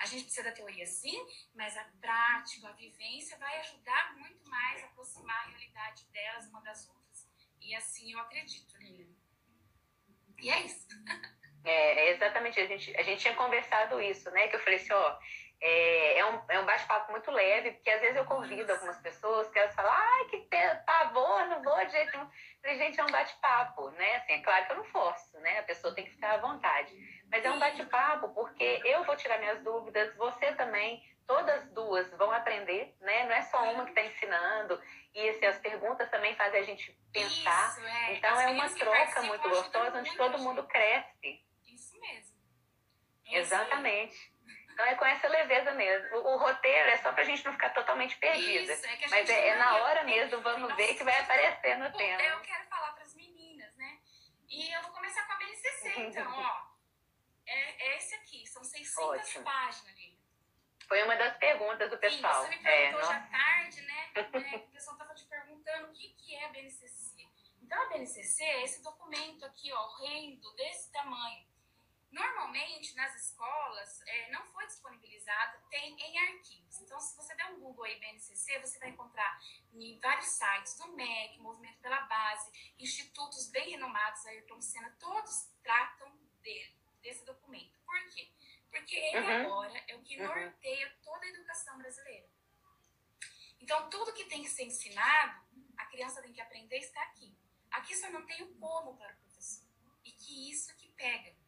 a 0.00 0.06
gente 0.06 0.24
precisa 0.24 0.48
da 0.48 0.52
teoria 0.52 0.86
sim, 0.86 1.14
mas 1.54 1.76
a 1.76 1.84
prática, 2.00 2.68
a 2.68 2.72
vivência 2.72 3.36
vai 3.36 3.60
ajudar 3.60 4.16
muito 4.16 4.48
mais 4.48 4.82
a 4.82 4.86
aproximar 4.86 5.44
a 5.44 5.50
realidade 5.50 6.06
delas 6.06 6.46
uma 6.46 6.62
das 6.62 6.88
outras. 6.88 7.28
E 7.60 7.74
assim 7.74 8.10
eu 8.10 8.18
acredito, 8.18 8.78
Lilian. 8.78 9.14
E 10.38 10.50
é 10.50 10.64
isso. 10.64 10.88
É, 11.62 12.06
é, 12.06 12.14
exatamente, 12.14 12.58
a 12.58 12.66
gente, 12.66 12.96
a 12.96 13.02
gente 13.02 13.20
tinha 13.20 13.34
conversado 13.34 14.00
isso, 14.00 14.30
né? 14.30 14.48
Que 14.48 14.56
eu 14.56 14.60
falei 14.60 14.76
assim, 14.76 14.94
ó, 14.94 15.18
é, 15.62 16.18
é 16.18 16.26
um, 16.26 16.40
é 16.48 16.58
um 16.58 16.64
bate-papo 16.64 17.10
muito 17.12 17.30
leve, 17.30 17.72
porque 17.72 17.90
às 17.90 18.00
vezes 18.00 18.16
eu 18.16 18.24
convido 18.24 18.72
algumas 18.72 18.98
pessoas 18.98 19.50
que 19.50 19.58
elas 19.58 19.74
falam, 19.74 19.92
ai, 19.92 20.24
que 20.26 20.48
pavor, 20.86 21.46
não 21.48 21.62
vou 21.62 21.84
de 21.84 21.92
jeito 21.92 22.12
nenhum. 22.12 22.30
Falei, 22.62 22.78
gente, 22.78 22.98
é 22.98 23.04
um 23.04 23.10
bate-papo, 23.10 23.90
né? 23.90 24.16
Assim, 24.16 24.32
é 24.32 24.42
claro 24.42 24.66
que 24.66 24.72
eu 24.72 24.76
não 24.76 24.84
forço, 24.84 25.38
né? 25.40 25.58
A 25.58 25.62
pessoa 25.64 25.94
tem 25.94 26.04
que 26.04 26.12
ficar 26.12 26.34
à 26.34 26.38
vontade. 26.38 26.94
Mas 27.30 27.44
é 27.44 27.50
um 27.50 27.58
bate-papo, 27.58 28.30
porque 28.30 28.80
eu 28.84 29.04
vou 29.04 29.16
tirar 29.16 29.38
minhas 29.38 29.62
dúvidas, 29.62 30.16
você 30.16 30.52
também, 30.54 31.04
todas 31.26 31.70
duas 31.72 32.10
vão 32.12 32.32
aprender, 32.32 32.94
né? 33.00 33.24
Não 33.26 33.32
é 33.32 33.42
só 33.42 33.62
uma 33.70 33.84
que 33.84 33.90
está 33.90 34.02
ensinando. 34.02 34.80
E 35.14 35.28
assim, 35.28 35.44
as 35.44 35.58
perguntas 35.58 36.08
também 36.10 36.34
fazem 36.36 36.60
a 36.60 36.64
gente 36.64 36.98
pensar. 37.12 37.68
Isso, 37.68 37.86
é. 37.86 38.14
Então 38.14 38.30
as 38.30 38.40
é 38.40 38.48
uma 38.48 38.70
troca 38.70 39.22
muito 39.22 39.48
gostosa, 39.48 39.98
onde 39.98 40.16
todo 40.16 40.38
mundo 40.38 40.66
cresce. 40.66 41.44
Isso 41.66 42.00
mesmo. 42.00 42.40
É 43.26 43.38
Exatamente. 43.38 44.29
Então 44.80 44.92
é 44.92 44.94
com 44.94 45.04
essa 45.04 45.28
leveza 45.28 45.72
mesmo. 45.72 46.16
O, 46.16 46.34
o 46.34 46.36
roteiro 46.38 46.88
é 46.88 46.96
só 46.96 47.12
para 47.12 47.20
a 47.20 47.26
gente 47.26 47.44
não 47.44 47.52
ficar 47.52 47.68
totalmente 47.68 48.16
perdida. 48.16 48.72
Isso, 48.72 48.86
é 48.86 49.08
Mas 49.10 49.28
é, 49.28 49.48
é, 49.48 49.56
na 49.56 49.76
hora 49.76 50.04
mesmo, 50.04 50.40
vamos 50.40 50.74
ver 50.74 50.94
que 50.94 51.04
vai 51.04 51.20
aparecer 51.20 51.76
no 51.76 51.92
tema. 51.92 52.22
Eu 52.22 52.40
quero 52.40 52.64
falar 52.66 52.94
para 52.94 53.04
as 53.04 53.14
meninas, 53.14 53.76
né? 53.76 54.00
E 54.48 54.72
eu 54.72 54.80
vou 54.80 54.92
começar 54.92 55.26
com 55.26 55.34
a 55.34 55.36
BNCC, 55.36 56.00
então, 56.00 56.32
ó. 56.34 56.70
É, 57.46 57.88
é 57.88 57.96
esse 57.98 58.14
aqui, 58.14 58.46
são 58.46 58.64
600 58.64 58.96
Ótimo. 59.04 59.44
páginas 59.44 59.94
ali. 59.94 60.18
Foi 60.88 61.02
uma 61.02 61.14
das 61.14 61.36
perguntas 61.36 61.90
do 61.90 61.98
pessoal. 61.98 62.42
Sim, 62.44 62.48
você 62.48 62.56
me 62.56 62.62
perguntou 62.62 63.00
é, 63.00 63.12
já 63.12 63.20
tarde, 63.20 63.80
né? 63.82 64.10
É, 64.16 64.56
o 64.56 64.70
pessoal 64.70 64.96
estava 64.96 65.14
te 65.14 65.26
perguntando 65.26 65.88
o 65.88 65.92
que, 65.92 66.08
que 66.14 66.34
é 66.36 66.46
a 66.46 66.48
BNCC. 66.48 67.28
Então, 67.60 67.82
a 67.82 67.86
BNCC 67.90 68.42
é 68.44 68.64
esse 68.64 68.82
documento 68.82 69.44
aqui, 69.44 69.70
ó, 69.72 69.84
horrendo, 69.84 70.50
desse 70.56 70.90
tamanho 70.90 71.50
Normalmente, 72.10 72.94
nas 72.96 73.14
escolas, 73.14 74.02
é, 74.02 74.30
não 74.32 74.44
foi 74.46 74.66
disponibilizado, 74.66 75.58
tem 75.70 75.94
em 76.00 76.18
arquivos. 76.18 76.80
Então, 76.80 76.98
se 76.98 77.16
você 77.16 77.34
der 77.36 77.46
um 77.52 77.60
Google 77.60 77.84
aí, 77.84 78.00
BNCC, 78.00 78.58
você 78.58 78.78
vai 78.80 78.88
encontrar 78.88 79.40
em 79.72 79.98
vários 80.00 80.26
sites 80.26 80.76
do 80.76 80.88
MEC, 80.88 81.38
Movimento 81.38 81.78
pela 81.80 82.00
Base, 82.02 82.50
institutos 82.78 83.48
bem 83.50 83.70
renomados, 83.70 84.26
Ayrton 84.26 84.60
Senna, 84.60 84.90
todos 84.98 85.50
tratam 85.62 86.12
dele, 86.42 86.76
desse 87.00 87.24
documento. 87.24 87.78
Por 87.86 88.08
quê? 88.08 88.28
Porque 88.70 88.96
ele 88.96 89.18
uhum. 89.18 89.46
agora 89.46 89.84
é 89.86 89.94
o 89.94 90.02
que 90.02 90.20
uhum. 90.20 90.26
norteia 90.26 90.98
toda 91.04 91.24
a 91.24 91.28
educação 91.28 91.78
brasileira. 91.78 92.28
Então, 93.60 93.88
tudo 93.88 94.12
que 94.14 94.24
tem 94.24 94.42
que 94.42 94.48
ser 94.48 94.64
ensinado, 94.64 95.40
a 95.76 95.86
criança 95.86 96.22
tem 96.22 96.32
que 96.32 96.40
aprender 96.40 96.78
está 96.78 97.02
aqui. 97.02 97.36
Aqui 97.70 97.94
só 97.94 98.10
não 98.10 98.26
tem 98.26 98.42
o 98.42 98.54
como 98.56 98.96
para 98.96 99.12
o 99.12 99.16
professor. 99.16 99.64
E 100.04 100.12
que 100.12 100.50
isso 100.50 100.74
que 100.76 100.88
pega 100.88 101.39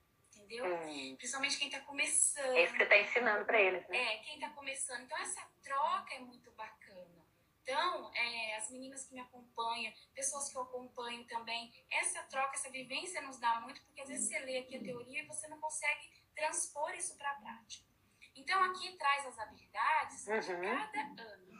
entendeu? 0.52 0.66
Hum. 0.66 1.16
Principalmente 1.16 1.58
quem 1.58 1.68
está 1.68 1.80
começando. 1.80 2.56
É 2.56 2.64
isso 2.64 2.72
que 2.72 2.78
você 2.78 2.84
está 2.84 2.98
ensinando 2.98 3.44
para 3.44 3.60
eles, 3.60 3.88
né? 3.88 3.96
É, 3.96 4.18
quem 4.18 4.34
está 4.34 4.50
começando. 4.50 5.02
Então, 5.02 5.18
essa 5.18 5.40
troca 5.62 6.14
é 6.14 6.18
muito 6.20 6.50
bacana. 6.52 7.22
Então, 7.62 8.12
é, 8.14 8.56
as 8.56 8.70
meninas 8.70 9.06
que 9.06 9.14
me 9.14 9.20
acompanham, 9.20 9.92
pessoas 10.14 10.50
que 10.50 10.56
eu 10.56 10.62
acompanho 10.62 11.24
também, 11.26 11.72
essa 11.90 12.22
troca, 12.24 12.54
essa 12.54 12.70
vivência 12.70 13.20
nos 13.22 13.38
dá 13.38 13.60
muito, 13.60 13.80
porque 13.82 14.00
às 14.00 14.08
vezes 14.08 14.28
você 14.28 14.38
lê 14.40 14.58
aqui 14.58 14.76
a 14.76 14.82
teoria 14.82 15.22
e 15.22 15.26
você 15.26 15.46
não 15.46 15.60
consegue 15.60 16.10
transpor 16.34 16.92
isso 16.94 17.16
para 17.16 17.30
a 17.30 17.34
prática. 17.36 17.86
Então, 18.34 18.62
aqui 18.64 18.96
traz 18.96 19.26
as 19.26 19.38
habilidades 19.38 20.26
uhum. 20.26 20.40
de 20.40 21.00
cada 21.02 21.22
ano. 21.22 21.52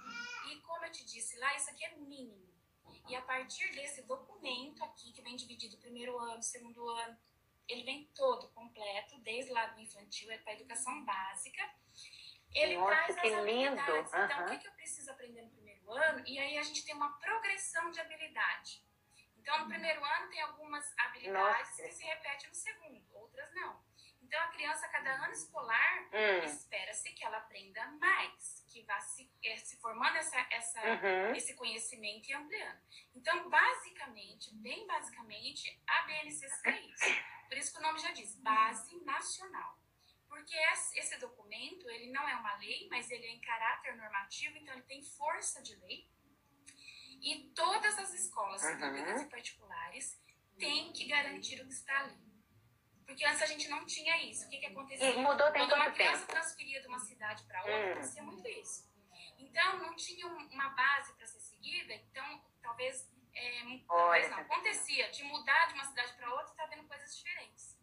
E 0.51 0.61
como 0.62 0.84
eu 0.84 0.90
te 0.90 1.05
disse 1.05 1.38
lá, 1.38 1.55
isso 1.55 1.70
aqui 1.70 1.84
é 1.84 1.95
mínimo. 1.97 2.51
E 3.09 3.14
a 3.14 3.22
partir 3.22 3.70
desse 3.72 4.03
documento 4.03 4.82
aqui, 4.84 5.12
que 5.12 5.22
vem 5.22 5.36
dividido 5.36 5.76
primeiro 5.78 6.18
ano, 6.18 6.43
segundo 6.43 6.88
ano, 6.88 7.16
ele 7.73 7.85
vem 7.85 8.05
todo 8.14 8.49
completo, 8.51 9.18
desde 9.20 9.51
lá 9.51 9.66
do 9.66 9.81
infantil, 9.81 10.31
é 10.31 10.39
para 10.39 10.53
educação 10.53 11.05
básica. 11.05 11.62
Ele 12.55 12.77
Nossa, 12.77 12.91
traz 12.91 13.20
que 13.20 13.29
as 13.29 13.45
lindo! 13.45 13.81
Habilidades. 13.81 14.12
Então, 14.12 14.39
uhum. 14.39 14.45
o 14.45 14.51
que, 14.51 14.59
que 14.59 14.68
eu 14.68 14.73
preciso 14.73 15.11
aprender 15.11 15.43
no 15.43 15.51
primeiro 15.51 15.93
ano? 15.93 16.23
E 16.27 16.39
aí 16.39 16.59
a 16.59 16.62
gente 16.62 16.85
tem 16.85 16.95
uma 16.95 17.18
progressão 17.18 17.91
de 17.91 18.01
habilidade. 18.01 18.85
Então, 19.37 19.59
no 19.61 19.68
primeiro 19.68 20.05
ano 20.05 20.31
tem 20.31 20.41
algumas 20.43 20.93
habilidades 20.99 21.70
Nossa. 21.70 21.83
que 21.83 21.93
se 21.93 22.05
repetem 22.05 22.49
no 22.49 22.55
segundo, 22.55 23.05
outras 23.14 23.53
não. 23.55 23.83
Então, 24.23 24.41
a 24.41 24.49
criança, 24.49 24.89
cada 24.89 25.11
ano 25.25 25.33
escolar, 25.33 26.09
hum. 26.12 26.45
espera-se 26.45 27.12
que 27.12 27.25
ela 27.25 27.39
aprenda 27.39 27.85
mais, 27.93 28.51
que 28.73 28.83
vá 28.85 28.99
se, 29.01 29.31
é, 29.45 29.57
se 29.57 29.77
formando 29.77 30.16
essa, 30.16 30.39
essa, 30.51 30.81
uhum. 30.81 31.35
esse 31.35 31.55
conhecimento 31.55 32.29
e 32.29 32.33
ampliando. 32.33 32.81
Então, 33.15 33.51
basicamente, 33.51 34.55
bem 34.57 34.86
basicamente, 34.86 35.81
a 35.86 36.03
BNCC 36.03 36.69
é 36.69 36.81
isso. 36.81 37.05
Por 37.49 37.59
isso 37.59 37.73
que 37.73 37.78
o 37.78 37.82
nome 37.82 37.99
já 37.99 38.11
diz, 38.12 38.35
Base 38.36 38.97
Nacional. 39.05 39.78
Porque 40.27 40.57
esse 40.97 41.19
documento, 41.19 41.89
ele 41.90 42.11
não 42.11 42.27
é 42.27 42.35
uma 42.35 42.57
lei, 42.57 42.89
mas 42.89 43.11
ele 43.11 43.27
é 43.27 43.31
em 43.31 43.40
caráter 43.43 43.94
normativo, 43.97 44.57
então 44.57 44.73
ele 44.73 44.85
tem 44.85 45.03
força 45.03 45.61
de 45.61 45.77
lei. 45.77 46.11
E 47.20 47.53
todas 47.55 47.99
as 47.99 48.15
escolas 48.15 48.62
uhum. 48.65 48.81
públicas 48.81 49.23
e 49.23 49.27
particulares 49.27 50.19
têm 50.59 50.93
que 50.93 51.07
garantir 51.07 51.61
o 51.61 51.66
que 51.66 51.73
está 51.73 52.01
ali. 52.01 52.31
Porque 53.12 53.26
antes 53.26 53.43
a 53.43 53.47
gente 53.47 53.68
não 53.68 53.84
tinha 53.84 54.16
isso. 54.24 54.47
O 54.47 54.48
que, 54.48 54.59
que 54.59 54.66
acontecia? 54.66 55.10
E 55.10 55.16
mudou 55.18 55.52
tem 55.52 55.60
Quando 55.62 55.74
uma 55.74 55.90
criança 55.90 56.20
tempo. 56.20 56.32
transferia 56.32 56.80
de 56.80 56.89
uma 56.89 56.98
cidade 56.98 57.44
para 57.44 57.60
outra, 57.60 57.76
hum. 57.76 57.93
acontecia 57.93 58.22
muito 58.22 58.48
isso. 58.48 58.90
Então, 59.39 59.78
não 59.78 59.94
tinha 59.94 60.26
uma 60.26 60.70
base 60.70 61.12
para 61.12 61.26
ser 61.26 61.40
seguida, 61.40 61.93
então 61.93 62.43
talvez 62.62 63.06
é, 63.34 63.78
talvez 63.86 64.30
não, 64.30 64.39
acontecia 64.39 65.10
de 65.10 65.24
mudar 65.24 65.66
de 65.66 65.74
uma 65.74 65.84
cidade 65.84 66.12
para 66.14 66.32
outra 66.32 66.55
e 66.55 66.56
tá 66.56 66.66
vendo 66.66 66.89
coisas 66.89 67.14
diferentes. 67.14 67.78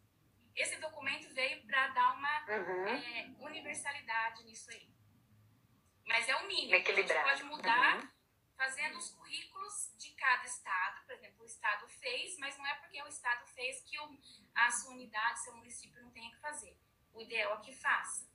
Esse 0.56 0.76
documento 0.78 1.32
veio 1.32 1.64
para 1.64 1.88
dar 1.88 2.14
uma 2.14 2.46
uhum. 2.48 2.88
é, 2.88 3.30
universalidade 3.38 4.42
nisso 4.44 4.68
aí. 4.70 4.88
Mas 6.06 6.28
é 6.28 6.34
o 6.36 6.46
mínimo. 6.48 6.74
Equilibrar. 6.74 7.24
A 7.24 7.36
gente 7.36 7.48
pode 7.48 7.56
mudar 7.56 7.96
uhum. 7.98 8.08
fazendo 8.56 8.98
os 8.98 9.10
currículos 9.10 9.94
de 9.96 10.10
cada 10.16 10.44
estado. 10.44 11.04
Por 11.06 11.14
exemplo, 11.14 11.42
o 11.42 11.46
estado 11.46 11.88
fez, 11.88 12.36
mas 12.38 12.58
não 12.58 12.66
é 12.66 12.74
porque 12.74 13.00
o 13.00 13.06
estado 13.06 13.46
fez 13.46 13.80
que 13.82 13.96
o, 14.00 14.18
a 14.54 14.70
sua 14.70 14.92
unidade, 14.92 15.40
seu 15.40 15.54
município 15.56 16.02
não 16.02 16.10
tenha 16.10 16.30
que 16.30 16.40
fazer. 16.40 16.76
O 17.12 17.20
ideal 17.20 17.58
é 17.58 17.60
que 17.60 17.72
faça. 17.74 18.28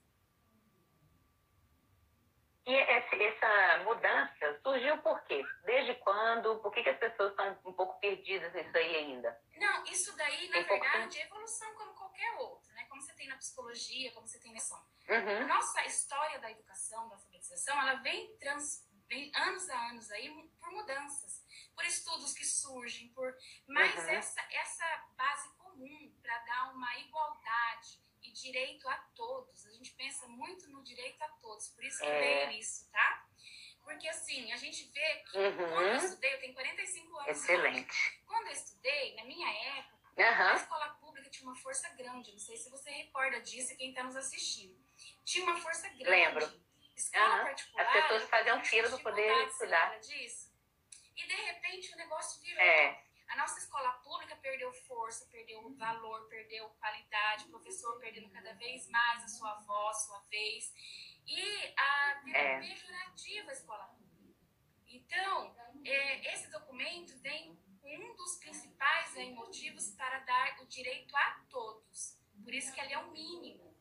E 2.67 2.73
essa 2.73 3.83
mudança 3.83 4.59
surgiu 4.63 4.97
por 5.03 5.21
quê? 5.25 5.45
Desde 5.65 5.93
quando? 5.95 6.57
Por 6.61 6.73
que, 6.73 6.81
que 6.81 6.89
as 6.89 6.97
pessoas 6.97 7.29
estão 7.29 7.59
um 7.63 7.73
pouco 7.73 7.99
perdidas 7.99 8.51
nisso 8.55 8.75
aí 8.75 8.95
ainda? 8.95 9.39
Não, 9.57 9.83
isso 9.85 10.15
daí, 10.17 10.47
na 10.47 10.63
tem 10.63 10.79
verdade, 10.79 11.19
é 11.19 11.25
evolução 11.27 11.75
como 11.75 11.93
qualquer 11.93 12.33
outra, 12.39 12.73
né? 12.73 12.85
Como 12.89 12.99
você 13.03 13.13
tem 13.13 13.27
na 13.27 13.37
psicologia, 13.37 14.11
como 14.13 14.27
você 14.27 14.39
tem 14.39 14.51
na 14.51 14.57
ação. 14.57 14.83
Uhum. 15.07 15.41
A 15.43 15.45
nossa 15.45 15.85
história 15.85 16.39
da 16.39 16.49
educação, 16.49 17.07
da 17.07 17.15
alfabetização, 17.15 17.79
ela 17.79 17.95
vem, 18.01 18.35
trans, 18.37 18.89
vem 19.07 19.31
anos 19.35 19.69
a 19.69 19.89
anos 19.89 20.09
aí 20.09 20.27
por 20.59 20.71
mudanças, 20.71 21.45
por 21.75 21.85
estudos 21.85 22.33
que 22.33 22.43
surgem, 22.43 23.09
por 23.09 23.31
mas 23.67 23.93
Uhum. 23.95 24.09
essa, 24.09 24.41
essa 24.51 25.05
base 25.15 25.55
comum 25.75 26.11
para 26.21 26.37
dar 26.39 26.73
uma 26.73 26.97
igualdade 26.99 27.99
e 28.23 28.31
direito 28.31 28.87
a 28.87 28.97
todos. 29.15 29.65
A 29.65 29.71
gente 29.71 29.91
pensa 29.91 30.27
muito 30.27 30.67
no 30.69 30.83
direito 30.83 31.21
a 31.21 31.27
todos, 31.29 31.67
por 31.69 31.83
isso 31.83 31.99
que 31.99 32.05
É. 32.05 32.47
veio 32.47 32.59
isso, 32.59 32.89
tá? 32.91 33.27
Porque 33.83 34.07
assim, 34.07 34.51
a 34.51 34.55
gente 34.57 34.83
vê 34.91 35.15
que 35.17 35.31
quando 35.31 35.59
eu 35.61 35.89
Uhum. 35.91 35.95
estudei, 35.97 36.33
eu 36.33 36.39
tenho 36.39 36.53
45 36.55 37.05
anos. 37.17 37.27
hoje. 37.29 37.29
Excelente. 37.39 38.21
Quando 38.25 38.47
eu 38.47 38.53
estudei, 38.53 39.15
na 39.15 39.23
minha 39.25 39.47
época, 39.77 39.95
a 40.17 40.29
Aham. 40.29 40.55
escola 40.55 40.89
pública 40.95 41.29
tinha 41.29 41.47
uma 41.47 41.55
força 41.55 41.87
grande. 41.89 42.31
Não 42.31 42.39
sei 42.39 42.57
se 42.57 42.69
você 42.71 42.89
recorda 42.89 43.39
disso 43.41 43.75
quem 43.77 43.89
está 43.89 44.01
nos 44.03 44.15
assistindo. 44.15 44.75
Tinha 45.23 45.45
uma 45.45 45.57
força 45.57 45.87
grande. 45.89 46.03
Lembro. 46.09 46.65
Escola 46.95 47.25
Aham. 47.25 47.43
particular. 47.43 47.85
As 47.85 47.91
pessoas 48.01 48.23
faziam 48.29 48.63
fila 48.63 48.89
pra 48.89 48.99
poder 48.99 49.47
estudar. 49.47 49.99
Disso? 49.99 50.51
E 51.15 51.27
de 51.27 51.35
repente 51.35 51.93
o 51.93 51.97
negócio 51.97 52.41
virou. 52.41 52.61
É. 52.63 53.03
A 53.29 53.35
nossa 53.37 53.59
escola 53.59 53.91
pública 54.03 54.35
perdeu 54.37 54.71
força, 54.87 55.25
perdeu 55.31 55.73
valor, 55.75 56.27
perdeu 56.27 56.69
qualidade, 56.79 57.45
o 57.45 57.49
professor 57.49 57.99
perdendo 57.99 58.29
cada 58.29 58.53
vez 58.53 58.87
mais 58.89 59.23
a 59.23 59.27
sua 59.27 59.55
voz, 59.61 59.97
sua 60.05 60.19
vez. 60.29 60.73
E 61.25 61.73
a 61.77 62.21
É. 62.33 62.59
pejorativa 62.59 63.51
escola 63.51 63.85
pública. 63.87 64.05
Então, 64.87 65.55
é, 65.83 66.33
esse 66.33 66.47
documento 66.51 67.17
vem 67.19 67.59
um 67.83 68.15
dos 68.15 68.37
principais 68.37 69.15
aí, 69.17 69.33
motivos 69.33 69.89
para 69.95 70.19
dar 70.19 70.61
o 70.61 70.67
direito 70.67 71.15
a 71.15 71.41
todos. 71.49 72.19
Por 72.43 72.53
isso 72.53 72.71
que 72.73 72.79
ele 72.79 72.93
é 72.93 72.99
o 72.99 73.11
mínimo. 73.11 73.75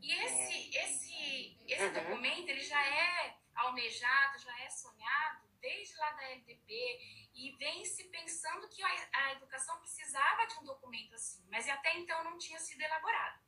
E 0.00 0.12
esse, 0.12 0.76
esse, 0.76 1.58
esse 1.66 1.84
Uhum. 1.84 1.92
documento 1.92 2.48
ele 2.48 2.60
já 2.60 2.82
é 2.86 3.38
almejado, 3.54 4.38
já 4.38 4.60
é 4.60 4.68
sonhado 4.70 5.51
desde 5.62 5.94
lá 5.96 6.10
da 6.10 6.24
LDB 6.32 7.30
e 7.34 7.56
vem 7.56 7.84
se 7.84 8.04
pensando 8.10 8.68
que 8.68 8.82
a, 8.82 9.08
a 9.14 9.32
educação 9.32 9.78
precisava 9.78 10.46
de 10.46 10.58
um 10.58 10.64
documento 10.64 11.14
assim, 11.14 11.42
mas 11.50 11.66
até 11.68 11.96
então 11.96 12.22
não 12.24 12.36
tinha 12.36 12.58
sido 12.58 12.82
elaborado. 12.82 13.40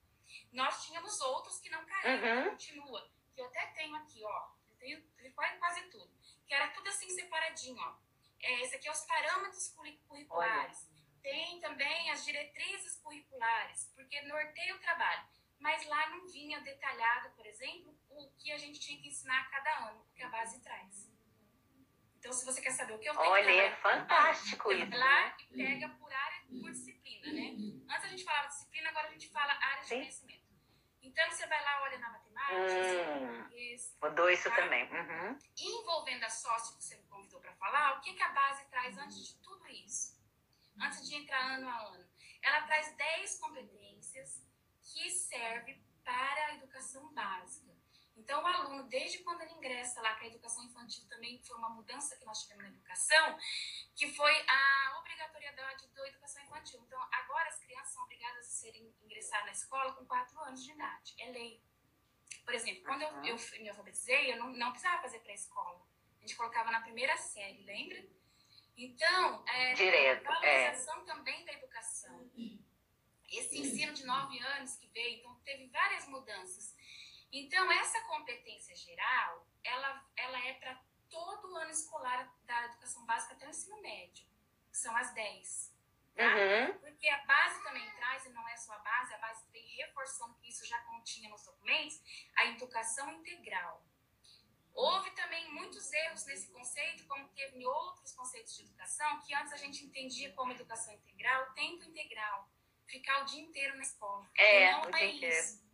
Nós 0.53 0.87
tínhamos 0.87 1.21
outros 1.21 1.61
que 1.61 1.69
não 1.69 1.85
caíram, 1.85 2.45
Uhum. 2.45 2.51
continua, 2.51 3.11
que 3.35 3.41
eu 3.41 3.47
até 3.47 3.67
tenho 3.73 3.95
aqui, 3.97 4.25
ó, 4.25 4.49
eu 4.71 4.77
tenho, 4.79 5.35
quase, 5.35 5.59
quase 5.59 5.83
tudo, 5.91 6.11
que 6.47 6.55
era 6.55 6.69
tudo 6.69 6.89
assim 6.89 7.11
separadinho, 7.11 7.77
ó. 7.79 7.97
É, 8.41 8.61
esse 8.63 8.77
aqui 8.77 8.87
é 8.89 8.93
os 8.93 9.01
parâmetros 9.07 9.69
curri- 9.69 9.99
curriculares. 10.09 10.89
Tem 11.23 11.59
também 11.61 12.11
as 12.11 12.25
diretrizes 12.25 12.97
curriculares, 13.01 13.91
porque 13.97 14.21
norteia 14.23 14.77
o 14.77 14.81
trabalho. 14.81 15.27
Mas 15.59 15.87
lá 15.87 16.11
não 16.11 16.29
vinha 16.29 16.61
detalhado, 16.61 17.31
por 17.31 17.47
exemplo, 17.47 17.97
o 18.11 18.31
que 18.33 18.53
a 18.53 18.59
gente 18.59 18.79
tinha 18.79 19.01
que 19.01 19.09
ensinar 19.09 19.41
a 19.41 19.45
cada 19.47 19.89
ano, 19.89 20.03
o 20.03 20.15
que 20.15 20.23
a 20.23 20.29
base 20.29 20.61
traz. 20.61 21.11
Então, 22.25 22.33
se 22.33 22.47
você 22.47 22.59
quer 22.63 22.71
saber 22.71 22.95
o 22.95 22.99
que 22.99 23.07
eu 23.07 23.15
tenho 23.15 23.31
Olha, 23.31 23.51
é 23.51 23.77
fantástico 23.77 24.71
você 24.71 24.77
isso. 24.77 24.89
vai 24.89 24.99
lá 24.99 25.37
e 25.39 25.57
pega 25.59 25.91
por 25.91 26.11
área, 26.11 26.41
por 26.59 26.71
disciplina, 26.71 27.31
né? 27.31 27.51
Antes 27.87 28.05
a 28.07 28.09
gente 28.09 28.25
falava 28.25 28.49
disciplina, 28.49 28.89
agora 28.89 29.09
a 29.09 29.11
gente 29.11 29.29
fala 29.29 29.53
área 29.53 29.83
de 29.83 29.89
Sim. 29.89 29.97
conhecimento. 29.97 30.45
Então, 31.03 31.31
você 31.31 31.47
vai 31.47 31.63
lá, 31.63 31.83
olha 31.83 31.99
na 31.99 32.09
matemática, 32.13 32.55
Hum. 32.57 33.27
português, 33.37 33.95
Mudou 34.03 34.31
isso 34.31 34.51
também. 34.53 34.91
Uhum. 34.91 35.39
envolvendo 35.59 36.25
a 36.25 36.31
sócio 36.31 36.79
que 36.79 36.85
você 36.85 36.97
me 36.97 37.03
convidou 37.09 37.41
para 37.43 37.53
falar, 37.57 37.99
o 37.99 38.01
que, 38.01 38.15
que 38.15 38.23
a 38.23 38.31
base 38.31 38.65
traz 38.71 38.97
antes 38.97 39.23
de 39.23 39.43
tudo 39.43 39.69
isso? 39.69 40.19
Antes 40.81 41.07
de 41.07 41.17
entrar 41.17 41.43
ano 41.57 41.69
a 41.69 41.79
ano. 41.89 42.09
Ela 42.43 42.63
traz 42.63 42.91
10 42.97 43.39
competências 43.39 44.43
que 44.81 45.11
servem 45.11 45.79
para 46.03 46.47
a 46.47 46.55
educação 46.55 47.13
básica. 47.13 47.64
Então, 48.17 48.43
o 48.43 48.47
aluno, 48.47 48.85
desde 48.85 49.19
quando 49.19 49.43
ele 49.43 49.53
ingressa 49.53 50.01
lá, 50.01 50.15
que 50.15 50.25
a 50.25 50.29
educação 50.29 50.65
infantil 50.65 51.05
também 51.09 51.43
foi 51.43 51.57
uma 51.57 51.69
mudança 51.71 52.17
que 52.17 52.25
nós 52.25 52.43
tivemos 52.43 52.65
na 52.65 52.71
educação, 52.71 53.39
que 53.95 54.09
foi 54.13 54.33
a 54.49 54.99
obrigatoriedade 55.01 55.89
da 55.89 56.09
educação 56.09 56.43
infantil. 56.43 56.81
Então, 56.87 57.01
agora 57.11 57.49
as 57.49 57.59
crianças 57.59 57.93
são 57.93 58.05
obrigadas 58.05 58.47
a 58.47 58.51
serem, 58.51 58.95
ingressar 59.03 59.45
na 59.45 59.53
escola 59.53 59.93
com 59.95 60.07
4 60.07 60.39
anos 60.41 60.65
de 60.65 60.73
idade. 60.73 61.15
É 61.19 61.31
lei. 61.31 61.63
Por 62.45 62.55
exemplo, 62.55 62.83
quando 62.85 63.03
eu, 63.03 63.11
eu 63.25 63.37
me 63.63 63.69
alfabetizei, 63.69 64.33
eu 64.33 64.37
não, 64.37 64.53
não 64.53 64.71
precisava 64.71 65.03
fazer 65.03 65.19
pré-escola. 65.21 65.81
A 66.19 66.21
gente 66.21 66.37
colocava 66.37 66.71
na 66.71 66.81
primeira 66.81 67.17
série, 67.17 67.63
lembra? 67.63 68.05
Então, 68.77 69.45
é, 69.47 69.75
Direto, 69.75 70.29
a 70.29 70.47
é. 70.47 70.65
valorização 70.65 71.05
também 71.05 71.45
da 71.45 71.53
educação. 71.53 72.31
Esse 73.29 73.59
ensino 73.59 73.93
de 73.93 74.05
nove 74.05 74.39
anos 74.39 74.77
que 74.77 74.87
veio, 74.89 75.19
então 75.19 75.35
teve 75.45 75.67
várias 75.69 76.07
mudanças. 76.09 76.74
Então, 77.37 77.71
essa 77.73 78.01
competência 78.03 78.77
geral, 78.77 79.45
ela, 79.65 80.07
ela 80.17 80.39
é 80.47 80.55
para 80.55 80.81
todo 81.11 81.53
o 81.53 81.57
ano 81.57 81.71
escolar 81.73 82.33
da 82.45 82.67
educação 82.67 83.05
básica 83.05 83.35
até 83.35 83.45
o 83.45 83.51
ensino 83.51 83.83
médio, 83.83 84.25
que 84.71 84.79
são 84.79 84.97
as 84.97 85.13
10. 85.13 85.75
Tá? 86.15 86.23
Uhum. 86.23 86.79
Porque 86.79 87.09
a 87.09 87.25
base 87.25 87.61
também 87.65 87.91
traz, 87.97 88.25
e 88.25 88.29
não 88.29 88.49
é 88.49 88.57
só 88.57 88.73
a 88.75 88.79
base, 88.79 89.15
a 89.15 89.19
base 89.19 89.45
vem 89.51 89.67
reforçando 89.79 90.37
que 90.37 90.49
isso 90.49 90.65
já 90.65 90.79
continha 90.83 91.29
nos 91.29 91.45
documentos, 91.45 92.01
a 92.37 92.47
educação 92.47 93.11
integral. 93.11 93.85
Houve 94.73 95.11
também 95.11 95.53
muitos 95.53 95.93
erros 95.93 96.25
nesse 96.27 96.53
conceito, 96.53 97.05
como 97.09 97.29
teve 97.31 97.59
em 97.59 97.65
outros 97.65 98.13
conceitos 98.13 98.57
de 98.57 98.63
educação, 98.63 99.21
que 99.23 99.35
antes 99.35 99.53
a 99.53 99.57
gente 99.57 99.85
entendia 99.85 100.33
como 100.35 100.53
educação 100.53 100.95
integral, 100.95 101.53
tempo 101.53 101.83
integral, 101.83 102.49
ficar 102.87 103.23
o 103.23 103.25
dia 103.25 103.43
inteiro 103.43 103.77
na 103.77 103.83
escola. 103.83 104.25
É, 104.37 104.71
não 104.71 104.97
é 104.97 105.07
inteiro. 105.07 105.65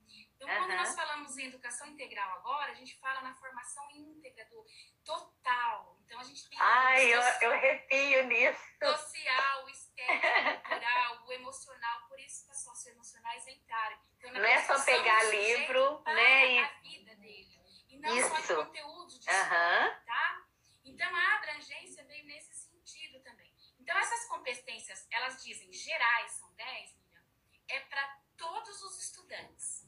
Isso. 0.41 0.45
Então, 0.45 0.49
quando 0.57 0.71
Aham. 0.71 0.77
nós 0.79 0.95
falamos 0.95 1.37
em 1.39 1.47
educação 1.47 1.87
integral 1.89 2.31
agora, 2.39 2.73
a 2.73 2.75
gente 2.75 2.99
fala 2.99 3.21
na 3.21 3.35
formação 3.35 3.87
íntegra, 3.93 4.45
do 4.47 4.65
total. 5.05 5.99
Então, 6.05 6.19
a 6.19 6.23
gente 6.25 6.49
tem 6.49 6.59
Ai, 6.61 7.15
eu, 7.15 7.23
social- 7.23 7.43
eu 7.43 7.53
arrepio 7.53 8.27
nisso. 8.27 8.61
social, 8.83 9.69
estético, 9.69 10.63
cultural, 10.69 11.27
o 11.27 11.33
emocional, 11.33 12.09
por 12.09 12.19
isso 12.21 12.45
que 12.47 12.51
as 12.53 12.63
socioemocionais 12.65 13.47
entraram. 13.47 13.99
Então, 14.19 14.33
Não 14.33 14.45
é 14.45 14.63
só 14.63 14.83
pegar 14.85 15.23
livro, 15.25 16.03
né, 16.07 16.47
e- 16.55 16.59
a 16.59 16.69
vida 16.81 17.15
dele. 17.17 17.61
E 17.89 17.99
não 17.99 18.29
só 18.29 18.35
de 18.37 18.41
Isso. 18.43 18.57
conteúdo 18.57 19.09
de 19.19 19.19
história, 19.31 20.03
tá? 20.07 20.47
Então, 20.85 21.15
a 21.15 21.35
abrangência 21.37 22.05
veio 22.05 22.25
nesse 22.25 22.55
sentido 22.55 23.21
também. 23.23 23.55
Então, 23.79 23.97
essas 23.99 24.27
competências, 24.27 25.07
elas 25.11 25.43
dizem 25.43 25.73
gerais, 25.73 26.33
são 26.33 26.53
10, 26.55 26.95
Miriam, 26.97 27.23
é 27.69 27.81
para 27.81 28.19
todos 28.37 28.83
os 28.83 28.99
estudantes, 29.05 29.80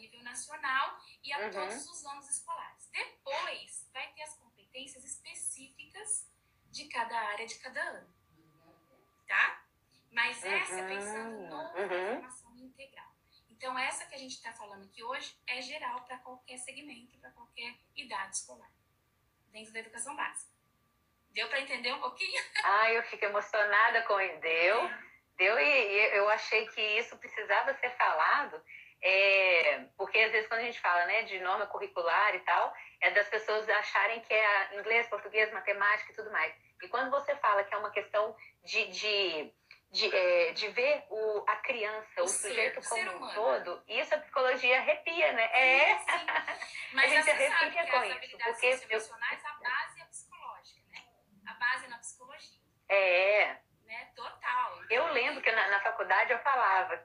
nível 0.00 0.22
nacional 0.22 0.98
e 1.22 1.32
a 1.32 1.38
Uhum. 1.38 1.50
todos 1.50 1.86
os 1.88 2.04
anos 2.06 2.28
escolares. 2.28 2.88
Depois, 2.92 3.88
vai 3.92 4.10
ter 4.12 4.22
as 4.22 4.34
competências 4.36 5.04
específicas 5.04 6.28
de 6.70 6.86
cada 6.88 7.16
área 7.18 7.46
de 7.46 7.56
cada 7.58 7.80
ano. 7.82 8.14
Tá? 9.26 9.64
Mas 10.10 10.42
essa 10.44 10.80
é 10.80 10.88
pensando 10.88 11.36
Uhum, 11.36 11.48
no 11.48 11.56
uhum. 11.56 12.14
formação 12.14 12.56
integral. 12.56 13.10
Então, 13.48 13.78
essa 13.78 14.06
que 14.06 14.14
a 14.14 14.18
gente 14.18 14.34
está 14.34 14.52
falando 14.52 14.84
aqui 14.86 15.02
hoje 15.04 15.36
é 15.46 15.60
geral 15.60 16.02
para 16.04 16.18
qualquer 16.18 16.56
segmento, 16.58 17.18
para 17.18 17.30
qualquer 17.32 17.76
idade 17.94 18.36
escolar, 18.36 18.70
dentro 19.52 19.72
da 19.72 19.80
educação 19.80 20.16
básica. 20.16 20.50
Deu 21.30 21.48
para 21.48 21.60
entender 21.60 21.92
um 21.92 22.00
pouquinho? 22.00 22.42
Ai, 22.64 22.96
eu 22.96 23.02
fico 23.04 23.24
emocionada 23.24 24.02
com 24.02 24.18
isso. 24.20 24.40
Deu, 24.40 24.90
deu 25.36 25.58
e, 25.60 25.62
e 25.62 26.16
eu 26.16 26.28
achei 26.30 26.66
que 26.68 26.80
isso 26.98 27.16
precisava 27.18 27.72
ser 27.78 27.90
falado, 27.96 28.60
é, 29.02 29.84
porque 29.96 30.18
às 30.18 30.30
vezes 30.32 30.48
quando 30.48 30.60
a 30.60 30.64
gente 30.64 30.80
fala 30.80 31.04
né, 31.06 31.22
de 31.22 31.38
norma 31.40 31.66
curricular 31.66 32.34
e 32.34 32.40
tal, 32.40 32.74
é 33.00 33.10
das 33.12 33.28
pessoas 33.28 33.68
acharem 33.68 34.20
que 34.20 34.32
é 34.34 34.78
inglês, 34.78 35.08
português, 35.08 35.50
matemática 35.52 36.12
e 36.12 36.14
tudo 36.14 36.30
mais. 36.30 36.54
E 36.82 36.88
quando 36.88 37.10
você 37.10 37.34
fala 37.36 37.64
que 37.64 37.74
é 37.74 37.78
uma 37.78 37.90
questão 37.90 38.36
de, 38.64 38.86
de, 38.88 39.54
de, 39.90 40.16
é, 40.16 40.52
de 40.52 40.68
ver 40.68 41.04
o, 41.10 41.44
a 41.46 41.56
criança, 41.56 42.20
o, 42.20 42.24
O 42.24 42.28
ser, 42.28 42.48
sujeito 42.48 42.80
o 42.80 42.88
como 42.88 43.02
ser 43.02 43.08
um 43.16 43.34
todo, 43.34 43.82
isso 43.88 44.14
a 44.14 44.18
psicologia 44.18 44.78
arrepia, 44.78 45.32
né? 45.32 45.44
É. 45.52 45.98
Sim. 45.98 46.26
Mas 46.92 47.12
A 47.12 47.20
gente 47.22 47.30
arrepia 47.30 47.86
com 47.90 47.96
as 47.96 48.06
isso, 48.06 48.16
habilidades 48.16 48.52
porque 48.52 48.66
eu- 48.66 48.78
socioemocionais, 49.00 49.44
a 49.44 49.52
base 49.52 50.00
é 50.00 50.04
psicológica, 50.06 50.80
né? 50.88 51.04
A 51.46 51.54
base 51.54 51.84
é 51.84 51.88
na 51.88 51.98
psicologia, 51.98 52.58
É. 52.88 53.56
né? 53.84 54.12
Total. 54.16 54.82
Eu 54.90 55.06
lembro 55.12 55.42
que 55.42 55.52
na, 55.52 55.68
na 55.68 55.80
faculdade 55.80 56.32
eu 56.32 56.38
falava, 56.40 57.02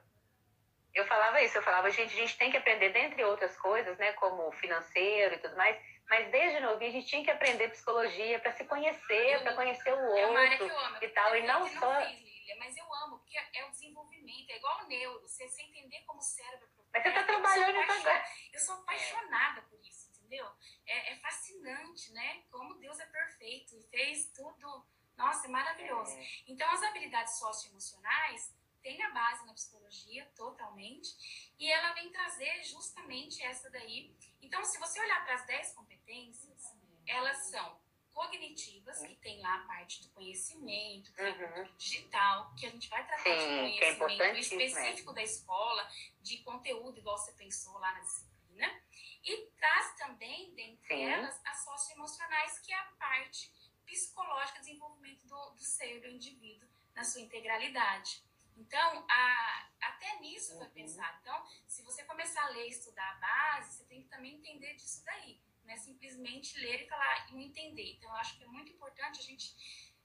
eu 0.96 1.06
falava 1.06 1.40
isso, 1.42 1.56
eu 1.58 1.62
falava, 1.62 1.90
gente, 1.90 2.12
a 2.14 2.16
gente 2.16 2.36
tem 2.38 2.50
que 2.50 2.56
aprender, 2.56 2.90
dentre 2.92 3.22
outras 3.24 3.56
coisas, 3.58 3.96
né, 3.98 4.12
como 4.14 4.50
financeiro 4.52 5.34
e 5.34 5.38
tudo 5.38 5.56
mais, 5.56 5.76
mas 6.08 6.30
desde 6.30 6.60
novinho 6.60 6.90
a 6.90 6.92
gente 6.94 7.06
tinha 7.08 7.24
que 7.24 7.30
aprender 7.30 7.68
psicologia 7.70 8.38
para 8.40 8.52
se 8.52 8.64
conhecer, 8.64 9.42
para 9.42 9.54
conhecer 9.54 9.92
o 9.92 10.16
É 10.16 10.26
uma 10.26 10.40
área 10.40 10.56
que 10.56 10.62
outro. 10.62 10.76
eu 10.76 10.84
amo. 10.86 10.98
e 11.02 11.08
tal, 11.08 11.36
e 11.36 11.40
Eu 11.40 11.46
não 11.46 11.68
que 11.68 11.78
só- 11.78 12.06
fiz, 12.06 12.20
Lília, 12.20 12.56
mas 12.58 12.76
eu 12.76 12.94
amo, 12.94 13.18
porque 13.18 13.36
é 13.54 13.64
o 13.66 13.70
desenvolvimento, 13.70 14.50
é 14.50 14.56
igual 14.56 14.84
o 14.84 14.86
neuro. 14.86 15.20
Você, 15.22 15.48
você 15.48 15.62
entender 15.62 16.00
como 16.06 16.18
o 16.20 16.22
cérebro... 16.22 16.68
Mas 16.92 17.02
você 17.02 17.10
tá 17.10 17.20
é, 17.20 17.24
sou 17.24 17.26
trabalhando 17.26 17.78
agora. 17.78 18.24
Eu 18.52 18.60
sou 18.60 18.74
apaixonada 18.76 19.62
por 19.62 19.78
isso, 19.84 20.08
entendeu? 20.10 20.46
É, 20.86 21.12
é 21.12 21.16
fascinante, 21.16 22.12
né? 22.12 22.42
Como 22.50 22.78
Deus 22.78 22.98
é 23.00 23.06
perfeito 23.06 23.74
e 23.76 23.82
fez 23.90 24.26
tudo... 24.32 24.86
Nossa, 25.16 25.46
é 25.46 25.50
maravilhoso. 25.50 26.16
Então, 26.46 26.70
as 26.70 26.82
habilidades 26.82 27.38
socioemocionais 27.38 28.54
têm 28.86 29.02
a 29.02 29.10
base 29.10 29.44
na 29.44 29.52
psicologia, 29.52 30.24
totalmente, 30.36 31.50
e 31.58 31.68
ela 31.68 31.92
vem 31.94 32.08
trazer 32.12 32.62
justamente 32.62 33.42
essa 33.42 33.68
daí. 33.68 34.14
Então, 34.40 34.64
se 34.64 34.78
você 34.78 35.00
olhar 35.00 35.24
para 35.24 35.34
as 35.34 35.44
10 35.44 35.72
competências, 35.72 36.72
elas 37.04 37.36
são 37.50 37.80
cognitivas, 38.14 39.00
que 39.00 39.16
tem 39.16 39.40
lá 39.42 39.56
a 39.56 39.66
parte 39.66 40.02
do 40.04 40.08
conhecimento, 40.10 41.12
que 41.12 41.20
é 41.20 41.30
Uhum. 41.30 41.76
digital, 41.76 42.54
que 42.54 42.64
a 42.64 42.70
gente 42.70 42.88
vai 42.88 43.04
tratar 43.04 43.24
Sim, 43.24 43.30
de 43.30 43.42
é 43.42 43.58
conhecimento 43.58 43.94
importantíssimo, 44.12 44.60
específico 44.60 45.12
da 45.12 45.22
escola, 45.22 45.90
de 46.22 46.38
conteúdo, 46.44 46.98
igual 47.00 47.18
você 47.18 47.32
pensou 47.32 47.76
lá 47.80 47.92
na 47.92 48.00
disciplina. 48.00 48.82
E 49.24 49.46
traz 49.58 49.96
também, 49.96 50.54
dentre 50.54 50.86
Sim. 50.86 51.02
elas, 51.02 51.40
as 51.44 51.64
socioemocionais, 51.64 52.60
que 52.60 52.72
é 52.72 52.78
a 52.78 52.84
parte 53.00 53.52
psicológica, 53.84 54.60
desenvolvimento 54.60 55.26
do, 55.26 55.50
do 55.50 55.60
ser, 55.64 56.00
do 56.00 56.06
indivíduo, 56.06 56.68
na 56.94 57.02
sua 57.02 57.20
integralidade. 57.20 58.24
Então, 58.56 59.06
a- 59.08 59.68
até 59.82 60.18
nisso 60.20 60.56
foi 60.56 60.68
pensado. 60.70 61.18
Então, 61.20 61.46
se 61.66 61.82
você 61.82 62.04
começar 62.04 62.42
a 62.44 62.48
ler 62.50 62.66
e 62.66 62.70
estudar 62.70 63.08
a 63.10 63.14
base, 63.16 63.76
você 63.76 63.84
tem 63.84 64.02
que 64.02 64.08
também 64.08 64.34
entender 64.34 64.74
disso 64.74 65.04
daí. 65.04 65.40
Não 65.64 65.74
é 65.74 65.76
simplesmente 65.76 66.58
ler 66.60 66.82
e 66.82 66.88
falar 66.88 67.30
e 67.32 67.44
entender. 67.44 67.94
Então, 67.94 68.08
eu 68.10 68.16
acho 68.16 68.36
que 68.36 68.44
é 68.44 68.46
muito 68.46 68.70
importante 68.72 69.20
a 69.20 69.22
gente. 69.22 69.54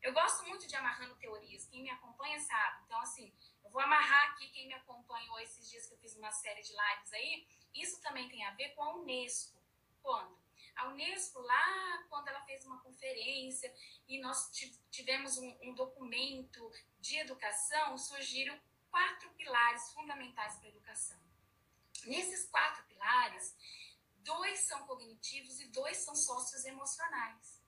Eu 0.01 0.11
gosto 0.13 0.43
muito 0.47 0.67
de 0.67 0.75
amarrando 0.75 1.15
teorias. 1.17 1.65
Quem 1.67 1.83
me 1.83 1.89
acompanha 1.91 2.39
sabe. 2.39 2.83
Então, 2.85 2.99
assim, 2.99 3.31
eu 3.63 3.69
vou 3.69 3.81
amarrar 3.81 4.31
aqui 4.31 4.49
quem 4.49 4.67
me 4.67 4.73
acompanhou 4.73 5.39
esses 5.39 5.69
dias 5.69 5.85
que 5.87 5.93
eu 5.93 5.99
fiz 5.99 6.15
uma 6.17 6.31
série 6.31 6.61
de 6.61 6.73
lives 6.73 7.13
aí. 7.13 7.47
Isso 7.73 8.01
também 8.01 8.27
tem 8.27 8.43
a 8.45 8.51
ver 8.51 8.69
com 8.69 8.83
a 8.83 8.95
Unesco. 8.95 9.61
Quando? 10.01 10.41
A 10.75 10.87
Unesco, 10.87 11.39
lá 11.41 12.03
quando 12.09 12.27
ela 12.29 12.41
fez 12.45 12.65
uma 12.65 12.81
conferência 12.81 13.71
e 14.07 14.19
nós 14.19 14.49
ti- 14.51 14.75
tivemos 14.89 15.37
um, 15.37 15.57
um 15.61 15.73
documento 15.75 16.71
de 17.01 17.17
educação, 17.17 17.97
surgiram 17.97 18.59
quatro 18.89 19.29
pilares 19.31 19.91
fundamentais 19.91 20.55
para 20.57 20.67
a 20.67 20.69
educação. 20.69 21.19
Nesses 22.05 22.49
quatro 22.49 22.83
pilares, 22.85 23.55
dois 24.17 24.59
são 24.61 24.85
cognitivos 24.85 25.59
e 25.59 25.67
dois 25.67 25.97
são 25.97 26.15
socioemocionais. 26.15 27.61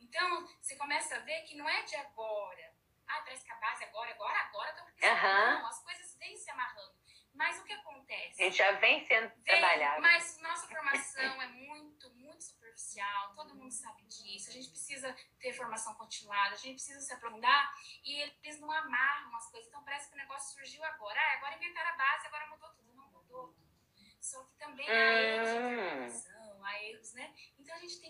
Então, 0.00 0.46
você 0.60 0.76
começa 0.76 1.16
a 1.16 1.20
ver 1.20 1.42
que 1.42 1.56
não 1.56 1.68
é 1.68 1.82
de 1.82 1.96
agora. 1.96 2.74
Ah, 3.06 3.20
parece 3.22 3.44
que 3.44 3.52
a 3.52 3.56
base 3.56 3.84
agora, 3.84 4.10
agora, 4.12 4.38
agora 4.40 4.84
precisando. 4.84 5.18
Aham. 5.18 5.58
Não, 5.60 5.66
as 5.66 5.82
coisas 5.82 6.16
vêm 6.16 6.36
se 6.36 6.50
amarrando. 6.50 7.03
Mas 7.34 7.58
o 7.60 7.64
que 7.64 7.72
acontece? 7.72 8.40
A 8.40 8.44
gente 8.46 8.56
já 8.56 8.72
vem 8.72 9.04
sendo 9.06 9.28
Vem, 9.28 9.42
trabalhado. 9.44 10.00
mas 10.02 10.38
nossa 10.40 10.66
formação 10.68 11.42
é 11.42 11.48
muito, 11.48 12.08
muito 12.14 12.42
superficial, 12.44 13.34
todo 13.34 13.54
mundo 13.56 13.72
sabe 13.72 14.04
disso. 14.04 14.50
A 14.50 14.52
gente 14.52 14.70
precisa 14.70 15.14
ter 15.40 15.52
formação 15.52 15.94
continuada, 15.94 16.54
a 16.54 16.58
gente 16.58 16.74
precisa 16.74 17.00
se 17.00 17.12
aprofundar 17.12 17.74
e 18.04 18.20
eles 18.44 18.60
não 18.60 18.70
amarram 18.70 19.34
as 19.36 19.50
coisas. 19.50 19.68
Então 19.68 19.82
parece 19.84 20.08
que 20.08 20.14
o 20.14 20.18
negócio 20.18 20.54
surgiu 20.54 20.82
agora. 20.84 21.18
Ah, 21.20 21.32
agora 21.38 21.56
inventaram 21.56 21.90
a 21.90 21.96
base, 21.96 22.26
agora 22.26 22.46
mudou 22.50 22.68
tudo. 22.70 22.94
Não 22.94 23.06
mudou 23.10 23.48
tudo. 23.48 23.74
Só 24.20 24.42
que 24.44 24.54
também 24.56 24.88
há 24.88 25.12
erros 25.20 25.48
de 25.50 25.58
Hum. 25.58 25.72
interpretação, 25.74 26.64
há 26.64 26.82
erros, 26.84 27.12
né? 27.12 27.34
Então 27.58 27.76
a 27.76 27.78
gente 27.80 28.00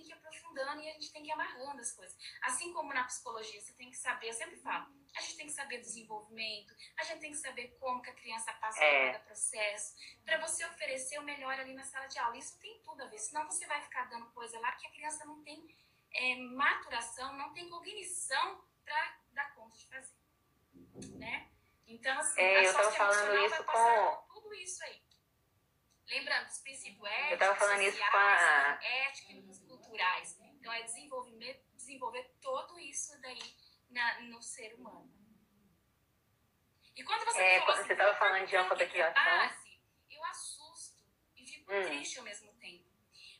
aprofundando 0.54 0.80
e 0.82 0.88
a 0.88 0.92
gente 0.92 1.12
tem 1.12 1.22
que 1.22 1.28
ir 1.28 1.32
amarrando 1.32 1.80
as 1.80 1.92
coisas. 1.92 2.16
Assim 2.42 2.72
como 2.72 2.92
na 2.94 3.04
psicologia, 3.04 3.60
você 3.60 3.72
tem 3.74 3.90
que 3.90 3.96
saber, 3.96 4.28
eu 4.28 4.32
sempre 4.32 4.56
falo, 4.56 4.86
a 5.16 5.20
gente 5.20 5.36
tem 5.36 5.46
que 5.46 5.52
saber 5.52 5.78
desenvolvimento, 5.78 6.74
a 6.98 7.04
gente 7.04 7.20
tem 7.20 7.30
que 7.32 7.36
saber 7.36 7.76
como 7.80 8.00
que 8.02 8.10
a 8.10 8.14
criança 8.14 8.52
passa 8.54 8.82
É. 8.82 9.06
por 9.06 9.12
cada 9.12 9.24
processo, 9.24 9.94
para 10.24 10.38
você 10.38 10.64
oferecer 10.66 11.18
o 11.18 11.22
melhor 11.22 11.58
ali 11.58 11.74
na 11.74 11.84
sala 11.84 12.06
de 12.06 12.18
aula. 12.18 12.36
Isso 12.36 12.58
tem 12.60 12.80
tudo 12.82 13.02
a 13.02 13.06
ver, 13.06 13.18
senão 13.18 13.44
você 13.46 13.66
vai 13.66 13.80
ficar 13.82 14.04
dando 14.04 14.30
coisa 14.32 14.58
lá 14.60 14.72
que 14.72 14.86
a 14.86 14.90
criança 14.90 15.24
não 15.24 15.42
tem 15.42 15.76
é, 16.16 16.36
maturação, 16.36 17.32
não 17.36 17.52
tem 17.52 17.68
cognição 17.68 18.64
para 18.84 19.18
dar 19.32 19.52
conta 19.56 19.76
de 19.76 19.86
fazer, 19.88 20.14
né? 21.18 21.50
Então, 21.86 22.16
assim, 22.18 22.40
É, 22.40 22.58
a 22.58 22.62
eu 22.62 22.72
tava 22.72 22.92
falando 22.92 23.26
vai 23.32 23.46
isso 23.46 23.64
passar 23.64 23.72
com- 23.96 24.16
por 24.28 24.40
tudo 24.42 24.54
isso 24.54 24.84
aí. 24.84 25.02
Lembrando, 26.06 26.46
os 26.46 26.58
princípios 26.58 27.04
éticos, 27.04 27.30
Eu 27.32 27.38
tava 27.38 27.54
falando 27.56 27.80
isso 27.82 27.98
com 27.98 28.04
a- 28.16 28.36
sociais, 28.76 28.84
éticos, 28.84 29.58
culturais. 29.60 30.38
Então, 30.64 30.72
é 30.72 30.82
desenvolver, 30.82 31.62
desenvolver 31.74 32.22
tudo 32.40 32.78
isso 32.80 33.20
daí 33.20 33.54
na, 33.90 34.22
no 34.22 34.40
ser 34.40 34.72
humano. 34.76 35.12
E 36.96 37.04
quando 37.04 37.22
você 37.26 37.38
É, 37.38 37.58
fala 37.60 37.64
quando 37.66 37.78
assim, 37.80 37.88
você 37.88 37.96
tava 37.96 38.12
"Por 38.12 38.18
falando 38.18 38.46
de 38.46 38.56
alfabetização." 38.56 39.12
base, 39.24 39.78
eu 40.08 40.24
assusto 40.24 41.04
e 41.36 41.46
fico 41.46 41.70
Hum. 41.70 41.82
triste 41.84 42.18
ao 42.18 42.24
mesmo 42.24 42.50
tempo. 42.54 42.88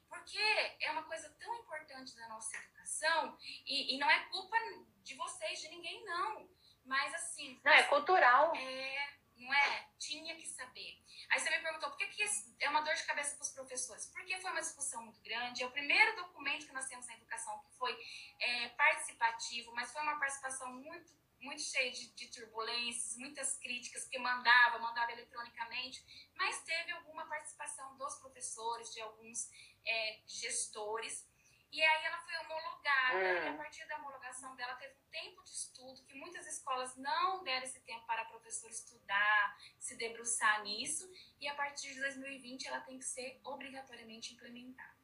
Porque 0.06 0.38
é 0.38 0.90
uma 0.92 1.04
coisa 1.04 1.30
tão 1.40 1.54
importante 1.54 2.14
da 2.14 2.28
nossa 2.28 2.54
educação 2.58 3.38
e, 3.64 3.94
e 3.94 3.98
não 3.98 4.10
é 4.10 4.22
culpa 4.26 4.54
de 5.02 5.14
vocês, 5.14 5.60
de 5.62 5.70
ninguém, 5.70 6.04
não. 6.04 6.46
Mas 6.84 7.14
assim, 7.14 7.58
Não, 7.64 7.72
é 7.72 7.84
cultural. 7.84 8.54
é, 8.54 9.16
não 9.36 9.52
é? 9.52 9.88
Tinha 9.98 10.34
que 10.36 10.46
saber. 10.46 11.02
Aí 11.30 11.40
você 11.40 11.50
me 11.50 11.60
perguntou 11.60 11.90
por 11.90 11.98
que, 11.98 12.06
que 12.08 12.22
é 12.60 12.68
uma 12.68 12.80
dor 12.82 12.94
de 12.94 13.04
cabeça 13.04 13.36
para 13.36 13.44
os 13.44 13.50
professores? 13.50 14.06
Porque 14.06 14.38
foi 14.38 14.50
uma 14.50 14.60
discussão 14.60 15.02
muito 15.02 15.20
grande. 15.20 15.62
É 15.62 15.66
o 15.66 15.70
primeiro 15.70 16.16
documento 16.16 16.66
que 16.66 16.72
nós 16.72 16.86
temos 16.86 17.06
na 17.06 17.14
educação 17.14 17.58
que 17.60 17.76
foi 17.76 17.96
é, 18.40 18.68
participativo, 18.70 19.72
mas 19.74 19.92
foi 19.92 20.02
uma 20.02 20.18
participação 20.18 20.72
muito, 20.74 21.12
muito 21.40 21.62
cheia 21.62 21.90
de, 21.90 22.08
de 22.14 22.28
turbulências, 22.28 23.16
muitas 23.16 23.58
críticas, 23.58 24.02
porque 24.04 24.18
mandava, 24.18 24.78
mandava 24.78 25.12
eletronicamente, 25.12 26.04
mas 26.36 26.62
teve 26.62 26.92
alguma 26.92 27.26
participação 27.26 27.96
dos 27.96 28.14
professores, 28.16 28.92
de 28.92 29.00
alguns 29.00 29.50
é, 29.84 30.20
gestores. 30.26 31.26
E 31.74 31.82
aí 31.82 32.04
ela 32.04 32.18
foi 32.18 32.36
homologada, 32.36 33.16
Hum. 33.18 33.44
e 33.46 33.48
a 33.48 33.56
partir 33.56 33.84
da 33.88 33.96
homologação 33.96 34.54
dela 34.54 34.76
teve 34.76 34.94
um 34.94 35.10
tempo 35.10 35.42
de 35.42 35.50
estudo, 35.50 36.04
que 36.04 36.14
muitas 36.14 36.46
escolas 36.46 36.94
não 36.94 37.42
deram 37.42 37.64
esse 37.64 37.80
tempo 37.80 38.06
para 38.06 38.22
a 38.22 38.26
professora 38.26 38.72
estudar, 38.72 39.58
se 39.80 39.96
debruçar 39.96 40.62
nisso, 40.62 41.10
e 41.40 41.48
a 41.48 41.54
partir 41.56 41.92
de 41.92 41.98
2020 42.00 42.68
ela 42.68 42.80
tem 42.82 42.96
que 42.96 43.04
ser 43.04 43.40
obrigatoriamente 43.42 44.34
implementada. 44.34 44.94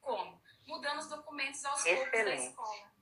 Como? 0.00 0.42
Mudando 0.66 1.00
os 1.00 1.08
documentos 1.10 1.62
aos 1.66 1.82
poucos 1.82 2.10
da 2.10 2.18
Excelente. 2.18 2.46
escola. 2.48 2.92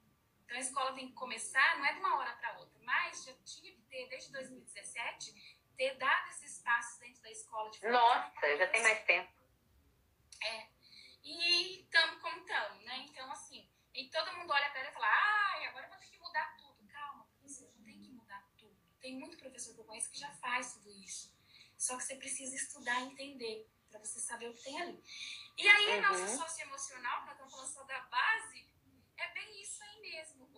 Então 0.44 0.56
a 0.56 0.60
escola 0.60 0.92
tem 0.94 1.06
que 1.06 1.14
começar, 1.14 1.78
não 1.78 1.84
é 1.86 1.92
de 1.92 2.00
uma 2.00 2.16
hora 2.18 2.32
para 2.38 2.58
outra, 2.58 2.76
mas 2.82 3.24
já 3.24 3.32
tinha 3.44 3.72
que 3.72 3.82
ter, 3.82 4.08
desde 4.08 4.32
2017, 4.32 5.60
ter 5.76 5.94
dado 5.96 6.28
esses 6.30 6.58
passos 6.58 6.98
dentro 6.98 7.22
da 7.22 7.30
escola 7.30 7.70
de 7.70 7.86
Nossa, 7.86 8.56
já 8.56 8.66
tem 8.66 8.82
mais 8.82 9.04
tempo. 9.04 9.32
E 11.22 11.80
estamos 11.82 12.20
como 12.20 12.38
estamos, 12.40 12.84
né? 12.84 13.06
Então, 13.08 13.30
assim, 13.30 13.68
e 13.94 14.08
todo 14.10 14.32
mundo 14.36 14.52
olha 14.52 14.70
para 14.70 14.80
ela 14.80 14.90
e 14.90 14.92
fala, 14.92 15.06
ai, 15.06 15.66
agora 15.66 15.86
eu 15.86 15.90
vou 15.90 15.98
ter 15.98 16.06
que 16.06 16.18
mudar 16.18 16.56
tudo. 16.56 16.86
Calma, 16.88 17.26
você 17.42 17.64
não 17.64 17.84
tem 17.84 18.00
que 18.00 18.10
mudar 18.10 18.46
tudo. 18.56 18.76
Tem 19.00 19.18
muito 19.18 19.36
professor 19.36 19.74
que 19.74 19.80
eu 19.80 19.84
conheço 19.84 20.10
que 20.10 20.18
já 20.18 20.30
faz 20.34 20.74
tudo 20.74 20.90
isso. 20.92 21.34
Só 21.76 21.96
que 21.96 22.04
você 22.04 22.16
precisa 22.16 22.54
estudar 22.54 23.00
e 23.00 23.04
entender, 23.06 23.68
para 23.90 23.98
você 23.98 24.20
saber 24.20 24.48
o 24.48 24.54
que 24.54 24.62
tem 24.62 24.80
ali. 24.80 25.02
E 25.56 25.68
aí, 25.68 25.96
Uhum. 25.96 26.02
nosso 26.02 26.36
socioemocional, 26.36 27.22
para 27.22 27.32
estamos 27.32 27.52
falando 27.52 27.68
só 27.68 27.82
da 27.84 28.00
base, 28.00 28.68
é 29.16 29.28
bem 29.32 29.62
isso 29.62 29.82
aí 29.82 30.00
mesmo, 30.00 30.48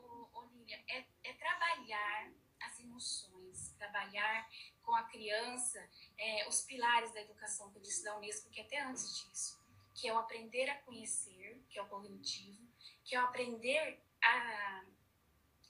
Lília. 0.52 0.84
É, 0.88 1.06
é 1.24 1.32
trabalhar 1.34 2.32
as 2.60 2.78
emoções, 2.78 3.72
trabalhar 3.78 4.48
com 4.82 4.94
a 4.94 5.04
criança 5.04 5.88
é, 6.18 6.46
os 6.48 6.62
pilares 6.62 7.12
da 7.12 7.20
educação 7.20 7.70
que 7.70 7.78
eu 7.78 7.82
disse 7.82 8.04
da 8.04 8.16
Unesco, 8.16 8.50
que 8.50 8.60
é 8.60 8.64
até 8.64 8.80
antes 8.80 9.24
disso 9.24 9.61
que 9.94 10.08
é 10.08 10.12
o 10.14 10.18
aprender 10.18 10.68
a 10.70 10.78
conhecer, 10.82 11.64
que 11.68 11.78
é 11.78 11.82
o 11.82 11.88
cognitivo, 11.88 12.66
que 13.04 13.14
é 13.14 13.20
o 13.20 13.24
aprender 13.24 14.02
a 14.22 14.84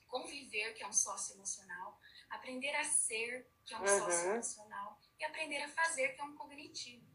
conviver, 0.07 0.73
que 0.73 0.83
é 0.83 0.87
um 0.87 0.93
socioemocional, 0.93 1.99
aprender 2.29 2.75
a 2.75 2.83
ser, 2.83 3.49
que 3.65 3.73
é 3.73 3.77
um 3.77 3.81
Uhum. 3.81 3.87
socioemocional, 3.99 4.99
e 5.19 5.23
aprender 5.25 5.61
a 5.63 5.69
fazer, 5.69 6.09
que 6.09 6.21
é 6.21 6.23
um 6.23 6.35
cognitivo. 6.35 7.05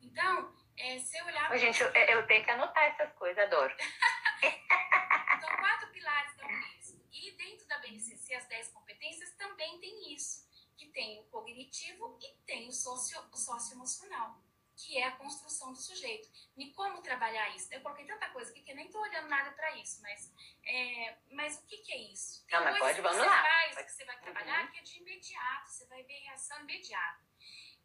Então, 0.00 0.54
é, 0.76 0.98
se 1.00 1.16
eu 1.18 1.26
olhar 1.26 1.50
Ô, 1.50 1.56
gente, 1.56 1.82
eu, 1.82 1.88
eu 1.88 2.26
tenho 2.26 2.44
que 2.44 2.50
anotar 2.50 2.84
essas 2.84 3.12
coisas, 3.14 3.44
adoro. 3.44 3.74
Então, 5.36 5.48
quatro 5.58 5.90
pilares 5.90 6.34
da 6.36 6.46
Unesco. 6.46 7.00
E 7.12 7.30
dentro 7.32 7.66
da 7.66 7.78
BNCC, 7.78 8.34
as 8.34 8.46
10 8.46 8.68
competências, 8.68 9.32
também 9.34 9.78
tem 9.80 10.14
isso, 10.14 10.48
que 10.76 10.86
tem 10.88 11.20
o 11.20 11.24
cognitivo 11.24 12.18
e 12.22 12.34
tem 12.46 12.68
o, 12.68 12.72
socio, 12.72 13.20
o 13.32 13.36
socioemocional, 13.36 14.40
que 14.76 14.98
é 14.98 15.04
a 15.04 15.16
construção 15.16 15.72
do 15.72 15.78
sujeito. 15.78 16.28
E 16.56 16.70
como 16.72 17.00
trabalhar 17.02 17.48
isso? 17.56 17.72
Eu 17.72 17.80
coloquei 17.80 18.04
tanta 18.06 18.28
coisa 18.30 18.50
aqui 18.50 18.62
que 18.62 18.70
eu 18.72 18.76
nem 18.76 18.86
estou 18.86 19.00
olhando 19.00 19.28
nada 19.28 19.50
para 19.52 19.74
isso, 19.76 20.00
mas, 20.02 20.32
é, 20.64 21.16
mas 21.32 21.58
o 21.58 21.66
que, 21.66 21.78
que 21.78 21.92
é 21.92 21.96
isso? 22.12 22.44
Tem 22.46 22.58
Não, 22.58 22.64
coisas 22.66 22.80
pode, 22.80 22.94
que 22.96 23.02
você 23.02 23.26
lá. 23.26 23.42
faz, 23.42 23.74
Pode. 23.74 23.86
que 23.86 23.92
você 23.92 24.04
vai 24.04 24.20
trabalhar, 24.20 24.62
Uhum. 24.64 24.70
que 24.70 24.78
é 24.78 24.82
de 24.82 24.98
imediato, 24.98 25.70
você 25.70 25.86
vai 25.86 26.02
ver 26.02 26.18
reação 26.20 26.60
imediata. 26.60 27.24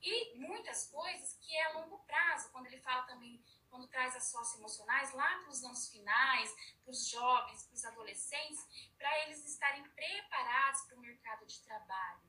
E 0.04 0.36
muitas 0.38 0.88
coisas 0.90 1.38
que 1.42 1.56
é 1.56 1.64
a 1.66 1.74
longo 1.74 2.00
prazo, 2.00 2.52
quando 2.52 2.66
ele 2.68 2.80
fala 2.82 3.04
também, 3.04 3.42
quando 3.70 3.88
traz 3.88 4.16
as 4.16 4.32
socioemocionais 4.32 5.14
lá 5.14 5.38
para 5.40 5.50
os 5.50 5.64
anos 5.64 5.90
finais, 5.90 6.54
para 6.84 6.92
os 6.92 7.08
jovens, 7.08 7.64
para 7.66 7.74
os 7.76 7.86
adolescentes, 7.86 8.92
para 8.98 9.20
eles 9.22 9.46
estarem 9.48 9.84
preparados 9.92 10.82
para 10.82 10.98
o 10.98 11.00
mercado 11.02 11.46
de 11.46 11.62
trabalho, 11.62 12.20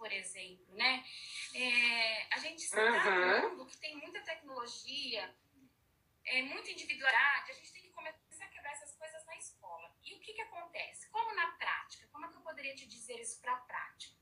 por 0.00 0.10
exemplo, 0.10 0.74
né? 0.76 1.04
É, 1.54 2.34
a 2.34 2.38
gente 2.38 2.60
está 2.64 2.80
Uhum. 2.80 3.42
num 3.42 3.50
mundo 3.50 3.66
que 3.66 3.76
tem 3.76 3.94
muita 3.98 4.18
tecnologia, 4.22 5.36
é, 6.24 6.40
muita 6.40 6.70
individualidade, 6.70 7.50
a 7.50 7.54
gente 7.54 7.70
tem 7.70 7.82
que 7.82 7.90
começar 7.90 8.44
a 8.46 8.48
quebrar 8.48 8.72
essas 8.72 8.96
coisas 8.96 9.22
na 9.26 9.36
escola. 9.36 9.94
E 10.02 10.14
o 10.14 10.20
que, 10.20 10.32
que 10.32 10.40
acontece? 10.40 11.10
Como 11.10 11.34
na 11.34 11.48
prática? 11.52 12.08
Como 12.10 12.24
é 12.24 12.30
que 12.30 12.36
eu 12.36 12.40
poderia 12.40 12.74
te 12.74 12.86
dizer 12.86 13.20
isso 13.20 13.38
para 13.42 13.52
a 13.52 13.60
prática? 13.60 14.16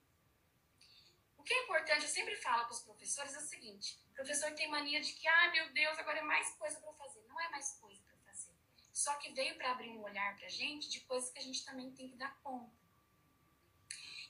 O 1.36 1.44
que 1.44 1.54
é 1.54 1.62
importante, 1.62 2.02
eu 2.02 2.08
sempre 2.08 2.34
falo 2.36 2.64
para 2.64 2.72
os 2.72 2.82
professores, 2.82 3.34
é 3.36 3.38
o 3.38 3.42
seguinte: 3.42 4.00
o 4.10 4.14
professor 4.14 4.52
tem 4.56 4.68
mania 4.68 5.00
de 5.00 5.12
que, 5.12 5.28
ah, 5.28 5.50
meu 5.52 5.72
Deus, 5.72 5.96
agora 6.00 6.18
é 6.18 6.22
mais 6.22 6.50
coisa 6.56 6.80
para 6.80 6.92
fazer. 6.94 7.22
Não 7.28 7.40
é 7.40 7.48
mais 7.50 7.78
coisa 7.78 8.02
para 8.02 8.16
fazer. 8.18 8.52
Só 8.92 9.14
que 9.14 9.32
veio 9.32 9.56
para 9.56 9.70
abrir 9.70 9.90
um 9.90 10.02
olhar 10.02 10.36
para 10.36 10.46
a 10.46 10.50
gente 10.50 10.90
de 10.90 11.02
coisas 11.02 11.30
que 11.30 11.38
a 11.38 11.42
gente 11.42 11.64
também 11.64 11.92
tem 11.94 12.08
que 12.10 12.16
dar 12.16 12.36
conta. 12.42 12.87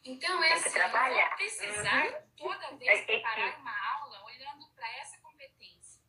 Então, 0.04 0.42
é 0.42 0.52
assim, 0.52 0.78
eu 0.78 0.90
vou 0.90 1.36
precisar 1.36 2.06
uhum. 2.06 2.30
toda 2.36 2.76
vez 2.76 3.04
preparar 3.04 3.58
uma 3.60 3.92
aula 3.94 4.24
olhando 4.24 4.68
para 4.70 4.88
essa 4.98 5.18
competência. 5.20 6.02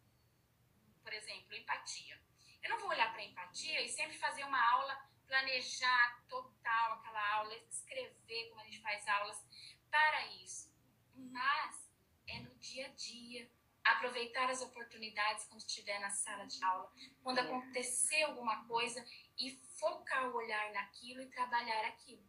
Por 1.04 1.14
exemplo, 1.14 1.56
empatia. 1.56 2.22
Eu 2.62 2.70
não 2.70 2.80
vou 2.80 2.90
olhar 2.90 3.12
para 3.12 3.24
empatia 3.24 3.82
e 3.82 3.90
sempre 3.90 4.18
fazer 4.18 4.44
uma 4.44 4.62
aula, 4.74 5.10
planejar 5.28 6.24
total 6.28 6.94
aquela 6.94 7.34
aula, 7.36 7.56
escrever 7.70 8.50
como 8.50 8.62
a 8.62 8.66
gente 8.66 8.82
faz 8.82 9.08
aulas 9.08 9.46
para 9.90 10.26
isso. 10.44 10.72
Mas 11.16 11.90
é 12.28 12.40
no 12.40 12.56
dia 12.60 12.86
a 12.86 12.90
dia, 12.90 13.52
aproveitar 13.84 14.50
as 14.50 14.62
oportunidades 14.62 15.46
quando 15.46 15.62
estiver 15.62 16.00
na 16.00 16.10
sala 16.10 16.46
de 16.46 16.64
aula, 16.64 16.92
quando 17.24 17.40
acontecer 17.40 18.24
alguma 18.24 18.68
coisa 18.68 19.04
e 19.38 19.52
focar 19.80 20.30
o 20.30 20.36
olhar 20.36 20.72
naquilo 20.72 21.22
e 21.22 21.30
trabalhar 21.30 21.86
aquilo. 21.86 22.29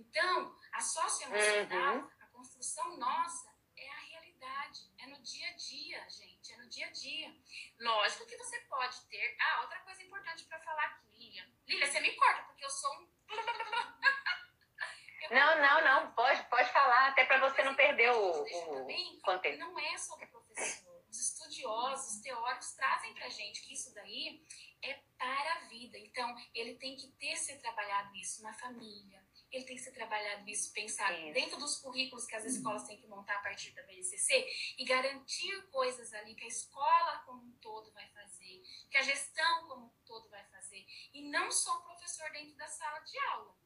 Então, 0.00 0.56
a 0.72 0.80
socioemocional, 0.80 1.96
uhum. 1.96 2.10
a 2.20 2.26
construção 2.28 2.96
nossa 2.96 3.54
é 3.76 3.90
a 3.90 3.98
realidade, 3.98 4.90
é 4.98 5.06
no 5.08 5.22
dia 5.22 5.46
a 5.48 5.52
dia, 5.52 6.08
gente, 6.08 6.54
é 6.54 6.56
no 6.56 6.66
dia 6.70 6.86
a 6.86 6.90
dia. 6.90 7.36
Lógico 7.78 8.24
que 8.26 8.38
você 8.38 8.58
pode 8.60 8.98
ter. 9.08 9.36
Ah, 9.38 9.60
outra 9.60 9.78
coisa 9.80 10.02
importante 10.02 10.44
para 10.44 10.58
falar 10.60 10.86
aqui, 10.86 11.06
Lilian. 11.12 11.46
Lilian, 11.66 11.86
você 11.86 12.00
me 12.00 12.16
corta 12.16 12.44
porque 12.44 12.64
eu 12.64 12.70
sou 12.70 12.90
um. 12.94 13.10
não, 15.30 15.60
não, 15.60 15.84
não, 15.84 16.12
pode, 16.12 16.42
pode 16.48 16.72
falar, 16.72 17.08
até 17.08 17.26
para 17.26 17.46
você 17.46 17.62
não 17.62 17.74
perder 17.74 18.10
o, 18.12 18.42
o 18.42 19.20
contexto. 19.20 19.58
Não 19.58 19.78
é 19.78 19.98
sobre 19.98 20.24
o 20.24 20.30
professor. 20.30 21.04
Os 21.10 21.20
estudiosos, 21.20 22.14
os 22.14 22.22
teóricos 22.22 22.72
trazem 22.72 23.12
para 23.14 23.28
gente 23.28 23.60
que 23.62 23.74
isso 23.74 23.92
daí 23.92 24.42
é 24.82 24.94
para 25.18 25.54
a 25.54 25.58
vida. 25.68 25.98
Então, 25.98 26.34
ele 26.54 26.76
tem 26.76 26.96
que 26.96 27.08
ter 27.12 27.36
ser 27.36 27.58
trabalhado 27.58 28.14
isso 28.16 28.42
na 28.42 28.52
família, 28.54 29.22
ele 29.50 29.64
tem 29.64 29.76
que 29.76 29.82
ser 29.82 29.92
trabalhado 29.92 30.48
isso, 30.48 30.72
pensado 30.72 31.14
isso. 31.14 31.32
dentro 31.32 31.58
dos 31.58 31.76
currículos 31.76 32.26
que 32.26 32.36
as 32.36 32.44
escolas 32.44 32.86
têm 32.86 32.96
que 32.96 33.06
montar 33.06 33.36
a 33.36 33.40
partir 33.40 33.72
da 33.72 33.82
BNCC 33.82 34.46
e 34.78 34.84
garantir 34.84 35.62
coisas 35.70 36.12
ali 36.14 36.34
que 36.34 36.44
a 36.44 36.48
escola 36.48 37.18
como 37.26 37.42
um 37.42 37.52
todo 37.58 37.92
vai 37.92 38.06
fazer, 38.08 38.62
que 38.90 38.96
a 38.96 39.02
gestão 39.02 39.68
como 39.68 39.86
um 39.86 40.04
todo 40.04 40.28
vai 40.28 40.44
fazer, 40.44 40.86
e 41.12 41.28
não 41.28 41.50
só 41.50 41.78
o 41.78 41.82
professor 41.82 42.30
dentro 42.30 42.56
da 42.56 42.66
sala 42.66 43.00
de 43.00 43.18
aula. 43.18 43.58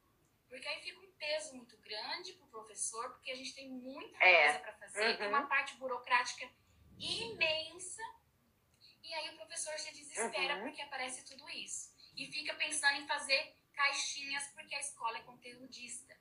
Porque 0.47 0.67
aí 0.67 0.81
fica 0.81 0.99
um 0.99 1.11
peso 1.13 1.55
muito 1.55 1.77
grande 1.77 2.33
para 2.33 2.45
o 2.45 2.49
professor, 2.49 3.11
porque 3.13 3.31
a 3.31 3.35
gente 3.35 3.53
tem 3.53 3.69
muita 3.69 4.23
é. 4.23 4.43
coisa 4.43 4.59
para 4.59 4.73
fazer, 4.73 5.11
uhum. 5.11 5.17
tem 5.17 5.27
uma 5.27 5.47
parte 5.47 5.75
burocrática 5.77 6.49
imensa, 6.97 8.01
e 9.03 9.13
aí 9.13 9.29
o 9.29 9.35
professor 9.35 9.77
se 9.77 9.91
desespera 9.91 10.55
uhum. 10.55 10.63
porque 10.63 10.81
aparece 10.81 11.23
tudo 11.25 11.47
isso. 11.49 11.93
E 12.15 12.25
fica 12.31 12.53
pensando 12.55 13.01
em 13.01 13.07
fazer 13.07 13.55
caixinhas 13.75 14.47
porque 14.53 14.73
a 14.73 14.79
escola 14.79 15.17
é 15.17 15.21
conteudista. 15.21 16.15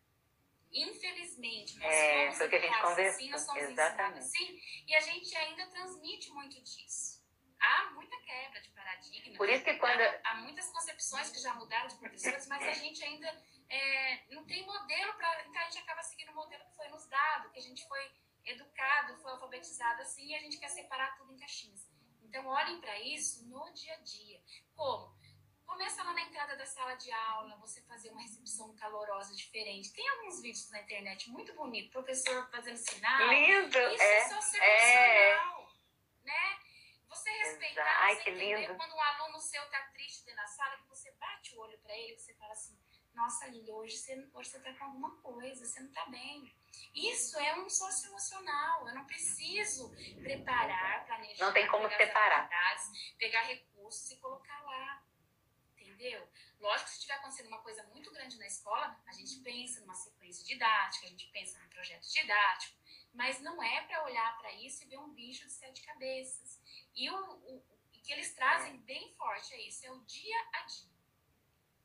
Infelizmente, 0.72 1.78
nós 1.78 1.94
é, 1.94 2.32
somos 2.32 2.82
conversa. 2.82 3.16
assim, 3.16 3.30
nós 3.30 3.42
somos 3.42 3.62
Exatamente. 3.62 4.18
assim, 4.18 4.60
e 4.88 4.94
a 4.94 5.00
gente 5.00 5.36
ainda 5.36 5.66
transmite 5.68 6.30
muito 6.32 6.60
disso. 6.62 7.22
Há 7.60 7.90
muita 7.92 8.16
quebra 8.22 8.60
de 8.60 8.70
paradigma. 8.70 9.36
Por 9.38 9.48
isso 9.48 9.64
que 9.64 9.74
quando... 9.74 10.00
Há, 10.00 10.20
há 10.24 10.34
muitas 10.42 10.68
concepções 10.70 11.30
que 11.30 11.38
já 11.38 11.54
mudaram 11.54 11.86
de 11.86 11.94
professores, 11.96 12.46
mas 12.48 12.62
a 12.62 12.72
gente 12.72 13.02
ainda 13.04 13.28
é, 13.70 14.34
não 14.34 14.44
tem 14.44 14.66
modelo 14.66 15.14
para... 15.14 15.46
Então, 15.46 15.62
a 15.62 15.64
gente 15.64 15.78
acaba 15.78 16.02
seguindo 16.02 16.32
o 16.32 16.34
modelo 16.34 16.64
que 16.64 16.74
foi 16.76 16.88
nos 16.88 17.06
dado, 17.06 17.50
que 17.52 17.58
a 17.60 17.62
gente 17.62 17.86
foi 17.86 18.10
educado, 18.44 19.16
foi 19.18 19.30
alfabetizado 19.30 20.02
assim, 20.02 20.26
e 20.26 20.34
a 20.34 20.40
gente 20.40 20.58
quer 20.58 20.68
separar 20.68 21.16
tudo 21.16 21.32
em 21.32 21.38
caixinhas. 21.38 21.88
Então, 22.22 22.46
olhem 22.46 22.80
para 22.80 22.98
isso 23.00 23.46
no 23.48 23.72
dia 23.72 23.94
a 23.94 24.00
dia. 24.00 24.42
Como? 24.74 25.16
Começa 25.66 26.02
lá 26.02 26.12
na 26.12 26.22
entrada 26.22 26.56
da 26.56 26.66
sala 26.66 26.94
de 26.94 27.10
aula, 27.10 27.56
você 27.56 27.80
fazer 27.82 28.10
uma 28.10 28.20
recepção 28.20 28.74
calorosa 28.76 29.34
diferente. 29.34 29.92
Tem 29.92 30.06
alguns 30.08 30.40
vídeos 30.40 30.70
na 30.70 30.80
internet 30.82 31.30
muito 31.30 31.54
bonitos, 31.54 31.90
professor 31.90 32.48
fazendo 32.50 32.76
sinal. 32.76 33.28
Lindo! 33.28 33.78
Isso 33.78 34.02
é, 34.02 34.16
é 34.16 34.28
social, 34.28 34.62
é. 34.62 36.26
né? 36.26 36.58
Você 37.08 37.30
respeitar, 37.30 38.02
Ai, 38.02 38.16
você 38.16 38.22
que 38.22 38.30
lindo. 38.30 38.74
quando 38.76 38.92
um 38.92 39.00
aluno 39.00 39.40
seu 39.40 39.64
tá 39.70 39.80
triste 39.92 40.24
dentro 40.24 40.40
da 40.40 40.46
sala, 40.48 40.76
que 40.76 40.88
você 40.88 41.12
bate 41.12 41.54
o 41.54 41.60
olho 41.60 41.78
para 41.78 41.96
ele, 41.96 42.18
você 42.18 42.34
fala 42.34 42.52
assim, 42.52 42.76
nossa, 43.14 43.46
Lili, 43.46 43.70
hoje 43.70 43.96
você, 43.96 44.28
hoje 44.34 44.50
você 44.50 44.60
tá 44.60 44.72
com 44.74 44.84
alguma 44.84 45.16
coisa, 45.22 45.64
você 45.64 45.80
não 45.80 45.92
tá 45.92 46.04
bem. 46.06 46.52
Isso 46.92 47.38
é 47.38 47.54
um 47.54 47.70
socioemocional. 47.70 48.88
Eu 48.88 48.94
não 48.96 49.06
preciso 49.06 49.94
preparar, 50.20 51.06
planejar. 51.06 51.44
Não 51.44 51.52
tem 51.52 51.68
como 51.68 51.88
separar. 51.88 52.50
Pegar 53.16 53.42
recursos 53.42 54.10
e 54.10 54.16
colocar 54.16 54.60
lá 54.62 55.03
entendeu? 55.94 56.28
Lógico 56.58 56.84
que 56.84 56.90
se 56.90 56.96
estiver 56.96 57.14
acontecendo 57.14 57.46
uma 57.46 57.62
coisa 57.62 57.82
muito 57.84 58.10
grande 58.10 58.38
na 58.38 58.46
escola, 58.46 59.00
a 59.06 59.12
gente 59.12 59.38
pensa 59.40 59.80
numa 59.80 59.94
sequência 59.94 60.44
didática, 60.44 61.06
a 61.06 61.10
gente 61.10 61.26
pensa 61.28 61.58
num 61.58 61.68
projeto 61.68 62.06
didático, 62.10 62.76
mas 63.12 63.40
não 63.40 63.62
é 63.62 63.82
para 63.82 64.04
olhar 64.04 64.38
para 64.38 64.52
isso 64.54 64.82
e 64.82 64.86
ver 64.86 64.98
um 64.98 65.12
bicho 65.14 65.46
de 65.46 65.52
sete 65.52 65.82
cabeças. 65.82 66.60
E 66.94 67.08
o, 67.10 67.16
o, 67.16 67.56
o 67.58 68.02
que 68.02 68.12
eles 68.12 68.34
trazem 68.34 68.76
bem 68.78 69.14
forte 69.14 69.54
é 69.54 69.68
isso, 69.68 69.86
é 69.86 69.92
o 69.92 70.00
dia 70.00 70.48
a 70.54 70.62
dia. 70.62 70.94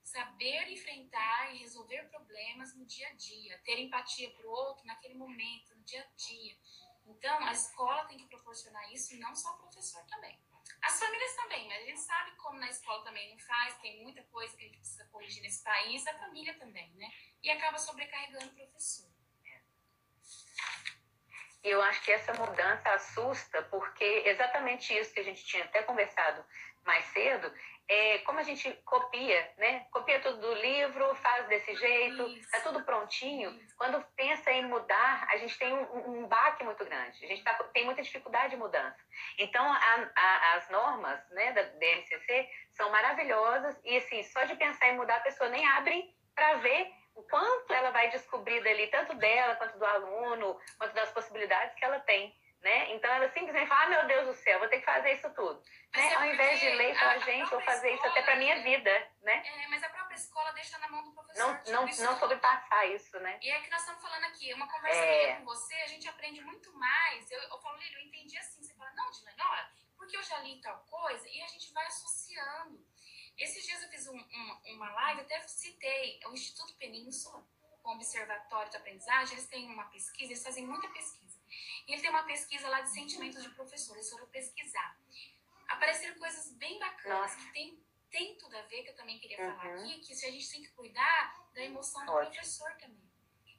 Saber 0.04 0.72
enfrentar 0.72 1.54
e 1.54 1.60
resolver 1.60 2.10
problemas 2.10 2.74
no 2.76 2.84
dia 2.86 3.08
a 3.10 3.14
dia, 3.14 3.60
ter 3.60 3.80
empatia 3.80 4.32
para 4.32 4.48
o 4.48 4.52
outro 4.52 4.86
naquele 4.88 5.14
momento, 5.14 5.76
no 5.76 5.84
dia 5.84 6.02
a 6.02 6.16
dia. 6.16 6.58
Então, 7.06 7.44
a 7.44 7.52
escola 7.52 8.06
tem 8.06 8.18
que 8.18 8.26
proporcionar 8.26 8.92
isso 8.92 9.14
e 9.14 9.20
não 9.20 9.36
só 9.36 9.54
o 9.54 9.58
professor 9.60 10.04
também. 10.06 10.40
As 10.82 11.00
famílias 11.00 11.36
também, 11.36 11.68
mas 11.68 11.82
a 11.84 11.86
gente 11.86 12.00
sabe 12.00 12.32
como 12.38 12.60
na 12.60 12.70
escola 12.70 13.04
também 13.04 13.32
não 13.32 13.40
faz, 13.40 13.78
tem 13.80 14.02
muita 14.04 14.24
coisa 14.24 14.56
que 14.56 14.64
a 14.64 14.68
gente 14.68 14.78
precisa 14.78 15.06
corrigir 15.06 15.42
nesse 15.42 15.64
país, 15.64 16.06
a 16.08 16.18
família 16.18 16.58
também, 16.58 16.90
né? 16.96 17.12
E 17.44 17.50
acaba 17.50 17.78
sobrecarregando 17.78 18.48
o 18.48 18.56
professor. 18.56 19.10
E 21.64 21.70
eu 21.70 21.82
acho 21.82 22.02
que 22.04 22.12
essa 22.12 22.34
mudança 22.34 22.90
assusta, 22.92 23.62
porque 23.64 24.24
exatamente 24.26 24.98
isso 24.98 25.14
que 25.14 25.20
a 25.20 25.24
gente 25.24 25.44
tinha 25.46 25.66
até 25.66 25.84
conversado 25.84 26.46
mais 26.86 27.04
cedo, 27.08 27.54
é, 27.90 28.20
como 28.20 28.38
a 28.40 28.44
gente 28.44 28.72
copia, 28.86 29.52
né? 29.58 29.88
Copia 29.92 30.20
tudo 30.20 30.40
do 30.40 30.54
livro, 30.54 31.16
faz 31.16 31.48
desse 31.48 31.74
jeito, 31.76 32.22
Isso. 32.28 32.52
tá 32.52 32.60
tudo 32.60 32.84
prontinho. 32.84 33.50
Isso. 33.50 33.76
Quando 33.76 34.00
pensa 34.16 34.52
em 34.52 34.68
mudar, 34.68 35.28
a 35.28 35.38
gente 35.38 35.58
tem 35.58 35.74
um, 35.74 36.20
um 36.22 36.28
baque 36.28 36.64
muito 36.64 36.86
grande. 36.86 37.26
A 37.26 37.28
gente 37.28 37.44
tá, 37.44 37.56
tem 37.74 37.86
muita 37.86 38.04
dificuldade 38.04 38.52
de 38.52 38.58
mudança. 38.58 38.96
Então, 39.40 39.66
a, 39.66 40.10
a, 40.16 40.54
as 40.54 40.70
normas 40.70 41.20
né, 41.32 41.52
da 41.52 41.64
DNCC 41.64 42.48
são 42.74 42.92
maravilhosas 42.92 43.76
e, 43.84 43.98
assim, 43.98 44.22
só 44.22 44.44
de 44.44 44.56
pensar 44.56 44.90
em 44.90 44.96
mudar, 44.96 45.16
a 45.16 45.22
pessoa 45.22 45.50
nem 45.50 45.66
abre 45.66 46.16
para 46.36 46.58
ver 46.58 46.94
o 47.16 47.24
quanto 47.24 47.74
ela 47.74 47.90
vai 47.90 48.12
descobrir 48.12 48.64
dali, 48.64 48.86
tanto 48.88 49.16
dela, 49.16 49.56
quanto 49.56 49.80
do 49.80 49.86
aluno, 49.86 50.60
quanto 50.78 50.94
das 50.94 51.12
possibilidades 51.12 51.74
que 51.74 51.84
ela 51.84 52.00
tem 52.02 52.38
né? 52.62 52.94
Então 52.94 53.10
ela 53.12 53.32
simplesmente 53.32 53.68
fala, 53.68 53.84
ah, 53.84 53.90
meu 53.90 54.08
Deus 54.08 54.28
do 54.28 54.44
céu, 54.44 54.60
vou 54.60 54.68
ter 54.68 54.80
que 54.80 54.86
fazer 54.86 55.14
isso 55.14 55.30
tudo. 55.34 55.62
Né? 55.96 56.12
É 56.12 56.16
Ao 56.16 56.26
invés 56.26 56.60
de 56.60 56.70
ler 56.72 56.94
para 56.98 57.12
a 57.12 57.20
gente, 57.20 57.50
vou 57.50 57.62
fazer 57.62 57.94
isso 57.94 58.06
até 58.06 58.22
para 58.22 58.36
minha 58.36 58.62
vida, 58.62 58.92
né? 59.22 59.44
É, 59.46 59.68
mas 59.68 59.82
a 59.84 59.90
própria 59.90 60.16
escola 60.16 60.52
deixa 60.52 60.78
na 60.80 60.90
mão 60.90 61.04
do 61.04 61.14
professor. 61.14 61.40
Não, 61.40 61.86
não, 61.86 61.86
não 61.86 62.20
sobrepassar 62.20 62.88
isso, 62.90 63.18
né? 63.20 63.40
E 63.42 63.50
é 63.50 63.62
que 63.62 63.70
nós 63.70 63.82
estamos 63.82 64.02
falando 64.02 64.26
aqui, 64.26 64.54
uma 64.54 64.68
conversa 64.68 65.00
é... 65.00 65.36
com 65.36 65.46
você, 65.46 65.74
a 65.76 65.88
gente 65.88 66.08
aprende 66.08 66.42
muito 66.42 66.74
mais. 66.78 67.32
Eu, 67.32 67.42
eu 67.42 67.58
falo, 67.60 67.78
Lili, 67.78 67.96
eu 67.96 68.02
entendi 68.02 68.38
assim. 68.38 68.62
Você 68.62 68.74
fala, 68.74 68.92
não, 68.92 69.10
Dilane, 69.10 69.42
olha, 69.42 69.70
porque 69.98 70.18
eu 70.18 70.24
já 70.24 70.40
li 70.40 70.60
tal 70.62 70.80
coisa, 70.90 71.28
e 71.30 71.42
a 71.42 71.48
gente 71.48 71.72
vai 71.72 71.86
associando. 71.86 72.86
Esses 73.38 73.66
dias 73.66 73.82
eu 73.82 73.90
fiz 73.90 74.06
um, 74.08 74.18
um, 74.18 74.76
uma 74.76 74.92
live, 74.92 75.22
até 75.22 75.40
citei 75.48 76.20
o 76.26 76.34
Instituto 76.34 76.76
Península, 76.76 77.42
com 77.82 77.92
o 77.92 77.94
Observatório 77.94 78.70
de 78.70 78.76
Aprendizagem, 78.76 79.36
eles 79.36 79.48
têm 79.48 79.72
uma 79.72 79.86
pesquisa, 79.86 80.34
eles 80.34 80.44
fazem 80.44 80.68
muita 80.68 80.90
pesquisa 80.90 81.29
e 81.90 81.94
ele 81.94 82.02
tem 82.04 82.12
uma 82.12 82.24
pesquisa 82.24 82.70
lá 82.70 82.82
de 82.82 82.92
sentimentos 82.92 83.42
de 83.42 83.50
professores, 83.50 84.08
foram 84.12 84.28
pesquisar. 84.28 84.96
Apareceram 85.68 86.20
coisas 86.20 86.52
bem 86.54 86.78
bacanas 86.78 87.34
que 87.34 87.52
tem, 87.52 87.84
tem 88.12 88.38
tudo 88.38 88.56
a 88.56 88.62
ver, 88.62 88.84
que 88.84 88.92
eu 88.92 88.96
também 88.96 89.18
queria 89.18 89.42
uhum. 89.42 89.58
falar 89.58 89.74
aqui, 89.74 90.00
que 90.02 90.16
se 90.16 90.24
a 90.28 90.32
gente 90.32 90.52
tem 90.52 90.62
que 90.62 90.70
cuidar 90.70 91.50
da 91.52 91.64
emoção 91.64 92.06
do 92.06 92.12
Ótimo. 92.12 92.32
professor 92.32 92.72
também. 92.78 93.10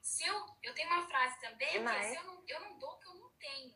Se 0.01 0.23
eu, 0.23 0.57
eu 0.63 0.73
tenho 0.73 0.89
uma 0.89 1.05
frase 1.07 1.41
também, 1.41 1.71
que 1.71 1.77
é, 1.77 2.03
se 2.09 2.15
eu 2.15 2.23
não, 2.23 2.43
eu 2.47 2.59
não 2.61 2.79
dou 2.79 2.89
o 2.91 2.99
que 2.99 3.07
eu 3.07 3.15
não 3.15 3.29
tenho. 3.31 3.75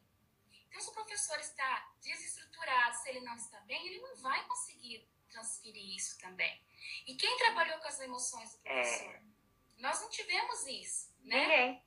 Então, 0.70 0.80
se 0.80 0.90
o 0.90 0.94
professor 0.94 1.40
está 1.40 1.94
desestruturado, 2.02 2.96
se 2.96 3.10
ele 3.10 3.20
não 3.22 3.36
está 3.36 3.60
bem, 3.62 3.86
ele 3.86 4.00
não 4.00 4.16
vai 4.16 4.42
conseguir 4.48 5.06
transferir 5.30 5.96
isso 5.96 6.18
também. 6.18 6.62
E 7.06 7.16
quem 7.16 7.38
trabalhou 7.38 7.78
com 7.80 7.88
as 7.88 8.00
emoções 8.00 8.54
do 8.54 8.60
professor? 8.60 9.16
É. 9.16 9.22
Nós 9.80 10.00
não 10.00 10.10
tivemos 10.10 10.66
isso, 10.66 11.14
né? 11.20 11.42
Ninguém. 11.42 11.86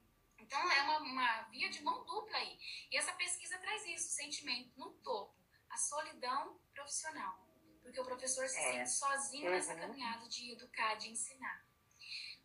Então, 0.48 0.72
é 0.72 0.82
uma, 0.82 0.98
uma 1.00 1.42
via 1.50 1.68
de 1.68 1.82
mão 1.82 2.06
dupla 2.06 2.38
aí. 2.38 2.58
E 2.90 2.96
essa 2.96 3.12
pesquisa 3.12 3.58
traz 3.58 3.84
isso, 3.84 4.08
o 4.08 4.12
sentimento 4.12 4.72
no 4.78 4.92
topo, 4.94 5.36
a 5.68 5.76
solidão 5.76 6.58
profissional. 6.72 7.38
Porque 7.82 8.00
o 8.00 8.04
professor 8.04 8.48
se 8.48 8.58
é. 8.58 8.72
sente 8.72 8.90
sozinho 8.90 9.44
uhum. 9.44 9.50
nessa 9.50 9.76
caminhada 9.76 10.26
de 10.26 10.52
educar, 10.52 10.94
de 10.94 11.10
ensinar. 11.10 11.66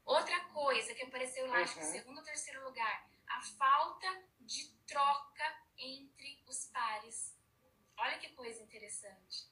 Outra 0.04 0.38
coisa 0.48 0.94
que 0.94 1.04
apareceu 1.04 1.48
lá, 1.48 1.56
uhum. 1.56 1.64
acho 1.64 1.76
que 1.76 1.86
segundo 1.86 2.18
ou 2.18 2.24
terceiro 2.26 2.62
lugar, 2.66 3.10
a 3.26 3.42
falta 3.42 4.26
de 4.42 4.70
troca 4.86 5.64
entre 5.78 6.44
os 6.46 6.66
pares. 6.66 7.40
Olha 7.98 8.20
que 8.20 8.28
coisa 8.34 8.62
interessante. 8.64 9.50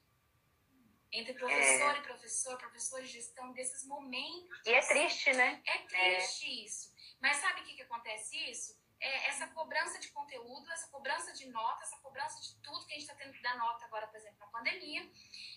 entre 1.10 1.32
professor 1.32 1.94
é. 1.94 1.98
e 1.98 2.02
professor, 2.02 2.58
professor 2.58 3.02
e 3.02 3.06
gestão, 3.06 3.52
desses 3.52 3.86
momentos. 3.86 4.60
E 4.66 4.74
é 4.74 4.80
triste, 4.86 5.32
né? 5.32 5.62
É 5.64 5.78
triste 5.78 6.44
é. 6.44 6.64
isso. 6.66 6.91
Mas 7.22 7.36
sabe 7.36 7.60
o 7.60 7.64
que, 7.64 7.74
que 7.74 7.82
acontece 7.82 8.36
isso? 8.50 8.82
É 9.00 9.28
essa 9.28 9.46
cobrança 9.48 9.98
de 9.98 10.08
conteúdo, 10.10 10.70
essa 10.70 10.88
cobrança 10.88 11.32
de 11.32 11.46
nota, 11.46 11.82
essa 11.82 11.96
cobrança 11.98 12.40
de 12.40 12.54
tudo 12.62 12.84
que 12.86 12.92
a 12.92 12.98
gente 12.98 13.08
está 13.08 13.14
tendo 13.14 13.32
que 13.32 13.42
dar 13.42 13.56
nota 13.56 13.84
agora, 13.84 14.06
por 14.08 14.16
exemplo, 14.16 14.38
na 14.38 14.46
pandemia. 14.48 15.10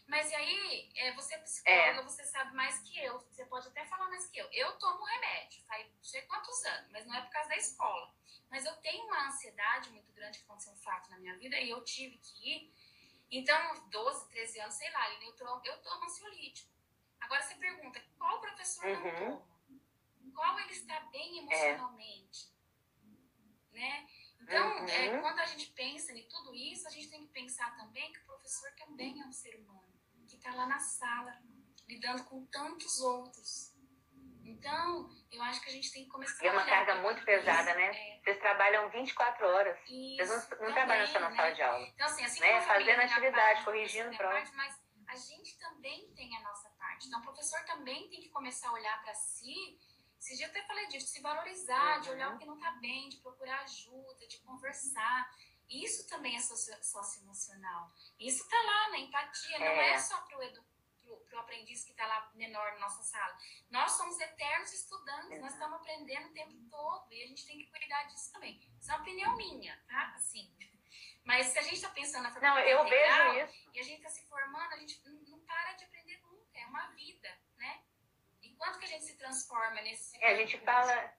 Mas 0.08 0.32
aí, 0.34 0.90
é, 0.96 1.12
você 1.14 1.36
é 1.36 1.38
psicóloga, 1.40 2.00
é. 2.00 2.04
você 2.04 2.24
sabe 2.24 2.56
mais 2.56 2.80
que 2.80 2.98
eu, 3.04 3.20
você 3.20 3.46
pode 3.46 3.68
até 3.68 3.84
falar 3.86 4.08
mais 4.10 4.28
que 4.28 4.40
eu. 4.40 4.48
Eu 4.52 4.78
tomo 4.78 5.04
remédio, 5.04 5.64
faz 5.66 5.92
não 5.92 6.04
sei 6.04 6.22
quantos 6.24 6.64
anos, 6.66 6.92
mas 6.92 7.06
não 7.06 7.16
é 7.16 7.22
por 7.22 7.32
causa 7.32 7.50
da 7.50 7.58
escola. 7.58 8.16
Mas 8.50 8.66
eu 8.66 8.76
tenho 8.78 9.06
uma 9.06 9.28
ansiedade 9.28 9.90
muito 9.90 10.12
grande 10.14 10.40
que 10.40 10.46
aconteceu 10.46 10.72
um 10.72 10.78
fato 10.78 11.10
na 11.10 11.18
minha 11.18 11.36
vida 11.38 11.60
e 11.60 11.70
eu 11.70 11.84
tive 11.84 12.18
que 12.20 12.50
ir 12.50 12.74
então, 13.32 13.90
12, 13.90 14.30
13 14.30 14.60
anos, 14.62 14.76
sei 14.76 14.90
lá, 14.92 15.14
eu 15.22 15.34
tomo, 15.34 15.62
eu 15.66 15.78
tomo 15.82 16.06
ansiolítico. 16.06 16.70
Agora 17.20 17.42
você 17.42 17.56
pergunta, 17.56 18.02
qual 18.18 18.40
professor 18.40 18.86
uhum. 18.86 19.04
não 19.04 19.16
toma? 19.16 19.55
Qual 20.36 20.60
ele 20.60 20.72
está 20.72 21.00
bem 21.12 21.40
emocionalmente? 21.40 22.54
É. 23.74 23.80
Né? 23.80 24.08
Então, 24.42 24.78
uhum. 24.78 24.88
é, 24.88 25.20
quando 25.20 25.40
a 25.40 25.46
gente 25.46 25.72
pensa 25.72 26.14
em 26.14 26.28
tudo 26.28 26.54
isso, 26.54 26.88
a 26.88 26.92
gente 26.92 27.10
tem 27.10 27.26
que 27.26 27.34
pensar 27.34 27.76
também 27.76 28.12
que 28.14 28.20
o 28.20 28.26
professor 28.26 28.72
também 28.76 29.20
é 29.22 29.26
um 29.26 29.32
ser 29.32 29.56
humano, 29.56 29.94
que 30.28 30.36
está 30.36 30.54
lá 30.54 30.68
na 30.68 30.80
sala, 30.80 31.42
lidando 31.88 32.24
com 32.26 32.46
tantos 32.46 33.00
outros. 33.00 33.74
Então, 34.46 35.10
eu 35.32 35.42
acho 35.42 35.60
que 35.62 35.70
a 35.70 35.72
gente 35.72 35.92
tem 35.92 36.04
que 36.04 36.10
começar 36.10 36.44
e 36.44 36.48
é 36.48 36.52
uma 36.52 36.66
carga 36.66 36.96
muito 37.02 37.24
pesada, 37.26 37.74
né? 37.74 37.88
É. 37.88 38.22
Vocês 38.24 38.40
trabalham 38.40 38.90
24 38.92 39.46
horas. 39.48 39.78
Isso, 39.90 40.18
Vocês 40.18 40.60
não, 40.60 40.68
não 40.68 40.74
trabalham 40.74 41.08
só 41.08 41.20
na 41.20 41.30
né? 41.32 41.36
sala 41.36 41.52
de 41.52 41.62
aula. 41.64 41.88
Então, 41.88 42.06
assim, 42.06 42.24
assim 42.24 42.40
né? 42.42 42.62
Fazendo 42.62 43.02
atividade, 43.02 43.64
corrigindo 43.64 44.16
prova. 44.16 44.44
Mas 44.54 44.80
a 45.08 45.16
gente 45.16 45.58
também 45.58 46.14
tem 46.14 46.36
a 46.38 46.42
nossa 46.42 46.70
parte. 46.78 47.08
Então, 47.08 47.20
o 47.20 47.24
professor 47.24 47.60
também 47.66 48.08
tem 48.10 48.22
que 48.22 48.30
começar 48.30 48.70
a 48.70 48.74
olhar 48.74 49.04
para 49.04 49.14
si. 49.16 49.80
Esse 50.26 50.38
dia 50.38 50.48
eu 50.48 50.50
até 50.50 50.64
falei 50.64 50.88
disso, 50.88 51.06
de 51.06 51.12
se 51.12 51.22
valorizar, 51.22 51.98
uhum. 51.98 52.02
de 52.02 52.10
olhar 52.10 52.34
o 52.34 52.40
que 52.40 52.46
não 52.48 52.56
está 52.56 52.72
bem, 52.72 53.10
de 53.10 53.18
procurar 53.18 53.60
ajuda, 53.60 54.28
de 54.28 54.40
conversar. 54.40 55.32
Isso 55.70 56.08
também 56.10 56.36
é 56.36 56.40
socioemocional. 56.40 57.92
Isso 58.20 58.42
está 58.42 58.58
lá 58.58 58.90
na 58.90 58.98
empatia, 58.98 59.60
não 59.60 59.68
é, 59.68 59.92
é 59.92 60.00
só 60.00 60.20
para 60.22 60.40
o 60.40 60.42
educador 60.42 60.74
para 61.30 61.38
o 61.38 61.42
aprendiz 61.42 61.84
que 61.84 61.92
está 61.92 62.08
lá 62.08 62.32
menor 62.34 62.74
na 62.74 62.80
nossa 62.80 63.04
sala. 63.04 63.38
Nós 63.70 63.92
somos 63.92 64.20
eternos 64.20 64.74
estudantes, 64.74 65.40
nós 65.40 65.54
estamos 65.54 65.76
aprendendo 65.80 66.30
o 66.30 66.34
tempo 66.34 66.58
todo 66.72 67.14
e 67.14 67.22
a 67.22 67.28
gente 67.28 67.46
tem 67.46 67.60
que 67.60 67.68
cuidar 67.70 68.04
disso 68.06 68.32
também. 68.32 68.60
Isso 68.80 68.90
é 68.90 68.96
uma 68.96 69.04
opinião 69.04 69.36
minha, 69.36 69.80
tá? 69.88 70.12
Assim. 70.16 70.52
Mas 71.24 71.48
se 71.48 71.60
a 71.60 71.62
gente 71.62 71.76
está 71.76 71.90
pensando 71.90 72.24
na 72.24 72.32
formação 72.32 72.56
Não, 72.56 72.68
eu 72.68 72.84
integral, 72.88 73.34
vejo 73.34 73.46
isso. 73.46 73.72
e 73.76 73.80
a 73.80 73.84
gente 73.84 73.98
está 73.98 74.10
se 74.10 74.28
formando, 74.28 74.74
a 74.74 74.78
gente 74.78 75.00
não 75.08 75.40
para 75.42 75.74
de 75.74 75.86
aprender 75.86 76.20
nunca, 76.24 76.58
é 76.58 76.66
uma 76.66 76.88
vida, 76.88 77.30
quanto 78.66 78.80
que 78.80 78.86
a 78.86 78.90
gente 78.90 79.06
se 79.06 79.18
transforma 79.18 79.82
nesse... 79.82 80.18
É, 80.24 80.32
a 80.32 80.36
gente 80.36 80.58
fala... 80.60 81.14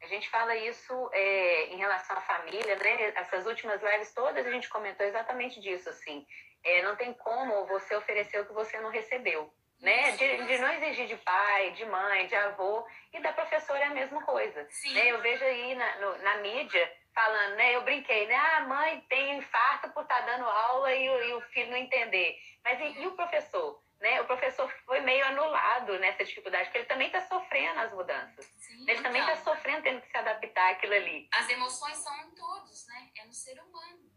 A 0.00 0.06
gente 0.06 0.30
fala 0.30 0.54
isso 0.56 1.10
é, 1.12 1.66
em 1.66 1.76
relação 1.76 2.16
à 2.16 2.20
família, 2.20 2.76
né? 2.76 3.12
Essas 3.16 3.46
últimas 3.46 3.82
lives 3.82 4.14
todas 4.14 4.46
a 4.46 4.50
gente 4.50 4.68
comentou 4.68 5.04
exatamente 5.04 5.60
disso, 5.60 5.88
assim. 5.88 6.24
É, 6.62 6.82
não 6.82 6.94
tem 6.94 7.12
como 7.12 7.66
você 7.66 7.96
oferecer 7.96 8.40
o 8.40 8.46
que 8.46 8.52
você 8.52 8.78
não 8.80 8.90
recebeu. 8.90 9.52
Né? 9.80 10.12
De, 10.12 10.46
de, 10.46 10.58
não 10.58 10.72
exigir 10.72 11.06
de 11.06 11.16
pai, 11.16 11.72
de 11.72 11.84
mãe, 11.84 12.26
de 12.26 12.34
avô, 12.34 12.86
e 13.12 13.20
da 13.20 13.32
professora 13.32 13.80
é 13.80 13.86
a 13.86 13.94
mesma 13.94 14.22
coisa. 14.24 14.68
Né? 14.92 15.12
Eu 15.12 15.20
vejo 15.20 15.44
aí 15.44 15.74
na, 15.74 16.00
no, 16.00 16.18
na 16.18 16.36
mídia 16.38 16.96
falando, 17.12 17.56
né? 17.56 17.74
Eu 17.74 17.82
brinquei, 17.82 18.26
né? 18.26 18.34
Ah, 18.36 18.60
mãe 18.62 19.00
tem 19.08 19.38
infarto 19.38 19.90
por 19.90 20.04
estar 20.04 20.20
tá 20.20 20.26
dando 20.26 20.44
aula 20.44 20.94
e, 20.94 21.04
e 21.04 21.34
o 21.34 21.40
filho 21.40 21.70
não 21.70 21.76
entender. 21.76 22.36
Mas 22.64 22.80
e, 22.80 23.02
e, 23.02 23.06
o 23.06 23.16
professor? 23.16 23.82
Né? 24.00 24.20
O 24.20 24.26
professor 24.26 24.70
foi 24.84 25.00
meio 25.00 25.24
anulado 25.26 25.98
nessa 25.98 26.24
dificuldade, 26.24 26.66
porque 26.66 26.78
ele 26.78 26.86
também 26.86 27.08
está 27.08 27.20
sofrendo 27.22 27.80
as 27.80 27.92
mudanças. 27.92 28.46
Sim, 28.56 28.88
ele 28.88 29.02
também 29.02 29.20
está 29.20 29.32
então. 29.32 29.54
sofrendo, 29.54 29.82
tendo 29.82 30.00
que 30.00 30.08
se 30.08 30.16
adaptar 30.16 30.72
àquilo 30.72 30.94
ali. 30.94 31.28
As 31.32 31.48
emoções 31.48 31.96
são 31.96 32.16
em 32.20 32.30
todos, 32.30 32.86
né? 32.86 33.10
É 33.16 33.24
no 33.24 33.34
ser 33.34 33.60
humano. 33.60 34.08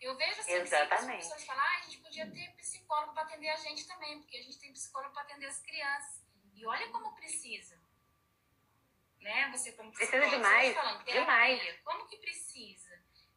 Eu 0.00 0.16
vejo 0.16 0.40
assim, 0.40 0.52
Exatamente. 0.52 1.18
as 1.18 1.24
pessoas 1.24 1.44
falam, 1.44 1.62
ah, 1.62 1.76
a 1.76 1.80
gente 1.82 1.98
podia 1.98 2.30
ter 2.30 2.54
psicólogo 2.56 3.12
para 3.12 3.24
atender 3.24 3.50
a 3.50 3.56
gente 3.56 3.86
também, 3.86 4.18
porque 4.20 4.38
a 4.38 4.42
gente 4.42 4.58
tem 4.58 4.72
psicólogo 4.72 5.12
para 5.12 5.22
atender 5.22 5.46
as 5.46 5.60
crianças. 5.60 6.24
E 6.54 6.64
olha 6.64 6.88
como 6.90 7.14
precisa. 7.16 7.78
Né? 9.20 9.50
Você 9.50 9.72
como 9.72 9.92
precisa 9.92 10.26
demais, 10.30 10.74
falando, 10.74 11.04
terapia, 11.04 11.20
demais. 11.20 11.80
como 11.84 12.06
que 12.06 12.16
precisa? 12.16 12.89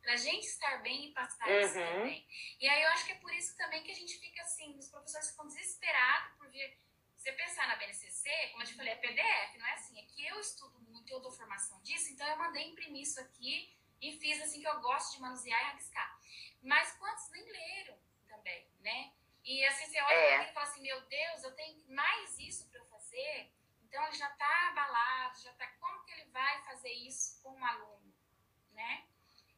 Pra 0.04 0.18
gente 0.18 0.46
estar 0.46 0.84
bem 0.84 1.08
e 1.08 1.12
passar 1.14 1.48
uhum. 1.48 1.60
isso 1.62 1.74
também. 1.74 2.28
E 2.60 2.68
aí 2.68 2.84
eu 2.84 2.90
acho 2.90 3.06
que 3.06 3.14
é 3.14 3.16
por 3.16 3.34
isso 3.34 3.56
também 3.56 3.82
que 3.84 3.92
a 3.92 3.96
gente 3.96 4.20
fica 4.20 4.42
assim, 4.42 4.78
os 4.78 4.90
professores 4.90 5.32
ficam 5.32 5.48
desesperados 5.48 6.38
por 6.38 6.50
vir. 6.50 6.78
Você 7.16 7.32
pensar 7.32 7.66
na 7.70 7.78
BNCC, 7.78 8.30
como 8.52 8.64
eu 8.64 8.68
te 8.68 8.74
falei, 8.74 8.92
é 8.92 8.96
PDF, 8.98 9.58
não 9.58 9.66
é 9.66 9.74
assim. 9.76 9.98
É 9.98 10.04
que 10.04 10.28
eu 10.28 10.40
estudo 10.42 10.78
muito, 10.82 11.10
eu 11.10 11.22
dou 11.22 11.32
formação 11.32 11.82
disso, 11.82 12.12
então 12.12 12.28
eu 12.28 12.38
mandei 12.38 12.68
imprimir 12.68 13.02
isso 13.02 13.20
aqui 13.22 13.74
e 14.02 14.20
fiz 14.20 14.42
assim 14.42 14.60
que 14.60 14.68
eu 14.68 14.82
gosto 14.82 15.16
de 15.16 15.22
manusear 15.22 15.62
e 15.62 15.66
rabiscar. 15.68 16.20
Mas 16.62 16.92
quantos 16.98 17.30
nem 17.32 17.50
leram 17.50 17.98
também, 18.28 18.68
né? 18.82 19.14
E 19.46 19.64
assim, 19.66 19.86
você 19.86 20.02
olha 20.02 20.14
é. 20.14 20.38
para 20.38 20.50
e 20.50 20.54
fala 20.54 20.68
assim, 20.68 20.82
meu 20.82 21.00
Deus, 21.06 21.44
eu 21.44 21.56
tenho 21.56 21.82
mais 21.88 22.38
isso 22.40 22.68
para 22.70 22.80
eu 22.80 22.86
fazer. 22.88 23.54
Então 23.84 24.04
ele 24.06 24.16
já 24.16 24.30
está 24.30 24.70
abalado, 24.70 25.40
já 25.40 25.52
está. 25.52 25.68
Como 25.80 26.04
que 26.04 26.12
ele 26.12 26.26
vai 26.26 26.62
fazer 26.64 26.92
isso 26.92 27.42
com 27.42 27.52
um 27.54 27.66
aluno, 27.66 28.14
né? 28.72 29.08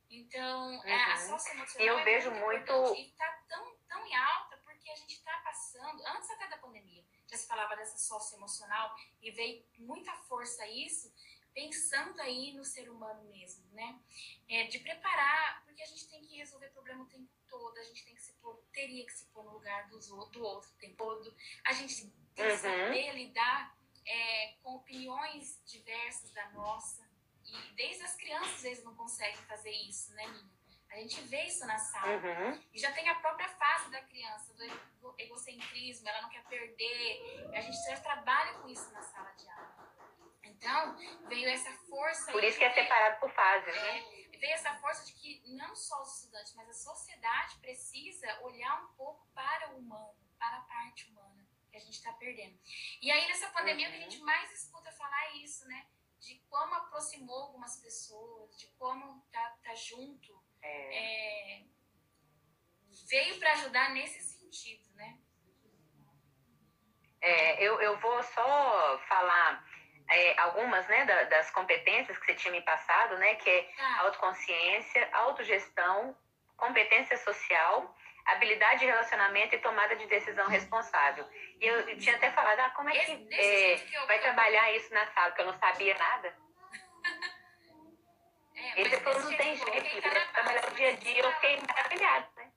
Então, 0.10 0.69
uhum. 0.69 0.88
é, 0.88 1.11
a 1.11 1.18
socioemocional 1.18 1.88
eu 1.88 1.99
é 1.99 2.03
vejo 2.03 2.32
muito, 2.32 2.72
muito... 2.72 2.95
e 2.95 3.07
está 3.07 3.44
tão, 3.48 3.76
tão 3.88 4.06
em 4.06 4.15
alta 4.15 4.57
porque 4.86 4.90
a 4.90 4.95
gente 4.95 5.14
está 5.14 5.36
passando, 5.40 6.06
antes 6.06 6.30
até 6.30 6.48
da 6.48 6.57
pandemia, 6.57 7.03
já 7.27 7.38
se 7.38 7.48
falava 7.48 7.76
dessa 7.76 7.98
socioemocional 7.98 8.95
e 9.19 9.32
veio 9.32 9.65
muita 9.80 10.14
força 10.14 10.68
isso, 10.68 11.11
pensando 11.56 12.19
aí 12.22 12.53
no 12.53 12.64
ser 12.64 12.90
humano 12.90 13.23
mesmo, 13.30 13.65
né? 13.73 13.99
É, 14.48 14.65
de 14.65 14.77
preparar, 14.80 15.64
porque 15.65 15.82
a 15.82 15.86
gente 15.86 16.07
tem 16.07 16.22
que 16.22 16.38
resolver 16.38 16.69
problema 16.69 17.03
o 17.03 17.07
tempo 17.07 17.30
todo, 17.48 17.77
a 17.77 17.84
gente 17.84 18.06
tem 18.06 18.14
que 18.14 18.22
se 18.22 18.34
pôr, 18.34 18.64
teria 18.73 19.06
que 19.06 19.14
se 19.14 19.26
pôr 19.27 19.44
no 19.44 19.53
lugar 19.53 19.88
dos, 19.88 20.07
do 20.07 20.44
outro 20.44 20.69
o 20.69 20.77
tempo 20.77 20.98
todo, 20.98 21.36
a 21.64 21.73
gente 21.73 22.11
tem 22.36 22.45
que 22.45 22.52
uhum. 22.52 22.57
saber 22.57 23.11
lidar 23.14 23.76
é, 24.06 24.53
com 24.61 24.76
opiniões 24.76 25.64
diversas 25.65 26.32
da 26.32 26.49
nossa, 26.52 27.05
e 27.69 27.73
desde 27.73 28.03
as 28.03 28.15
crianças 28.15 28.56
às 28.56 28.61
vezes 28.61 28.84
não 28.84 28.95
conseguem 28.95 29.41
fazer 29.44 29.72
isso, 29.72 30.14
né, 30.14 30.27
Nina? 30.27 30.56
A 30.91 30.98
gente 30.98 31.19
vê 31.23 31.44
isso 31.44 31.65
na 31.65 31.77
sala. 31.77 32.14
Uhum. 32.14 32.64
E 32.73 32.80
já 32.80 32.91
tem 32.94 33.10
a 33.10 33.15
própria 33.15 33.49
fase 33.49 33.91
da 33.91 34.02
criança, 34.03 34.53
do 34.53 35.14
egocentrismo, 35.18 36.07
ela 36.07 36.22
não 36.22 36.30
quer 36.30 36.44
perder. 36.45 37.49
A 37.53 37.60
gente 37.60 37.76
já 37.84 37.99
trabalha 37.99 38.53
com 38.60 38.69
isso 38.69 38.90
na 38.94 39.02
sala 39.02 39.30
de 39.32 39.49
aula. 39.49 39.76
Então, 40.44 40.98
veio 41.27 41.49
essa 41.49 41.72
força. 41.90 42.32
Por 42.32 42.44
isso 42.44 42.57
que 42.57 42.64
é 42.64 42.73
separado 42.73 43.19
por 43.19 43.30
fases, 43.32 43.76
né? 43.76 43.99
É, 43.99 44.38
veio 44.38 44.53
essa 44.53 44.73
força 44.76 45.06
de 45.06 45.14
que 45.14 45.44
não 45.48 45.76
só 45.76 46.02
os 46.02 46.15
estudantes, 46.15 46.53
mas 46.56 46.69
a 46.69 46.73
sociedade 46.73 47.57
precisa 47.57 48.40
olhar 48.41 48.84
um 48.84 48.88
pouco 48.95 49.27
para 49.34 49.72
o 49.72 49.80
humano, 49.80 50.15
para 50.40 50.57
a 50.57 50.61
parte 50.61 51.10
humana 51.10 51.45
que 51.69 51.77
a 51.77 51.80
gente 51.80 51.95
está 51.95 52.14
perdendo. 52.14 52.57
E 53.02 53.11
aí, 53.11 53.27
nessa 53.27 53.49
pandemia, 53.49 53.90
uhum. 53.90 53.94
o 53.94 53.98
que 53.98 54.06
a 54.06 54.10
gente 54.10 54.23
mais 54.23 54.49
escuta 54.52 54.91
falar 54.94 55.26
é 55.26 55.38
isso, 55.38 55.68
né? 55.68 55.86
De 56.26 56.41
como 56.49 56.73
aproximou 56.73 57.43
algumas 57.43 57.80
pessoas, 57.80 58.57
de 58.57 58.65
como 58.80 59.23
tá, 59.31 59.57
tá 59.64 59.76
junto. 59.76 60.43
É. 60.60 61.60
É, 61.60 61.64
veio 63.07 63.38
para 63.38 63.52
ajudar 63.52 63.91
nesse 63.91 64.22
sentido, 64.22 64.91
né? 64.95 65.19
É, 67.22 67.64
eu, 67.64 67.80
eu 67.80 67.99
vou 67.99 68.23
só 68.23 68.97
falar 69.07 69.64
é, 70.10 70.39
algumas 70.41 70.88
né, 70.88 71.06
da, 71.06 71.26
das 71.26 71.52
competências 71.52 72.18
que 72.18 72.26
você 72.26 72.34
tinha 72.34 72.52
me 72.52 72.61
passado, 72.64 73.19
né, 73.19 73.35
que 73.35 73.49
é 73.49 73.72
ah. 73.77 74.02
autoconsciência, 74.02 75.07
autogestão, 75.14 76.18
competência 76.57 77.18
social, 77.18 77.95
habilidade 78.26 78.80
de 78.80 78.85
relacionamento 78.85 79.56
e 79.56 79.60
tomada 79.60 79.95
de 79.95 80.06
decisão 80.07 80.47
responsável. 80.47 81.27
E 81.60 81.65
eu, 81.65 81.89
eu 81.89 81.97
tinha 81.97 82.15
até 82.15 82.31
falado, 82.31 82.60
ah, 82.60 82.69
como 82.72 82.89
é 82.89 83.06
que, 83.06 83.11
é, 83.31 83.77
que 83.77 84.06
vai 84.06 84.19
trabalhar 84.19 84.72
isso 84.76 84.93
na 84.93 85.06
sala, 85.14 85.27
porque 85.27 85.41
eu 85.41 85.47
não 85.47 85.60
sabia 85.60 85.95
nada. 85.97 86.35
É, 88.57 88.80
Ele 88.80 88.97
falou, 89.02 89.19
não 89.19 89.35
tem 89.35 89.53
jeito, 89.53 90.10
vai 90.10 90.31
trabalhar 90.31 90.65
o 90.65 90.76
dia 90.76 90.88
a 90.88 90.91
dia, 90.93 91.19
eu 91.19 91.31
fiquei 91.34 91.60
maravilhada, 91.60 92.30
né? 92.38 92.53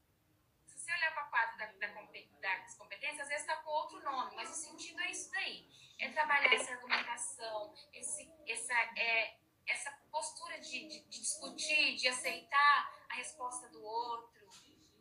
Se 0.64 0.78
você 0.78 0.92
olhar 0.92 1.12
para 1.12 1.22
a 1.22 1.26
quadra 1.26 1.56
da, 1.56 1.66
da, 1.66 2.56
das 2.60 2.78
competências, 2.78 3.22
às 3.22 3.28
vezes 3.28 3.42
está 3.42 3.56
com 3.56 3.70
outro 3.70 4.00
nome, 4.04 4.36
mas 4.36 4.48
o 4.48 4.54
sentido 4.54 5.00
é 5.00 5.10
isso 5.10 5.28
daí 5.32 5.66
é 5.98 6.08
trabalhar 6.10 6.52
essa 6.54 6.72
argumentação, 6.72 7.74
esse, 7.92 8.30
essa, 8.46 8.74
é, 8.96 9.36
essa 9.66 9.90
postura 10.10 10.58
de, 10.60 10.88
de, 10.88 11.00
de, 11.08 11.20
discutir, 11.20 11.96
de 11.96 12.08
aceitar 12.08 12.92
a 13.10 13.14
resposta 13.14 13.68
do 13.68 13.82
outro, 13.82 14.37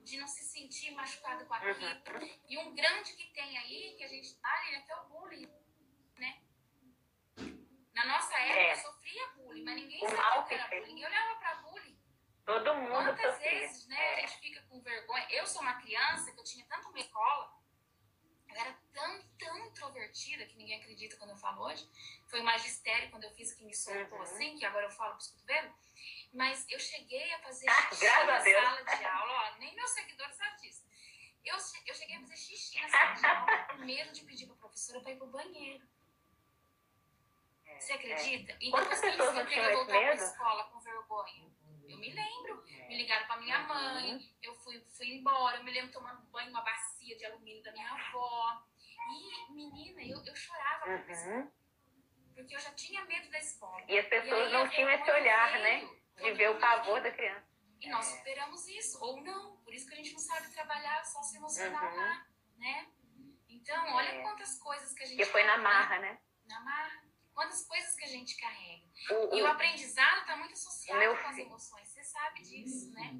de 0.07 0.17
não 0.17 0.27
se 0.27 0.43
sentir 0.43 0.91
machucado 0.91 1.45
com 1.45 1.53
aquilo. 1.53 1.85
Uhum. 1.85 2.39
E 2.47 2.57
um 2.57 2.73
grande 2.73 3.13
que 3.13 3.25
tem 3.33 3.57
aí, 3.57 3.95
que 3.97 4.03
a 4.05 4.07
gente 4.07 4.33
tá 4.39 4.49
ali, 4.49 4.75
é 4.75 4.81
que 4.81 4.91
é 4.91 4.95
o 4.95 5.09
bullying, 5.09 5.51
né? 6.17 6.41
Na 7.93 8.05
nossa 8.05 8.37
época, 8.39 8.59
é. 8.59 8.75
sofria 8.75 9.27
bullying, 9.35 9.63
mas 9.63 9.75
ninguém 9.75 9.99
sabia 9.99 10.39
o 10.39 10.45
que 10.45 10.53
era 10.53 10.67
bullying. 10.69 10.85
Ninguém 10.85 11.05
olhava 11.05 11.35
para 11.39 11.55
bullying. 11.55 11.99
Todo 12.45 12.75
mundo 12.75 12.91
Quantas 12.91 13.33
sofria. 13.33 13.51
vezes, 13.51 13.87
né, 13.87 14.15
a 14.15 14.19
gente 14.21 14.39
fica 14.39 14.61
com 14.69 14.81
vergonha. 14.81 15.27
Eu 15.29 15.45
sou 15.45 15.61
uma 15.61 15.73
criança 15.81 16.31
que 16.31 16.39
eu 16.39 16.43
tinha 16.45 16.65
tanto 16.67 16.87
uma 16.87 16.99
escola, 16.99 17.53
eu 18.57 18.61
era 18.61 18.73
tão, 18.93 19.21
tão 19.37 19.57
introvertida, 19.67 20.45
que 20.45 20.57
ninguém 20.57 20.79
acredita 20.79 21.15
quando 21.17 21.29
eu 21.31 21.37
falo 21.37 21.63
hoje. 21.65 21.87
Foi 22.27 22.41
o 22.41 22.43
magistério 22.43 23.09
quando 23.11 23.23
eu 23.25 23.31
fiz 23.31 23.53
que 23.53 23.63
me 23.63 23.73
soltou 23.75 24.17
Uhum. 24.17 24.23
assim, 24.23 24.57
que 24.57 24.65
agora 24.65 24.85
eu 24.85 24.91
falo 24.91 25.13
pros 25.13 25.27
cotovelos. 25.27 25.71
Mas 26.33 26.65
eu 26.69 26.79
cheguei 26.79 27.31
a 27.33 27.39
fazer 27.39 27.69
Ah, 27.69 27.89
xixi 27.89 28.05
na 28.05 28.35
a 28.35 28.39
Deus. 28.39 28.63
sala 28.63 28.83
de 28.97 29.05
aula, 29.05 29.33
ó, 29.33 29.59
nem 29.59 29.75
meus 29.75 29.91
seguidores 29.91 30.35
sabem 30.35 30.57
disso. 30.57 30.85
Eu, 31.45 31.55
eu 31.85 31.93
cheguei 31.95 32.15
a 32.17 32.19
fazer 32.21 32.35
xixi 32.35 32.81
na 32.81 32.89
sala 32.89 33.13
de 33.13 33.25
aula, 33.25 33.57
com 33.69 33.77
medo 33.85 34.11
de 34.11 34.23
pedir 34.25 34.45
pra 34.47 34.55
professora 34.55 34.99
pra 35.01 35.11
ir 35.11 35.17
pro 35.17 35.27
banheiro. 35.27 35.87
Você 37.79 37.93
acredita? 37.93 38.57
E 38.59 38.71
depois 38.71 38.99
que 38.99 39.05
eu 39.05 39.17
voltar 39.17 39.85
pra 39.85 40.01
medo? 40.01 40.23
escola 40.23 40.63
com 40.65 40.79
vergonha. 40.79 41.51
Eu 41.97 42.01
me 42.01 42.13
lembro. 42.13 42.63
Me 42.87 42.95
ligaram 42.95 43.25
pra 43.25 43.37
minha 43.37 43.59
mãe, 43.63 44.19
eu 44.41 44.53
fui, 44.53 44.79
fui 44.95 45.07
embora, 45.15 45.57
eu 45.57 45.63
me 45.63 45.71
lembro 45.71 45.91
tomando 45.91 46.21
banho 46.27 46.47
numa 46.47 46.61
bacia 46.61 47.17
de 47.17 47.25
alumínio 47.25 47.63
da 47.63 47.71
minha 47.71 47.91
avó. 47.91 48.63
E, 49.09 49.51
menina, 49.51 50.01
eu, 50.03 50.23
eu 50.23 50.35
chorava 50.35 50.93
isso, 51.09 51.29
Uhum. 51.29 51.51
porque 52.35 52.55
eu 52.55 52.59
já 52.59 52.71
tinha 52.73 53.03
medo 53.05 53.29
da 53.31 53.39
escola. 53.39 53.81
E 53.87 53.97
as 53.97 54.05
E 54.05 54.09
pessoas 54.09 54.47
aí 54.47 54.53
não 54.53 54.63
a 54.63 54.69
tinham 54.69 54.89
esse 54.91 55.11
olhar, 55.11 55.59
né? 55.59 55.89
De 56.17 56.31
ver 56.33 56.49
o 56.51 56.59
pavor 56.59 57.01
da 57.01 57.11
criança. 57.11 57.47
E 57.81 57.89
nós 57.89 58.05
superamos 58.05 58.67
isso, 58.67 59.03
ou 59.03 59.21
não. 59.23 59.57
Por 59.57 59.73
isso 59.73 59.87
que 59.87 59.93
a 59.93 59.97
gente 59.97 60.11
não 60.13 60.19
sabe 60.19 60.51
trabalhar 60.53 61.03
só 61.05 61.21
se 61.23 61.37
emocional 61.37 61.83
Uhum. 61.91 61.95
lá, 61.97 62.27
né? 62.57 62.87
Então, 63.49 63.93
olha 63.95 64.07
É. 64.09 64.21
quantas 64.21 64.57
coisas 64.59 64.93
que 64.93 65.03
a 65.03 65.05
gente 65.05 65.17
Porque 65.17 65.31
foi 65.31 65.43
na 65.43 65.53
carrega, 65.57 65.69
marra, 65.69 65.99
né? 65.99 66.19
Na 66.47 66.59
marra. 66.61 67.06
Quantas 67.37 67.67
coisas 67.67 67.93
que 67.93 68.03
a 68.03 68.07
gente 68.07 68.35
carrega. 68.35 68.81
O- 69.11 69.35
E 69.35 69.43
o 69.43 69.45
aprendizado 69.47 70.21
está 70.21 70.35
muito 70.37 70.53
associado 70.53 70.99
meu 70.99 71.15
com 71.15 71.27
as 71.27 71.37
emoções. 71.37 71.87
Você 71.87 72.03
sabe 72.03 72.41
disso, 72.41 72.91
né? 72.95 73.13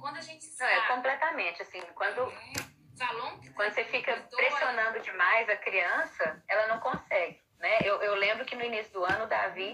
Quando 0.00 0.16
a 0.16 0.20
gente 0.20 0.44
Não, 0.48 0.56
sabe. 0.56 0.72
é 0.72 0.88
completamente, 0.88 1.62
assim, 1.62 1.80
quando, 1.94 2.22
é, 2.22 2.52
Valon, 2.98 3.38
quando 3.54 3.72
você 3.72 3.84
fica 3.84 4.16
pressionando 4.34 4.98
demais 4.98 5.48
a 5.48 5.56
criança, 5.58 6.42
ela 6.48 6.66
não 6.66 6.80
consegue, 6.80 7.40
né? 7.60 7.78
Eu, 7.84 8.02
eu 8.02 8.16
lembro 8.16 8.44
que 8.44 8.56
no 8.56 8.64
início 8.64 8.92
do 8.94 9.04
ano, 9.04 9.26
o 9.26 9.28
Davi, 9.28 9.70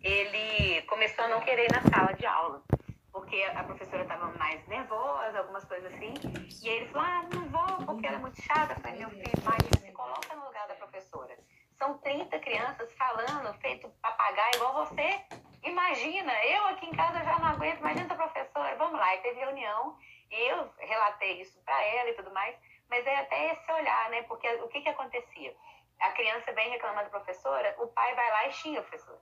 ele 0.00 0.82
começou 0.82 1.24
a 1.24 1.28
não 1.28 1.40
querer 1.40 1.64
ir 1.64 1.72
na 1.72 1.82
sala 1.90 2.12
de 2.12 2.24
aula, 2.24 2.62
porque 3.10 3.42
a 3.42 3.64
professora 3.64 4.02
estava 4.04 4.28
mais 4.38 4.64
nervosa, 4.68 5.38
algumas 5.40 5.64
coisas 5.64 5.92
assim, 5.92 6.14
e 6.62 6.68
ele 6.68 6.86
falou, 6.92 7.04
ah, 7.08 7.22
não 7.34 7.48
vou, 7.48 7.84
porque 7.84 8.06
ela 8.06 8.18
é 8.18 8.20
muito 8.20 8.40
chata. 8.40 8.74
Eu 8.74 8.80
falei, 8.80 8.98
meu 9.00 9.10
filho, 9.10 9.42
mas 9.42 9.80
se 9.82 9.90
coloca 9.90 10.36
no 10.36 10.44
lugar 10.44 10.68
da 10.68 10.76
professora. 10.76 11.36
São 11.78 11.98
30 11.98 12.38
crianças 12.40 12.92
falando, 12.94 13.58
feito 13.60 13.88
papagaio 14.00 14.54
igual 14.54 14.86
você. 14.86 15.20
Imagina, 15.62 16.32
eu 16.44 16.66
aqui 16.66 16.86
em 16.86 16.94
casa 16.94 17.24
já 17.24 17.38
não 17.38 17.48
aguento, 17.48 17.78
imagina 17.78 18.04
essa 18.04 18.14
professora. 18.14 18.76
Vamos 18.76 18.98
lá, 18.98 19.14
e 19.14 19.18
teve 19.18 19.40
reunião, 19.40 19.98
e 20.30 20.50
eu 20.50 20.72
relatei 20.78 21.40
isso 21.40 21.60
para 21.64 21.82
ela 21.82 22.10
e 22.10 22.14
tudo 22.14 22.30
mais, 22.32 22.56
mas 22.88 23.06
é 23.06 23.16
até 23.16 23.52
esse 23.52 23.72
olhar, 23.72 24.10
né? 24.10 24.22
Porque 24.22 24.48
o 24.56 24.68
que 24.68 24.82
que 24.82 24.88
acontecia? 24.88 25.54
A 26.00 26.10
criança 26.12 26.52
vem 26.52 26.70
reclamando 26.70 27.04
da 27.04 27.18
professora, 27.18 27.74
o 27.78 27.88
pai 27.88 28.14
vai 28.14 28.30
lá 28.30 28.48
e 28.48 28.52
xinga 28.52 28.80
a 28.80 28.82
professora, 28.82 29.20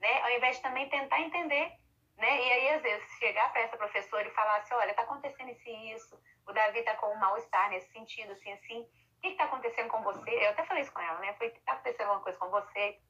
né? 0.00 0.22
Ao 0.22 0.30
invés 0.30 0.56
de 0.56 0.62
também 0.62 0.88
tentar 0.88 1.20
entender, 1.20 1.72
né? 2.16 2.42
E 2.42 2.52
aí, 2.52 2.68
às 2.70 2.82
vezes, 2.82 3.08
chegar 3.18 3.52
para 3.52 3.62
essa 3.62 3.76
professora 3.76 4.26
e 4.26 4.32
falar 4.32 4.56
assim, 4.56 4.74
olha, 4.74 4.94
tá 4.94 5.02
acontecendo 5.02 5.50
isso 5.50 5.68
e 5.68 5.92
isso, 5.92 6.20
o 6.46 6.52
Davi 6.52 6.82
tá 6.82 6.94
com 6.96 7.12
um 7.12 7.18
mal-estar 7.18 7.70
nesse 7.70 7.92
sentido, 7.92 8.32
assim, 8.32 8.52
assim, 8.52 8.88
que 9.26 9.32
está 9.32 9.44
acontecendo 9.44 9.88
com 9.88 10.02
você? 10.02 10.30
Eu 10.30 10.50
até 10.50 10.64
falei 10.64 10.82
isso 10.82 10.92
com 10.92 11.00
ela, 11.00 11.18
né? 11.20 11.32
Que 11.34 11.44
está 11.46 11.72
acontecendo 11.72 12.08
alguma 12.08 12.22
coisa 12.22 12.38
com 12.38 12.50
você? 12.50 13.00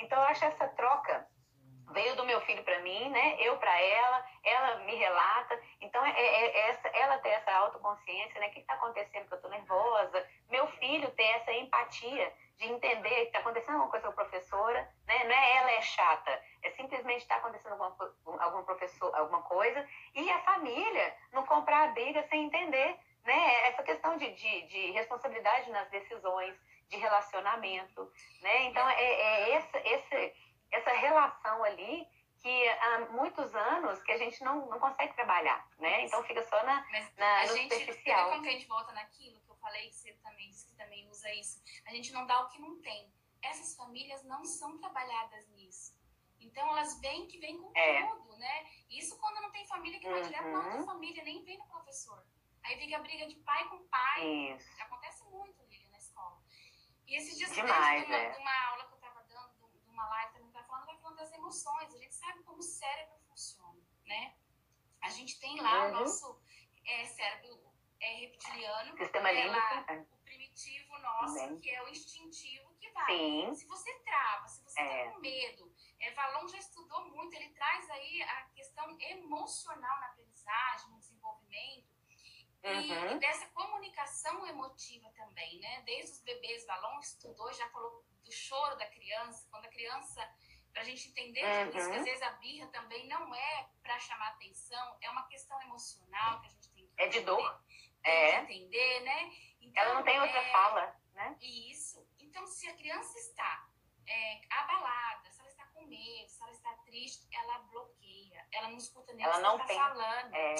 Então, 0.00 0.18
eu 0.18 0.24
acho 0.28 0.44
essa 0.44 0.66
troca 0.68 1.28
veio 1.92 2.14
do 2.16 2.24
meu 2.24 2.40
filho 2.42 2.62
para 2.64 2.78
mim, 2.80 3.10
né? 3.10 3.36
Eu 3.40 3.58
para 3.58 3.80
ela, 3.80 4.24
ela 4.44 4.78
me 4.84 4.94
relata. 4.94 5.60
Então, 5.80 6.04
é, 6.04 6.10
é- 6.10 6.46
é 6.46 6.70
essa, 6.70 6.88
ela 6.88 7.18
ter 7.18 7.30
essa 7.30 7.52
autoconsciência, 7.52 8.40
né? 8.40 8.48
O 8.48 8.50
que 8.52 8.60
está 8.60 8.74
acontecendo? 8.74 9.26
Que 9.26 9.34
eu 9.34 9.36
estou 9.36 9.50
nervosa. 9.50 10.28
Meu 10.48 10.66
filho 10.78 11.10
ter 11.12 11.24
essa 11.24 11.52
empatia 11.52 12.32
de 12.60 12.66
entender 12.66 13.08
que 13.08 13.22
está 13.22 13.38
acontecendo 13.38 13.76
alguma 13.76 13.90
coisa 13.90 14.06
com 14.06 14.12
a 14.12 14.24
professora, 14.24 14.88
né? 15.06 15.24
Não 15.24 15.32
é 15.32 15.56
ela 15.56 15.70
é 15.72 15.80
chata, 15.80 16.42
é 16.62 16.70
simplesmente 16.72 17.22
está 17.22 17.36
acontecendo 17.36 17.72
alguma, 17.72 18.62
professor, 18.64 19.14
alguma 19.14 19.40
coisa. 19.42 19.88
E 20.14 20.30
a 20.30 20.38
família 20.40 21.16
não 21.32 21.44
comprar 21.46 21.88
a 21.88 21.92
briga 21.92 22.22
sem 22.28 22.44
entender, 22.44 22.98
né? 23.24 23.68
Essa 23.68 23.82
questão 23.82 24.18
de, 24.18 24.30
de, 24.32 24.62
de 24.66 24.90
responsabilidade 24.90 25.70
nas 25.70 25.88
decisões, 25.88 26.54
de 26.88 26.98
relacionamento, 26.98 28.12
né? 28.42 28.64
Então, 28.64 28.86
é, 28.90 29.02
é 29.02 29.50
essa, 29.52 29.78
esse, 29.78 30.34
essa 30.70 30.90
relação 30.90 31.64
ali 31.64 32.06
que 32.42 32.68
há 32.68 32.98
muitos 33.10 33.54
anos 33.54 34.02
que 34.02 34.12
a 34.12 34.18
gente 34.18 34.42
não, 34.44 34.66
não 34.66 34.78
consegue 34.78 35.14
trabalhar, 35.14 35.66
né? 35.78 36.04
Então, 36.04 36.22
fica 36.24 36.42
só 36.42 36.62
na, 36.62 36.84
Mas 36.90 37.10
na, 37.16 37.40
a 37.40 37.46
no 37.46 37.56
gente, 37.56 37.74
superficial. 37.74 38.30
como 38.30 38.42
que 38.42 38.48
a 38.48 38.52
gente 38.52 38.68
volta 38.68 38.92
naquilo 38.92 39.40
falei, 39.60 39.88
que 39.88 39.94
você 39.96 40.12
também 40.14 40.48
disse 40.50 40.66
que 40.66 40.74
também 40.74 41.08
usa 41.08 41.32
isso? 41.34 41.62
A 41.86 41.90
gente 41.90 42.12
não 42.12 42.26
dá 42.26 42.40
o 42.42 42.48
que 42.48 42.58
não 42.58 42.80
tem. 42.80 43.12
Essas 43.42 43.74
famílias 43.76 44.22
não 44.24 44.44
são 44.44 44.78
trabalhadas 44.78 45.48
nisso. 45.50 45.94
Então 46.40 46.66
elas 46.70 46.98
vêm 47.00 47.26
que 47.26 47.38
vêm 47.38 47.58
com 47.60 47.70
É. 47.76 48.06
tudo, 48.06 48.36
né? 48.38 48.70
Isso 48.88 49.18
quando 49.18 49.40
não 49.42 49.50
tem 49.50 49.66
família 49.66 49.98
que 50.00 50.08
vai 50.08 50.20
Uhum. 50.20 50.26
direto 50.26 50.48
na 50.48 50.64
outra 50.66 50.82
família, 50.84 51.22
nem 51.24 51.42
vem 51.44 51.58
no 51.58 51.66
professor. 51.66 52.24
Aí 52.64 52.78
fica 52.78 52.96
a 52.96 53.00
briga 53.00 53.26
de 53.26 53.36
pai 53.36 53.68
com 53.68 53.86
pai. 53.88 54.26
Isso. 54.54 54.82
Acontece 54.82 55.24
muito, 55.24 55.62
Lilian, 55.64 55.90
na 55.90 55.98
escola. 55.98 56.42
E 57.06 57.16
esses 57.16 57.36
dias 57.36 57.50
Demais, 57.52 58.02
de 58.02 58.06
uma, 58.06 58.16
é. 58.16 58.30
de 58.30 58.38
uma 58.38 58.66
aula 58.68 58.84
que 58.86 58.92
eu 58.92 58.96
estava 58.96 59.22
dando, 59.24 59.68
de- 59.70 59.88
uma 59.88 60.06
live 60.08 60.32
também, 60.34 60.50
tá 60.52 60.62
falando, 60.64 60.86
vai 60.86 60.96
falando 60.98 61.16
das 61.16 61.32
emoções. 61.32 61.94
A 61.94 61.98
gente 61.98 62.14
sabe 62.14 62.42
como 62.44 62.58
o 62.58 62.62
cérebro 62.62 63.18
funciona, 63.28 63.80
né? 64.06 64.34
A 65.02 65.08
gente 65.10 65.38
tem 65.40 65.60
lá 65.60 65.84
o 65.84 65.86
Uhum. 65.86 66.00
nosso 66.00 66.40
é, 66.84 67.04
cérebro 67.06 67.69
é, 68.00 68.14
reptiliano, 68.20 68.96
Sistema 68.96 69.30
é 69.30 69.46
lá 69.46 69.74
límbico. 69.86 70.14
o 70.14 70.18
primitivo 70.24 70.98
nosso, 70.98 71.34
Também. 71.34 71.60
que 71.60 71.70
é 71.70 71.82
o 71.82 71.88
instintivo 71.88 72.74
que 72.76 72.90
vai. 72.92 73.06
Sim. 73.16 73.54
Se 73.54 73.66
você 73.66 73.92
trava, 74.00 74.48
se 74.48 74.62
você 74.62 74.80
É. 74.80 75.04
tá 75.06 75.12
com 75.12 75.18
medo, 75.20 75.72
é, 76.00 76.10
Valon 76.12 76.48
já 76.48 76.58
estudou 76.58 77.04
muito, 77.10 77.34
ele 77.34 77.50
traz 77.50 77.88
aí 77.90 78.22
a 78.22 78.42
questão 78.54 78.96
emocional 79.00 80.00
na 80.00 80.06
aprendizagem, 80.06 80.90
no 80.90 80.98
desenvolvimento, 80.98 81.88
e, 82.08 82.48
Uhum. 82.68 83.16
e 83.16 83.18
dessa 83.18 83.46
comunicação 83.50 84.46
emotiva 84.46 85.10
também, 85.12 85.58
né? 85.60 85.82
Desde 85.82 86.12
os 86.12 86.20
bebês, 86.22 86.66
Valon 86.66 86.98
estudou, 87.00 87.50
já 87.52 87.68
falou 87.70 88.04
do 88.24 88.32
choro 88.32 88.76
da 88.76 88.86
criança, 88.86 89.46
quando 89.50 89.64
a 89.64 89.68
criança, 89.70 90.28
pra 90.72 90.84
gente 90.84 91.08
entender 91.08 91.40
tudo 91.40 91.78
isso, 91.78 91.86
Uhum. 91.88 91.92
que 91.94 91.98
às 92.00 92.04
vezes 92.04 92.22
a 92.22 92.30
birra 92.32 92.66
também 92.68 93.06
não 93.08 93.34
é 93.34 93.68
para 93.82 93.98
chamar 93.98 94.28
atenção, 94.28 94.96
é 95.00 95.10
uma 95.10 95.26
questão 95.26 95.60
emocional 95.62 96.40
que 96.40 96.46
a 96.46 96.50
gente 96.50 96.70
tem 96.70 96.86
que 96.86 97.02
É 97.02 97.08
de 97.08 97.20
dor. 97.20 97.64
É. 98.04 98.44
que 98.44 98.54
entender, 98.54 99.00
né? 99.00 99.32
Então, 99.60 99.82
Ela 99.82 99.94
não 99.94 100.02
tem 100.02 100.20
outra 100.20 100.38
é, 100.38 100.52
fala, 100.52 100.96
né? 101.14 101.36
isso. 101.40 102.06
Então, 102.18 102.46
se 102.46 102.68
a 102.68 102.74
criança 102.74 103.18
está 103.18 103.68
é, 104.06 104.40
abalada, 104.50 105.30
se 105.30 105.40
ela 105.40 105.50
está 105.50 105.66
com 105.66 105.86
medo, 105.86 106.28
se 106.28 106.42
ela 106.42 106.52
está 106.52 106.72
triste, 106.84 107.28
ela 107.32 107.58
bloqueia. 107.70 108.46
Ela 108.52 108.68
não 108.68 108.76
escuta 108.76 109.12
nem 109.12 109.24
o 109.24 109.28
Ela 109.28 109.36
que 109.36 109.42
não 109.42 109.58
você 109.58 109.72
está 109.72 109.88
falando. 109.88 110.34
É. 110.34 110.54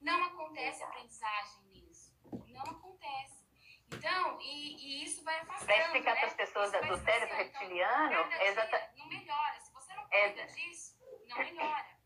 Não 0.00 0.24
acontece 0.24 0.76
Exato. 0.76 0.92
aprendizagem 0.92 1.62
nisso. 1.64 2.14
Não 2.48 2.62
acontece. 2.62 3.40
Então, 3.92 4.40
e, 4.40 4.76
e 4.76 5.04
isso 5.04 5.22
vai 5.24 5.36
afastando. 5.40 5.66
Para 5.66 5.84
explicar 5.84 6.14
né? 6.14 6.20
para 6.20 6.28
as 6.28 6.34
pessoas 6.34 6.70
do 6.70 7.04
cérebro. 7.04 7.34
Então, 7.34 7.36
reptiliano, 7.36 8.14
é 8.14 8.48
exata, 8.48 8.92
não 8.96 9.06
melhora. 9.08 9.60
Se 9.60 9.72
você 9.72 9.94
não 9.94 10.08
cuida 10.08 10.46
disso, 10.46 10.96
não 11.26 11.38
melhora. 11.38 11.99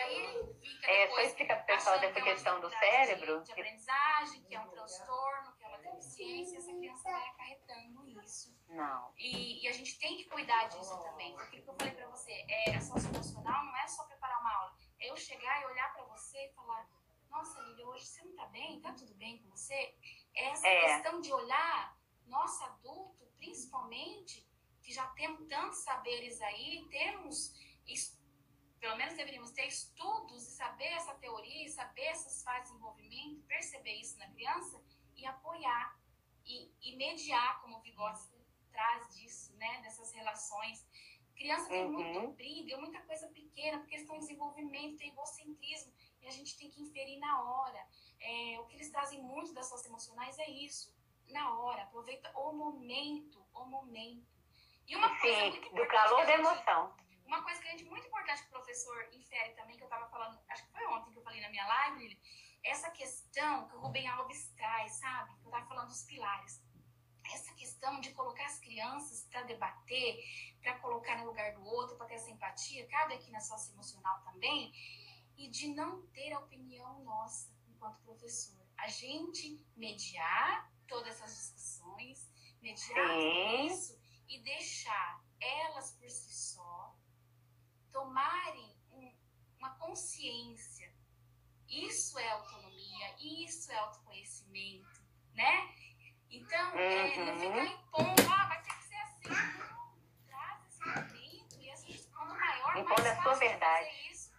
Aí 0.00 0.54
fica 0.62 0.90
é, 0.90 1.08
só 1.08 1.20
explicar 1.20 1.54
para 1.56 1.62
o 1.64 1.66
pessoal 1.66 1.98
dessa 2.00 2.20
que 2.20 2.28
é 2.28 2.32
questão 2.32 2.60
do 2.60 2.70
cérebro, 2.70 3.38
De, 3.40 3.44
de 3.46 3.54
que 3.54 3.60
aprendizagem, 3.60 4.42
que 4.44 4.54
é 4.54 4.60
um 4.60 4.70
transtorno, 4.70 5.56
que 5.56 5.64
é 5.64 5.68
uma 5.68 5.78
deficiência, 5.78 6.58
essa 6.58 6.72
criança 6.72 7.10
vai 7.10 7.28
acarretando 7.28 8.06
isso. 8.22 8.56
não. 8.68 9.12
E, 9.18 9.64
e 9.64 9.68
a 9.68 9.72
gente 9.72 9.98
tem 9.98 10.16
que 10.16 10.24
cuidar 10.24 10.68
disso 10.68 10.96
também. 11.02 11.34
Porque 11.34 11.58
o 11.58 11.62
que 11.62 11.68
eu 11.70 11.74
falei 11.74 11.94
pra 11.94 12.06
você, 12.08 12.32
é, 12.48 12.74
a 12.76 12.80
socioemocional 12.80 13.64
não 13.64 13.76
é 13.76 13.86
só 13.86 14.04
preparar 14.04 14.40
uma 14.40 14.52
aula. 14.54 14.76
É 15.00 15.10
eu 15.10 15.16
chegar 15.16 15.62
e 15.62 15.66
olhar 15.66 15.92
pra 15.92 16.04
você 16.04 16.38
e 16.46 16.52
falar, 16.54 16.88
nossa, 17.30 17.60
Lília, 17.62 17.86
hoje 17.86 18.06
você 18.06 18.22
não 18.24 18.34
tá 18.36 18.46
bem? 18.46 18.80
Tá 18.80 18.92
tudo 18.92 19.14
bem 19.14 19.38
com 19.42 19.50
você? 19.50 19.94
Essa 20.34 20.66
É. 20.66 20.94
questão 20.96 21.20
de 21.20 21.32
olhar, 21.32 21.96
nosso 22.26 22.62
adulto, 22.64 23.26
principalmente, 23.38 24.46
que 24.82 24.92
já 24.92 25.06
temos 25.08 25.46
tantos 25.48 25.78
saberes 25.84 26.40
aí, 26.40 26.86
temos, 26.90 27.52
pelo 28.80 28.96
menos 28.96 29.14
deveríamos 29.14 29.50
ter 29.50 29.66
estudos 29.66 30.46
e 30.46 30.50
saber 30.50 30.92
essa 30.92 31.14
teoria, 31.14 31.64
e 31.66 31.68
saber 31.68 32.06
essas 32.06 32.42
fases 32.42 32.64
de 32.64 32.68
desenvolvimento, 32.70 33.42
perceber 33.46 33.94
isso 33.94 34.18
na 34.18 34.28
criança 34.28 34.80
e 35.16 35.26
apoiar 35.26 35.98
e, 36.44 36.70
e 36.80 36.96
mediar, 36.96 37.60
como 37.60 37.76
o 37.76 37.80
Vygotsky 37.80 38.38
traz 38.72 39.14
disso, 39.16 39.54
né, 39.56 39.80
dessas 39.82 40.12
relações. 40.12 40.86
Criança 41.34 41.68
tem 41.68 41.84
Uhum. 41.84 41.92
muita 41.92 42.26
briga, 42.34 42.76
muita 42.78 43.00
coisa 43.02 43.28
pequena, 43.28 43.78
porque 43.78 43.94
eles 43.94 44.02
estão 44.02 44.16
em 44.16 44.20
desenvolvimento, 44.20 44.96
tem 44.98 45.08
egocentrismo, 45.10 45.92
e 46.20 46.26
a 46.26 46.30
gente 46.30 46.56
tem 46.58 46.70
que 46.70 46.82
inferir 46.82 47.18
na 47.18 47.42
hora. 47.42 47.86
É, 48.20 48.58
o 48.60 48.66
que 48.66 48.74
eles 48.76 48.90
trazem 48.90 49.22
muito 49.22 49.52
das 49.52 49.68
suas 49.68 49.84
emocionais 49.84 50.38
é 50.38 50.50
isso, 50.50 50.96
na 51.28 51.58
hora, 51.58 51.82
aproveita 51.82 52.32
o 52.36 52.52
momento, 52.52 53.44
o 53.54 53.64
momento. 53.66 54.26
E 54.86 54.96
uma 54.96 55.16
coisa 55.20 55.36
Sim, 55.36 55.50
muito 55.50 55.60
do 55.60 55.66
importante 55.68 55.90
calor 55.90 56.16
que 56.16 56.22
a 56.22 56.26
da 56.26 56.34
emoção. 56.34 56.96
Uma 57.28 57.42
coisa 57.42 57.60
que 57.60 57.68
a 57.68 57.70
gente 57.72 57.84
muito 57.84 58.06
importante 58.06 58.40
que 58.40 58.48
o 58.48 58.52
professor 58.52 59.06
infere 59.12 59.52
também, 59.52 59.76
que 59.76 59.82
eu 59.82 59.86
estava 59.86 60.08
falando, 60.08 60.40
acho 60.48 60.64
que 60.64 60.72
foi 60.72 60.86
ontem 60.86 61.12
que 61.12 61.18
eu 61.18 61.22
falei 61.22 61.42
na 61.42 61.50
minha 61.50 61.66
live, 61.66 61.98
Lili, 61.98 62.22
essa 62.64 62.90
questão 62.90 63.68
que 63.68 63.76
o 63.76 63.80
Rubem 63.80 64.08
Alves 64.08 64.50
traz, 64.56 64.92
sabe? 64.92 65.36
Que 65.36 65.44
eu 65.44 65.50
estava 65.50 65.66
falando 65.66 65.88
dos 65.88 66.04
pilares. 66.04 66.64
Essa 67.30 67.52
questão 67.52 68.00
de 68.00 68.12
colocar 68.14 68.46
as 68.46 68.58
crianças 68.60 69.26
para 69.26 69.42
debater, 69.42 70.24
para 70.62 70.78
colocar 70.78 71.18
no 71.18 71.26
lugar 71.26 71.52
do 71.52 71.62
outro, 71.62 71.98
para 71.98 72.06
ter 72.06 72.14
essa 72.14 72.30
empatia, 72.30 72.88
cabe 72.88 73.12
aqui 73.12 73.30
na 73.30 73.40
sócio 73.40 73.74
emocional 73.74 74.22
também, 74.22 74.72
e 75.36 75.48
de 75.48 75.68
não 75.74 76.06
ter 76.06 76.32
a 76.32 76.38
opinião 76.38 77.04
nossa 77.04 77.52
enquanto 77.68 78.00
professor. 78.04 78.66
A 78.78 78.88
gente 78.88 79.62
mediar 79.76 80.72
todas 80.86 81.20
essas 81.20 81.36
discussões, 81.36 82.26
mediar 82.62 83.06
Sim. 83.06 83.20
tudo 83.20 83.70
isso 83.70 84.00
e 84.26 84.40
deixar 84.40 85.22
elas 85.38 85.92
por 85.92 86.08
si 86.08 86.32
só 86.32 86.97
tomarem 87.98 88.76
um- 88.92 89.12
uma 89.58 89.70
consciência. 89.74 90.92
Isso 91.68 92.16
é 92.18 92.30
autonomia, 92.30 93.16
isso 93.18 93.72
é 93.72 93.76
autoconhecimento, 93.78 95.02
né? 95.34 95.74
Então, 96.30 96.78
é, 96.78 97.16
não 97.16 97.32
Uhum. 97.34 97.40
ficar 97.40 97.64
impondo, 97.66 98.32
ah, 98.32 98.46
vai 98.46 98.62
ter 98.62 98.72
que 98.78 98.84
ser 98.84 98.94
assim. 98.96 99.28
Não, 99.58 99.98
traz 100.28 100.64
esse 100.68 100.86
momento 100.86 101.60
e 101.60 101.70
assim, 101.70 102.08
quanto 102.12 102.34
maior, 102.38 102.76
Impondo 102.76 103.02
mais 103.02 103.18
a 103.18 103.22
sua 103.22 103.34
verdade. 103.34 104.10
isso, 104.12 104.32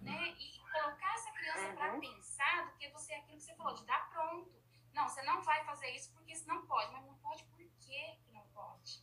né? 0.00 0.28
E 0.38 0.58
colocar 0.60 1.14
essa 1.14 1.32
criança 1.32 1.72
para 1.74 1.92
Uhum. 1.94 2.00
pensar 2.00 2.66
do 2.66 2.78
que 2.78 2.88
você, 2.90 3.12
aquilo 3.14 3.38
que 3.38 3.42
você 3.44 3.56
falou, 3.56 3.74
de 3.74 3.84
dar 3.86 4.08
pronto. 4.10 4.54
Não, 4.92 5.08
você 5.08 5.22
não 5.22 5.42
vai 5.42 5.64
fazer 5.64 5.90
isso 5.96 6.12
porque 6.12 6.32
isso 6.32 6.46
não 6.46 6.64
pode, 6.66 6.92
mas 6.92 7.04
não 7.06 7.14
pode 7.18 7.42
por 7.44 7.58
quê 7.80 8.18
que 8.22 8.30
não 8.32 8.46
pode? 8.48 9.02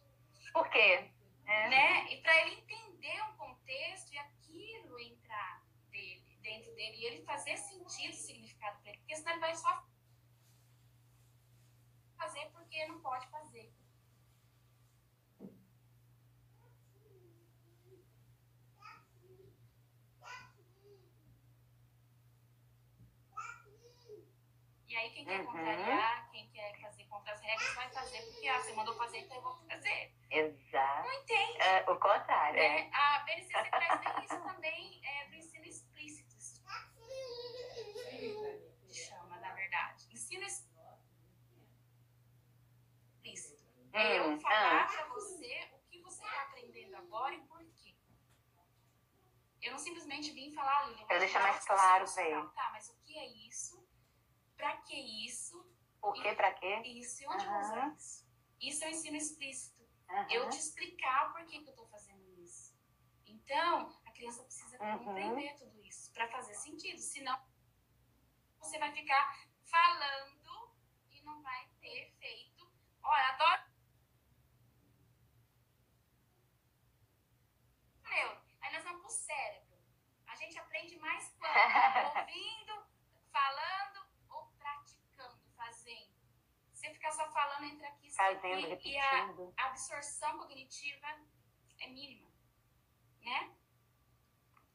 Por 0.54 0.70
quê? 0.70 1.12
É. 1.48 1.70
né? 1.70 2.12
E 2.14 2.22
para 2.22 2.36
ele 2.42 2.56
entender 2.62 3.22
um 3.24 3.38
contexto 3.38 4.14
e 4.14 4.18
aquilo 4.18 5.00
entrar 5.00 5.64
dele, 5.90 6.38
dentro 6.42 6.76
dele, 6.76 6.98
e 6.98 7.06
ele 7.06 7.24
fazer 7.24 7.56
sentido, 7.58 8.14
significado 8.14 8.80
para 8.82 8.90
ele, 8.92 9.00
porque 9.00 9.16
senão 9.16 9.32
ele 9.32 9.40
vai 9.40 9.56
só 9.56 9.86
fazer 12.18 12.50
porque 12.52 12.86
não 12.88 13.00
pode 13.00 13.28
fazer. 13.30 13.72
E 24.88 24.96
aí 24.96 25.12
quem 25.12 25.26
quer 25.26 25.40
Uhum. 25.42 25.46
contrariar, 25.48 26.30
quem 26.32 26.50
quer 26.50 26.80
fazer 26.82 27.04
contra 27.06 27.34
as 27.34 27.42
regras, 27.42 27.76
vai 27.76 27.90
fazer 27.92 28.22
porque 28.32 28.48
ah, 28.48 28.60
você 28.62 28.74
mandou 28.74 28.96
fazer, 28.96 29.20
então 29.20 29.38
eu 29.38 29.44
vou 29.44 29.56
fazer. 29.68 30.17
Exato. 30.30 31.08
Não 31.08 31.14
entende. 31.22 31.62
É, 31.62 31.82
o 31.90 31.96
contrário, 32.00 32.60
é. 32.60 32.90
A 32.94 33.20
BNCC 33.20 33.70
traz 33.70 34.00
bem 34.02 34.26
isso 34.26 34.44
também 34.44 35.02
é, 35.06 35.28
do 35.30 35.36
ensino 35.36 35.66
explícito. 35.66 36.36
Chama, 38.92 39.40
na 39.40 39.54
verdade. 39.54 40.08
Ensino 40.12 40.44
explícito. 40.44 40.68
É 43.94 44.20
eu 44.20 44.30
Hum, 44.32 44.40
falar 44.40 44.84
ah. 44.84 44.88
para 44.88 45.08
você 45.08 45.70
o 45.74 45.80
que 45.90 46.02
você 46.02 46.24
está 46.24 46.44
aprendendo 46.44 46.96
agora 46.98 47.34
e 47.34 47.42
por 47.42 47.64
quê. 47.78 47.96
Eu 49.62 49.72
não 49.72 49.80
simplesmente 49.80 50.32
vim 50.32 50.52
falar, 50.52 50.90
Lili, 50.90 51.06
Pra 51.06 51.18
deixar 51.18 51.42
mais 51.42 51.66
claro 51.66 52.04
discussão. 52.06 52.50
Tá, 52.50 52.70
mas 52.74 52.90
o 52.90 52.96
que 53.02 53.18
é 53.18 53.26
isso? 53.48 53.88
Pra 54.56 54.78
que 54.78 54.96
isso? 55.26 55.66
Por 56.00 56.14
quê, 56.14 56.34
pra 56.36 56.54
quê? 56.54 56.82
Isso 56.86 57.24
e 57.24 57.28
onde 57.28 57.44
eu 57.46 57.50
vou 57.52 57.60
usar 57.60 57.94
isso? 57.96 58.28
Isso 58.62 58.84
é 58.84 58.88
o 58.88 58.92
ensino 58.92 59.18
explícito 59.18 59.77
Aham. 60.10 60.28
eu 60.32 60.50
te 60.50 60.58
explicar 60.58 61.32
por 61.34 61.46
que, 61.46 61.62
que 61.64 61.70
eu 61.70 61.76
tô 61.76 61.86
fazendo 61.88 62.30
isso. 62.42 62.76
Então, 63.26 63.90
a 64.06 64.12
criança 64.12 64.44
precisa 64.44 64.82
Uhum. 64.82 65.00
compreender 65.00 65.56
tudo 65.58 65.84
isso 65.84 66.12
para 66.14 66.28
fazer 66.30 66.54
sentido. 66.56 67.00
Senão, 67.00 67.40
você 68.60 68.78
vai 68.80 68.92
ficar 68.92 69.48
falando 69.66 70.76
e 71.12 71.22
não 71.24 71.42
vai 71.42 71.68
ter 71.82 72.12
feito. 72.20 72.72
Olha, 73.04 73.28
adoro. 73.34 73.64
Meu, 78.10 78.38
aí 78.62 78.74
nós 78.74 78.84
vamos 78.84 79.02
pro 79.02 79.10
cérebro. 79.10 79.78
A 80.28 80.36
gente 80.36 80.58
aprende 80.58 80.98
mais 80.98 81.30
quando? 81.38 81.54
Ouvindo, 82.22 82.86
falando 83.32 84.08
ou 84.30 84.48
praticando, 84.58 85.40
fazendo. 85.56 86.16
Você 86.74 86.94
ficar 87.08 87.12
só 87.12 87.32
falando 87.32 87.66
entre 87.66 87.86
aqui 87.86 88.08
e 88.08 88.12
Fazendo, 88.12 88.74
aqui, 88.74 88.92
e 88.92 88.98
a, 88.98 89.30
absorção 89.70 90.38
cognitiva 90.40 91.08
é 91.80 91.88
mínima, 91.88 92.28
né? 93.24 93.52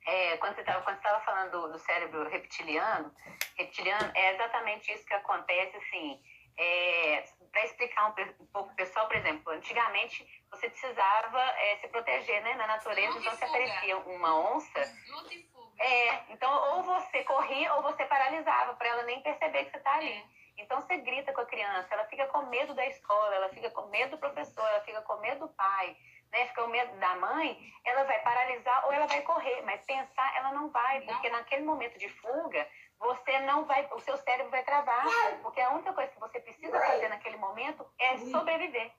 É, 0.04 0.36
quando 0.38 0.56
você 0.56 0.62
estava 0.62 1.24
falando 1.24 1.50
do, 1.52 1.72
do 1.72 1.78
cérebro 1.78 2.28
reptiliano, 2.28 3.14
reptiliano 3.56 4.10
é 4.14 4.34
exatamente 4.34 4.92
isso 4.92 5.06
que 5.06 5.14
acontece, 5.14 5.76
assim, 5.76 6.20
é, 6.56 7.24
para 7.52 7.64
explicar 7.64 8.08
um, 8.08 8.42
um 8.42 8.46
pouco 8.46 8.74
pessoal, 8.74 9.06
por 9.06 9.16
exemplo, 9.16 9.52
antigamente 9.52 10.26
você 10.50 10.68
precisava 10.68 11.40
é, 11.40 11.78
se 11.78 11.88
proteger, 11.88 12.42
né, 12.42 12.54
na 12.54 12.66
natureza, 12.66 13.16
então 13.18 13.36
se 13.36 13.44
aparecia 13.44 13.96
uma 13.98 14.54
onça, 14.54 14.80
Luta 15.08 15.34
e 15.34 15.42
fuga. 15.44 15.84
é, 15.84 16.32
então 16.32 16.52
ou 16.74 16.82
você 16.82 17.22
corria 17.24 17.72
ou 17.74 17.82
você 17.82 18.04
paralisava 18.04 18.74
para 18.74 18.88
ela 18.88 19.02
nem 19.04 19.22
perceber 19.22 19.66
que 19.66 19.70
você 19.70 19.78
está 19.78 19.94
ali. 19.94 20.12
É. 20.12 20.41
Então 20.62 20.80
você 20.80 20.96
grita 20.98 21.32
com 21.32 21.40
a 21.40 21.46
criança, 21.46 21.92
ela 21.92 22.04
fica 22.06 22.26
com 22.28 22.42
medo 22.46 22.74
da 22.74 22.86
escola, 22.86 23.34
ela 23.34 23.48
fica 23.50 23.70
com 23.70 23.86
medo 23.88 24.12
do 24.12 24.18
professor, 24.18 24.66
ela 24.68 24.80
fica 24.80 25.02
com 25.02 25.16
medo 25.16 25.46
do 25.46 25.52
pai, 25.54 25.96
né? 26.30 26.46
Fica 26.46 26.62
com 26.62 26.68
medo 26.68 26.96
da 26.98 27.14
mãe, 27.16 27.58
ela 27.84 28.04
vai 28.04 28.18
paralisar 28.22 28.86
ou 28.86 28.92
ela 28.92 29.06
vai 29.06 29.22
correr, 29.22 29.62
mas 29.62 29.84
pensar 29.84 30.36
ela 30.36 30.52
não 30.52 30.70
vai, 30.70 31.00
porque 31.02 31.28
naquele 31.28 31.64
momento 31.64 31.98
de 31.98 32.08
fuga, 32.08 32.66
você 32.98 33.40
não 33.40 33.64
vai, 33.64 33.88
o 33.92 34.00
seu 34.00 34.16
cérebro 34.16 34.50
vai 34.50 34.62
travar, 34.62 35.04
porque 35.42 35.60
a 35.60 35.70
única 35.70 35.92
coisa 35.92 36.10
que 36.12 36.20
você 36.20 36.40
precisa 36.40 36.78
fazer 36.80 37.08
naquele 37.08 37.36
momento 37.36 37.84
é 37.98 38.16
sobreviver. 38.18 38.92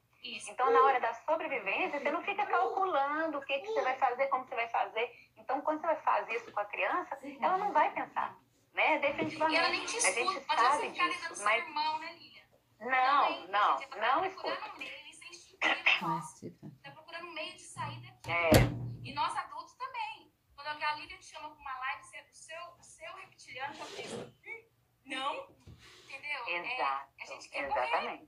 Então, 0.52 0.72
na 0.72 0.82
hora 0.84 1.00
da 1.02 1.14
sobrevivência, 1.14 2.00
você 2.00 2.12
não 2.12 2.22
fica 2.24 2.46
calculando 2.46 3.38
o 3.40 3.42
que, 3.42 3.60
que 3.60 3.68
você 3.68 3.82
vai 3.82 3.96
fazer, 3.98 4.28
como 4.28 4.46
você 4.46 4.56
vai 4.56 4.68
fazer. 4.70 5.12
Então, 5.38 5.60
quando 5.62 5.82
você 5.82 5.88
vai 5.88 5.96
fazer 5.98 6.36
isso 6.36 6.52
com 6.52 6.60
a 6.62 6.66
criança, 6.66 7.18
ela 7.42 7.58
não 7.58 7.74
vai 7.74 7.92
pensar, 7.92 8.34
né? 8.74 8.96
E 8.96 9.00
Definitivamente. 9.00 9.58
ela 9.60 9.70
nem 9.70 9.86
te 9.86 9.98
a 9.98 10.00
gente 10.02 10.08
escuta. 10.08 10.24
Não 10.24 10.54
adianta 10.54 10.54
você 10.54 10.56
sabe 10.56 10.92
ficar 10.94 11.08
ligando 11.08 11.22
disso, 11.22 11.36
seu 11.36 11.46
mas 11.46 11.64
irmão, 11.68 12.00
né, 12.00 12.14
Lilia? 12.14 12.44
não, 12.80 13.48
não, 13.48 13.78
gente, 13.80 13.90
não 13.98 14.00
tá 14.22 14.28
escuta. 14.28 14.56
procurando 14.56 14.74
um 14.76 14.78
meio, 14.78 15.10
isso 15.10 15.24
é 15.24 15.28
instintivo. 15.28 16.08
Mas, 16.08 16.40
tipo, 16.40 16.72
Tá 16.84 16.92
procurando 16.92 17.28
um 17.28 17.34
meio 17.34 17.54
de 17.56 17.62
sair 17.64 18.02
daqui. 18.02 18.32
É, 18.32 18.50
E 19.04 19.14
nós 19.14 19.36
adultos 19.38 19.74
também. 19.76 20.32
Quando 20.56 20.68
a 20.84 20.94
Lívia 20.96 21.18
te 21.18 21.26
chama 21.26 21.50
para 21.52 21.60
uma 21.60 21.80
live, 21.80 22.04
você- 22.04 22.22
o 22.22 22.34
seu, 22.34 22.62
o 22.80 22.84
seu 22.84 23.14
reptiliano 23.16 23.74
já 23.74 23.86
pensa, 23.86 24.16
"Hum, 24.46 24.70
não, 25.06 25.36
entendeu? 26.04 26.48
É, 26.48 26.74
exato. 26.76 27.14
a 27.22 27.26
gente 27.26 27.50
quer 27.50 27.68
morrer. 27.70 28.28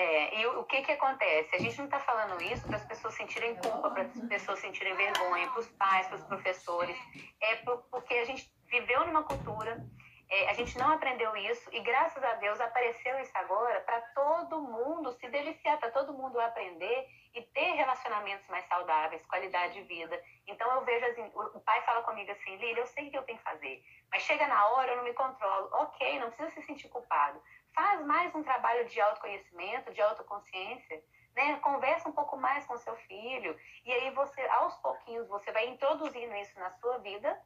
É, 0.00 0.38
e 0.40 0.46
o, 0.46 0.60
o 0.60 0.64
que 0.64 0.80
que 0.82 0.92
acontece? 0.92 1.56
A 1.56 1.58
gente 1.58 1.76
não 1.76 1.86
está 1.86 1.98
falando 1.98 2.40
isso 2.40 2.64
para 2.68 2.76
as 2.76 2.84
pessoas 2.84 3.14
sentirem 3.14 3.56
culpa, 3.56 3.90
para 3.90 4.02
as 4.02 4.28
pessoas 4.28 4.60
sentirem 4.60 4.94
vergonha, 4.94 5.50
para 5.50 5.58
os 5.58 5.66
pais, 5.72 6.06
para 6.06 6.14
os 6.18 6.22
professores. 6.24 6.96
É 7.40 7.56
por- 7.56 7.82
porque 7.90 8.14
a 8.14 8.24
gente 8.24 8.48
viveu 8.70 9.04
numa 9.06 9.24
cultura, 9.24 9.84
é, 10.30 10.50
a 10.50 10.54
gente 10.54 10.78
não 10.78 10.92
aprendeu 10.92 11.34
isso 11.36 11.68
e 11.74 11.80
graças 11.80 12.22
a 12.22 12.34
Deus 12.34 12.60
apareceu 12.60 13.18
isso 13.18 13.32
agora 13.34 13.80
para 13.80 14.00
todo 14.14 14.60
mundo 14.62 15.10
se 15.14 15.28
deliciar, 15.30 15.78
para 15.78 15.90
todo 15.90 16.12
mundo 16.12 16.38
aprender 16.38 17.08
e 17.34 17.42
ter 17.42 17.72
relacionamentos 17.72 18.46
mais 18.48 18.64
saudáveis, 18.66 19.26
qualidade 19.26 19.74
de 19.74 19.82
vida. 19.82 20.22
Então 20.46 20.70
eu 20.74 20.84
vejo 20.84 21.06
assim, 21.06 21.28
o, 21.34 21.56
o 21.56 21.60
pai 21.60 21.82
fala 21.82 22.02
comigo 22.02 22.30
assim, 22.30 22.54
Lília, 22.56 22.82
eu 22.82 22.86
sei 22.86 23.08
o 23.08 23.10
que 23.10 23.18
eu 23.18 23.22
tenho 23.24 23.38
que 23.38 23.44
fazer, 23.44 23.82
mas 24.12 24.22
chega 24.22 24.46
na 24.46 24.68
hora 24.68 24.92
eu 24.92 24.96
não 24.98 25.04
me 25.04 25.14
controlo. 25.14 25.68
Ok, 25.72 26.20
não 26.20 26.30
precisa 26.30 26.50
se 26.50 26.62
sentir 26.62 26.88
culpado. 26.88 27.42
Faz 27.78 28.04
mais 28.04 28.34
um 28.34 28.42
trabalho 28.42 28.88
de 28.88 29.00
autoconhecimento, 29.00 29.94
de 29.94 30.02
autoconsciência, 30.02 31.00
né? 31.36 31.60
Conversa 31.60 32.08
um 32.08 32.12
pouco 32.12 32.36
mais 32.36 32.66
com 32.66 32.76
seu 32.76 32.96
filho 32.96 33.56
e 33.84 33.92
aí 33.92 34.10
você, 34.10 34.40
aos 34.48 34.74
pouquinhos, 34.78 35.28
você 35.28 35.52
vai 35.52 35.68
introduzindo 35.68 36.34
isso 36.34 36.58
na 36.58 36.72
sua 36.72 36.98
vida 36.98 37.40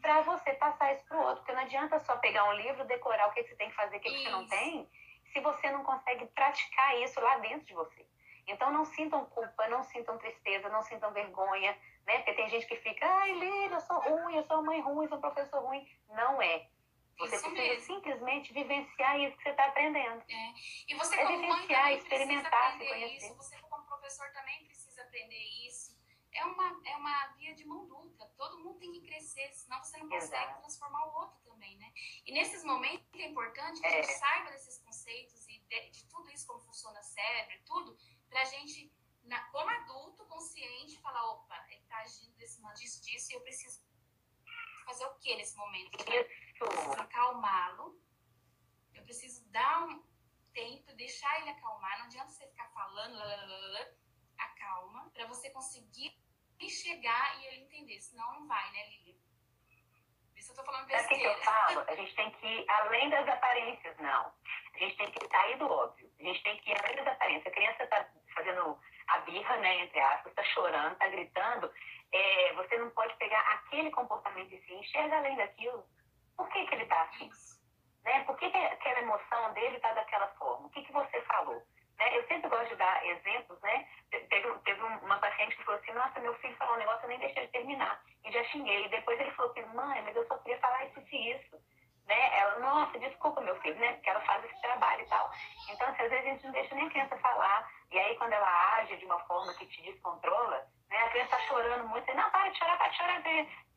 para 0.00 0.20
você 0.20 0.52
passar 0.52 0.94
isso 0.94 1.04
para 1.06 1.18
o 1.18 1.22
outro. 1.22 1.38
Porque 1.38 1.52
não 1.52 1.62
adianta 1.62 1.98
só 1.98 2.16
pegar 2.18 2.48
um 2.48 2.52
livro, 2.52 2.84
decorar 2.84 3.26
o 3.26 3.32
que 3.32 3.42
que 3.42 3.48
você 3.48 3.56
tem 3.56 3.70
que 3.70 3.74
fazer, 3.74 3.96
o 3.96 4.00
que, 4.00 4.08
que 4.08 4.22
você 4.22 4.30
não 4.30 4.46
tem, 4.46 4.88
se 5.32 5.40
você 5.40 5.68
não 5.72 5.82
consegue 5.82 6.26
praticar 6.26 6.96
isso 7.00 7.20
lá 7.20 7.38
dentro 7.38 7.66
de 7.66 7.74
você. 7.74 8.06
Então 8.46 8.70
não 8.70 8.84
sintam 8.84 9.24
culpa, 9.24 9.66
não 9.66 9.82
sintam 9.82 10.16
tristeza, 10.16 10.68
não 10.68 10.82
sintam 10.82 11.12
vergonha, 11.12 11.76
né? 12.06 12.18
Porque 12.18 12.34
tem 12.34 12.48
gente 12.50 12.68
que 12.68 12.76
fica, 12.76 13.04
ai, 13.04 13.32
Lília, 13.32 13.74
eu 13.74 13.80
sou 13.80 13.98
ruim, 13.98 14.36
eu 14.36 14.44
sou 14.44 14.58
uma 14.58 14.66
mãe 14.66 14.80
ruim, 14.80 15.06
eu 15.06 15.08
sou 15.08 15.18
professor 15.18 15.60
ruim. 15.60 15.84
Não 16.10 16.40
é. 16.40 16.68
Você 17.22 17.36
Isso 17.36 17.50
precisa 17.50 17.74
mesmo. 17.74 17.94
simplesmente 17.94 18.52
vivenciar 18.52 19.20
isso 19.20 19.36
que 19.36 19.42
você 19.44 19.50
está 19.50 19.66
aprendendo. 19.66 20.24
E 20.88 20.94
você, 20.96 21.14
É 21.14 21.24
como 21.24 21.38
vivenciar, 21.38 21.92
experimentar, 21.92 22.72
se 22.72 22.78
conhecer. 22.88 23.16
isso. 23.26 23.34
Você, 23.36 23.56
como 23.60 23.86
professor, 23.86 24.28
também 24.32 24.64
precisa 24.66 25.02
aprender 25.02 25.44
isso. 25.68 25.96
É 26.32 26.44
uma, 26.44 26.80
é 26.84 26.96
uma 26.96 27.26
via 27.36 27.54
de 27.54 27.64
mão 27.64 27.86
dupla. 27.86 28.26
Todo 28.36 28.58
mundo 28.58 28.78
tem 28.80 28.90
que 28.92 29.02
crescer, 29.02 29.52
senão 29.52 29.78
você 29.84 29.98
não 29.98 30.08
consegue 30.08 30.34
Exato. 30.42 30.60
transformar 30.60 31.06
o 31.06 31.14
outro 31.20 31.38
também, 31.44 31.76
né? 31.78 31.92
E 32.26 32.32
nesses 32.32 32.64
momentos 32.64 33.06
é 33.14 33.26
importante 33.26 33.80
que 33.80 33.86
a 33.86 33.90
É. 33.90 34.02
gente 34.02 34.18
saiba 34.18 34.50
desses 34.50 34.78
conceitos 34.78 35.46
e 35.48 35.60
de, 35.60 35.90
de 35.90 36.06
tudo 36.08 36.28
isso, 36.30 36.46
como 36.46 36.58
funciona 36.60 36.98
o 36.98 37.04
cérebro 37.04 37.54
e 37.54 37.62
tudo, 37.64 37.96
para 38.28 38.40
pra 38.40 38.44
gente, 38.46 38.90
na, 39.24 39.44
como 39.50 39.70
adulto 39.70 40.24
consciente, 40.26 40.98
falar, 41.00 41.22
opa, 41.32 41.66
ele 41.70 41.82
tá 41.82 41.98
agindo 41.98 42.34
desse 42.36 42.60
modo, 42.62 42.74
disso, 42.74 43.00
disso, 43.04 43.30
e 43.30 43.34
eu 43.34 43.40
preciso 43.42 43.80
fazer 44.86 45.04
o 45.06 45.14
que 45.18 45.36
nesse 45.36 45.56
momento? 45.56 45.96
Eu 46.10 46.26
preciso 46.68 47.00
acalmá-lo, 47.00 48.00
eu 48.94 49.02
preciso 49.02 49.50
dar 49.50 49.84
um 49.84 50.02
tempo, 50.52 50.92
deixar 50.94 51.40
ele 51.40 51.50
acalmar, 51.50 51.98
não 51.98 52.06
adianta 52.06 52.28
você 52.30 52.46
ficar 52.46 52.68
falando, 52.70 53.14
lalalala, 53.14 53.94
acalma, 54.38 55.10
para 55.10 55.26
você 55.26 55.50
conseguir 55.50 56.16
chegar 56.68 57.40
e 57.40 57.46
ele 57.46 57.64
entender, 57.64 58.00
senão 58.00 58.32
não 58.34 58.46
vai, 58.46 58.70
né, 58.72 58.88
Lili? 58.88 59.20
Isso 60.36 60.52
eu 60.52 60.56
tô 60.56 60.64
falando 60.64 60.90
Sabe 60.90 61.04
o 61.04 61.08
que 61.08 61.14
besteira. 61.14 61.38
eu 61.38 61.44
falo? 61.44 61.80
A 61.88 61.94
gente 61.94 62.14
tem 62.16 62.30
que 62.32 62.46
ir 62.46 62.70
além 62.70 63.10
das 63.10 63.28
aparências, 63.28 63.96
não. 63.98 64.32
A 64.74 64.78
gente 64.78 64.96
tem 64.96 65.10
que 65.12 65.28
sair 65.28 65.56
do 65.56 65.66
óbvio. 65.66 66.10
A 66.18 66.22
gente 66.22 66.42
tem 66.42 66.56
que 66.58 66.70
ir 66.70 66.84
além 66.84 66.96
das 66.96 67.06
aparências. 67.06 67.46
A 67.46 67.50
criança 67.50 67.84
está 67.84 68.08
fazendo 68.34 68.78
a 69.06 69.18
birra, 69.20 69.56
né, 69.58 69.80
entre 69.84 70.00
aspas, 70.00 70.32
está 70.32 70.44
chorando, 70.44 70.92
está 70.94 71.06
gritando. 71.08 71.72
É, 72.10 72.52
você 72.54 72.76
não 72.78 72.90
pode 72.90 73.14
pegar 73.16 73.40
aquele 73.52 73.90
comportamento 73.90 74.52
em 74.52 74.60
si, 74.62 74.74
enxerga 74.74 75.18
além 75.18 75.36
daquilo. 75.36 75.86
Por 76.36 76.48
que, 76.48 76.66
que 76.66 76.74
ele 76.74 76.82
está 76.84 77.02
assim? 77.02 77.30
Né? 78.04 78.24
Por 78.24 78.36
que, 78.36 78.50
que 78.50 78.56
aquela 78.58 79.00
emoção 79.00 79.52
dele 79.52 79.76
está 79.76 79.92
daquela 79.92 80.28
forma? 80.38 80.66
O 80.66 80.70
que, 80.70 80.82
que 80.82 80.92
você 80.92 81.20
falou? 81.22 81.62
Né? 81.98 82.18
Eu 82.18 82.26
sempre 82.26 82.48
gosto 82.50 82.68
de 82.68 82.76
dar 82.76 83.06
exemplos, 83.06 83.60
né? 83.60 83.86
Te- 84.10 84.20
Teve, 84.26 84.52
teve 84.60 84.82
um- 84.82 84.98
uma 84.98 85.18
paciente 85.18 85.56
que 85.56 85.64
falou 85.64 85.80
assim, 85.80 85.92
nossa, 85.92 86.20
meu 86.20 86.34
filho 86.38 86.56
falou 86.56 86.74
um 86.74 86.78
negócio, 86.78 87.04
eu 87.04 87.08
nem 87.08 87.18
deixei 87.18 87.42
ele 87.44 87.52
terminar. 87.52 88.02
E 88.24 88.32
já 88.32 88.42
xinguei. 88.44 88.86
E 88.86 88.88
depois 88.88 89.20
ele 89.20 89.30
falou 89.32 89.50
assim, 89.52 89.62
mãe, 89.74 90.02
mas 90.02 90.16
eu 90.16 90.26
só 90.26 90.36
queria 90.38 90.58
falar 90.58 90.84
isso 90.86 91.00
e 91.12 91.30
isso. 91.32 91.56
Né? 92.06 92.38
Ela, 92.40 92.58
nossa, 92.58 92.98
desculpa, 92.98 93.40
meu 93.40 93.54
filho, 93.60 93.78
né? 93.78 93.92
Porque 93.92 94.10
ela 94.10 94.20
faz 94.22 94.44
esse 94.44 94.60
trabalho 94.60 95.02
e 95.02 95.06
tal. 95.06 95.30
Então, 95.70 95.88
assim, 95.88 96.02
às 96.02 96.10
vezes 96.10 96.26
a 96.26 96.28
gente 96.30 96.44
não 96.44 96.52
deixa 96.52 96.74
nem 96.74 96.86
a 96.86 96.90
criança 96.90 97.16
falar. 97.18 97.70
E 97.92 97.98
aí, 97.98 98.16
quando 98.16 98.32
ela 98.32 98.74
age 98.78 98.96
de 98.96 99.04
uma 99.04 99.20
forma 99.20 99.54
que 99.54 99.66
te 99.66 99.82
descontrola, 99.82 100.66
né? 100.92 100.98
A 100.98 101.08
criança 101.08 101.30
tá 101.30 101.40
chorando 101.40 101.88
muito. 101.88 102.14
Não, 102.14 102.30
para 102.30 102.48
de 102.50 102.58
chorar, 102.58 102.76
para 102.76 102.88
de 102.88 102.96
chorar. 102.96 103.22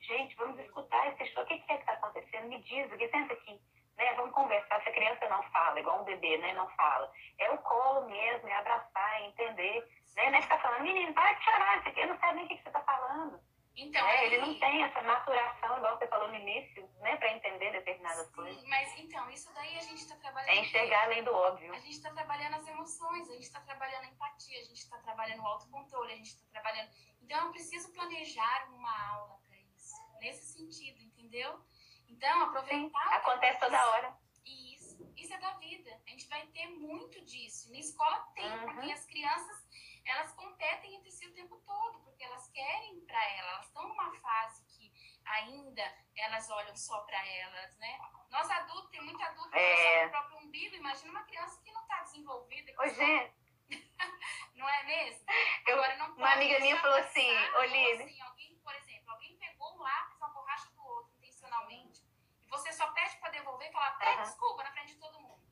Gente, 0.01 0.35
vamos 0.35 0.59
escutar 0.59 1.07
esse 1.07 1.25
choro. 1.31 1.45
O 1.45 1.47
que, 1.47 1.57
que 1.59 1.71
é 1.71 1.77
que 1.77 1.85
tá 1.85 1.93
acontecendo? 1.93 2.47
Me 2.47 2.61
diz, 2.61 2.91
aqui, 2.91 3.07
senta 3.07 3.33
aqui. 3.33 3.59
Né? 3.97 4.13
Vamos 4.15 4.33
conversar. 4.33 4.81
Se 4.83 4.89
a 4.89 4.93
criança 4.93 5.27
não 5.29 5.41
fala, 5.43 5.79
igual 5.79 6.01
um 6.01 6.03
bebê, 6.03 6.37
né? 6.37 6.53
Não 6.53 6.67
fala. 6.71 7.09
É 7.39 7.49
o 7.49 7.57
colo 7.59 8.07
mesmo, 8.07 8.47
é 8.49 8.55
abraçar, 8.57 9.21
é 9.21 9.27
entender. 9.27 9.87
Né? 10.15 10.29
Não 10.29 10.37
é 10.37 10.41
ficar 10.41 10.59
falando, 10.59 10.83
menino, 10.83 11.13
para 11.13 11.33
de 11.33 11.43
chorar, 11.43 11.83
você 11.83 12.05
não 12.05 12.19
sabe 12.19 12.35
nem 12.35 12.45
o 12.45 12.47
que, 12.49 12.57
que 12.57 12.63
você 12.63 12.71
tá 12.71 12.81
falando. 12.81 13.39
Então, 13.77 14.07
É, 14.07 14.25
ele 14.25 14.37
não 14.37 14.57
tem 14.57 14.83
essa 14.83 15.01
maturação, 15.01 15.77
igual 15.77 15.97
você 15.97 16.07
falou 16.07 16.29
no 16.29 16.35
início, 16.35 16.89
né? 17.01 17.17
Para 17.17 17.33
entender 17.33 17.71
determinadas 17.71 18.29
coisas. 18.31 18.55
Sim, 18.61 18.67
mas 18.69 18.97
então, 18.99 19.29
isso 19.29 19.53
daí 19.53 19.77
a 19.77 19.81
gente 19.81 19.97
está 20.01 20.15
trabalhando. 20.15 20.49
É 20.49 20.61
enxergar 20.61 21.03
além 21.03 21.23
do 21.23 21.33
óbvio. 21.33 21.73
A 21.73 21.79
gente 21.79 21.91
está 21.97 22.09
trabalhando 22.11 22.55
as 22.55 22.67
emoções, 22.67 23.29
a 23.29 23.33
gente 23.33 23.43
está 23.43 23.59
trabalhando 23.61 24.03
a 24.03 24.07
empatia, 24.07 24.59
a 24.59 24.63
gente 24.63 24.77
está 24.79 24.97
trabalhando 24.99 25.41
o 25.43 25.47
autocontrole, 25.47 26.13
a 26.13 26.15
gente 26.15 26.27
está 26.29 26.45
trabalhando. 26.51 26.89
Então, 27.21 27.45
eu 27.45 27.51
preciso 27.51 27.91
planejar 27.91 28.69
uma 28.71 29.09
aula 29.09 29.39
para 29.45 29.57
isso, 29.57 29.95
nesse 30.21 30.45
sentido, 30.53 31.01
entendeu? 31.01 31.59
Então, 32.07 32.43
aproveitar. 32.43 33.13
Acontece 33.15 33.59
toda 33.59 33.89
hora. 33.89 34.17
Isso, 34.45 35.11
isso 35.17 35.33
é 35.33 35.37
da 35.39 35.51
vida. 35.53 35.91
A 36.05 36.09
gente 36.09 36.27
vai 36.29 36.45
ter 36.47 36.67
muito 36.67 37.19
disso. 37.25 37.71
Na 37.71 37.79
escola 37.79 38.19
tem, 38.35 38.45
Uhum. 38.45 38.59
porque 38.75 38.91
as 38.91 39.03
crianças 39.05 39.65
elas 40.05 40.31
competem 40.33 40.95
entre 40.95 41.11
si 41.11 41.27
o 41.27 41.33
tempo 41.33 41.57
todo, 41.65 41.99
porque 42.03 42.23
elas 42.23 42.47
querem 42.49 42.99
para 43.05 43.23
elas, 43.31 43.51
elas 43.53 43.65
estão 43.67 43.87
numa 43.87 44.13
fase 44.19 44.63
que 44.65 44.93
ainda 45.25 45.83
elas 46.15 46.49
olham 46.49 46.75
só 46.75 47.01
para 47.01 47.25
elas, 47.27 47.77
né? 47.77 47.99
Nós 48.29 48.49
adultos, 48.49 48.91
tem 48.91 49.01
muito 49.01 49.21
adulto 49.23 49.49
que 49.51 49.57
É. 49.57 49.97
olha 50.01 50.09
pro 50.09 50.19
próprio 50.21 50.47
umbigo, 50.47 50.75
imagina 50.75 51.11
uma 51.11 51.23
criança 51.23 51.61
que 51.63 51.71
não 51.71 51.81
está 51.81 52.01
desenvolvida, 52.03 52.71
que 52.71 52.81
Ô, 52.81 52.87
só- 52.87 52.93
gente, 52.93 53.33
não 54.55 54.69
é 54.69 54.83
mesmo? 54.83 55.25
eu- 55.67 55.75
Agora, 55.75 55.97
não 55.97 56.15
uma 56.15 56.33
amiga 56.33 56.59
minha 56.59 56.79
falou 56.79 56.97
assim, 56.97 57.29
Oline. 57.57 58.03
assim, 58.03 58.21
alguém, 58.21 58.59
por 58.59 58.75
exemplo, 58.75 59.11
alguém 59.11 59.35
pegou 59.37 59.75
um 59.75 59.79
lápis, 59.81 60.17
uma 60.17 60.29
borracha 60.29 60.69
do 60.71 60.83
outro 60.85 61.15
intencionalmente, 61.17 62.01
e 62.41 62.47
você 62.47 62.71
só 62.73 62.91
pede 62.91 63.17
para 63.17 63.31
devolver 63.31 63.69
e 63.69 63.73
falar, 63.73 63.97
pede 63.97 64.21
desculpa 64.21 64.63
na 64.63 64.71
frente 64.71 64.93
de 64.93 64.99
todo 64.99 65.19
mundo. 65.19 65.43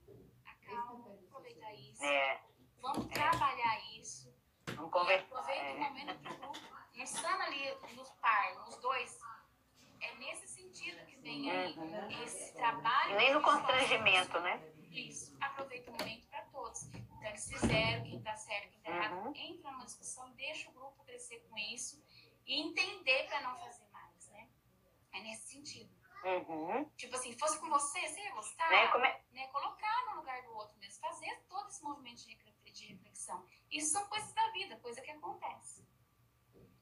Acalma, 0.45 1.15
aproveita 1.27 1.73
isso. 1.73 2.03
é, 2.03 2.41
Vamos 2.79 3.05
trabalhar 3.07 3.79
isso. 3.97 4.32
Vamos 4.75 4.91
conversar. 4.91 5.25
Aproveita 5.25 5.63
o 5.63 5.67
É. 5.67 5.73
momento 5.79 6.17
do 6.17 6.37
grupo. 6.37 6.59
Estando 6.95 7.41
ali 7.41 7.75
nos 7.95 8.09
par, 8.21 8.55
nos 8.65 8.77
dois. 8.77 9.19
É 9.99 10.15
nesse 10.15 10.47
sentido 10.47 11.05
que 11.05 11.15
vem 11.17 11.49
aí 11.49 11.73
Uhum. 11.77 12.23
esse 12.23 12.53
trabalho. 12.53 13.15
Nem 13.15 13.33
no 13.33 13.41
constrangimento, 13.41 14.39
né? 14.41 14.61
Isso. 14.91 15.35
Aproveita 15.41 15.89
o 15.91 15.93
momento 15.97 16.27
para 16.27 16.41
todos. 16.47 16.83
Então, 16.93 17.23
eles 17.29 17.47
fizeram, 17.49 18.03
quem 18.03 18.21
tá 18.21 18.35
certo, 18.35 18.69
quem 18.69 18.81
tá 18.81 18.89
errado. 18.91 19.13
Uhum. 19.15 19.33
Entra 19.35 19.71
numa 19.71 19.85
discussão, 19.85 20.29
deixa 20.31 20.69
o 20.69 20.73
grupo 20.73 21.03
crescer 21.05 21.39
com 21.49 21.57
isso 21.57 22.03
e 22.45 22.61
entender 22.61 23.27
para 23.27 23.41
não 23.41 23.55
fazer 23.57 23.87
mais, 23.91 24.27
né? 24.29 24.49
É 25.13 25.21
nesse 25.21 25.53
sentido. 25.53 25.89
Uhum. 26.25 26.85
Tipo 26.97 27.15
assim, 27.15 27.37
fosse 27.37 27.59
com 27.59 27.69
você, 27.69 27.99
você 28.07 28.21
ia 28.21 28.31
gostar? 28.33 28.69
Né? 28.69 28.87
Como 28.89 29.05
é- 29.05 29.21
né, 29.31 29.47
colocar 29.47 30.05
no 30.07 30.15
lugar 30.17 30.41
do 30.43 30.53
outro 30.55 30.77
mesmo, 30.79 30.99
fazer 31.01 31.43
todo 31.49 31.67
esse 31.69 31.83
movimento 31.83 32.17
de 32.25 32.33
refle- 32.33 32.52
de 32.73 32.87
reflexão. 32.93 33.47
Isso 33.71 33.91
são 33.91 34.05
coisas 34.07 34.33
da 34.33 34.49
vida, 34.51 34.77
coisa 34.79 35.01
que 35.01 35.11
acontece. 35.11 35.85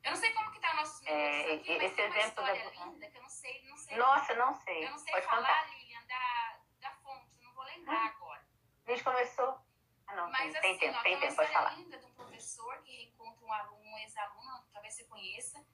Eu 0.03 0.11
não 0.11 0.18
sei 0.18 0.34
como 0.34 0.51
que 0.51 0.59
tá 0.59 0.73
nossos 0.73 1.05
É, 1.05 1.53
aqui, 1.53 1.77
mas 1.77 1.93
tem 1.95 2.07
uma 2.07 2.18
história 2.19 2.63
da- 2.63 2.85
linda 2.85 3.09
que 3.11 3.18
eu 3.18 3.22
não 3.22 3.30
sei, 3.30 3.63
não 3.69 3.77
sei, 3.77 3.97
Nossa, 3.97 4.34
não 4.35 4.53
sei. 4.55 4.85
eu 4.85 4.91
não 4.91 4.97
sei 4.97 5.13
Pode 5.13 5.26
falar, 5.27 5.41
contar. 5.63 5.76
Lilian, 5.77 6.05
da, 6.07 6.59
da 6.80 6.91
fonte, 6.95 7.30
não 7.43 7.53
vou 7.53 7.63
lembrar 7.65 8.05
agora. 8.07 8.43
A 8.88 8.91
gente 8.91 9.03
começou. 9.03 9.59
Ah, 10.07 10.15
não, 10.15 10.31
Mas 10.31 10.51
tem, 10.53 10.61
tem 10.61 10.72
assim, 10.72 10.80
tempo, 10.80 10.97
ó, 10.97 11.01
tem 11.03 11.11
tem 11.11 11.13
uma 11.15 11.22
tempo, 11.22 11.35
pode 11.35 11.49
história 11.49 11.76
linda 11.77 11.97
de 11.99 12.05
um 12.05 12.13
professor 12.15 12.81
que 12.81 12.91
reencontra 12.91 13.45
um 13.45 13.53
aluno, 13.53 13.85
um 13.85 13.97
ex-aluno, 13.99 14.65
talvez 14.73 14.93
você 14.95 15.03
conheça, 15.05 15.65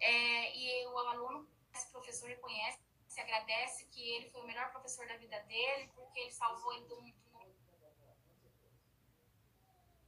é, 0.00 0.56
e 0.56 0.86
o 0.86 0.98
aluno, 0.98 1.48
esse 1.72 1.90
professor 1.92 2.28
reconhece, 2.28 2.80
se 3.06 3.20
agradece 3.20 3.84
que 3.90 4.00
ele 4.16 4.30
foi 4.30 4.40
o 4.42 4.46
melhor 4.46 4.70
professor 4.72 5.06
da 5.06 5.16
vida 5.18 5.38
dele, 5.42 5.92
porque 5.94 6.18
ele 6.20 6.30
salvou 6.32 6.72
ele 6.72 6.86
de 6.86 6.94
um, 6.94 7.04
de 7.04 7.12
um 7.28 7.32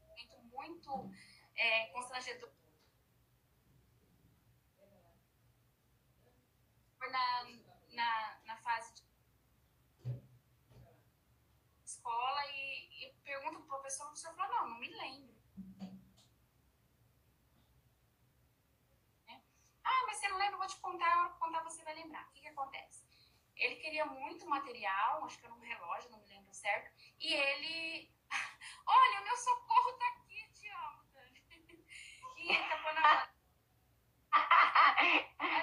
momento 0.09 0.37
muito 0.67 1.11
é, 1.55 1.87
constrangedor 1.87 2.51
na, 7.11 7.45
na, 7.93 8.41
na 8.45 8.57
fase 8.57 8.95
de 8.95 9.07
escola 11.85 12.47
e, 12.53 13.07
e 13.07 13.15
pergunta 13.25 13.59
pro 13.59 13.67
professor, 13.67 14.05
o 14.05 14.07
professor 14.09 14.35
falou, 14.35 14.57
não, 14.57 14.69
não 14.71 14.79
me 14.79 14.89
lembro. 14.89 15.35
Né? 19.27 19.43
Ah, 19.85 20.05
mas 20.07 20.19
você 20.19 20.29
não 20.29 20.39
lembra, 20.39 20.55
eu 20.55 20.59
vou 20.59 20.67
te 20.67 20.77
contar, 20.81 21.25
eu 21.25 21.31
contar 21.39 21.63
você 21.63 21.83
vai 21.85 21.95
lembrar. 21.95 22.27
O 22.27 22.33
que 22.33 22.41
que 22.41 22.49
acontece? 22.49 23.07
Ele 23.57 23.77
queria 23.77 24.05
muito 24.05 24.47
material, 24.47 25.25
acho 25.25 25.39
que 25.39 25.47
era 25.47 25.55
um 25.55 25.61
relógio, 25.61 26.11
não 26.11 26.21
me 26.21 26.27
lembro 26.27 26.53
certo, 26.53 26.93
e 27.19 27.33
ele... 27.33 28.15
Olha, 28.87 29.21
o 29.21 29.25
meu 29.25 29.37
socorro 29.37 29.93
tá 29.95 30.09
aqui. 30.09 30.26
E 32.47 32.51
ele 32.53 32.69
tá 32.69 32.77
pondo 32.79 32.99
a... 33.05 33.29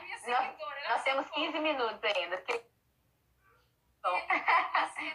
Minha 0.01 0.17
seguidora, 0.17 0.79
ela 0.79 0.89
Nós 0.95 1.03
temos 1.03 1.25
socorro. 1.27 1.45
15 1.45 1.59
minutos 1.59 2.03
ainda. 2.03 2.37
Que- 2.41 2.65
Bom. 4.03 4.19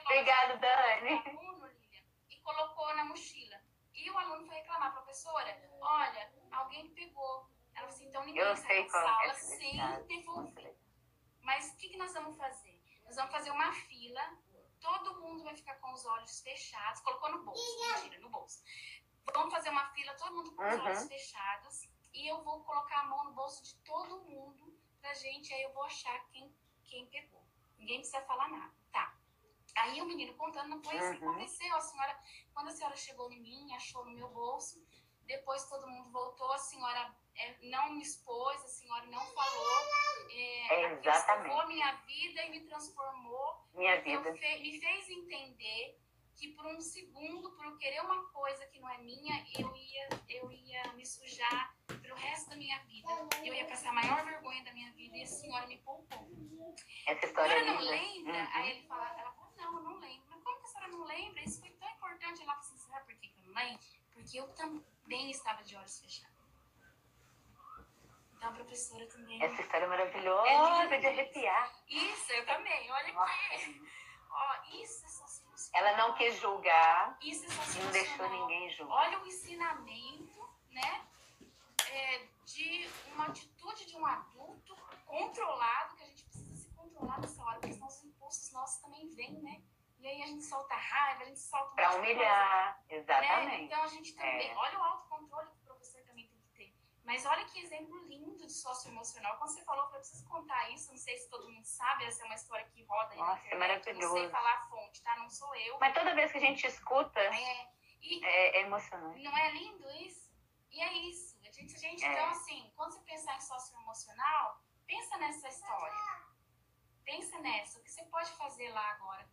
Obrigado, 0.05 0.59
Dani. 0.61 1.23
aluno, 1.27 1.67
Lilian, 1.67 2.03
e 2.31 2.37
colocou 2.41 2.95
na 2.97 3.05
mochila. 3.05 3.61
E 3.95 4.11
o 4.11 4.17
aluno 4.19 4.47
foi 4.47 4.57
reclamar, 4.57 4.93
professora, 4.93 5.71
olha, 5.81 6.33
alguém 6.53 6.89
pegou. 6.95 7.51
Ela 7.75 7.87
falou 7.87 7.89
assim, 7.89 8.07
então 8.09 8.25
ninguém 8.25 8.43
Eu 8.43 8.57
sai 8.57 8.79
da 8.81 8.87
é 8.87 8.89
sala 8.89 9.27
esse 9.33 9.57
sem 9.59 10.07
devolver. 10.07 10.75
Mas 11.43 11.71
o 11.73 11.77
que, 11.77 11.91
que 11.91 11.97
nós 11.99 12.13
vamos 12.15 12.37
fazer? 12.37 12.83
Nós 13.05 13.17
vamos 13.17 13.31
fazer 13.33 13.51
uma 13.51 13.73
fila, 13.73 14.39
todo 14.81 15.21
mundo 15.21 15.45
vai 15.45 15.55
ficar 15.57 15.75
com 15.77 15.93
os 15.93 16.05
olhos 16.07 16.41
fechados, 16.41 17.01
colocou 17.03 17.31
no 17.31 17.45
bolso, 17.45 17.95
mentira, 17.95 18.19
no 18.21 18.31
bolso. 18.31 18.63
Vamos 19.35 19.53
fazer 19.53 19.71
uma 19.71 19.87
fila, 19.91 20.13
todo 20.15 20.35
mundo 20.35 20.53
com 20.55 20.67
os 20.67 20.75
Uhum. 20.75 20.85
olhos 20.85 21.07
fechados, 21.09 21.89
e 22.15 22.27
eu 22.27 22.43
vou 22.43 22.63
colocar 22.65 23.01
a 23.01 23.05
mão 23.05 23.25
no 23.25 23.33
bolso 23.33 23.63
de 23.63 23.75
todo 23.85 24.21
mundo 24.23 24.77
pra 25.01 25.13
gente, 25.15 25.53
aí 25.55 25.63
eu 25.63 25.73
vou 25.73 25.85
achar 25.85 26.19
quem, 26.31 26.53
quem 26.85 27.07
pegou. 27.07 27.43
Ninguém 27.79 27.99
precisa 27.99 28.21
falar 28.23 28.49
nada, 28.49 28.75
tá? 28.93 29.15
Aí 29.77 30.01
o 30.03 30.07
menino 30.07 30.35
contando, 30.35 30.69
não 30.69 30.83
foi 30.83 30.97
assim 30.99 31.19
Uhum. 31.19 31.31
aconteceu. 31.31 31.77
A 31.77 31.81
senhora, 31.81 32.19
quando 32.53 32.69
a 32.69 32.73
senhora 32.73 32.97
chegou 32.97 33.31
em 33.31 33.41
mim, 33.41 33.73
achou 33.75 34.05
no 34.05 34.11
meu 34.13 34.29
bolso, 34.31 34.85
depois 35.25 35.69
todo 35.69 35.87
mundo 35.87 36.11
voltou, 36.11 36.51
a 36.53 36.59
senhora 36.59 37.15
é, 37.37 37.57
não 37.69 37.91
me 37.91 38.03
expôs, 38.03 38.61
a 38.65 38.69
senhora 38.69 39.07
não 39.07 39.25
falou. 39.27 39.79
É, 40.31 40.75
É, 40.75 40.93
exatamente. 40.95 41.55
a 41.61 41.67
minha 41.67 41.93
vida 42.07 42.43
e 42.45 42.51
me 42.51 42.61
transformou. 42.67 43.63
Minha 43.75 43.97
Então, 43.99 44.23
vida. 44.25 44.37
fe- 44.37 44.59
me 44.59 44.81
fez 44.81 45.09
entender 45.09 46.01
que 46.39 46.49
por 46.53 46.65
um 46.67 46.81
segundo, 46.81 47.51
por 47.51 47.65
eu 47.65 47.77
querer 47.77 48.01
uma 48.01 48.25
coisa 48.29 48.65
que 48.67 48.79
não 48.79 48.89
é 48.89 48.99
minha, 48.99 49.45
eu 49.59 49.77
ia, 49.77 50.09
eu 50.29 50.53
ia 50.53 50.93
me 50.93 51.05
sujar 51.05 51.75
pelo 52.01 52.15
resto 52.15 52.51
da 52.51 52.57
minha 52.57 52.79
vida. 52.85 53.11
Eu 53.45 53.53
ia 53.53 53.67
passar 53.67 53.91
a 53.91 53.93
maior 53.93 54.25
vergonha 54.25 54.63
da 54.63 54.73
minha 54.73 54.91
vida 54.93 55.17
e 55.17 55.23
a 55.23 55.27
senhora 55.27 55.67
me 55.67 55.79
poupou. 55.79 56.77
Essa 57.07 57.27
A 57.27 57.29
história 57.29 57.53
é 57.53 57.61
senhora 57.61 57.83
não 57.83 57.91
lembra? 57.91 58.35
Uhum. 58.35 58.49
Aí 58.53 58.71
ele 58.71 58.87
fala, 58.87 59.21
ela 59.21 59.33
fala, 59.33 59.53
não, 59.57 59.77
eu 59.79 59.83
não 59.83 59.99
lembro. 59.99 60.27
Mas 60.31 60.43
como 60.45 60.59
que 60.59 60.65
a 60.65 60.69
senhora 60.69 60.93
não 60.93 61.05
lembra? 61.05 61.43
Isso 61.43 61.61
foi 61.61 61.71
tão 61.71 61.91
importante. 61.91 62.43
Ela 62.43 62.53
fala 62.53 62.59
assim, 62.61 62.79
sabe 62.79 63.07
por 63.07 63.21
que 63.21 63.35
eu 63.37 63.45
não 63.45 63.55
lembro? 63.55 63.87
Porque 64.13 64.41
eu 64.41 64.49
também 64.55 65.31
estava 65.31 65.65
de 65.65 65.75
olhos 65.75 66.01
fechados. 66.01 66.39
Então, 68.37 68.51
a 68.51 68.53
professora 68.53 69.05
também. 69.09 69.43
Essa 69.43 69.61
história 69.61 69.85
é 69.85 69.89
maravilhosa, 69.89 70.95
é 70.95 70.99
de 71.01 71.07
arrepiar. 71.09 71.83
Isso, 71.89 72.33
eu 72.33 72.47
também. 72.47 72.89
Olha 72.93 73.21
aqui. 73.21 73.83
Ó, 74.31 74.77
isso 74.81 75.05
é. 75.05 75.18
Ela 75.75 75.97
não 75.97 76.15
quis 76.15 76.37
julgar 76.41 77.17
Isso 77.23 77.45
é 77.45 77.49
e 77.49 77.85
não 77.85 77.91
deixou 77.93 78.29
ninguém 78.31 78.71
julgar. 78.71 79.07
Olha 79.07 79.19
o 79.21 79.27
ensinamento, 79.27 80.49
né? 80.71 81.07
é, 81.91 82.27
de 82.45 82.89
uma 83.13 83.27
atitude 83.27 83.87
de 83.87 83.97
um 83.97 84.05
adulto 84.07 84.77
controlado, 85.07 85.97
que 85.97 86.03
a 86.03 86.07
gente 86.07 86.25
precisa 86.25 86.57
se 86.57 86.71
controlar 86.75 87.21
nessa 87.21 87.43
hora, 87.43 87.59
porque 87.61 87.73
senão 87.75 87.87
os 87.89 88.05
impulsos 88.05 88.53
nossos 88.53 88.81
também 88.83 89.09
vêm, 89.15 89.33
né? 89.43 89.63
E 90.01 90.07
aí 90.07 90.23
a 90.23 90.27
gente 90.27 90.45
solta 90.45 90.75
raiva, 90.75 91.23
a 91.23 91.27
gente 91.27 91.41
solta. 91.41 91.75
Pra 91.75 91.89
de 91.89 91.97
coisa. 91.97 92.13
humilhar, 92.13 92.83
né? 92.89 92.97
exatamente. 92.97 93.65
Então 93.65 93.83
a 93.83 93.87
gente 93.89 94.15
também, 94.15 94.51
É. 94.51 94.57
olha 94.57 94.79
o 94.79 94.83
autocontrole 94.83 95.49
que 95.51 95.57
o 95.63 95.65
professor 95.65 96.03
também 96.03 96.29
tem 96.29 96.39
que 96.41 96.49
ter. 96.57 96.75
Mas 97.09 97.25
olha 97.25 97.45
que 97.47 97.59
exemplo 97.61 97.97
lindo 98.07 98.47
de 98.47 98.53
socioemocional. 98.53 99.39
Quando 99.39 99.51
você 99.55 99.65
falou, 99.65 99.85
eu 99.85 99.91
preciso 99.93 100.29
contar 100.29 100.69
isso, 100.71 100.91
não 100.91 100.99
sei 100.99 101.17
se 101.17 101.29
todo 101.31 101.51
mundo 101.51 101.65
sabe, 101.65 102.05
essa 102.05 102.23
é 102.23 102.27
uma 102.27 102.35
história 102.35 102.67
que 102.69 102.85
roda 102.85 103.13
aí 103.15 103.19
na 103.19 103.27
Nossa, 103.29 103.47
internet. 103.47 103.87
eu 103.89 103.95
Não 103.95 104.01
sei 104.01 104.09
maravilhoso. 104.09 104.31
falar 104.31 104.55
a 104.55 104.67
fonte, 104.69 105.03
tá? 105.03 105.17
Não 105.17 105.31
sou 105.31 105.55
eu. 105.57 105.79
Mas 105.81 105.95
toda 105.95 106.15
vez 106.15 106.31
que 106.31 106.37
a 106.37 106.41
gente 106.43 106.67
escuta, 106.67 107.19
É, 107.21 107.69
e 108.03 108.23
é, 108.25 108.59
é 108.59 108.61
emocionante. 108.61 109.23
não 109.23 109.37
é 109.39 109.51
lindo 109.53 109.91
isso? 109.93 110.29
E 110.71 110.81
é 110.83 110.93
isso. 111.09 111.35
A 111.47 111.51
gente, 111.51 111.75
a 111.75 111.79
gente 111.79 112.05
É. 112.05 112.13
então, 112.13 112.29
assim, 112.29 112.71
quando 112.77 112.93
você 112.93 113.01
pensar 113.01 113.35
em 113.37 113.41
socioemocional, 113.41 114.61
pensa 114.87 115.17
nessa 115.17 115.49
história. 115.49 115.97
Pensa 117.07 117.39
nessa. 117.39 117.79
O 117.79 117.83
que 117.83 117.91
você 117.91 118.05
pode 118.05 118.31
fazer 118.33 118.69
lá 118.71 118.87
agora? 118.91 119.27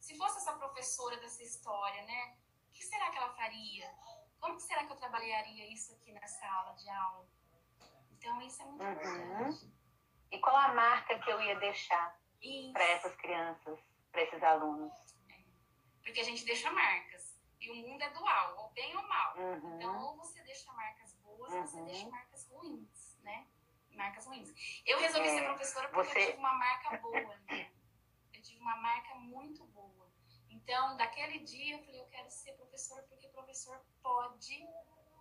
Se 0.00 0.16
fosse 0.16 0.38
essa 0.38 0.54
professora 0.54 1.18
dessa 1.18 1.42
história, 1.42 2.02
né? 2.04 2.38
O 2.68 2.72
que 2.72 2.82
será 2.82 3.10
que 3.10 3.18
ela 3.18 3.34
faria? 3.34 3.94
Como 4.40 4.56
que 4.56 4.62
será 4.62 4.84
que 4.86 4.92
eu 4.92 4.96
trabalharia 4.96 5.72
isso 5.72 5.92
aqui 5.94 6.12
na 6.12 6.26
sala 6.26 6.72
de 6.74 6.88
aula? 6.88 7.26
Então, 8.12 8.40
isso 8.42 8.62
é 8.62 8.64
muito 8.66 8.82
Uhum. 8.84 8.92
importante. 8.92 9.72
E 10.30 10.38
qual 10.40 10.56
a 10.56 10.74
marca 10.74 11.18
que 11.18 11.30
eu 11.30 11.40
ia 11.40 11.58
deixar 11.58 12.18
para 12.72 12.84
essas 12.84 13.14
crianças, 13.16 13.78
para 14.12 14.22
esses 14.22 14.42
alunos? 14.42 14.92
Porque 16.02 16.20
a 16.20 16.24
gente 16.24 16.44
deixa 16.44 16.70
marcas. 16.70 17.36
E 17.60 17.70
o 17.70 17.74
mundo 17.74 18.00
é 18.02 18.10
dual, 18.10 18.56
ou 18.58 18.70
bem 18.70 18.96
ou 18.96 19.02
mal. 19.08 19.34
Então, 19.36 19.94
Uhum. 19.96 20.04
ou 20.06 20.16
você 20.16 20.40
deixa 20.42 20.72
marcas 20.72 21.14
boas, 21.16 21.52
ou 21.52 21.62
você 21.66 21.76
Uhum. 21.78 21.84
deixa 21.86 22.08
marcas 22.08 22.48
ruins, 22.48 23.18
né? 23.22 23.46
Marcas 23.92 24.26
ruins. 24.26 24.52
Eu 24.86 24.98
resolvi 25.00 25.26
É, 25.28 25.34
ser 25.34 25.44
professora 25.44 25.88
porque 25.88 26.08
você- 26.08 26.20
eu 26.20 26.26
tive 26.26 26.38
uma 26.38 26.54
marca 26.54 26.96
boa, 26.98 27.36
né? 27.50 27.72
Eu 28.32 28.42
tive 28.42 28.60
uma 28.60 28.76
marca 28.76 29.14
muito 29.16 29.64
boa. 29.66 29.77
Então, 30.68 30.98
daquele 30.98 31.38
dia, 31.38 31.76
eu 31.76 31.82
falei, 31.82 31.98
eu 31.98 32.06
quero 32.08 32.30
ser 32.30 32.52
professora 32.52 33.02
porque 33.04 33.26
professor 33.28 33.82
pode 34.02 34.68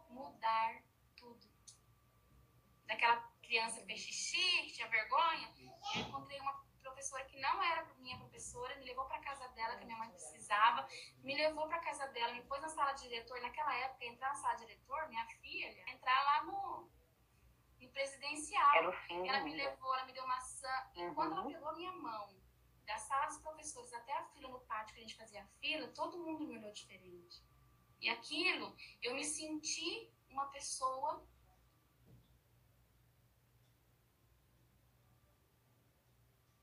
mudar 0.10 0.84
tudo. 1.16 1.48
Daquela 2.86 3.16
criança 3.42 3.80
que 3.80 3.86
fez 3.86 4.02
xixi, 4.02 4.64
que 4.64 4.74
tinha 4.74 4.90
vergonha, 4.90 5.54
eu 5.96 6.02
encontrei 6.02 6.38
uma 6.42 6.54
professora 6.82 7.24
que 7.24 7.40
não 7.40 7.64
era 7.64 7.86
minha 7.96 8.18
professora, 8.18 8.76
me 8.76 8.84
levou 8.84 9.06
para 9.06 9.22
casa 9.22 9.48
dela, 9.56 9.78
que 9.78 9.84
a 9.84 9.86
minha 9.86 9.98
mãe 9.98 10.10
precisava, 10.10 10.86
me 11.24 11.34
levou 11.34 11.66
para 11.70 11.80
casa 11.80 12.06
dela, 12.08 12.34
me 12.34 12.44
pôs 12.44 12.62
na 12.62 12.68
sala 12.68 12.92
de 12.92 13.04
diretor. 13.04 13.40
Naquela 13.40 13.74
época, 13.74 14.04
entrar 14.04 14.28
na 14.28 14.36
sala 14.36 14.56
de 14.56 14.66
diretor, 14.66 15.08
minha 15.08 15.26
filha, 15.42 15.70
entrar 15.94 16.24
lá 16.26 16.44
no, 16.44 16.92
no 17.80 17.90
presidencial. 17.92 18.76
Era 18.76 18.90
o 18.90 18.92
fim 18.92 19.26
Ela 19.26 19.40
me 19.46 19.56
levou, 19.56 19.96
ela 19.96 20.04
me 20.04 20.12
deu 20.12 20.28
maçã. 20.28 20.92
E 20.94 21.10
quando 21.16 21.32
ela 21.32 21.44
Uhum. 21.46 21.54
pegou 21.54 21.74
minha 21.78 21.94
mão, 21.94 22.47
da 22.88 22.98
sala 22.98 23.26
dos 23.28 23.38
professores 23.40 23.94
até 23.94 24.14
a 24.18 24.24
fila 24.28 24.48
no 24.50 24.62
pátio 24.62 24.96
que 24.96 25.02
a 25.02 25.04
gente 25.04 25.16
fazia 25.18 25.46
fila, 25.60 25.90
todo 25.90 26.18
mundo 26.18 26.48
me 26.48 26.58
olhou 26.58 26.72
diferente. 26.72 27.44
E 28.00 28.10
aquilo, 28.10 28.76
eu 29.02 29.14
me 29.14 29.26
senti 29.26 30.10
uma 30.30 30.46
pessoa 30.48 31.28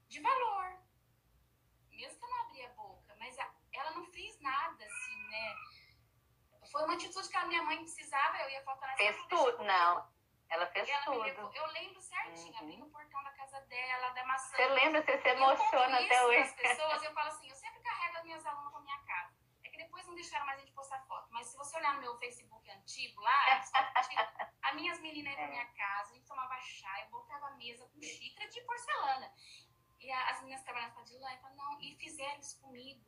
de 0.09 0.21
valor. 0.21 0.83
Mesmo 1.91 2.19
que 2.19 2.25
eu 2.25 2.31
não 2.31 2.41
abria 2.43 2.71
a 2.71 2.75
boca, 2.75 3.15
mas 3.19 3.39
a- 3.39 3.55
ela 3.73 3.91
não 3.93 4.07
fez 4.07 4.41
nada 4.41 4.85
assim, 4.85 5.23
né? 5.29 5.55
Foi 6.73 6.85
uma 6.85 6.95
atitude 6.95 7.29
que 7.29 7.37
a 7.37 7.47
minha 7.47 7.63
mãe 7.63 7.79
precisava, 7.79 8.39
eu 8.39 8.51
ia 8.51 8.65
faltar 8.65 8.89
na 8.91 8.97
Fez 8.97 9.15
escola, 9.17 9.29
deixa 9.29 9.49
eu 9.49 9.53
tudo, 9.53 9.65
não. 9.65 10.14
Ela 10.55 10.67
fez 10.69 10.89
ela 10.89 11.05
tudo. 11.05 11.19
levou, 11.23 11.53
eu 11.53 11.67
lembro 11.73 12.01
certinho, 12.01 12.53
Uhum. 12.53 12.59
abri 12.61 12.77
no 12.77 12.89
portão 12.91 13.23
da 13.25 13.33
casa 13.33 13.61
dela, 13.63 14.09
da 14.11 14.25
maçã. 14.25 14.57
Você 14.57 14.67
lembra, 14.69 15.03
você 15.03 15.19
se 15.21 15.29
E 15.29 15.31
emociona 15.33 15.97
até 16.01 16.25
hoje. 16.27 16.37
pras 16.39 16.53
pessoas, 16.55 17.03
eu 17.03 17.13
falo 17.13 17.29
assim, 17.29 17.49
eu 17.51 17.57
sempre 17.57 17.81
carrego 17.83 18.17
as 18.19 18.23
minhas 18.25 18.47
alunas 18.47 18.71
pra 18.73 18.81
minha 18.83 18.99
casa. 19.05 19.35
É 19.65 19.69
que 19.69 19.77
depois 19.77 20.07
não 20.07 20.15
deixaram 20.15 20.47
mais 20.47 20.59
a 20.59 20.61
gente 20.63 20.73
postar 20.73 21.01
foto. 21.07 21.27
Mas 21.33 21.49
se 21.49 21.57
você 21.57 21.77
olhar 21.77 21.95
no 21.95 22.01
meu 22.03 22.17
Facebook 22.19 22.71
antigo 22.71 23.21
lá, 23.21 23.45
as 23.97 24.09
as 24.63 24.75
minhas 24.77 25.01
meninas 25.01 25.33
iam 25.33 25.37
pra 25.37 25.45
É. 25.45 25.51
minha 25.51 25.67
casa, 25.75 26.11
a 26.13 26.15
gente 26.15 26.27
tomava 26.27 26.57
chá, 26.61 27.01
eu 27.03 27.09
botava 27.11 27.49
a 27.49 27.51
mesa 27.57 27.87
com 27.89 28.01
xícara 28.01 28.49
de 28.49 28.61
porcelana. 28.63 29.33
E 30.01 30.11
a- 30.13 30.31
as 30.31 30.41
meninas 30.41 30.63
trabalhavam 30.63 30.95
com 30.95 31.01
a 31.01 31.05
Dilane, 31.05 31.41
falavam, 31.41 31.57
não, 31.73 31.81
e 31.81 31.97
fizeram 31.97 32.39
isso 32.39 32.61
comigo. 32.61 33.05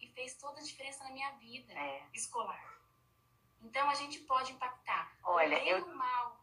E 0.00 0.06
fez 0.12 0.36
toda 0.36 0.60
a 0.60 0.62
diferença 0.62 1.02
na 1.04 1.10
minha 1.10 1.30
vida 1.32 1.72
É. 1.72 2.06
escolar. 2.12 2.62
Então 3.62 3.88
a 3.90 3.94
gente 3.94 4.18
pode 4.20 4.52
impactar. 4.52 5.12
Olha, 5.24 5.56
o 5.56 5.60
bem 5.60 5.68
eu- 5.68 5.84
o 5.84 5.94
mal. 5.96 6.39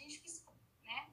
Gente 0.00 0.20
que 0.20 0.28
escolhe, 0.28 0.56
né? 0.84 1.08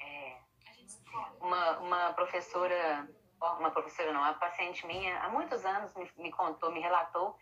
É. 0.00 0.36
A 0.68 0.72
gente 0.74 0.88
escolhe. 0.88 1.36
Uma, 1.40 1.78
uma 1.78 2.12
professora, 2.12 3.08
uma 3.40 3.70
professora 3.70 4.12
não, 4.12 4.20
uma 4.20 4.34
paciente 4.34 4.86
minha, 4.86 5.18
há 5.20 5.30
muitos 5.30 5.64
anos 5.64 5.94
me, 5.94 6.10
me 6.18 6.30
contou, 6.30 6.70
me 6.70 6.80
relatou 6.80 7.38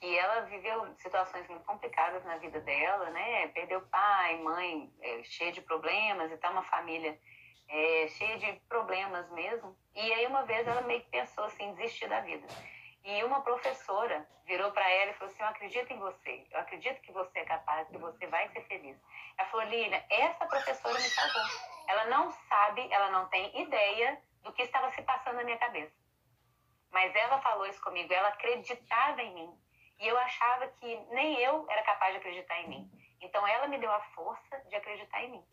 que 0.00 0.18
ela 0.18 0.42
viveu 0.42 0.94
situações 0.96 1.46
muito 1.48 1.64
complicadas 1.64 2.24
na 2.24 2.38
vida 2.38 2.60
dela, 2.60 3.10
né? 3.10 3.48
Perdeu 3.48 3.80
pai, 3.88 4.38
mãe, 4.42 4.90
é, 5.00 5.22
cheia 5.24 5.52
de 5.52 5.60
problemas 5.60 6.32
e 6.32 6.36
tal, 6.38 6.52
uma 6.52 6.64
família 6.64 7.18
é, 7.68 8.08
cheia 8.08 8.38
de 8.38 8.60
problemas 8.68 9.30
mesmo. 9.32 9.76
E 9.94 10.12
aí 10.12 10.26
uma 10.26 10.44
vez 10.44 10.66
ela 10.66 10.80
meio 10.82 11.02
que 11.02 11.10
pensou 11.10 11.44
assim, 11.44 11.74
desistir 11.74 12.08
da 12.08 12.20
vida. 12.20 12.46
E 13.06 13.22
uma 13.22 13.40
professora 13.40 14.26
virou 14.44 14.72
para 14.72 14.90
ela 14.90 15.12
e 15.12 15.14
falou 15.14 15.32
assim: 15.32 15.40
Eu 15.40 15.48
acredito 15.48 15.92
em 15.92 15.98
você, 15.98 16.44
eu 16.50 16.58
acredito 16.58 17.00
que 17.02 17.12
você 17.12 17.38
é 17.38 17.44
capaz, 17.44 17.88
que 17.88 17.96
você 17.98 18.26
vai 18.26 18.48
ser 18.48 18.62
feliz. 18.62 18.96
Ela 19.38 19.48
falou: 19.48 19.64
Lília, 19.66 20.04
essa 20.10 20.44
professora 20.44 20.94
me 20.94 21.08
salvou. 21.08 21.42
Ela 21.86 22.06
não 22.06 22.32
sabe, 22.48 22.92
ela 22.92 23.10
não 23.10 23.28
tem 23.28 23.62
ideia 23.62 24.20
do 24.42 24.52
que 24.52 24.62
estava 24.62 24.90
se 24.90 25.02
passando 25.02 25.36
na 25.36 25.44
minha 25.44 25.56
cabeça. 25.56 25.94
Mas 26.90 27.14
ela 27.14 27.40
falou 27.42 27.64
isso 27.66 27.80
comigo, 27.80 28.12
ela 28.12 28.26
acreditava 28.26 29.22
em 29.22 29.34
mim. 29.34 29.58
E 30.00 30.08
eu 30.08 30.18
achava 30.18 30.66
que 30.66 30.96
nem 31.10 31.38
eu 31.38 31.64
era 31.70 31.84
capaz 31.84 32.12
de 32.12 32.18
acreditar 32.18 32.60
em 32.62 32.68
mim. 32.68 32.90
Então 33.20 33.46
ela 33.46 33.68
me 33.68 33.78
deu 33.78 33.92
a 33.92 34.00
força 34.16 34.58
de 34.68 34.74
acreditar 34.74 35.22
em 35.22 35.30
mim. 35.30 35.44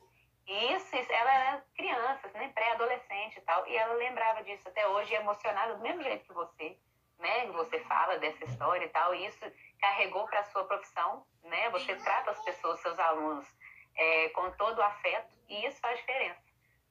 E 0.48 0.74
isso, 0.74 0.96
isso 0.96 1.12
ela 1.12 1.32
era 1.32 1.66
criança, 1.76 2.28
né, 2.30 2.50
pré-adolescente 2.50 3.38
e 3.38 3.42
tal, 3.42 3.66
e 3.68 3.78
ela 3.78 3.94
lembrava 3.94 4.44
disso 4.44 4.68
até 4.68 4.88
hoje, 4.88 5.14
emocionada 5.14 5.76
do 5.76 5.82
mesmo 5.82 6.02
jeito 6.02 6.26
que 6.26 6.34
você, 6.34 6.78
né, 7.24 7.48
você 7.48 7.80
fala 7.86 8.20
dessa 8.20 8.44
história 8.44 8.86
e 8.86 8.90
tal, 8.90 9.16
e 9.16 9.26
isso 9.26 9.52
carregou 9.80 10.28
para 10.28 10.42
a 10.42 10.44
sua 10.46 10.66
profissão, 10.66 11.26
né, 11.44 11.70
você 11.70 11.96
trata 11.96 12.32
as 12.32 12.44
pessoas, 12.44 12.82
seus 12.82 13.00
alunos, 13.00 13.48
é, 13.96 14.30
com 14.30 14.52
todo 14.52 14.78
o 14.78 14.84
afeto, 14.84 15.34
e 15.48 15.66
isso 15.66 15.80
faz 15.80 15.98
diferença. 16.00 16.42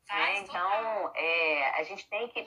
Né? 0.09 0.27
Faz. 0.27 0.41
Então, 0.41 1.13
é, 1.15 1.71
a 1.79 1.83
gente 1.85 2.09
tem 2.09 2.29
que. 2.29 2.41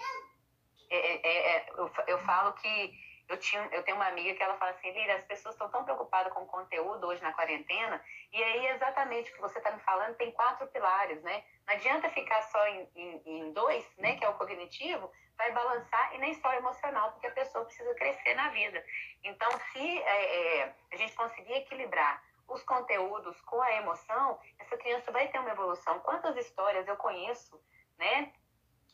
é, 0.89 0.97
é, 0.97 1.57
é, 1.57 1.69
eu, 1.77 1.91
eu 2.07 2.19
falo 2.25 2.53
que 2.53 3.04
eu, 3.27 3.37
tinha, 3.37 3.61
eu 3.71 3.83
tenho 3.83 3.97
uma 3.97 4.07
amiga 4.07 4.33
que 4.35 4.43
ela 4.43 4.57
fala 4.57 4.71
assim: 4.71 4.91
Lira, 4.91 5.15
as 5.15 5.23
pessoas 5.23 5.55
estão 5.55 5.69
tão 5.69 5.83
preocupadas 5.83 6.31
com 6.33 6.41
o 6.41 6.47
conteúdo 6.47 7.07
hoje 7.07 7.21
na 7.21 7.33
quarentena, 7.33 8.03
e 8.31 8.43
aí 8.43 8.67
exatamente 8.67 9.31
o 9.31 9.35
que 9.35 9.41
você 9.41 9.57
está 9.57 9.71
me 9.71 9.79
falando 9.81 10.15
tem 10.15 10.31
quatro 10.31 10.67
pilares, 10.67 11.21
né? 11.23 11.43
Não 11.67 11.73
adianta 11.73 12.09
ficar 12.09 12.41
só 12.43 12.67
em, 12.67 12.89
em, 12.95 13.21
em 13.25 13.51
dois, 13.51 13.85
né, 13.97 14.15
que 14.15 14.23
é 14.23 14.29
o 14.29 14.35
cognitivo, 14.35 15.11
vai 15.37 15.51
balançar 15.51 16.13
e 16.13 16.19
nem 16.19 16.33
só 16.35 16.53
emocional, 16.53 17.11
porque 17.11 17.27
a 17.27 17.31
pessoa 17.31 17.65
precisa 17.65 17.93
crescer 17.95 18.35
na 18.35 18.49
vida. 18.49 18.83
Então, 19.23 19.49
se 19.71 19.99
é, 19.99 20.59
é, 20.59 20.75
a 20.91 20.95
gente 20.95 21.15
conseguir 21.15 21.53
equilibrar 21.53 22.23
os 22.47 22.61
conteúdos 22.63 23.39
com 23.41 23.59
a 23.61 23.71
emoção, 23.73 24.39
essa 24.59 24.77
criança 24.77 25.11
vai 25.11 25.27
ter 25.29 25.39
uma 25.39 25.49
evolução. 25.49 25.99
Quantas 25.99 26.37
histórias 26.37 26.87
eu 26.87 26.95
conheço, 26.95 27.59
né, 27.97 28.31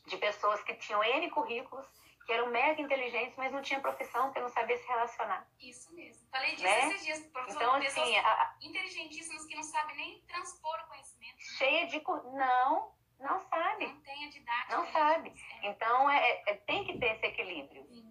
de 0.06 0.16
pessoas 0.16 0.62
que 0.62 0.74
tinham 0.74 1.04
N 1.04 1.30
currículos, 1.30 1.86
que 2.32 2.38
eram 2.38 2.50
mega 2.50 2.80
inteligentes, 2.80 3.36
mas 3.36 3.52
não 3.52 3.60
tinham 3.60 3.82
profissão, 3.82 4.24
porque 4.28 4.40
não 4.40 4.48
sabia 4.48 4.78
se 4.78 4.86
relacionar. 4.88 5.46
Isso 5.60 5.94
mesmo. 5.94 6.26
Falei 6.30 6.52
disso 6.52 6.64
Né? 6.64 6.88
esses 6.88 7.04
dias, 7.04 7.26
professor. 7.26 7.62
Então, 7.62 7.78
pessoas 7.80 8.08
assim, 8.08 8.16
a- 8.18 8.56
inteligentíssimas 8.62 9.44
que 9.44 9.54
não 9.54 9.62
sabem 9.62 9.96
nem 9.96 10.20
transpor 10.22 10.80
o 10.80 10.88
conhecimento. 10.88 11.36
né? 11.36 11.42
cheia 11.58 11.86
de. 11.88 12.02
Não, 12.02 12.94
não 13.20 13.38
sabe. 13.40 13.86
Não 13.86 14.00
tem 14.00 14.26
a 14.26 14.30
didática. 14.30 14.76
Não 14.76 14.84
né? 14.84 14.92
sabe. 14.92 15.34
É, 15.62 15.68
Então, 15.68 16.10
é, 16.10 16.42
é- 16.46 16.54
tem 16.54 16.84
que 16.84 16.98
ter 16.98 17.16
esse 17.16 17.26
equilíbrio. 17.26 17.84
sim. 17.86 18.10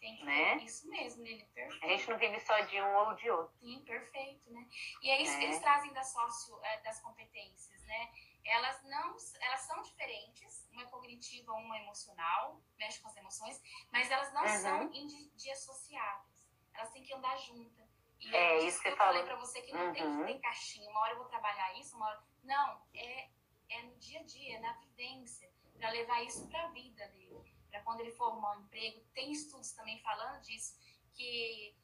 Tem 0.00 0.14
que 0.16 0.24
Né? 0.24 0.56
Isso 0.58 0.88
mesmo, 0.88 1.24
Lili. 1.24 1.42
Perfeito. 1.52 1.84
A 1.84 1.88
gente 1.88 2.08
não 2.10 2.18
vive 2.18 2.38
só 2.40 2.60
de 2.60 2.80
um 2.80 2.94
ou 2.98 3.14
de 3.14 3.28
outro. 3.28 3.52
Sim, 3.58 3.82
perfeito, 3.84 4.48
né? 4.52 4.64
E 5.02 5.10
é 5.10 5.20
isso 5.22 5.36
que 5.36 5.44
É. 5.44 5.48
eles 5.48 5.58
trazem 5.58 5.92
da 5.92 6.04
sócio, 6.04 6.56
é, 6.62 6.80
das 6.82 7.00
competências, 7.00 7.82
né? 7.86 8.08
Elas 8.48 8.82
não, 8.84 9.16
elas 9.40 9.60
são 9.62 9.82
diferentes, 9.82 10.66
uma 10.70 10.82
é 10.82 10.86
cognitiva, 10.86 11.52
uma 11.52 11.76
é 11.76 11.82
emocional, 11.82 12.60
mexe 12.78 13.00
com 13.00 13.08
as 13.08 13.16
emoções, 13.16 13.60
mas 13.92 14.10
elas 14.10 14.32
não 14.32 14.42
Uhum. 14.42 14.60
são 14.60 14.92
indissociáveis. 14.94 16.48
Elas 16.74 16.90
têm 16.92 17.02
que 17.02 17.12
andar 17.12 17.36
juntas. 17.38 17.86
E 18.20 18.34
É, 18.34 18.58
isso 18.58 18.68
isso 18.68 18.82
que 18.82 18.88
eu 18.88 18.96
falei 18.96 19.22
pra 19.24 19.36
você 19.36 19.60
que 19.62 19.72
não 19.72 19.92
tem 19.92 20.02
que 20.02 20.08
Uhum. 20.08 20.26
ter 20.26 20.38
caixinha. 20.40 20.90
Uma 20.90 21.00
hora 21.00 21.12
eu 21.12 21.18
vou 21.18 21.26
trabalhar 21.28 21.78
isso, 21.78 21.96
uma 21.96 22.06
hora. 22.06 22.22
Não, 22.44 22.82
é, 22.94 23.30
é 23.68 23.82
no 23.82 23.96
dia 23.96 24.20
a 24.20 24.22
dia, 24.22 24.56
é 24.56 24.60
na 24.60 24.72
vivência, 24.74 25.50
para 25.78 25.90
levar 25.90 26.22
isso 26.22 26.48
pra 26.48 26.68
vida 26.68 27.06
dele. 27.08 27.54
Para 27.70 27.82
quando 27.82 28.00
ele 28.00 28.12
formar 28.12 28.56
um 28.56 28.60
emprego. 28.62 29.04
Tem 29.12 29.30
estudos 29.32 29.72
também 29.72 29.98
falando 30.00 30.40
disso, 30.42 30.78
que 31.14 31.76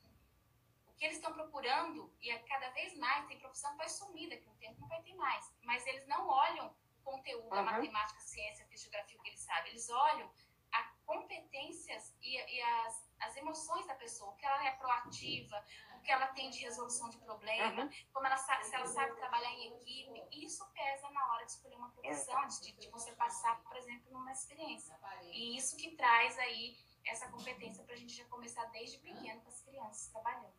que 1.03 1.07
eles 1.07 1.17
estão 1.17 1.33
procurando, 1.33 2.15
e 2.21 2.31
é 2.31 2.39
cada 2.45 2.69
vez 2.71 2.97
mais, 2.97 3.27
tem 3.27 3.37
profissão 3.41 3.73
que 3.73 3.79
vai 3.79 3.89
sumir 3.89 4.29
daqui 4.31 4.47
a 4.47 4.53
um 4.53 4.55
tempo, 4.59 4.81
não 4.83 4.87
vai 4.87 5.03
ter 5.03 5.15
mais. 5.15 5.53
Mas 5.65 5.85
eles 5.85 6.07
não 6.07 6.29
olham 6.29 6.69
o 6.69 7.03
conteúdo, 7.03 7.53
a 7.53 7.59
Uhum. 7.59 7.65
matemática, 7.65 8.19
a 8.19 8.23
ciência, 8.23 8.65
a 8.65 8.69
fisiografia, 8.69 9.19
o 9.19 9.21
que 9.21 9.31
eles 9.31 9.41
sabem. 9.41 9.73
Eles 9.73 9.91
olham 9.91 10.33
as 10.71 10.89
competências 11.05 12.15
e, 12.23 12.37
e 12.39 12.63
as, 12.63 13.05
as 13.19 13.37
emoções 13.37 13.85
da 13.89 13.97
pessoa, 13.97 14.31
o 14.31 14.37
que 14.37 14.47
ela 14.47 14.65
é 14.65 14.71
proativa, 14.77 15.67
o 15.97 16.03
que 16.03 16.13
ela 16.13 16.29
tem 16.29 16.51
de 16.51 16.61
resolução 16.61 17.11
de 17.11 17.19
problema, 17.19 17.83
Uhum. 17.83 17.91
como 18.13 18.25
ela 18.29 18.37
sabe, 18.37 18.65
se 18.65 18.73
ela 18.77 18.87
sabe 18.87 19.17
trabalhar 19.17 19.51
em 19.51 19.75
equipe. 19.75 20.23
Isso 20.47 20.65
pesa 20.73 21.11
na 21.11 21.33
hora 21.33 21.45
de 21.45 21.51
escolher 21.51 21.75
uma 21.79 21.91
profissão, 21.91 22.47
de, 22.47 22.73
de 22.75 22.89
você 22.91 23.11
passar, 23.17 23.61
por 23.65 23.77
exemplo, 23.77 24.13
numa 24.13 24.31
experiência. 24.31 24.97
E 25.33 25.57
isso 25.57 25.77
que 25.77 25.97
traz 25.97 26.39
aí 26.39 26.79
essa 27.05 27.29
competência 27.29 27.83
para 27.83 27.95
a 27.95 27.99
gente 27.99 28.15
já 28.15 28.25
começar 28.27 28.67
desde 28.67 28.99
pequeno 28.99 29.41
com 29.43 29.49
as 29.49 29.61
crianças 29.63 30.07
trabalhando. 30.13 30.55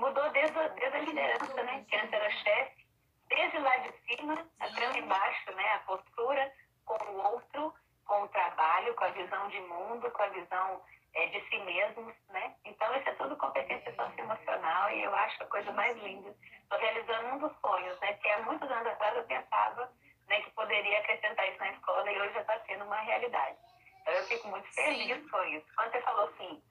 Mudou 0.00 0.30
desde, 0.30 0.58
a- 0.58 0.68
desde 0.68 0.96
a 0.96 1.00
liderança, 1.00 1.62
né? 1.62 1.84
Que 1.88 1.96
antes 1.96 2.12
era 2.12 2.30
chefe, 2.30 2.86
desde 3.28 3.58
lá 3.58 3.76
de 3.78 3.92
cima 4.06 4.46
até 4.58 4.88
lá 4.88 4.98
embaixo, 4.98 5.52
né? 5.52 5.72
A 5.74 5.78
postura 5.80 6.52
com 6.86 7.04
o 7.04 7.22
outro, 7.32 7.74
com 8.06 8.22
o 8.22 8.28
trabalho, 8.28 8.94
com 8.94 9.04
a 9.04 9.08
visão 9.10 9.48
de 9.48 9.60
mundo, 9.60 10.10
com 10.10 10.22
a 10.22 10.28
visão 10.28 10.82
é, 11.14 11.26
de 11.26 11.40
si 11.48 11.58
mesmos, 11.58 12.14
né? 12.28 12.54
Então, 12.64 12.94
isso 12.96 13.08
é 13.08 13.12
tudo 13.14 13.36
competência 13.36 13.94
socioemocional 13.94 14.90
e 14.90 15.02
eu 15.04 15.14
acho 15.14 15.42
a 15.42 15.46
coisa 15.46 15.70
mais 15.72 15.96
linda. 15.98 16.34
Estou 16.62 16.78
realizando 16.78 17.28
um 17.34 17.38
dos 17.38 17.52
sonhos, 17.60 17.98
né? 18.00 18.12
Porque 18.14 18.28
há 18.30 18.38
muitos 18.42 18.70
anos 18.70 18.86
atrás 18.86 19.16
eu 19.16 19.24
pensava 19.24 19.92
né, 20.28 20.40
que 20.42 20.50
poderia 20.52 20.98
acrescentar 21.00 21.48
isso 21.48 21.58
na 21.58 21.70
escola 21.72 22.10
e 22.10 22.20
hoje 22.20 22.34
já 22.34 22.40
está 22.40 22.58
sendo 22.60 22.84
uma 22.84 23.00
realidade. 23.00 23.56
Então, 24.00 24.14
eu 24.14 24.24
fico 24.24 24.48
muito 24.48 24.72
feliz 24.72 25.30
com 25.30 25.42
isso. 25.44 25.66
Quando 25.76 25.90
você 25.92 26.00
falou 26.02 26.24
assim, 26.28 26.62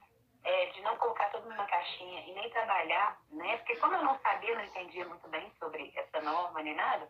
é, 0.49 0.65
de 0.67 0.81
não 0.81 0.97
colocar 0.97 1.29
tudo 1.29 1.47
numa 1.47 1.65
caixinha 1.65 2.21
e 2.21 2.33
nem 2.33 2.49
trabalhar, 2.49 3.19
né? 3.29 3.57
Porque 3.57 3.75
como 3.75 3.93
eu 3.93 4.03
não 4.03 4.17
sabia, 4.19 4.55
não 4.55 4.63
entendia 4.63 5.05
muito 5.05 5.27
bem 5.27 5.51
sobre 5.59 5.93
essa 5.95 6.21
norma 6.21 6.63
nem 6.63 6.73
nada, 6.73 7.07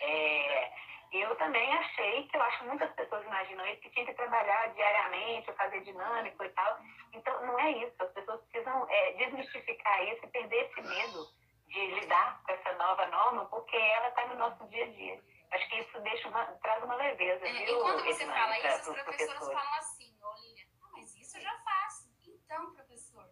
é, 0.00 0.72
eu 1.12 1.34
também 1.36 1.72
achei 1.74 2.28
que 2.28 2.36
eu 2.36 2.42
acho 2.42 2.58
que 2.58 2.66
muitas 2.66 2.92
pessoas 2.92 3.24
imaginam 3.24 3.66
isso, 3.66 3.80
que 3.80 3.90
tinha 3.90 4.06
que 4.06 4.14
trabalhar 4.14 4.68
diariamente, 4.74 5.50
ou 5.50 5.56
fazer 5.56 5.80
dinâmico 5.80 6.44
e 6.44 6.50
tal. 6.50 6.78
Então, 7.12 7.46
não 7.46 7.58
é 7.58 7.70
isso. 7.72 7.94
As 7.98 8.12
pessoas 8.12 8.40
precisam 8.42 8.86
é, 8.88 9.12
desmistificar 9.12 10.04
isso 10.04 10.24
e 10.24 10.28
perder 10.28 10.70
esse 10.70 10.82
medo 10.82 11.26
de 11.66 11.86
lidar 12.00 12.40
com 12.44 12.52
essa 12.52 12.72
nova 12.74 13.06
norma, 13.06 13.46
porque 13.46 13.76
ela 13.76 14.08
está 14.08 14.26
no 14.26 14.36
nosso 14.36 14.68
dia 14.68 14.84
a 14.84 14.88
dia. 14.88 15.20
Acho 15.50 15.68
que 15.68 15.80
isso 15.80 16.00
deixa 16.00 16.28
uma, 16.28 16.44
traz 16.62 16.84
uma 16.84 16.94
leveza, 16.94 17.44
É, 17.46 17.52
viu, 17.52 17.78
e 17.78 17.82
quando 17.82 18.04
você 18.04 18.26
fala 18.26 18.58
isso, 18.58 18.90
as 18.90 19.02
professoras 19.02 19.52
falam 19.52 19.74
assim, 19.78 20.14
ô 20.22 20.34
Lilian, 20.34 20.66
ah, 20.82 20.88
mas 20.92 21.16
isso 21.16 21.38
eu 21.38 21.42
já 21.42 21.58
faço. 21.60 22.08
Então, 22.48 22.72
professor, 22.72 23.30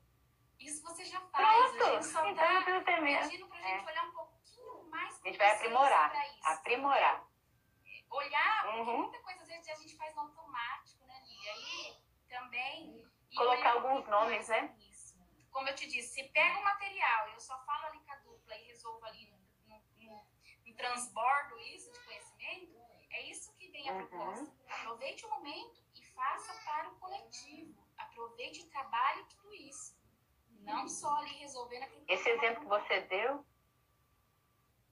isso 0.60 0.82
você 0.82 1.02
já 1.06 1.18
faz. 1.28 1.48
a 1.48 1.68
gente 1.68 1.78
Pronto, 1.78 2.02
só 2.04 2.26
então 2.28 2.52
não 2.52 2.84
tá 2.84 3.00
medo. 3.00 3.22
pedindo 3.30 3.48
pra 3.48 3.58
gente 3.62 3.84
olhar 3.86 4.04
um 4.04 4.12
pouquinho 4.12 4.90
mais 4.90 5.14
A 5.22 5.26
gente 5.26 5.38
vai 5.38 5.54
aprimorar, 5.54 6.26
isso. 6.34 6.48
aprimorar. 6.48 7.26
Olhar, 8.10 8.62
porque 8.64 8.78
Uhum. 8.78 8.98
muita 9.04 9.18
coisa 9.20 9.40
às 9.42 9.48
vezes 9.48 9.68
a 9.70 9.74
gente 9.76 9.96
faz 9.96 10.14
no 10.14 10.20
automático, 10.20 11.02
né, 11.06 11.18
Lili? 11.24 11.48
Aí 11.48 11.96
também. 12.28 13.10
e 13.30 13.34
Colocar 13.36 13.76
um 13.76 13.86
alguns 13.88 14.06
nomes, 14.06 14.48
né? 14.48 14.76
isso. 14.80 15.16
Como 15.50 15.66
eu 15.66 15.74
te 15.74 15.86
disse, 15.86 16.12
se 16.12 16.24
pega 16.28 16.58
o 16.58 16.64
material 16.64 17.30
e 17.30 17.32
eu 17.32 17.40
só 17.40 17.58
falo 17.64 17.86
ali 17.86 18.00
com 18.00 18.12
a 18.12 18.16
dupla 18.16 18.54
e 18.54 18.64
resolvo 18.66 19.02
ali 19.06 19.30
no, 19.30 19.38
no, 19.66 19.82
no- 20.04 20.76
transbordo 20.76 21.58
isso 21.60 21.90
de 21.90 21.98
conhecimento, 22.04 22.78
é 23.10 23.22
isso 23.30 23.50
que 23.56 23.68
vem 23.70 23.88
a 23.88 23.92
Uhum. 23.94 24.06
proposta. 24.08 24.52
Aproveite 24.68 25.24
o 25.24 25.30
momento 25.30 25.82
e 25.94 26.04
faça 26.04 26.52
para 26.66 26.90
o 26.90 26.96
coletivo. 26.96 27.85
Aproveite 28.16 28.60
e 28.60 28.70
trabalhe 28.70 29.24
tudo 29.24 29.54
isso. 29.54 29.94
Não 30.62 30.88
só 30.88 31.14
ali 31.18 31.34
resolvendo 31.34 31.82
aquele 31.82 32.04
Esse 32.08 32.30
exemplo 32.30 32.62
que 32.62 32.66
você 32.66 33.00
deu, 33.02 33.44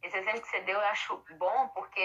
esse 0.03 0.17
exemplo 0.19 0.43
que 0.43 0.49
você 0.49 0.61
deu, 0.61 0.79
eu 0.79 0.87
acho 0.89 1.17
bom, 1.39 1.69
porque 1.69 2.01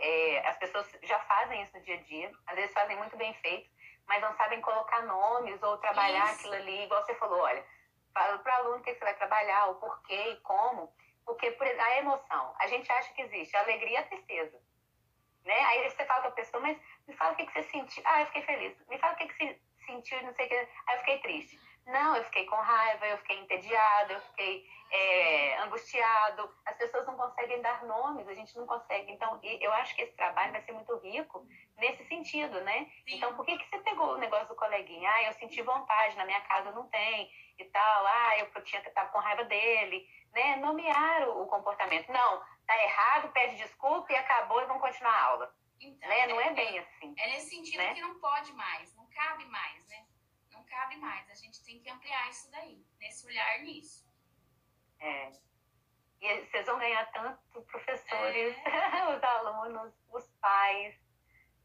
é, 0.00 0.48
as 0.48 0.58
pessoas 0.58 0.90
já 1.04 1.20
fazem 1.20 1.62
isso 1.62 1.76
no 1.76 1.82
dia 1.84 1.94
a 1.94 2.02
dia, 2.02 2.32
às 2.46 2.56
vezes 2.56 2.74
fazem 2.74 2.96
muito 2.96 3.16
bem 3.16 3.32
feito, 3.34 3.70
mas 4.08 4.20
não 4.20 4.34
sabem 4.34 4.60
colocar 4.60 5.02
nomes 5.02 5.62
ou 5.62 5.78
trabalhar 5.78 6.24
Isso. 6.32 6.40
aquilo 6.40 6.54
ali, 6.54 6.84
igual 6.84 7.04
você 7.04 7.14
falou, 7.14 7.40
olha, 7.40 7.64
fala 8.12 8.38
para 8.38 8.52
o 8.52 8.58
aluno 8.58 8.78
o 8.78 8.82
que 8.82 8.92
você 8.92 9.04
vai 9.04 9.14
trabalhar, 9.14 9.66
o 9.66 9.76
porquê 9.76 10.30
e 10.32 10.40
como, 10.40 10.92
porque 11.24 11.52
por 11.52 11.66
a 11.66 11.96
emoção, 11.98 12.54
a 12.58 12.66
gente 12.66 12.90
acha 12.90 13.14
que 13.14 13.22
existe 13.22 13.56
a 13.56 13.60
alegria 13.60 13.92
e 13.92 13.96
a 13.98 14.06
tristeza. 14.08 14.60
Né? 15.44 15.60
Aí 15.66 15.88
você 15.88 16.04
fala 16.04 16.22
com 16.22 16.28
a 16.28 16.32
pessoa, 16.32 16.60
mas 16.60 16.76
me 17.06 17.14
fala 17.14 17.32
o 17.32 17.36
que, 17.36 17.46
que 17.46 17.52
você 17.52 17.62
sentiu. 17.62 18.02
Ah, 18.04 18.20
eu 18.20 18.26
fiquei 18.26 18.42
feliz. 18.42 18.76
Me 18.88 18.98
fala 18.98 19.12
o 19.12 19.16
que, 19.16 19.28
que 19.28 19.34
você 19.34 19.60
sentiu, 19.86 20.22
não 20.22 20.34
sei 20.34 20.46
o 20.46 20.48
que. 20.48 20.68
Ah, 20.86 20.94
eu 20.94 20.98
fiquei 21.00 21.18
triste. 21.20 21.60
Não, 21.86 22.16
eu 22.16 22.24
fiquei 22.24 22.44
com 22.46 22.56
raiva, 22.56 23.06
eu 23.06 23.18
fiquei 23.18 23.38
entediado, 23.38 24.12
eu 24.12 24.20
fiquei 24.20 24.68
é, 24.90 25.58
angustiado. 25.62 26.52
As 26.66 26.76
pessoas 26.76 27.06
não 27.06 27.16
conseguem 27.16 27.62
dar 27.62 27.84
nomes, 27.84 28.26
a 28.28 28.34
gente 28.34 28.56
não 28.56 28.66
consegue. 28.66 29.12
Então, 29.12 29.38
eu 29.42 29.72
acho 29.74 29.94
que 29.94 30.02
esse 30.02 30.12
trabalho 30.16 30.50
vai 30.50 30.62
ser 30.62 30.72
muito 30.72 30.96
rico 30.98 31.46
nesse 31.78 32.04
sentido, 32.06 32.60
né? 32.62 32.90
Sim. 33.06 33.16
Então, 33.16 33.36
por 33.36 33.46
que, 33.46 33.56
que 33.56 33.68
você 33.68 33.78
pegou 33.78 34.14
o 34.14 34.18
negócio 34.18 34.48
do 34.48 34.56
coleguinha? 34.56 35.08
Ah, 35.08 35.22
eu 35.24 35.32
senti 35.34 35.62
vontade, 35.62 36.16
na 36.16 36.24
minha 36.24 36.40
casa 36.40 36.72
não 36.72 36.88
tem 36.88 37.30
e 37.56 37.64
tal. 37.66 38.06
Ah, 38.06 38.38
eu 38.38 38.64
tinha 38.64 38.82
que 38.82 38.88
estar 38.88 39.06
com 39.12 39.18
raiva 39.18 39.44
dele, 39.44 40.08
né? 40.32 40.56
Nomear 40.56 41.28
o, 41.28 41.42
o 41.42 41.46
comportamento. 41.46 42.10
Não, 42.10 42.42
tá 42.66 42.82
errado, 42.82 43.32
pede 43.32 43.56
desculpa 43.56 44.12
e 44.12 44.16
acabou 44.16 44.60
e 44.60 44.66
vamos 44.66 44.82
continuar 44.82 45.12
a 45.12 45.24
aula. 45.26 45.54
Então, 45.80 46.08
Né? 46.08 46.26
Não 46.26 46.40
é 46.40 46.52
bem 46.52 46.78
assim. 46.78 47.14
É 47.18 47.26
nesse 47.28 47.50
sentido 47.50 47.78
né? 47.78 47.94
que 47.94 48.00
não 48.00 48.18
pode 48.18 48.52
mais, 48.54 48.95
cabe 49.16 49.44
mais, 49.46 49.86
né? 49.88 50.06
Não 50.52 50.62
cabe 50.64 50.96
mais. 50.96 51.28
A 51.30 51.34
gente 51.34 51.64
tem 51.64 51.80
que 51.80 51.90
ampliar 51.90 52.28
isso 52.28 52.50
daí, 52.50 52.84
nesse 53.00 53.26
olhar 53.26 53.60
nisso. 53.60 54.06
É. 55.00 55.32
E 56.20 56.40
vocês 56.46 56.66
vão 56.66 56.78
ganhar 56.78 57.04
tanto 57.12 57.62
professores, 57.62 58.56
É. 58.64 59.08
os 59.16 59.22
alunos, 59.22 59.92
os 60.10 60.26
pais, 60.40 60.94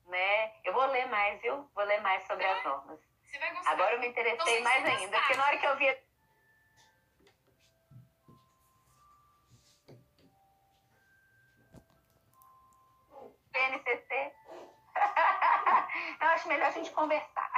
né? 0.05 0.59
Eu 0.63 0.73
vou 0.73 0.85
ler 0.87 1.05
mais, 1.07 1.41
viu? 1.41 1.69
Vou 1.73 1.83
ler 1.85 2.01
mais 2.01 2.25
sobre 2.25 2.45
as 2.45 2.63
normas. 2.63 2.99
Você 3.23 3.39
vai 3.39 3.53
gostar. 3.53 3.71
Agora 3.71 3.93
eu 3.93 3.99
me 3.99 4.07
Então, 4.07 4.23
interessei 4.23 4.57
se 4.57 4.63
mais 4.63 4.85
ainda, 4.85 5.17
porque 5.19 5.37
na 5.37 5.45
hora 5.45 5.57
que 5.57 5.65
eu 5.65 5.77
vi. 5.77 5.97
PNCC. 13.51 14.33
Eu 16.31 16.35
acho 16.35 16.47
melhor 16.47 16.67
a 16.67 16.71
gente 16.71 16.89
conversar. 16.91 17.51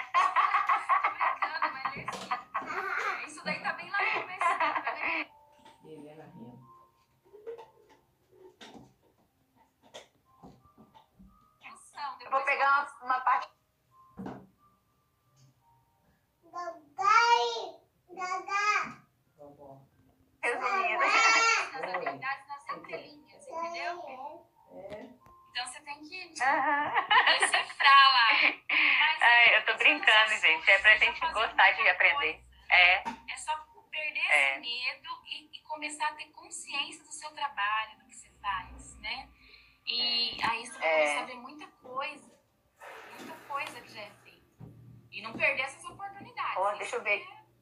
Tô 1.03 1.11
brincando, 1.11 1.73
mas. 1.73 3.27
Isso 3.27 3.45
daí 3.45 3.61
tá 3.61 3.73
bem 3.73 3.87
lá 3.91 3.99
no 4.01 4.21
começo. 4.21 4.43
Atenção, 11.61 12.17
Eu 12.19 12.31
vou 12.31 12.43
pegar 12.45 12.89
uma, 12.99 13.05
uma 13.05 13.21
parte. 13.21 13.47
Vovó. 19.37 19.81
resumida. 20.41 21.05
as 21.75 21.93
habilidades 21.93 22.47
nas 22.47 22.77
entrelinhas, 22.77 23.47
entendeu? 23.47 24.03
É. 24.71 25.22
Então 25.53 25.67
você 25.67 25.79
tem 25.81 25.99
que 26.01 26.29
decifrar 26.29 28.13
lá. 28.13 28.27
Mas, 28.69 29.21
Ai, 29.21 29.55
eu 29.57 29.65
tô 29.65 29.73
brincando, 29.75 30.31
gente. 30.41 30.71
É 30.71 30.79
pra 30.79 30.97
gente 30.97 31.19
gostar 31.31 31.71
de 31.73 31.87
aprender. 31.89 32.15
coisa. 32.15 32.43
É, 32.71 33.03
É 33.31 33.37
só 33.37 33.55
perder 33.91 34.19
É. 34.31 34.51
esse 34.53 34.61
medo 34.61 35.09
e, 35.25 35.55
e 35.57 35.61
começar 35.61 36.07
a 36.07 36.13
ter 36.15 36.25
consciência 36.31 37.03
do 37.03 37.11
seu 37.11 37.29
trabalho, 37.35 37.99
do 37.99 38.05
que 38.07 38.15
você 38.15 38.31
faz, 38.41 38.95
né? 39.01 39.29
E 39.85 40.39
aí 40.43 40.65
você 40.65 40.79
vai 40.79 40.87
É. 40.89 40.97
começar 41.03 41.19
a 41.21 41.25
ver 41.25 41.35
muita 41.35 41.67
coisa, 41.67 42.31
muita 43.19 43.35
coisa 43.47 43.81
que 43.81 43.89
já 43.93 44.01
é 44.01 44.09
feita. 44.23 44.65
E 45.11 45.21
não 45.21 45.33
perder 45.33 45.61
essas 45.61 45.85
oportunidades. 45.85 46.57
Isso 46.57 46.77
deixa 46.79 46.95
eu 46.95 47.03
ver. 47.03 47.19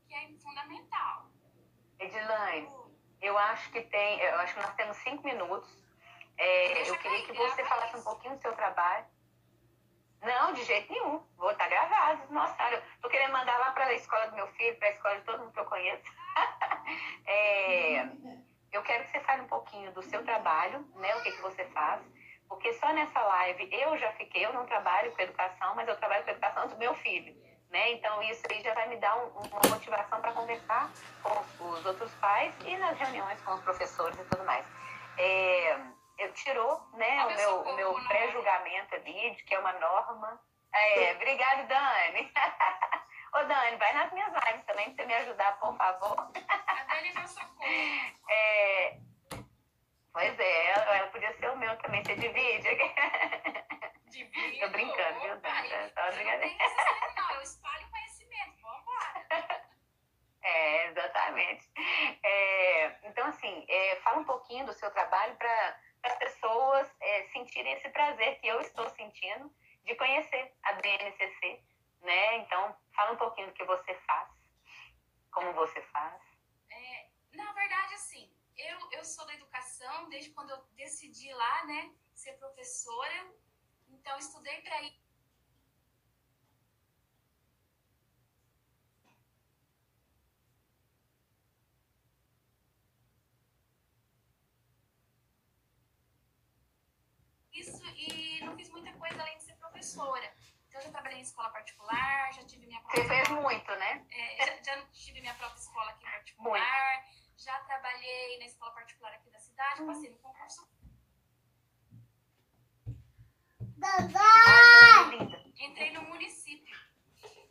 Que 0.07 0.13
é, 0.15 0.25
que 0.27 0.33
é 0.35 0.39
fundamental. 0.39 1.25
Edilane, 1.99 2.69
eu 3.21 3.37
acho 3.37 3.69
que 3.71 3.81
tem, 3.81 4.19
eu 4.21 4.39
acho 4.39 4.53
que 4.53 4.61
nós 4.61 4.73
temos 4.75 4.95
cinco 4.97 5.23
minutos. 5.23 5.80
É, 6.43 6.89
eu 6.89 6.97
queria 6.97 7.23
que 7.23 7.33
você 7.33 7.63
falasse 7.65 7.95
um 7.97 8.03
pouquinho 8.03 8.35
do 8.35 8.41
seu 8.41 8.51
trabalho. 8.53 9.05
Não, 10.23 10.53
de 10.53 10.63
jeito 10.63 10.91
nenhum. 10.91 11.23
Vou 11.37 11.51
estar 11.51 11.67
gravado. 11.67 12.21
Nossa, 12.31 12.71
eu 12.71 12.81
tô 12.99 13.09
querendo 13.09 13.31
mandar 13.31 13.57
lá 13.59 13.71
para 13.71 13.85
a 13.85 13.93
escola 13.93 14.27
do 14.27 14.35
meu 14.35 14.47
filho, 14.47 14.75
para 14.77 14.87
a 14.87 14.91
escola 14.91 15.15
de 15.17 15.21
todo 15.23 15.39
mundo 15.39 15.51
que 15.53 15.59
eu 15.59 15.65
conheço. 15.65 16.03
É, 17.27 18.09
eu 18.71 18.81
quero 18.83 19.05
que 19.05 19.11
você 19.11 19.19
fale 19.21 19.43
um 19.43 19.47
pouquinho 19.47 19.91
do 19.93 20.01
seu 20.01 20.23
trabalho, 20.25 20.79
né? 20.95 21.15
O 21.15 21.21
que, 21.21 21.31
que 21.31 21.41
você 21.41 21.63
faz. 21.65 22.01
Porque 22.49 22.73
só 22.73 22.91
nessa 22.91 23.21
live 23.21 23.69
eu 23.71 23.97
já 23.97 24.11
fiquei, 24.13 24.45
eu 24.45 24.51
não 24.51 24.65
trabalho 24.65 25.11
com 25.13 25.21
educação, 25.21 25.75
mas 25.75 25.87
eu 25.87 25.95
trabalho 25.97 26.23
com 26.25 26.31
educação 26.31 26.67
do 26.67 26.77
meu 26.77 26.93
filho. 26.95 27.33
Né? 27.69 27.91
Então 27.93 28.21
isso 28.23 28.43
aí 28.49 28.61
já 28.61 28.73
vai 28.73 28.89
me 28.89 28.97
dar 28.97 29.15
um- 29.15 29.29
uma 29.29 29.61
motivação 29.69 30.19
para 30.19 30.33
conversar 30.33 30.91
com 31.23 31.69
os 31.69 31.85
outros 31.85 32.11
pais 32.15 32.53
e 32.65 32.75
nas 32.77 32.97
reuniões 32.97 33.39
com 33.41 33.53
os 33.53 33.61
professores 33.61 34.19
e 34.19 34.23
tudo 34.25 34.43
mais. 34.43 34.65
É, 35.17 35.77
eu 36.21 36.33
tirou 36.33 36.79
né, 36.93 37.25
o 37.25 37.35
meu, 37.35 37.61
o 37.63 37.75
meu 37.75 37.93
pré-julgamento 38.07 38.95
ali, 38.95 39.35
de 39.35 39.43
que 39.43 39.55
é 39.55 39.59
uma 39.59 39.73
norma. 39.73 40.41
É, 40.73 41.13
obrigada, 41.13 41.63
Dani. 41.63 42.31
Ô, 43.33 43.43
Dani, 43.45 43.77
vai 43.77 43.93
nas 43.93 44.11
minhas 44.13 44.31
lives 44.33 44.65
também 44.65 44.93
pra 44.93 45.03
você 45.03 45.07
me 45.07 45.13
ajudar, 45.15 45.59
por 45.59 45.75
favor. 45.77 46.31
A 46.67 46.83
Dani 46.83 47.13
não 47.13 47.27
socorro. 47.27 47.51
É, 48.33 48.97
pois 50.13 50.39
é, 50.39 50.71
ela, 50.71 50.95
ela 50.97 51.07
podia 51.09 51.33
ser 51.37 51.49
o 51.49 51.57
meu 51.57 51.75
também, 51.79 52.01
você 52.03 52.15
divide. 52.15 52.69
Divino. 54.05 54.59
Tô 54.65 54.69
brincando, 54.69 55.19
viu, 55.21 55.37
Dani? 55.41 55.71
eu- 55.71 55.89
Só 55.89 56.11
brincadeira. 56.11 56.55
Não, 57.17 57.31
eu 57.35 57.41
espalho 57.41 57.89
conhecimento. 57.89 58.61
Vambora. 58.61 59.61
É, 60.43 60.87
exatamente. 60.87 61.69
É, 62.23 63.07
então, 63.07 63.27
assim, 63.27 63.63
é, 63.69 63.95
fala 63.97 64.17
um 64.17 64.23
pouquinho 64.23 64.65
do 64.65 64.73
seu 64.73 64.89
trabalho 64.89 65.35
para 65.35 65.79
as 66.03 66.15
pessoas 66.15 66.91
é, 66.99 67.27
sentirem 67.29 67.73
esse 67.73 67.89
prazer 67.89 68.39
que 68.39 68.47
eu 68.47 68.59
estou 68.61 68.89
sentindo 68.89 69.53
de 69.83 69.95
conhecer 69.95 70.53
a 70.63 70.73
BNCC, 70.73 71.63
né? 72.01 72.37
Então, 72.37 72.75
fala 72.95 73.13
um 73.13 73.17
pouquinho 73.17 73.47
do 73.47 73.53
que 73.53 73.63
você 73.65 73.93
faz, 73.95 74.29
como 75.31 75.53
você 75.53 75.81
faz. 75.83 76.21
É, 76.69 77.09
na 77.33 77.51
verdade, 77.53 77.93
assim, 77.93 78.31
eu, 78.57 78.91
eu 78.91 79.03
sou 79.03 79.25
da 79.25 79.33
educação 79.33 80.09
desde 80.09 80.31
quando 80.31 80.51
eu 80.51 80.63
decidi 80.75 81.33
lá, 81.33 81.65
né, 81.65 81.93
ser 82.13 82.33
professora. 82.33 83.33
Então, 83.89 84.17
estudei 84.17 84.61
para 84.61 84.81
ir. 84.83 85.01
Isso, 97.53 97.85
e 97.95 98.43
não 98.43 98.55
fiz 98.55 98.69
muita 98.69 98.91
coisa 98.93 99.21
além 99.21 99.37
de 99.37 99.43
ser 99.43 99.55
professora. 100.01 100.33
Então, 100.67 100.79
eu 100.79 100.85
já 100.85 100.91
trabalhei 100.91 101.19
em 101.19 101.21
escola 101.21 101.49
particular, 101.49 102.33
já 102.33 102.43
tive 102.45 102.65
minha 102.65 102.79
Você 102.81 103.03
própria 103.03 103.25
fez 103.25 103.29
muito, 103.41 103.71
né? 103.75 104.05
é, 104.11 104.45
já, 104.63 104.75
já 104.75 104.85
tive 104.87 105.21
minha 105.21 105.33
própria 105.35 105.59
escola 105.59 105.91
aqui 105.91 106.05
particular, 106.05 107.05
já 107.37 107.59
trabalhei 107.61 108.39
na 108.39 108.45
escola 108.45 108.71
particular 108.71 109.13
aqui 109.13 109.29
da 109.29 109.39
cidade, 109.39 109.85
passei 109.85 110.09
no 110.09 110.17
concurso, 110.19 110.67
linda. 115.11 115.43
entrei 115.59 115.91
no 115.91 116.03
município. 116.03 116.79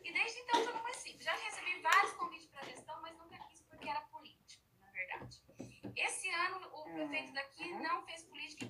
E 0.02 0.12
desde 0.12 0.38
então 0.40 0.60
estou 0.60 0.74
no 0.74 0.82
município. 0.82 1.22
Já 1.22 1.32
recebi 1.32 1.80
vários 1.82 2.12
convites 2.14 2.48
para 2.48 2.64
gestão, 2.64 3.00
mas 3.02 3.16
nunca 3.18 3.36
quis 3.48 3.60
porque 3.62 3.88
era 3.88 4.00
político, 4.02 4.64
na 4.80 4.90
verdade. 4.92 5.42
Esse 5.96 6.30
ano 6.30 6.68
o 6.72 6.84
prefeito 6.84 7.32
daqui 7.32 7.68
não 7.74 8.02
fez 8.06 8.22
política 8.24 8.66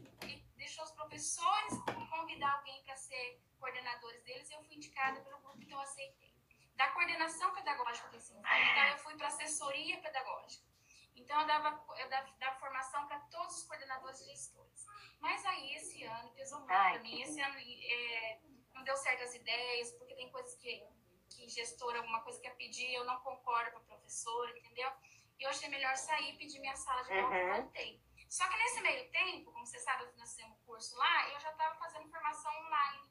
deixou 0.71 0.85
os 0.85 0.93
professores 0.93 1.75
convidar 2.09 2.53
alguém 2.53 2.81
para 2.85 2.97
ser 2.97 3.41
coordenadores 3.59 4.23
deles 4.23 4.49
e 4.49 4.55
eu 4.55 4.63
fui 4.63 4.77
indicada 4.77 5.21
pelo 5.21 5.39
grupo, 5.41 5.61
então 5.61 5.77
eu 5.79 5.83
aceitei. 5.83 6.33
Da 6.77 6.89
coordenação 6.93 7.53
pedagógica 7.53 8.09
do 8.09 8.17
ensino 8.17 8.41
fundamental, 8.41 8.89
eu 8.91 8.99
fui 8.99 9.17
para 9.17 9.27
assessoria 9.27 10.01
pedagógica. 10.01 10.65
Então, 11.17 11.41
eu 11.41 11.47
dava, 11.47 11.85
eu 11.99 12.09
dava, 12.09 12.31
dava 12.39 12.59
formação 12.61 13.07
para 13.09 13.19
todos 13.35 13.57
os 13.59 13.63
coordenadores 13.65 14.21
e 14.21 14.27
gestores. 14.27 14.87
Mas 15.19 15.45
aí, 15.45 15.75
esse 15.75 16.03
ano, 16.05 16.31
pesou 16.31 16.59
muito 16.61 16.69
para 16.69 16.99
mim. 17.01 17.17
que 17.17 17.23
Esse 17.23 17.41
ano 17.41 17.59
é, 17.59 18.41
não 18.73 18.85
deu 18.85 18.97
certas 18.97 19.35
ideias, 19.35 19.91
porque 19.93 20.15
tem 20.15 20.31
coisas 20.31 20.55
que, 20.55 20.83
que 21.31 21.49
gestor, 21.49 21.95
alguma 21.97 22.23
coisa 22.23 22.41
quer 22.41 22.55
pedir, 22.57 22.95
eu 22.95 23.05
não 23.05 23.21
concordo 23.21 23.73
com 23.73 23.79
a 23.79 23.81
professora, 23.97 24.57
entendeu? 24.57 24.91
E 25.39 25.43
eu 25.43 25.51
achei 25.51 25.69
melhor 25.69 25.97
sair 25.97 26.33
e 26.33 26.39
pedir 26.39 26.61
minha 26.61 26.77
sala 26.77 27.03
de 27.03 27.09
volta 27.13 27.37
e 27.37 27.43
Uhum. 27.43 27.63
voltei. 27.63 28.03
Só 28.31 28.49
que 28.49 28.57
nesse 28.57 28.81
meio 28.81 29.11
tempo, 29.11 29.51
como 29.51 29.67
você 29.67 29.81
sabe, 29.81 30.05
eu 30.05 30.13
financei 30.13 30.45
um 30.45 30.55
curso 30.65 30.97
lá, 30.97 31.29
eu 31.31 31.41
já 31.41 31.51
estava 31.51 31.75
fazendo 31.75 32.09
formação 32.09 32.53
online. 32.65 33.11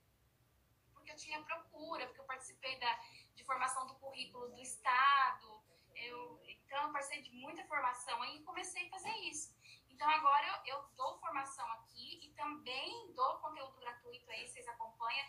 Porque 0.94 1.12
eu 1.12 1.18
tinha 1.18 1.44
procura, 1.44 2.08
porque 2.08 2.22
eu 2.22 2.26
participei 2.26 2.80
da, 2.80 2.98
de 3.36 3.44
formação 3.44 3.86
do 3.86 3.96
currículo 3.96 4.48
do 4.48 4.62
Estado. 4.62 5.62
Eu, 5.94 6.42
então, 6.48 6.84
eu 6.84 6.94
participei 6.94 7.22
de 7.22 7.34
muita 7.34 7.66
formação 7.66 8.22
aí 8.22 8.38
e 8.38 8.44
comecei 8.44 8.88
a 8.88 8.90
fazer 8.92 9.14
isso. 9.30 9.54
Então, 9.90 10.10
agora 10.10 10.64
eu, 10.66 10.78
eu 10.78 10.84
dou 10.96 11.20
formação 11.20 11.70
aqui 11.74 12.26
e 12.26 12.34
também 12.36 13.12
dou 13.14 13.40
conteúdo 13.40 13.78
gratuito 13.78 14.32
aí, 14.32 14.48
vocês 14.48 14.66
acompanham. 14.70 15.28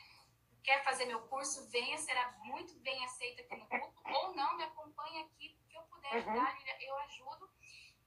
Quer 0.63 0.85
fazer 0.85 1.07
meu 1.07 1.27
curso, 1.27 1.69
venha, 1.69 1.99
será 1.99 2.31
muito 2.45 2.79
bem 2.79 3.05
aceito 3.05 3.41
aqui 3.41 3.57
no 3.57 3.67
grupo. 3.67 4.01
Ou 4.09 4.37
não, 4.37 4.57
me 4.57 4.63
acompanhe 4.63 5.25
aqui, 5.25 5.59
que 5.69 5.75
eu 5.75 5.83
puder 5.83 6.13
ajudar, 6.15 6.57
eu 6.81 6.97
ajudo. 6.99 7.51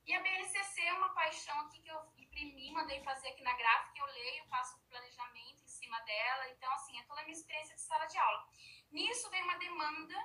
E 0.05 0.13
a 0.13 0.21
BNCC 0.21 0.81
é 0.81 0.93
uma 0.93 1.09
paixão 1.09 1.57
aqui 1.61 1.81
que 1.81 1.89
eu 1.89 1.99
imprimi, 2.17 2.71
mandei 2.71 3.01
fazer 3.03 3.30
aqui 3.30 3.41
na 3.41 3.53
gráfica, 3.53 3.99
eu 3.99 4.05
leio, 4.05 4.45
faço 4.47 4.77
planejamento 4.89 5.63
em 5.63 5.67
cima 5.67 5.99
dela. 6.01 6.49
Então, 6.49 6.71
assim, 6.73 6.99
é 6.99 7.03
toda 7.03 7.21
a 7.21 7.23
minha 7.23 7.38
experiência 7.38 7.75
de 7.75 7.81
sala 7.81 8.05
de 8.05 8.17
aula. 8.17 8.47
Nisso 8.91 9.30
veio 9.30 9.45
uma 9.45 9.57
demanda 9.57 10.15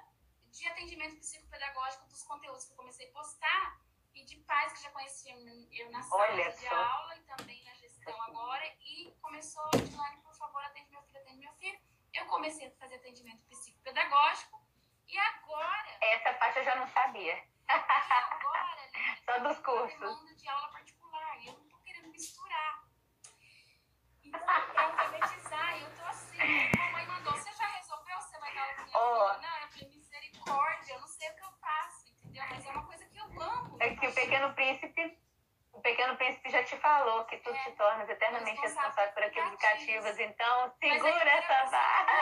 de 0.51 0.67
atendimento 0.67 1.17
psicopedagógico 1.19 2.07
dos 2.09 2.23
conteúdos 2.25 2.65
que 2.65 2.73
eu 2.73 2.77
comecei 2.77 3.09
a 3.09 3.13
postar 3.13 3.81
e 4.15 4.25
de 4.25 4.37
pais 4.39 4.73
que 4.73 4.83
já 4.83 4.91
conheciam 4.91 5.39
eu 5.71 5.91
na 5.93 6.03
sala 6.03 6.23
Olha 6.23 6.51
de 6.51 6.69
só. 6.69 6.75
aula 6.75 7.17
e 7.17 7.23
também 7.23 7.63
na 7.65 7.75
gestão 7.75 8.23
agora. 8.23 8.67
E 8.81 9.15
começou, 9.23 9.71
Dilane, 9.71 10.21
por 10.23 10.35
favor, 10.35 10.65
atende 10.65 10.91
meu 10.91 11.03
filho, 11.03 11.21
atende 11.21 11.39
meu 11.39 11.53
filho. 11.53 11.79
Eu 12.15 12.27
comecei 12.27 12.67
a 12.67 12.71
fazer 12.73 12.97
atendimento 12.97 13.45
psicopedagógico 13.49 14.61
e 15.07 15.17
agora 15.19 15.99
Essa 16.01 16.33
parte 16.35 16.59
eu 16.59 16.65
já 16.65 16.75
não 16.75 16.89
sabia. 16.89 17.47
Agora, 17.69 18.81
Lili, 18.93 19.17
Só 19.25 19.39
dos 19.41 19.57
eu 19.57 19.63
cursos. 19.63 20.37
de 20.37 20.49
aula 20.49 20.69
particular. 20.69 21.47
Eu 21.47 21.53
não 21.53 21.69
tô 21.69 21.77
querendo 21.79 22.09
misturar. 22.09 22.83
Então, 24.25 24.41
pra 24.41 24.83
alfabetizar, 24.85 25.81
eu 25.81 25.97
tô 25.97 26.03
assim. 26.05 26.39
Mamãe 26.77 27.07
mandou, 27.07 27.33
você 27.33 27.53
já 27.53 27.67
resolveu? 27.67 28.21
Você 28.21 28.39
vai 28.39 28.55
dar 28.55 28.63
aula 28.63 28.75
Ó. 28.95 29.35
filha? 29.35 29.49
Não, 29.49 29.59
eu 29.59 29.69
falei, 29.69 29.89
misericórdia, 29.89 30.93
eu 30.95 31.01
não 31.01 31.07
sei 31.09 31.31
o 31.31 31.35
que 31.37 31.45
eu 31.45 31.53
faço, 31.61 32.09
entendeu? 32.09 32.45
Mas 32.51 32.67
é 32.67 32.71
uma 32.71 32.87
coisa 32.87 33.05
que 33.07 33.19
eu 33.19 33.43
amo. 33.43 33.77
É 33.81 33.95
que 33.97 34.07
o 34.07 34.15
Pequeno 34.15 34.55
Príncipe, 34.55 35.19
o 35.73 35.81
Pequeno 35.81 36.17
Príncipe 36.17 36.51
já 36.51 36.63
te 36.65 36.77
falou 36.79 37.25
que 37.27 37.39
tu 37.39 37.51
É. 37.51 37.59
te 37.65 37.73
tornas 37.73 38.09
eternamente 38.09 38.61
Responsável 38.61 39.13
por 39.15 39.23
aqueles 39.23 39.57
cativos. 39.57 40.19
Então, 40.19 40.65
é 40.65 40.71
que 40.71 40.87
eu 40.89 40.93
segura 40.95 41.13
quero 41.25 41.29
essa 41.31 41.71
barra. 41.71 42.13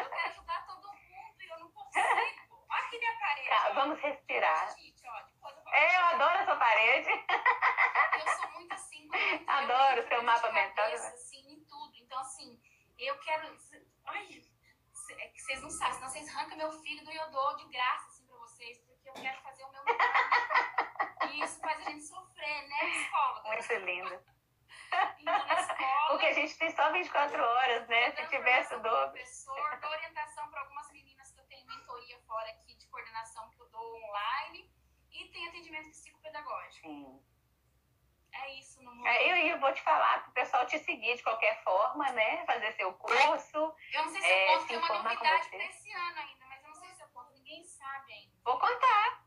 Eu 0.00 0.10
quero 0.10 0.28
ajudar 0.30 0.66
todo 0.66 0.88
mundo 0.88 1.42
e 1.42 1.48
eu 1.50 1.58
não 1.58 1.70
consigo. 1.72 2.66
Olha 2.70 2.84
aqui 2.86 2.98
minha 2.98 3.18
parede. 3.18 3.48
Tá, 3.48 3.70
vamos 3.74 4.00
respirar. 4.00 4.68
Gente, 4.76 5.02
ó, 5.08 5.20
depois 5.22 5.56
eu 5.56 5.62
vou- 5.64 5.72
É, 5.74 5.96
eu 5.96 6.04
adoro 6.06 6.38
essa 6.38 6.56
parede. 6.56 7.10
Eu 7.10 8.28
sou 8.36 8.50
muito 8.52 8.72
assim. 8.74 9.08
quando 9.08 9.20
eu 9.20 9.28
entro, 9.34 9.50
Adoro 9.52 9.82
eu 9.82 9.98
entro 9.98 10.08
seu 10.08 10.19
de 10.19 10.19
mapa 10.30 10.52
mental, 10.52 10.88
né? 10.88 10.94
assim, 10.94 11.52
em 11.52 11.64
tudo. 11.64 11.96
Então, 11.96 12.18
assim, 12.20 12.60
eu 12.98 13.18
quero... 13.18 13.56
Ai, 14.06 14.42
é 15.18 15.28
que 15.28 15.40
vocês 15.40 15.60
não 15.62 15.70
sabem, 15.70 15.94
senão 15.94 16.08
vocês 16.08 16.28
arrancam 16.28 16.56
meu 16.56 16.70
filho 16.82 17.04
do 17.04 17.10
Iodô 17.10 17.56
de 17.56 17.64
graça, 17.68 18.06
assim, 18.06 18.26
pra 18.26 18.36
vocês, 18.38 18.78
porque 18.78 19.08
eu 19.08 19.14
quero 19.14 19.42
fazer 19.42 19.64
o 19.64 19.72
meu. 19.72 19.82
E 21.30 21.42
isso 21.42 21.60
faz 21.60 21.86
a 21.86 21.90
gente 21.90 22.04
sofrer, 22.04 22.68
né, 22.68 22.78
psicóloga? 22.90 23.48
Muito. 23.80 24.40
Então, 25.18 25.46
na 25.46 25.60
escola... 25.60 26.08
Porque 26.08 26.26
a 26.26 26.32
gente 26.32 26.58
tem 26.58 26.70
só 26.74 26.92
24 26.92 27.42
horas, 27.42 27.88
né? 27.88 28.08
eu 28.08 28.10
Se 28.12 28.16
dou 28.16 28.28
tivesse 28.28 28.74
o 28.74 28.80
dobro. 28.80 29.10
professor, 29.10 29.80
dou 29.80 29.90
orientação 29.90 30.48
para 30.50 30.60
algumas 30.60 30.90
meninas 30.90 31.30
que 31.32 31.40
eu 31.40 31.44
tenho 31.46 31.66
mentoria 31.66 32.18
fora 32.26 32.50
aqui 32.50 32.74
de 32.76 32.86
coordenação 32.88 33.48
que 33.50 33.60
eu 33.60 33.68
dou 33.68 33.96
online 34.04 34.70
e 35.12 35.28
tem 35.28 35.48
atendimento 35.48 35.90
psicopedagógico. 35.90 36.88
Sim. 36.88 37.29
É 38.50 38.54
isso 38.54 38.82
no 38.82 38.92
mundo. 38.92 39.06
É, 39.06 39.30
eu, 39.30 39.36
eu 39.52 39.60
vou 39.60 39.72
te 39.72 39.80
falar 39.82 40.22
para 40.22 40.30
o 40.30 40.34
pessoal 40.34 40.66
te 40.66 40.76
seguir 40.80 41.14
de 41.16 41.22
qualquer 41.22 41.62
forma, 41.62 42.10
né? 42.10 42.44
Fazer 42.46 42.72
seu 42.72 42.92
curso. 42.94 43.76
Eu 43.92 44.02
não 44.02 44.10
sei 44.10 44.20
se 44.20 44.26
é, 44.26 44.54
eu 44.54 44.58
conto, 44.58 44.66
tem 44.68 44.76
uma 44.78 44.88
novidade 44.88 45.48
para 45.48 45.64
esse 45.66 45.92
ano 45.92 46.18
ainda, 46.18 46.46
mas 46.46 46.62
eu 46.62 46.68
não 46.68 46.74
sei 46.74 46.94
se 46.94 47.00
eu 47.00 47.08
conto, 47.10 47.32
ninguém 47.32 47.64
sabe 47.64 48.12
ainda. 48.12 48.34
Vou 48.44 48.58
contar. 48.58 49.24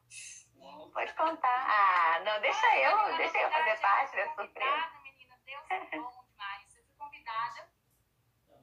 Pode 0.94 1.14
contar. 1.14 1.66
Ah, 1.70 2.20
não, 2.20 2.42
deixa 2.42 2.68
Ai, 2.68 2.86
eu, 2.86 2.98
menina, 2.98 3.18
deixa 3.18 3.38
eu 3.38 3.50
fazer 3.50 3.80
parte 3.80 4.12
eu 4.12 4.24
dessa 4.24 4.36
surpresa. 4.36 4.72
convidada, 4.72 5.04
menina, 5.04 5.40
Deus 5.46 5.72
é 5.72 5.80
bom 5.98 6.26
demais. 6.30 6.76
Eu 6.76 6.84
fui 6.84 6.96
convidada 6.98 7.70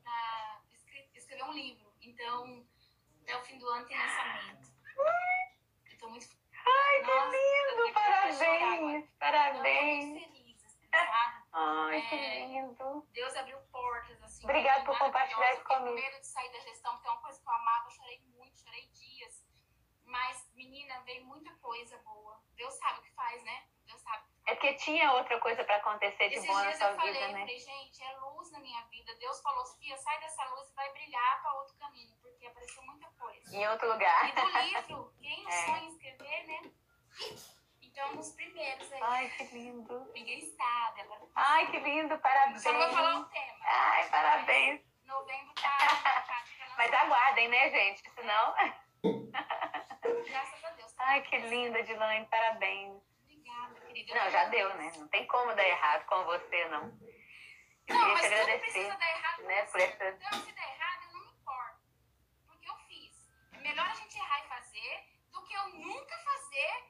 para 0.05 0.61
escrever 1.15 1.45
um 1.45 1.53
livro. 1.53 1.91
Então, 2.03 2.66
até 3.23 3.37
o 3.37 3.41
fim 3.45 3.59
do 3.59 3.66
ano 3.66 3.87
tem 3.87 3.99
lançamento. 3.99 4.69
Eu 5.91 5.99
tô 5.99 6.11
muito 6.11 6.27
Ai, 6.66 7.01
que 7.01 7.07
Nossa, 7.07 7.37
eu 7.37 7.77
lindo! 7.81 7.93
Parabéns! 7.95 9.05
Eu 9.05 9.09
Parabéns! 9.19 10.39
Ai, 11.52 12.02
que 12.08 12.14
É. 12.14 12.46
lindo! 12.46 13.06
Deus 13.12 13.36
abriu 13.36 13.58
portas, 13.72 14.22
assim. 14.22 14.44
Obrigada 14.44 14.84
por 14.84 14.98
compartilhar 14.98 15.52
isso 15.52 15.60
Eu 15.62 15.64
comigo. 15.66 15.94
medo 15.94 16.20
de 16.20 16.26
sair 16.26 16.50
da 16.52 16.60
gestão, 16.60 16.92
porque 16.94 17.08
é 17.08 17.10
uma 17.10 17.20
coisa 17.20 17.40
que 17.40 17.48
eu 17.48 17.52
amava, 17.52 17.86
eu 17.86 17.90
chorei 17.90 18.20
muito, 18.36 18.58
chorei 18.60 18.86
dias. 18.88 19.44
Mas, 20.04 20.50
menina, 20.54 21.00
veio 21.02 21.24
muita 21.24 21.52
coisa 21.56 21.96
boa. 21.98 22.40
Deus 22.56 22.74
sabe 22.74 22.98
o 23.00 23.02
que 23.02 23.10
faz, 23.12 23.42
né? 23.44 23.64
Deus 23.86 24.00
sabe. 24.02 24.24
É 24.46 24.54
porque 24.54 24.74
tinha 24.74 25.12
outra 25.12 25.38
coisa 25.40 25.62
para 25.64 25.76
acontecer 25.76 26.28
de 26.28 26.34
Esses 26.36 26.46
bom 26.46 26.54
na 26.54 26.72
sua 26.72 26.88
eu 26.88 26.96
falei, 26.96 27.12
vida, 27.12 27.24
eu 27.26 27.32
né? 27.32 27.40
falei, 27.40 27.58
gente, 27.58 28.02
é 28.02 28.16
luz 28.18 28.50
na 28.50 28.58
minha 28.60 28.82
vida. 28.86 29.14
Deus 29.16 29.40
falou, 29.40 29.64
Sofia, 29.66 29.96
sai 29.98 30.18
dessa 30.20 30.44
luz 30.54 30.68
e 30.70 30.74
vai 30.74 30.90
brilhar 30.92 31.42
para 31.42 31.54
outro 31.54 31.76
caminho, 31.78 32.16
porque 32.20 32.46
apareceu 32.46 32.82
muita 32.82 33.08
coisa. 33.12 33.56
Em 33.56 33.68
outro 33.68 33.92
lugar. 33.92 34.28
E 34.28 34.32
do 34.32 34.46
livro, 34.58 35.14
quem 35.20 35.46
É. 35.46 35.50
sonha 35.66 35.78
em 35.84 35.88
escrever, 35.88 36.46
né? 36.46 36.72
Então, 37.90 38.18
os 38.18 38.32
primeiros 38.32 38.92
aí. 38.92 39.00
Ai, 39.02 39.28
que 39.30 39.44
lindo. 39.44 40.10
Ninguém 40.14 40.40
sabe. 40.56 41.00
Agora... 41.02 41.20
Ai, 41.34 41.70
que 41.70 41.78
lindo, 41.80 42.18
parabéns. 42.18 42.62
Só 42.62 42.72
não 42.72 42.80
vou 42.80 42.90
falar 42.90 43.20
o 43.20 43.24
tema. 43.26 43.58
Ai, 43.64 44.08
parabéns. 44.08 44.80
Novembro 45.04 45.52
tá. 45.54 45.76
tá, 46.02 46.22
tá 46.22 46.44
Mas 46.78 46.92
aguardem, 46.92 47.48
né, 47.48 47.70
gente? 47.70 48.08
Senão. 48.12 48.54
Graças 50.28 50.64
a 50.64 50.70
Deus. 50.70 50.92
Tá 50.92 51.04
Ai, 51.04 51.22
que 51.22 51.38
linda, 51.38 51.82
Dilane, 51.82 52.26
parabéns. 52.26 53.02
Obrigada, 53.24 53.80
querida. 53.80 54.14
Não, 54.14 54.30
já 54.30 54.44
deu, 54.46 54.74
né? 54.76 54.92
Não 54.96 55.08
tem 55.08 55.26
como 55.26 55.54
dar 55.54 55.64
errado 55.66 56.04
com 56.06 56.24
você, 56.24 56.64
não. 56.68 56.96
Eu 57.88 57.94
Não, 57.98 58.08
mas 58.12 58.24
agradecer. 58.24 58.58
precisa 58.60 58.96
dar 58.96 59.10
errado 59.10 59.42
né, 59.42 59.62
por 59.64 59.80
essa- 59.80 60.08
Então, 60.10 60.40
se 60.44 60.52
der 60.52 60.68
errado, 60.76 61.02
eu 61.06 61.12
não 61.12 61.20
me 61.24 61.32
importo. 61.32 61.80
Porque 62.46 62.70
eu 62.70 62.76
fiz. 62.86 63.28
É 63.52 63.58
melhor 63.58 63.86
a 63.86 63.94
gente 63.94 64.16
errar 64.16 64.44
e 64.44 64.48
fazer 64.48 65.08
do 65.32 65.42
que 65.44 65.54
eu 65.54 65.68
nunca 65.70 66.18
fazer 66.18 66.84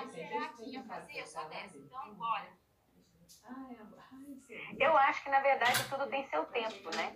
ai, 0.00 0.08
será 0.08 0.48
que 0.48 0.70
ia 0.70 0.82
fazer? 0.84 1.12
Dessa. 1.12 1.76
Então, 1.76 2.14
bora. 2.14 2.60
Eu 4.78 4.96
acho 4.96 5.22
que, 5.22 5.30
na 5.30 5.40
verdade, 5.40 5.88
tudo 5.88 6.08
tem 6.08 6.28
seu 6.28 6.44
tempo, 6.46 6.94
né? 6.96 7.12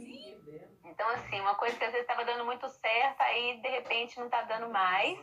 Então, 0.84 1.08
assim, 1.10 1.40
uma 1.40 1.54
coisa 1.54 1.76
que 1.76 1.84
às 1.84 1.90
vezes 1.90 2.06
estava 2.06 2.24
dando 2.24 2.44
muito 2.44 2.68
certo, 2.68 3.20
aí, 3.20 3.60
de 3.60 3.68
repente, 3.68 4.18
não 4.18 4.26
está 4.26 4.42
dando 4.42 4.68
mais, 4.70 5.18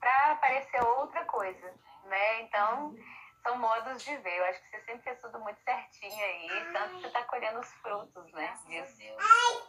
para 0.00 0.32
aparecer 0.32 0.82
outra 0.84 1.24
coisa, 1.26 1.74
né? 2.04 2.42
Então, 2.42 2.96
são 3.42 3.58
modos 3.58 4.02
de 4.02 4.16
ver. 4.18 4.38
Eu 4.38 4.44
acho 4.46 4.62
que 4.62 4.70
você 4.70 4.80
sempre 4.84 5.02
fez 5.02 5.20
tudo 5.20 5.38
muito 5.40 5.60
certinho 5.62 6.24
aí, 6.24 6.72
tanto 6.72 6.94
que 6.94 7.00
você 7.02 7.06
está 7.08 7.22
colhendo 7.24 7.60
os 7.60 7.72
frutos, 7.74 8.32
né? 8.32 8.54
Disso. 8.66 9.02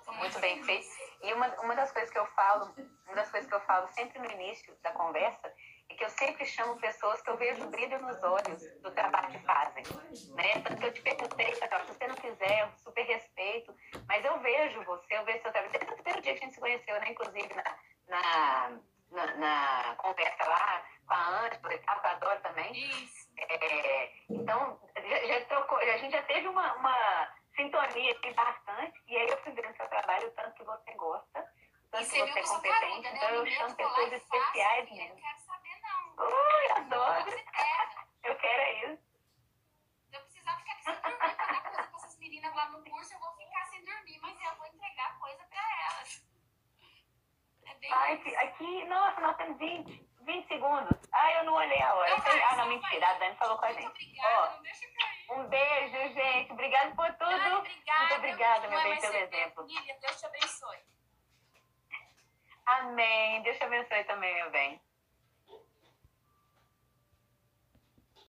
Tô 0.06 0.14
Muito 0.14 0.40
bem 0.40 0.64
feito. 0.64 0.88
E 1.22 1.34
uma, 1.34 1.48
uma 1.62 1.76
das 1.76 1.92
coisas 1.92 2.10
que 2.10 2.18
eu 2.18 2.26
falo, 2.28 2.74
uma 3.06 3.16
das 3.16 3.30
coisas 3.30 3.50
que 3.50 3.56
eu 3.56 3.62
falo 3.62 3.88
sempre 3.90 4.20
no 4.20 4.32
início 4.32 4.76
da 4.82 4.92
conversa, 4.92 5.54
que 5.94 6.04
eu 6.04 6.10
sempre 6.10 6.46
chamo 6.46 6.76
pessoas 6.80 7.22
que 7.22 7.30
eu 7.30 7.38
vejo 7.38 7.66
brilho 7.68 8.00
nos 8.02 8.22
olhos 8.24 8.62
do 8.82 8.92
trabalho 8.92 9.32
que 9.32 9.40
fazem. 9.46 9.84
Né? 10.36 10.62
Tanto 10.62 10.78
que 10.78 10.86
eu 10.86 10.94
te 10.94 11.02
perguntei, 11.02 11.54
se 11.56 11.68
você 11.88 12.08
não 12.08 12.16
quiser, 12.16 12.62
eu 12.62 12.72
super 12.78 13.04
respeito, 13.06 13.76
mas 14.08 14.24
eu 14.26 14.40
vejo 14.40 14.84
você, 14.84 15.18
eu 15.18 15.26
vejo 15.26 15.42
seu 15.42 15.52
trabalho. 15.52 15.72
Desde 15.72 15.92
o 15.92 15.96
primeiro 15.96 16.22
dia 16.22 16.34
que 16.34 16.40
a 16.40 16.44
gente 16.44 16.54
se 16.54 16.60
conheceu, 16.60 17.00
né? 17.00 17.12
Inclusive 17.12 17.54
na, 17.54 17.64
na, 18.08 18.80
na, 19.12 19.36
na 19.36 19.96
conversa 19.98 20.50
lá 20.50 20.84
com 21.08 21.14
a 21.14 21.46
Ângela 21.46 21.74
e 21.74 21.78
tal, 21.80 22.00
que 22.00 22.06
eu 22.08 22.12
adoro 22.12 22.40
também. 22.42 23.10
É, 23.38 24.12
então, 24.30 24.80
já, 24.96 25.28
já 25.28 25.46
trocou, 25.46 25.78
a 25.78 25.98
gente 25.98 26.12
já 26.12 26.22
teve 26.24 26.48
uma, 26.48 26.74
uma 26.76 27.34
sintonia 27.56 28.12
aqui 28.12 28.34
bastante, 28.34 29.02
e 29.08 29.18
aí 29.18 29.28
eu 29.30 29.38
fui 29.44 29.52
vendo 29.54 29.76
seu 29.76 29.88
trabalho, 29.88 30.28
o 30.28 30.32
tanto 30.32 30.54
que 30.56 30.64
você 30.64 30.92
gosta, 30.94 31.40
o 31.40 31.90
tanto 31.92 32.06
que 32.10 32.18
você 32.18 32.40
é 32.40 32.44
competente, 32.44 33.02
né? 33.02 33.12
então 33.16 33.30
eu 33.30 33.46
chamo 33.48 33.76
pessoas 33.76 34.14
especiais 34.14 34.90
Eu 34.90 34.96
mesmo. 34.96 35.16
quero 35.16 35.40
saber. 35.40 35.83
Ui, 36.18 36.68
Não, 36.70 36.78
adoro! 36.78 37.26
pega. 37.26 38.08
Eu 38.24 38.36
quero 38.38 38.62
é 38.62 38.86
isso. 38.94 39.04
Eu 40.12 40.22
precisar 40.22 40.58
ficar 40.58 40.76
sem 40.84 40.94
dormir 41.02 41.36
pra 41.36 41.46
dar 41.46 41.62
coisa 41.64 41.84
pra 41.88 41.98
essas 41.98 42.18
meninas 42.20 42.56
lá 42.56 42.70
no 42.70 42.84
curso, 42.84 43.14
eu 43.14 43.20
vou 43.20 43.36
ficar 43.36 43.66
sem 43.68 43.84
dormir, 43.84 44.20
mas 44.22 44.42
eu 44.42 44.56
vou 44.58 44.68
entregar 44.68 45.18
coisa 45.20 45.44
pra 45.46 45.62
elas. 45.92 46.26
É 47.66 47.74
bem 47.76 47.92
Ai, 47.94 48.18
que- 48.18 48.36
aqui, 48.36 48.86
nossa, 48.86 49.22
nós 49.22 49.38
temos 49.38 49.58
20, 49.58 50.10
20 50.22 50.48
segundos. 50.48 50.98
Ai, 51.14 51.40
eu 51.40 51.44
não 51.46 51.54
olhei 51.54 51.82
a 51.82 51.94
hora. 51.96 52.16
Vai, 52.18 52.42
ah, 52.44 52.56
não, 52.58 52.68
mentira, 52.68 53.08
a 53.10 53.14
Dani 53.14 53.36
falou 53.38 53.58
com 53.58 53.66
a 53.66 53.70
Muito 53.70 53.82
gente. 53.82 53.92
obrigada, 53.92 54.56
não 54.56 54.62
deixa 54.64 54.88
cair. 54.88 55.32
Um 55.32 55.48
beijo, 55.48 56.14
gente. 56.14 56.52
Obrigada 56.54 56.96
por 56.96 57.06
Ai, 57.06 57.14
tudo. 57.18 57.58
obrigada. 57.58 58.00
Muito 58.00 58.16
obrigada, 58.16 58.68
meu 58.68 58.72
Não 58.72 58.80
é 58.80 58.84
bem, 58.92 59.02
pelo 59.02 59.16
exemplo. 59.16 59.66
Lilian, 59.66 60.00
Deus 60.00 60.20
te 60.20 60.26
abençoe. 60.26 60.80
Amém. 62.66 63.42
Deus 63.44 63.58
te 63.58 63.64
abençoe 63.64 64.04
também, 64.06 64.34
meu 64.36 64.52
bem. 64.52 64.82